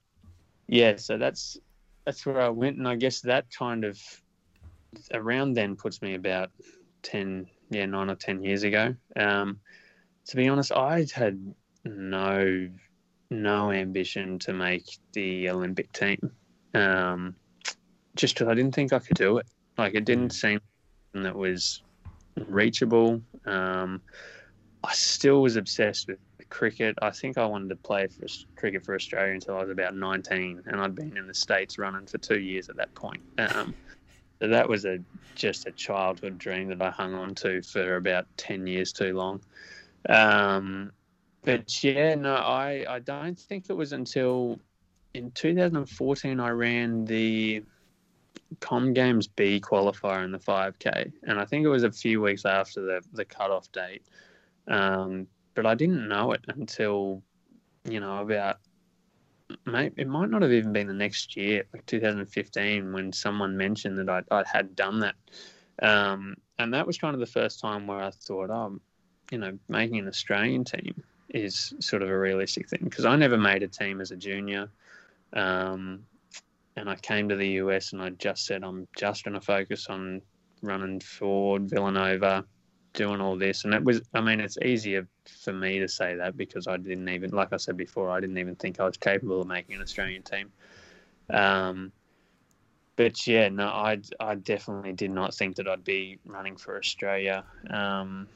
yeah, 0.66 0.96
so 0.96 1.18
that's 1.18 1.58
that's 2.04 2.24
where 2.24 2.40
I 2.40 2.48
went, 2.48 2.78
and 2.78 2.88
I 2.88 2.96
guess 2.96 3.20
that 3.20 3.46
kind 3.50 3.84
of 3.84 4.00
around 5.12 5.54
then 5.54 5.76
puts 5.76 6.02
me 6.02 6.14
about 6.14 6.50
ten, 7.02 7.46
yeah, 7.70 7.86
nine 7.86 8.10
or 8.10 8.16
ten 8.16 8.42
years 8.42 8.62
ago. 8.62 8.94
Um, 9.16 9.60
to 10.26 10.36
be 10.36 10.48
honest, 10.48 10.72
I 10.72 11.06
had 11.14 11.54
no 11.84 12.68
no 13.30 13.70
ambition 13.70 14.38
to 14.40 14.52
make 14.52 14.84
the 15.12 15.48
Olympic 15.50 15.92
team, 15.92 16.32
um, 16.74 17.34
just 18.16 18.34
because 18.34 18.48
I 18.48 18.54
didn't 18.54 18.74
think 18.74 18.92
I 18.92 18.98
could 18.98 19.16
do 19.16 19.38
it. 19.38 19.46
Like 19.78 19.94
it 19.94 20.04
didn't 20.04 20.30
seem 20.30 20.60
that 21.14 21.34
was 21.34 21.82
reachable. 22.48 23.20
Um, 23.46 24.02
I 24.82 24.92
still 24.92 25.42
was 25.42 25.56
obsessed 25.56 26.08
with 26.08 26.18
cricket. 26.50 26.96
I 27.00 27.10
think 27.10 27.38
I 27.38 27.46
wanted 27.46 27.70
to 27.70 27.76
play 27.76 28.06
for 28.08 28.26
cricket 28.56 28.84
for 28.84 28.94
Australia 28.94 29.32
until 29.32 29.56
I 29.56 29.62
was 29.62 29.70
about 29.70 29.94
19, 29.94 30.62
and 30.66 30.80
I'd 30.80 30.94
been 30.94 31.16
in 31.16 31.26
the 31.26 31.34
States 31.34 31.78
running 31.78 32.06
for 32.06 32.18
two 32.18 32.40
years 32.40 32.68
at 32.68 32.76
that 32.76 32.94
point. 32.94 33.22
Um, 33.38 33.74
that 34.40 34.68
was 34.68 34.84
a 34.84 34.98
just 35.34 35.66
a 35.66 35.72
childhood 35.72 36.38
dream 36.38 36.68
that 36.68 36.82
I 36.82 36.90
hung 36.90 37.14
on 37.14 37.34
to 37.36 37.62
for 37.62 37.96
about 37.96 38.26
10 38.36 38.66
years 38.66 38.92
too 38.92 39.14
long. 39.14 39.40
Um, 40.08 40.92
but 41.42 41.82
yeah, 41.82 42.14
no, 42.14 42.34
I, 42.34 42.84
I 42.88 42.98
don't 42.98 43.38
think 43.38 43.66
it 43.68 43.72
was 43.76 43.92
until 43.92 44.58
in 45.14 45.30
2014 45.32 46.40
I 46.40 46.50
ran 46.50 47.04
the 47.04 47.62
Com 48.60 48.92
Games 48.92 49.28
B 49.28 49.60
qualifier 49.60 50.24
in 50.24 50.32
the 50.32 50.38
5K, 50.38 51.12
and 51.24 51.38
I 51.38 51.44
think 51.44 51.64
it 51.64 51.68
was 51.68 51.84
a 51.84 51.92
few 51.92 52.20
weeks 52.20 52.44
after 52.44 52.80
the 52.80 53.00
the 53.12 53.24
cutoff 53.24 53.70
date. 53.72 54.02
Um, 54.66 55.26
but 55.54 55.66
I 55.66 55.74
didn't 55.74 56.08
know 56.08 56.32
it 56.32 56.44
until 56.48 57.22
you 57.84 58.00
know 58.00 58.18
about 58.18 58.58
it 59.66 60.08
might 60.08 60.30
not 60.30 60.42
have 60.42 60.52
even 60.52 60.72
been 60.72 60.86
the 60.86 60.94
next 60.94 61.36
year, 61.36 61.64
like 61.72 61.86
2015, 61.86 62.92
when 62.92 63.12
someone 63.12 63.56
mentioned 63.56 63.98
that 63.98 64.08
I 64.08 64.22
I 64.30 64.44
had 64.46 64.76
done 64.76 65.00
that, 65.00 65.14
um, 65.82 66.36
and 66.58 66.74
that 66.74 66.86
was 66.86 66.98
kind 66.98 67.14
of 67.14 67.20
the 67.20 67.26
first 67.26 67.60
time 67.60 67.86
where 67.86 68.00
I 68.00 68.10
thought, 68.10 68.50
oh, 68.50 68.80
you 69.30 69.38
know, 69.38 69.58
making 69.68 69.98
an 69.98 70.08
Australian 70.08 70.64
team 70.64 71.02
is 71.28 71.72
sort 71.78 72.02
of 72.02 72.08
a 72.08 72.18
realistic 72.18 72.68
thing 72.68 72.80
because 72.82 73.04
I 73.04 73.16
never 73.16 73.38
made 73.38 73.62
a 73.62 73.68
team 73.68 74.00
as 74.00 74.10
a 74.10 74.16
junior. 74.16 74.68
Um, 75.32 76.04
and 76.76 76.88
I 76.88 76.96
came 76.96 77.28
to 77.28 77.36
the 77.36 77.48
US 77.48 77.92
and 77.92 78.02
I 78.02 78.10
just 78.10 78.46
said 78.46 78.64
I'm 78.64 78.88
just 78.96 79.24
going 79.24 79.34
to 79.34 79.40
focus 79.40 79.86
on 79.88 80.22
running 80.62 81.00
Ford, 81.00 81.68
Villanova, 81.68 82.44
doing 82.92 83.20
all 83.20 83.36
this. 83.36 83.64
And 83.64 83.74
it 83.74 83.84
was, 83.84 84.00
I 84.14 84.20
mean, 84.20 84.40
it's 84.40 84.58
easier 84.58 85.06
for 85.44 85.52
me 85.52 85.78
to 85.78 85.88
say 85.88 86.16
that 86.16 86.36
because 86.36 86.66
I 86.66 86.76
didn't 86.76 87.08
even, 87.08 87.30
like 87.30 87.52
I 87.52 87.56
said 87.56 87.76
before, 87.76 88.10
I 88.10 88.20
didn't 88.20 88.38
even 88.38 88.56
think 88.56 88.80
I 88.80 88.84
was 88.84 88.96
capable 88.96 89.40
of 89.40 89.46
making 89.46 89.76
an 89.76 89.82
Australian 89.82 90.22
team. 90.22 90.50
Um, 91.28 91.92
but 92.96 93.26
yeah, 93.26 93.48
no, 93.48 93.66
I, 93.66 94.00
I 94.18 94.34
definitely 94.34 94.92
did 94.92 95.10
not 95.10 95.34
think 95.34 95.56
that 95.56 95.68
I'd 95.68 95.84
be 95.84 96.18
running 96.26 96.56
for 96.56 96.76
Australia 96.76 97.44
um, 97.70 98.26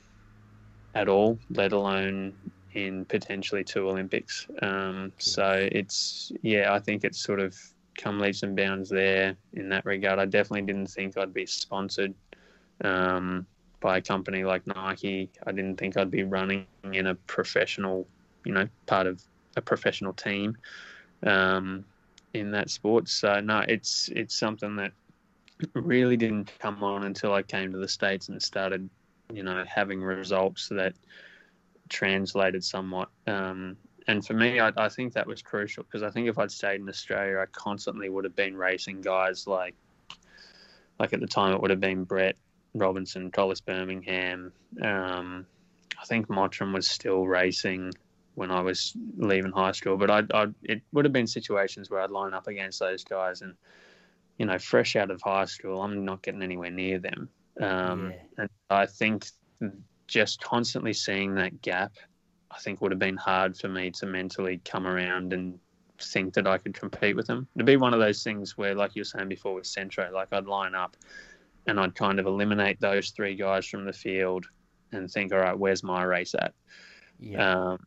at 0.95 1.09
all, 1.09 1.39
let 1.51 1.73
alone 1.73 2.33
in 2.73 3.05
potentially 3.05 3.65
two 3.65 3.89
Olympics. 3.89 4.47
Um, 4.63 5.13
so 5.19 5.69
it's, 5.71 6.33
yeah, 6.43 6.73
I 6.73 6.79
think 6.79 7.05
it's 7.05 7.23
sort 7.23 7.41
of 7.41 7.57
come 7.97 8.19
leaps 8.19 8.43
and 8.43 8.57
bounds 8.57 8.89
there 8.89 9.37
in 9.53 9.69
that 9.69 9.85
regard. 9.85 10.19
I 10.19 10.25
definitely 10.25 10.63
didn't 10.63 10.89
think 10.89 11.17
I'd 11.17 11.35
be 11.35 11.47
sponsored 11.47 12.15
um, 12.83 13.47
by 13.85 13.99
a 13.99 14.01
company 14.01 14.45
like 14.45 14.67
Nike. 14.67 15.29
I 15.47 15.53
didn't 15.53 15.77
think 15.77 15.99
I'd 15.99 16.11
be 16.11 16.23
running 16.23 16.67
in 16.91 17.07
a 17.07 17.15
professional, 17.15 18.09
you 18.43 18.53
know, 18.55 18.67
part 18.87 19.07
of 19.07 19.23
a 19.57 19.61
professional 19.61 20.15
team 20.15 20.57
um, 21.23 21.85
in 22.33 22.51
that 22.53 22.71
sport. 22.71 23.11
So 23.11 23.41
no, 23.41 23.63
it's 23.69 24.09
it's 24.09 24.35
something 24.35 24.77
that 24.77 24.93
really 25.75 26.17
didn't 26.17 26.51
come 26.59 26.83
on 26.83 27.05
until 27.05 27.35
I 27.35 27.43
came 27.43 27.73
to 27.73 27.79
the 27.79 27.87
states 27.87 28.31
and 28.31 28.43
started, 28.43 28.89
you 29.31 29.43
know, 29.43 29.63
having 29.69 30.01
results 30.01 30.69
that 30.71 30.95
translated 31.91 32.65
somewhat. 32.65 33.11
Um, 33.27 33.77
and 34.09 34.27
for 34.27 34.33
me, 34.33 34.61
I, 34.61 34.73
I 34.79 34.89
think 34.89 35.13
that 35.13 35.27
was 35.27 35.43
crucial 35.43 35.85
because 35.85 36.03
I 36.03 36.09
think 36.09 36.27
if 36.27 36.39
I'd 36.39 36.51
stayed 36.51 36.81
in 36.81 36.89
Australia, 36.89 37.37
I 37.39 37.47
constantly 37.53 38.09
would 38.09 38.25
have 38.25 38.35
been 38.35 38.57
racing 38.57 39.03
guys 39.03 39.47
like, 39.47 39.75
like 40.99 41.13
at 41.13 41.21
the 41.21 41.27
time 41.27 41.53
it 41.53 41.61
would 41.61 41.71
have 41.71 41.81
been 41.81 42.05
Brett 42.05 42.37
Robinson, 42.75 43.31
Collis 43.31 43.61
Birmingham. 43.61 44.53
Um, 44.83 45.47
I 46.01 46.05
think 46.07 46.29
Mottram 46.29 46.73
was 46.73 46.89
still 46.89 47.27
racing 47.27 47.93
when 48.35 48.51
I 48.51 48.61
was 48.61 48.95
leaving 49.17 49.53
high 49.53 49.73
school, 49.73 49.97
but 49.97 50.11
I, 50.11 50.23
I 50.35 50.47
it 50.65 50.83
would 50.93 51.05
have 51.05 51.13
been 51.13 51.27
situations 51.27 51.89
where 51.89 52.01
I'd 52.01 52.11
line 52.11 52.35
up 52.35 52.49
against 52.49 52.81
those 52.81 53.05
guys 53.05 53.43
and, 53.43 53.55
you 54.39 54.47
know, 54.47 54.59
fresh 54.59 54.97
out 54.97 55.11
of 55.11 55.23
high 55.23 55.45
school, 55.45 55.81
I'm 55.81 56.05
not 56.05 56.23
getting 56.23 56.43
anywhere 56.43 56.71
near 56.71 56.99
them. 56.99 57.29
Um, 57.61 58.11
yeah. 58.11 58.19
And 58.39 58.51
I 58.71 58.87
think 58.87 59.27
just 60.09 60.43
constantly 60.43 60.93
seeing 60.93 61.37
that 61.37 61.63
gap 61.63 61.93
I 62.55 62.59
think 62.59 62.81
would 62.81 62.93
have 62.93 63.01
been 63.01 63.17
hard 63.17 63.57
for 63.57 63.69
me 63.69 63.91
to 63.93 64.07
mentally 64.07 64.61
come 64.65 64.87
around 64.87 65.33
and 65.33 65.59
think 66.01 66.35
that 66.35 66.47
I 66.47 66.59
could 66.59 66.75
compete 66.75 67.17
with 67.17 67.27
them. 67.27 67.49
It'd 67.57 67.67
be 67.67 67.77
one 67.77 67.95
of 67.95 68.01
those 68.01 68.23
things 68.23 68.57
where, 68.57 68.75
like 68.75 68.95
you 68.95 69.01
were 69.01 69.05
saying 69.05 69.29
before 69.29 69.55
with 69.55 69.67
Centro, 69.67 70.11
like 70.13 70.29
I'd 70.33 70.47
line 70.47 70.75
up 70.75 70.97
and 71.67 71.81
I'd 71.81 71.95
kind 71.95 72.19
of 72.19 72.27
eliminate 72.27 72.81
those 72.81 73.11
three 73.11 73.35
guys 73.35 73.67
from 73.67 73.85
the 73.85 73.93
field 73.93 74.47
and 74.93 75.11
think, 75.11 75.33
all 75.33 75.39
right, 75.39 75.59
where's 75.59 75.83
my 75.83 76.03
race 76.03 76.35
at? 76.35 76.53
Yeah. 77.19 77.71
Um, 77.71 77.87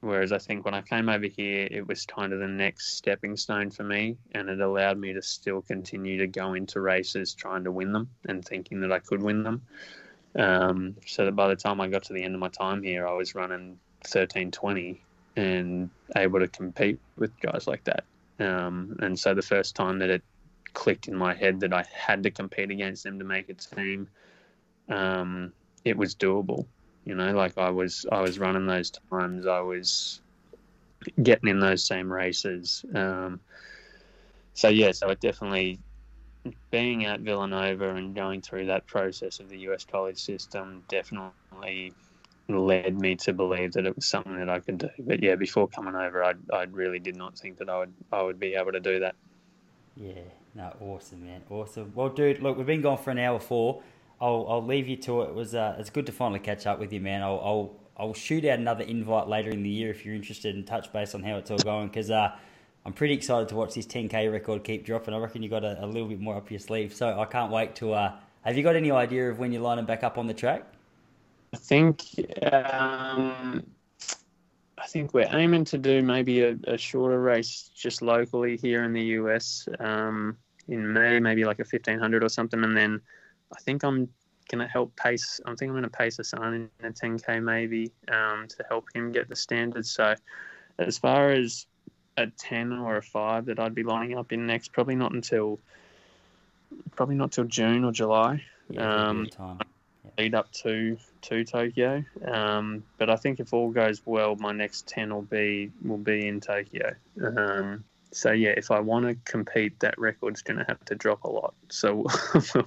whereas 0.00 0.32
I 0.32 0.38
think 0.38 0.64
when 0.64 0.74
I 0.74 0.82
came 0.82 1.08
over 1.08 1.26
here, 1.26 1.68
it 1.70 1.86
was 1.86 2.06
kind 2.06 2.32
of 2.32 2.40
the 2.40 2.48
next 2.48 2.96
stepping 2.96 3.36
stone 3.36 3.70
for 3.70 3.82
me, 3.82 4.16
and 4.32 4.48
it 4.48 4.60
allowed 4.60 4.98
me 4.98 5.12
to 5.12 5.22
still 5.22 5.62
continue 5.62 6.18
to 6.18 6.26
go 6.26 6.54
into 6.54 6.80
races 6.80 7.34
trying 7.34 7.64
to 7.64 7.72
win 7.72 7.92
them 7.92 8.08
and 8.28 8.44
thinking 8.44 8.80
that 8.80 8.92
I 8.92 8.98
could 8.98 9.22
win 9.22 9.42
them. 9.42 9.62
Um, 10.38 10.96
so 11.06 11.24
that 11.24 11.34
by 11.34 11.48
the 11.48 11.56
time 11.56 11.80
I 11.80 11.88
got 11.88 12.04
to 12.04 12.12
the 12.12 12.22
end 12.22 12.34
of 12.34 12.40
my 12.40 12.48
time 12.48 12.82
here, 12.82 13.06
I 13.06 13.12
was 13.14 13.34
running 13.34 13.78
1320 14.02 15.02
and 15.36 15.90
able 16.16 16.38
to 16.38 16.48
compete 16.48 16.98
with 17.16 17.38
guys 17.40 17.66
like 17.66 17.84
that. 17.84 18.04
Um, 18.38 18.96
and 19.00 19.18
so 19.18 19.34
the 19.34 19.42
first 19.42 19.74
time 19.74 19.98
that 19.98 20.08
it 20.08 20.22
clicked 20.74 21.08
in 21.08 21.16
my 21.16 21.34
head 21.34 21.60
that 21.60 21.72
I 21.72 21.84
had 21.92 22.22
to 22.24 22.30
compete 22.30 22.70
against 22.70 23.04
them 23.04 23.18
to 23.18 23.24
make 23.24 23.48
a 23.48 23.54
team, 23.54 24.08
um, 24.88 25.52
it 25.84 25.96
was 25.96 26.14
doable. 26.14 26.66
You 27.04 27.14
know, 27.14 27.32
like 27.32 27.56
I 27.58 27.70
was, 27.70 28.06
I 28.10 28.20
was 28.20 28.38
running 28.38 28.66
those 28.66 28.92
times. 29.10 29.46
I 29.46 29.60
was 29.60 30.20
getting 31.22 31.48
in 31.48 31.60
those 31.60 31.84
same 31.86 32.12
races. 32.12 32.84
Um, 32.94 33.40
so 34.52 34.68
yeah, 34.68 34.92
so 34.92 35.08
it 35.08 35.20
definitely 35.20 35.78
being 36.70 37.04
at 37.04 37.20
Villanova 37.20 37.94
and 37.94 38.14
going 38.14 38.40
through 38.40 38.66
that 38.66 38.86
process 38.86 39.40
of 39.40 39.48
the 39.48 39.58
US 39.60 39.84
college 39.84 40.18
system 40.18 40.82
definitely 40.88 41.94
led 42.48 42.98
me 42.98 43.16
to 43.16 43.32
believe 43.32 43.72
that 43.72 43.86
it 43.86 43.94
was 43.94 44.06
something 44.06 44.36
that 44.36 44.48
I 44.48 44.60
could 44.60 44.78
do. 44.78 44.88
But 44.98 45.22
yeah, 45.22 45.36
before 45.36 45.68
coming 45.68 45.94
over, 45.94 46.24
I 46.24 46.34
I 46.52 46.64
really 46.64 46.98
did 46.98 47.16
not 47.16 47.38
think 47.38 47.58
that 47.58 47.68
I 47.68 47.78
would 47.78 47.92
I 48.12 48.22
would 48.22 48.40
be 48.40 48.54
able 48.54 48.72
to 48.72 48.80
do 48.80 49.00
that. 49.00 49.14
Yeah, 49.96 50.22
no, 50.54 50.74
awesome, 50.80 51.24
man, 51.24 51.42
awesome. 51.50 51.92
Well, 51.94 52.08
dude, 52.08 52.42
look, 52.42 52.56
we've 52.56 52.66
been 52.66 52.82
gone 52.82 52.98
for 52.98 53.10
an 53.10 53.18
hour 53.18 53.38
four. 53.40 53.82
I'll 54.20 54.46
I'll 54.48 54.64
leave 54.64 54.88
you 54.88 54.96
to 54.98 55.22
it. 55.22 55.30
It 55.30 55.34
was 55.34 55.54
uh, 55.54 55.76
it's 55.78 55.90
good 55.90 56.06
to 56.06 56.12
finally 56.12 56.40
catch 56.40 56.66
up 56.66 56.78
with 56.78 56.92
you, 56.92 57.00
man. 57.00 57.22
I'll 57.22 57.40
I'll 57.42 57.76
I'll 57.96 58.14
shoot 58.14 58.44
out 58.44 58.58
another 58.58 58.84
invite 58.84 59.28
later 59.28 59.50
in 59.50 59.62
the 59.62 59.70
year 59.70 59.90
if 59.90 60.04
you're 60.04 60.14
interested 60.14 60.54
and 60.54 60.66
touch 60.66 60.92
base 60.92 61.14
on 61.14 61.22
how 61.22 61.36
it's 61.36 61.50
all 61.50 61.58
going 61.58 61.88
because 61.88 62.10
uh 62.10 62.36
I'm 62.84 62.92
pretty 62.94 63.14
excited 63.14 63.48
to 63.50 63.56
watch 63.56 63.74
this 63.74 63.86
10k 63.86 64.32
record 64.32 64.64
keep 64.64 64.84
dropping. 64.84 65.12
I 65.14 65.18
reckon 65.18 65.42
you 65.42 65.48
got 65.50 65.64
a, 65.64 65.84
a 65.84 65.86
little 65.86 66.08
bit 66.08 66.20
more 66.20 66.36
up 66.36 66.50
your 66.50 66.60
sleeve, 66.60 66.94
so 66.94 67.20
I 67.20 67.26
can't 67.26 67.52
wait 67.52 67.74
to. 67.76 67.92
Uh, 67.92 68.16
have 68.42 68.56
you 68.56 68.62
got 68.62 68.74
any 68.74 68.90
idea 68.90 69.30
of 69.30 69.38
when 69.38 69.52
you're 69.52 69.62
lining 69.62 69.84
back 69.84 70.02
up 70.02 70.16
on 70.16 70.26
the 70.26 70.34
track? 70.34 70.64
I 71.52 71.56
think 71.58 72.02
um, 72.52 73.66
I 74.80 74.86
think 74.86 75.12
we're 75.12 75.28
aiming 75.30 75.64
to 75.66 75.78
do 75.78 76.02
maybe 76.02 76.42
a, 76.42 76.56
a, 76.66 76.78
shorter 76.78 77.20
race 77.20 77.70
just 77.74 78.00
locally 78.00 78.56
here 78.56 78.82
in 78.84 78.92
the 78.92 79.02
US 79.02 79.68
um, 79.78 80.36
in 80.68 80.92
May, 80.92 81.20
maybe 81.20 81.44
like 81.44 81.58
a 81.58 81.64
1500 81.70 82.24
or 82.24 82.28
something, 82.28 82.64
and 82.64 82.76
then 82.76 83.00
I 83.54 83.60
think 83.60 83.84
I'm 83.84 84.08
gonna 84.50 84.66
help 84.66 84.96
pace. 84.96 85.40
I 85.44 85.54
think 85.54 85.70
I'm 85.70 85.74
gonna 85.74 85.88
pace 85.88 86.18
a 86.18 86.24
son 86.24 86.54
in 86.54 86.86
a 86.86 86.90
10k 86.90 87.42
maybe 87.42 87.92
um, 88.08 88.46
to 88.48 88.64
help 88.68 88.88
him 88.94 89.12
get 89.12 89.28
the 89.28 89.36
standards. 89.36 89.90
So 89.90 90.14
as 90.78 90.96
far 90.98 91.30
as 91.30 91.66
a 92.16 92.26
10 92.26 92.72
or 92.72 92.96
a 92.96 93.02
five 93.02 93.46
that 93.46 93.60
I'd 93.60 93.74
be 93.74 93.82
lining 93.82 94.16
up 94.16 94.32
in 94.32 94.46
next, 94.46 94.72
probably 94.72 94.96
not 94.96 95.12
until 95.12 95.60
probably 96.96 97.16
not 97.16 97.32
till 97.32 97.44
June 97.44 97.84
or 97.84 97.92
July. 97.92 98.42
Yeah, 98.70 99.10
Um. 99.10 99.28
Lead 100.20 100.34
up 100.34 100.52
to 100.52 100.96
to 101.22 101.44
Tokyo. 101.44 102.04
Um, 102.26 102.84
but 102.98 103.10
I 103.10 103.16
think 103.16 103.40
if 103.40 103.52
all 103.52 103.70
goes 103.70 104.02
well, 104.04 104.36
my 104.36 104.52
next 104.52 104.86
ten 104.86 105.12
will 105.12 105.22
be 105.22 105.70
will 105.82 105.98
be 105.98 106.26
in 106.26 106.40
Tokyo. 106.40 106.92
Um, 107.22 107.84
so 108.12 108.32
yeah, 108.32 108.54
if 108.56 108.70
I 108.70 108.80
want 108.80 109.06
to 109.06 109.14
compete, 109.30 109.78
that 109.80 109.98
record's 109.98 110.42
going 110.42 110.58
to 110.58 110.64
have 110.64 110.84
to 110.86 110.94
drop 110.94 111.24
a 111.24 111.30
lot. 111.30 111.54
So 111.68 112.06
we'll, 112.54 112.66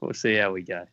we'll 0.00 0.14
see 0.14 0.36
how 0.36 0.52
we 0.52 0.62
go. 0.62 0.84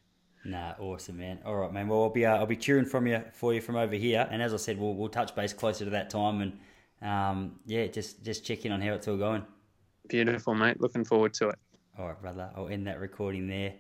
Nah, 0.46 0.74
awesome, 0.80 1.18
man. 1.18 1.40
All 1.46 1.56
right, 1.56 1.72
man. 1.72 1.88
Well, 1.88 2.04
I'll 2.04 2.10
be 2.10 2.26
uh, 2.26 2.38
I'll 2.38 2.46
be 2.46 2.58
cheering 2.58 2.86
from 2.86 3.08
you 3.08 3.24
for 3.34 3.54
you 3.54 3.62
from 3.62 3.76
over 3.76 3.96
here, 3.96 4.28
and 4.30 4.42
as 4.42 4.54
I 4.54 4.58
said, 4.58 4.80
we'll 4.80 4.96
we'll 4.96 5.10
touch 5.10 5.36
base 5.36 5.54
closer 5.54 5.86
to 5.86 5.92
that 5.92 6.10
time, 6.10 6.42
and 6.42 6.60
um, 7.02 7.60
yeah, 7.66 7.88
just 7.88 8.24
just 8.24 8.46
check 8.46 8.66
in 8.66 8.72
on 8.72 8.82
how 8.82 8.94
it's 8.94 9.08
all 9.08 9.18
going. 9.18 9.46
Beautiful, 10.10 10.54
mate. 10.54 10.82
Looking 10.82 11.06
forward 11.06 11.34
to 11.36 11.50
it. 11.50 11.60
All 11.98 12.08
right, 12.08 12.20
brother. 12.20 12.50
I'll 12.56 12.68
end 12.68 12.88
that 12.88 13.00
recording 13.00 13.48
there. 13.48 13.76